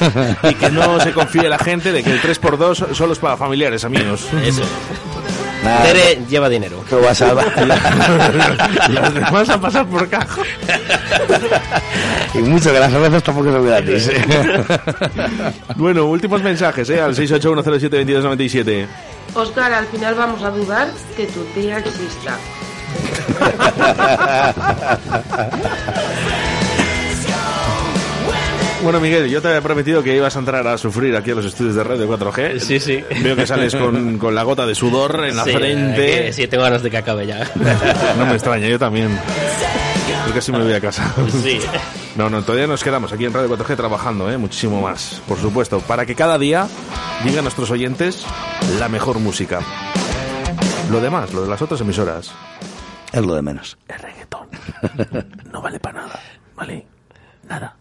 Y 0.45 0.55
que 0.55 0.71
no 0.71 1.01
se 1.01 1.13
confíe 1.13 1.49
la 1.49 1.59
gente 1.59 1.91
de 1.91 2.03
que 2.05 2.13
el 2.13 2.21
3x2 2.21 2.95
solo 2.95 3.15
es 3.15 3.19
para 3.19 3.37
familiares, 3.37 3.85
amigos. 3.85 4.29
Eso. 4.45 4.63
Nada, 5.65 5.83
Tere 5.85 6.19
lleva 6.29 6.49
dinero. 6.49 6.85
que 6.89 6.95
vas 6.97 7.21
a... 7.23 7.35
Los 8.89 9.15
demás 9.15 9.49
a 9.49 9.61
pasar 9.61 9.87
por 9.87 10.09
caja. 10.09 10.43
y 12.35 12.39
mucho 12.39 12.73
que 12.73 12.79
las 12.79 12.91
cervezas 12.91 13.23
tampoco 13.23 13.53
son 13.53 13.67
gratis. 13.67 14.11
Bueno, 15.77 16.05
últimos 16.07 16.43
mensajes, 16.43 16.91
¿eh? 16.91 17.01
Al 17.01 17.15
681072297. 17.17 18.87
Oscar, 19.35 19.73
al 19.73 19.87
final 19.87 20.15
vamos 20.15 20.43
a 20.43 20.51
dudar 20.51 20.91
que 21.17 21.27
tu 21.27 21.43
tía 21.55 21.79
exista. 21.79 22.37
Bueno, 28.83 28.99
Miguel, 28.99 29.29
yo 29.29 29.43
te 29.43 29.49
había 29.49 29.61
prometido 29.61 30.03
que 30.03 30.17
ibas 30.17 30.35
a 30.37 30.39
entrar 30.39 30.67
a 30.67 30.79
sufrir 30.79 31.15
aquí 31.15 31.31
a 31.33 31.35
los 31.35 31.45
estudios 31.45 31.75
de 31.75 31.85
Radio 31.85 32.09
4G. 32.09 32.59
Sí, 32.61 32.81
sí. 32.81 33.05
Veo 33.23 33.37
que 33.37 33.47
sales 33.47 33.75
con, 33.77 34.17
con 34.19 34.35
la 34.35 34.43
gota 34.43 34.65
de 34.67 34.75
sudor 34.75 35.23
en 35.27 35.37
la 35.37 35.45
Sí, 35.45 35.53
frente. 35.53 36.07
que 36.25 36.33
sí, 36.33 36.47
tengo 36.49 36.65
ganas 36.65 36.83
de 36.83 36.91
que 36.91 36.97
acabe 36.97 37.27
ya. 37.27 37.49
No 38.19 38.25
me 38.27 38.33
extraña, 38.33 38.67
yo 38.69 38.79
también. 38.79 39.11
Yo 40.27 40.35
casi 40.35 40.51
me 40.51 40.63
voy 40.63 40.73
a 40.73 40.81
casa. 40.81 41.13
Sí. 41.43 41.61
No, 42.17 42.31
no, 42.31 42.43
todavía 42.43 42.67
nos 42.67 42.83
quedamos 42.83 43.13
aquí 43.13 43.27
en 43.27 43.35
Radio 43.35 43.51
4G 43.57 43.77
trabajando, 43.77 44.31
¿eh? 44.31 44.39
muchísimo 44.39 44.81
más, 44.81 45.21
por 45.29 45.39
supuesto, 45.39 45.81
para 45.81 46.07
que 46.07 46.15
cada 46.15 46.39
día 46.39 46.67
digan 47.25 47.45
nuestros 47.45 47.71
oyentes 47.71 48.25
la 48.79 48.89
mejor 48.89 49.19
música. 49.19 49.61
Lo 50.91 51.01
demás, 51.01 51.33
lo 51.35 51.43
de 51.43 51.49
las 51.49 51.61
otras 51.63 51.81
emisoras, 51.83 52.33
Es 53.13 53.25
lo 53.25 53.35
de 53.35 53.43
menos. 53.43 53.77
el 53.89 53.99
reggaetón, 54.01 54.49
no 55.53 55.61
vale 55.63 55.79
para 55.79 56.01
nada, 56.03 56.21
¿vale? 56.57 56.87
Nada. 57.49 57.77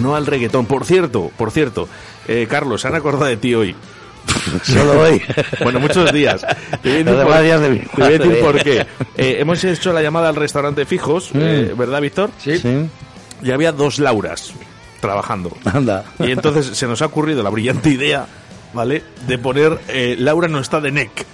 No 0.00 0.14
al 0.14 0.26
reggaetón. 0.26 0.66
Por 0.66 0.84
cierto, 0.84 1.30
por 1.36 1.50
cierto, 1.50 1.88
eh, 2.26 2.46
Carlos, 2.48 2.82
se 2.82 2.88
han 2.88 2.94
acordado 2.94 3.26
de 3.26 3.36
ti 3.36 3.54
hoy. 3.54 3.74
Solo 4.62 5.00
hoy. 5.00 5.22
Bueno, 5.62 5.80
muchos 5.80 6.12
días. 6.12 6.44
Te 6.82 7.02
voy 7.02 7.02
a 7.02 7.04
decir, 7.04 7.24
por, 7.24 7.42
días 7.42 7.60
de 7.60 7.70
mi 7.70 7.78
te 7.78 7.88
voy 7.96 8.04
a 8.04 8.10
decir 8.10 8.26
madre. 8.26 8.42
por 8.42 8.62
qué. 8.62 8.86
Eh, 9.16 9.36
hemos 9.40 9.62
hecho 9.64 9.92
la 9.92 10.02
llamada 10.02 10.28
al 10.28 10.36
restaurante 10.36 10.86
Fijos, 10.86 11.30
eh, 11.34 11.74
¿verdad, 11.76 12.00
Víctor? 12.00 12.30
Sí. 12.38 12.60
Y 13.42 13.50
había 13.50 13.72
dos 13.72 13.98
Lauras 13.98 14.52
trabajando. 15.00 15.56
Anda. 15.64 16.04
Y 16.18 16.30
entonces 16.30 16.76
se 16.76 16.86
nos 16.86 17.02
ha 17.02 17.06
ocurrido 17.06 17.42
la 17.42 17.50
brillante 17.50 17.90
idea, 17.90 18.26
¿vale? 18.72 19.02
De 19.26 19.38
poner 19.38 19.78
eh, 19.88 20.16
Laura 20.18 20.48
no 20.48 20.58
está 20.60 20.80
de 20.80 20.92
NEC. 20.92 21.26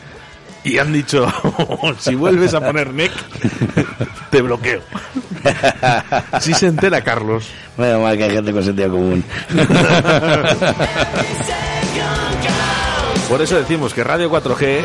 Y 0.65 0.79
han 0.79 0.93
dicho, 0.93 1.27
si 1.99 2.15
vuelves 2.15 2.55
a 2.55 2.61
poner 2.61 2.93
NEC, 2.93 3.13
te 4.31 4.43
bloqueo. 4.43 4.81
Si 6.41 6.55
se 6.55 6.69
entera 6.69 7.03
Carlos. 7.03 7.49
Menos 7.77 8.03
mal 8.03 8.17
que 8.17 8.25
hay 8.25 8.31
gente 8.31 8.53
con 8.53 8.65
sentido 8.65 8.91
común. 8.91 9.25
Por 13.29 13.43
eso 13.43 13.57
decimos 13.57 13.93
que 13.93 14.05
Radio 14.05 14.31
4G 14.31 14.81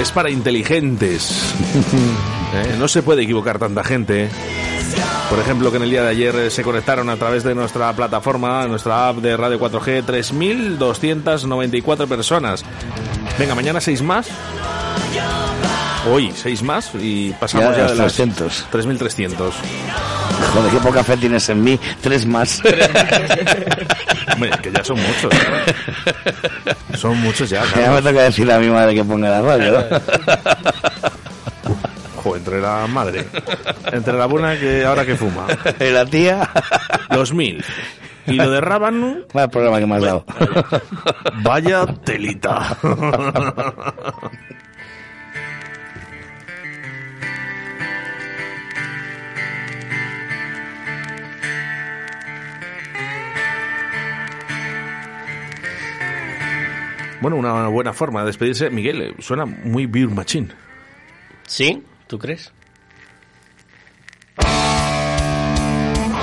es 0.00 0.10
para 0.12 0.30
inteligentes. 0.30 1.52
¿Eh? 2.54 2.76
No 2.78 2.88
se 2.88 3.02
puede 3.02 3.22
equivocar 3.22 3.58
tanta 3.58 3.84
gente. 3.84 4.30
Por 5.28 5.38
ejemplo, 5.38 5.70
que 5.70 5.78
en 5.78 5.84
el 5.84 5.90
día 5.90 6.02
de 6.02 6.10
ayer 6.10 6.34
eh, 6.36 6.50
se 6.50 6.62
conectaron 6.62 7.08
a 7.08 7.16
través 7.16 7.44
de 7.44 7.54
nuestra 7.54 7.92
plataforma, 7.94 8.66
nuestra 8.66 9.08
app 9.08 9.16
de 9.16 9.36
Radio 9.36 9.58
4G, 9.58 10.04
3.294 10.04 12.06
personas. 12.06 12.64
Venga, 13.38 13.54
mañana 13.54 13.80
seis 13.80 14.02
más. 14.02 14.28
Hoy 16.10 16.32
seis 16.34 16.62
más 16.62 16.90
y 16.94 17.32
pasamos 17.38 17.70
Ya 17.70 17.76
ya, 17.76 17.84
a 17.84 17.88
de 17.90 17.90
los 17.90 17.98
las 17.98 18.14
300. 18.14 18.66
3.300. 18.72 19.52
Joder, 20.54 20.72
qué 20.72 20.78
poca 20.78 21.04
fe 21.04 21.16
tienes 21.16 21.48
en 21.48 21.62
mí. 21.62 21.78
Tres 22.00 22.26
más. 22.26 22.60
Hombre, 24.32 24.50
que 24.62 24.72
ya 24.72 24.82
son 24.82 24.98
muchos. 25.00 25.32
Son 26.96 27.16
muchos 27.20 27.48
ya. 27.50 27.62
ya 27.76 27.92
me 27.92 28.02
toca 28.02 28.22
decir 28.22 28.50
a 28.50 28.58
mi 28.58 28.68
madre 28.68 28.94
que 28.94 29.04
ponga 29.04 29.30
la 29.30 29.42
radio. 29.42 29.72
¿no? 29.72 29.84
Ojo, 32.18 32.36
entre 32.36 32.60
la 32.60 32.86
madre. 32.88 33.26
Entre 33.92 34.12
la 34.14 34.26
buena 34.26 34.58
que 34.58 34.84
ahora 34.84 35.06
que 35.06 35.16
fuma. 35.16 35.46
y 35.80 35.90
la 35.90 36.04
tía. 36.04 36.50
Los 37.10 37.32
mil. 37.32 37.64
Y 38.26 38.32
lo 38.34 38.50
de 38.50 38.60
Rábano, 38.60 39.16
Vaya 39.32 39.48
programa 39.48 39.80
que 39.80 39.86
me 39.86 39.96
has 39.96 40.02
dado. 40.02 40.24
vaya 41.42 41.86
telita. 42.04 42.76
Bueno, 57.22 57.36
una 57.36 57.68
buena 57.68 57.92
forma 57.94 58.20
de 58.20 58.26
despedirse. 58.26 58.68
Miguel, 58.68 59.00
eh, 59.00 59.14
suena 59.20 59.46
muy 59.46 59.86
Beer 59.86 60.08
Machine. 60.08 60.48
¿Sí? 61.46 61.82
¿Tú 62.08 62.18
crees? 62.18 62.52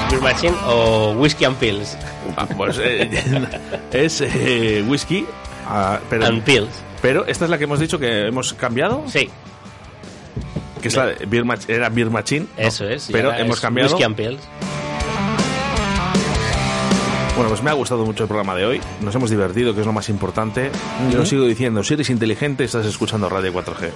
Beer 0.10 0.22
Machine 0.22 0.56
o 0.66 1.14
Whiskey 1.18 1.46
and 1.46 1.56
Pills. 1.58 1.98
Ah, 2.36 2.46
pues 2.58 2.78
eh, 2.82 3.10
es 3.94 4.22
eh, 4.22 4.84
whisky, 4.88 5.26
ah, 5.68 6.00
pero, 6.10 6.26
And 6.26 6.44
Pills. 6.44 6.70
pero 7.02 7.26
esta 7.28 7.46
es 7.46 7.52
la 7.52 7.58
que 7.58 7.64
hemos 7.66 7.80
dicho 7.80 8.00
que 8.00 8.28
hemos 8.28 8.54
cambiado. 8.54 9.04
Sí, 9.08 9.30
Que 10.82 10.88
es 10.88 10.96
la 10.96 11.08
de 11.08 11.26
Beer 11.26 11.46
Mach- 11.46 11.70
era 11.70 11.90
Beer 11.90 12.10
Machine. 12.10 12.48
eso 12.58 12.88
es. 12.90 13.10
Pero 13.12 13.34
hemos 13.34 13.58
es 13.58 13.62
cambiado. 13.62 13.90
Whiskey 13.92 14.04
and 14.06 14.16
Pills. 14.16 14.42
Bueno, 17.40 17.52
pues 17.52 17.64
me 17.64 17.70
ha 17.70 17.74
gustado 17.74 18.06
mucho 18.06 18.24
el 18.24 18.28
programa 18.28 18.54
de 18.54 18.66
hoy. 18.66 18.82
Nos 19.00 19.16
hemos 19.16 19.30
divertido, 19.30 19.74
que 19.74 19.80
es 19.80 19.86
lo 19.86 19.94
más 19.94 20.10
importante. 20.10 20.72
Yo 21.10 21.20
lo 21.20 21.26
sigo 21.26 21.46
diciendo, 21.46 21.82
si 21.86 21.94
eres 21.94 22.10
inteligente, 22.10 22.66
estás 22.66 22.86
escuchando 22.86 23.30
Radio 23.30 23.54
4G. 23.54 23.92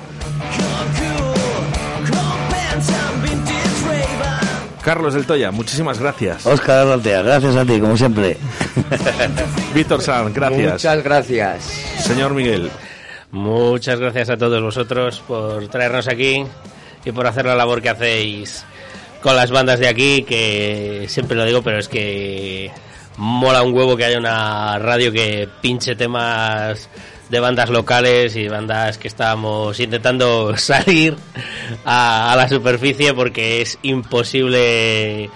Carlos 4.81 5.13
del 5.13 5.25
Toya, 5.25 5.51
muchísimas 5.51 5.99
gracias. 5.99 6.45
Óscar 6.45 6.87
Arratea, 6.87 7.21
gracias 7.21 7.57
a 7.57 7.65
ti, 7.65 7.81
como 7.81 7.97
siempre. 7.97 8.37
Víctor 9.75 10.01
San, 10.01 10.33
gracias. 10.33 10.71
Muchas 10.71 11.03
gracias. 11.03 11.63
Señor 11.99 12.33
Miguel, 12.33 12.71
Muchas 13.31 13.99
gracias 13.99 14.29
a 14.29 14.37
todos 14.37 14.61
vosotros 14.61 15.21
por 15.27 15.67
traernos 15.67 16.07
aquí 16.07 16.45
y 17.03 17.11
por 17.11 17.27
hacer 17.27 17.45
la 17.45 17.55
labor 17.55 17.81
que 17.81 17.89
hacéis 17.89 18.63
con 19.21 19.35
las 19.35 19.51
bandas 19.51 19.81
de 19.81 19.89
aquí, 19.89 20.23
que 20.23 21.07
siempre 21.09 21.35
lo 21.35 21.43
digo, 21.43 21.61
pero 21.61 21.79
es 21.79 21.89
que 21.89 22.71
mola 23.17 23.63
un 23.63 23.73
huevo 23.73 23.95
que 23.95 24.05
haya 24.05 24.17
una 24.17 24.79
radio 24.79 25.11
que 25.11 25.47
pinche 25.61 25.95
temas 25.95 26.89
de 27.29 27.39
bandas 27.39 27.69
locales 27.69 28.35
y 28.35 28.47
bandas 28.47 28.97
que 28.97 29.07
estamos 29.07 29.79
intentando 29.79 30.55
salir 30.57 31.15
a, 31.85 32.31
a 32.31 32.35
la 32.35 32.47
superficie 32.47 33.13
porque 33.13 33.61
es 33.61 33.79
imposible 33.81 35.29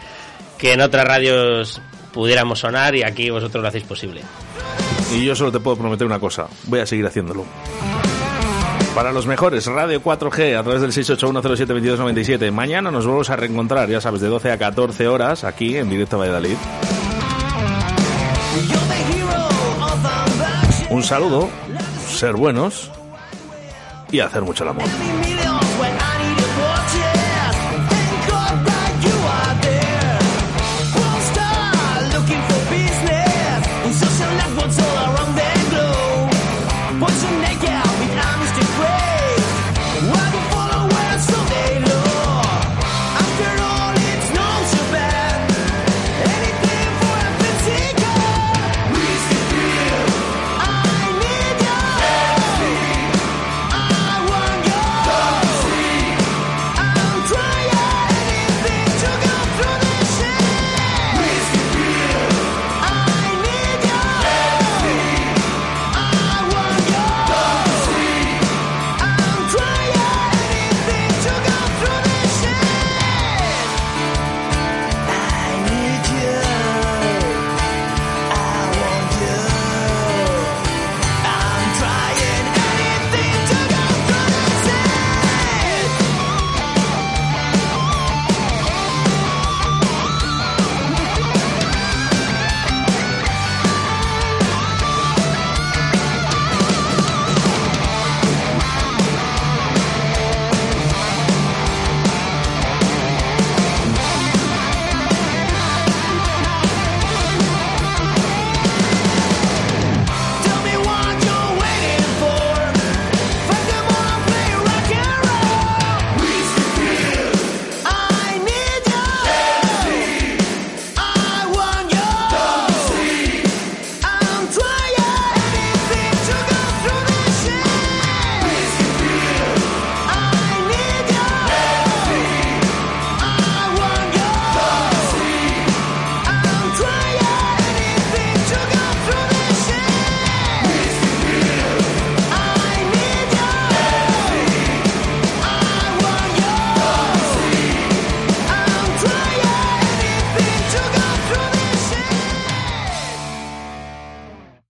que 0.58 0.74
en 0.74 0.82
otras 0.82 1.06
radios 1.06 1.82
pudiéramos 2.14 2.60
sonar 2.60 2.96
y 2.96 3.04
aquí 3.04 3.30
vosotros 3.30 3.62
lo 3.62 3.68
hacéis 3.68 3.84
posible. 3.84 4.22
y 5.14 5.24
yo 5.24 5.36
solo 5.36 5.52
te 5.52 5.60
puedo 5.60 5.78
prometer 5.78 6.06
una 6.06 6.20
cosa, 6.20 6.48
voy 6.64 6.80
a 6.80 6.86
seguir 6.86 7.06
haciéndolo. 7.06 7.46
Para 8.98 9.12
los 9.12 9.28
mejores, 9.28 9.68
Radio 9.68 10.02
4G 10.02 10.58
a 10.58 10.64
través 10.64 10.82
del 10.82 10.92
681072297. 10.92 12.52
Mañana 12.52 12.90
nos 12.90 13.06
volvemos 13.06 13.30
a 13.30 13.36
reencontrar, 13.36 13.88
ya 13.90 14.02
sabes, 14.02 14.22
de 14.22 14.28
12 14.28 14.52
a 14.52 14.58
14 14.58 15.08
horas 15.08 15.44
aquí 15.44 15.78
en 15.78 15.88
directo 15.88 16.18
Valladolid. 16.18 16.58
Un 20.90 21.04
saludo, 21.04 21.50
ser 22.10 22.34
buenos 22.34 22.90
y 24.12 24.20
hacer 24.20 24.42
mucho 24.42 24.64
el 24.64 24.70
amor. 24.70 24.86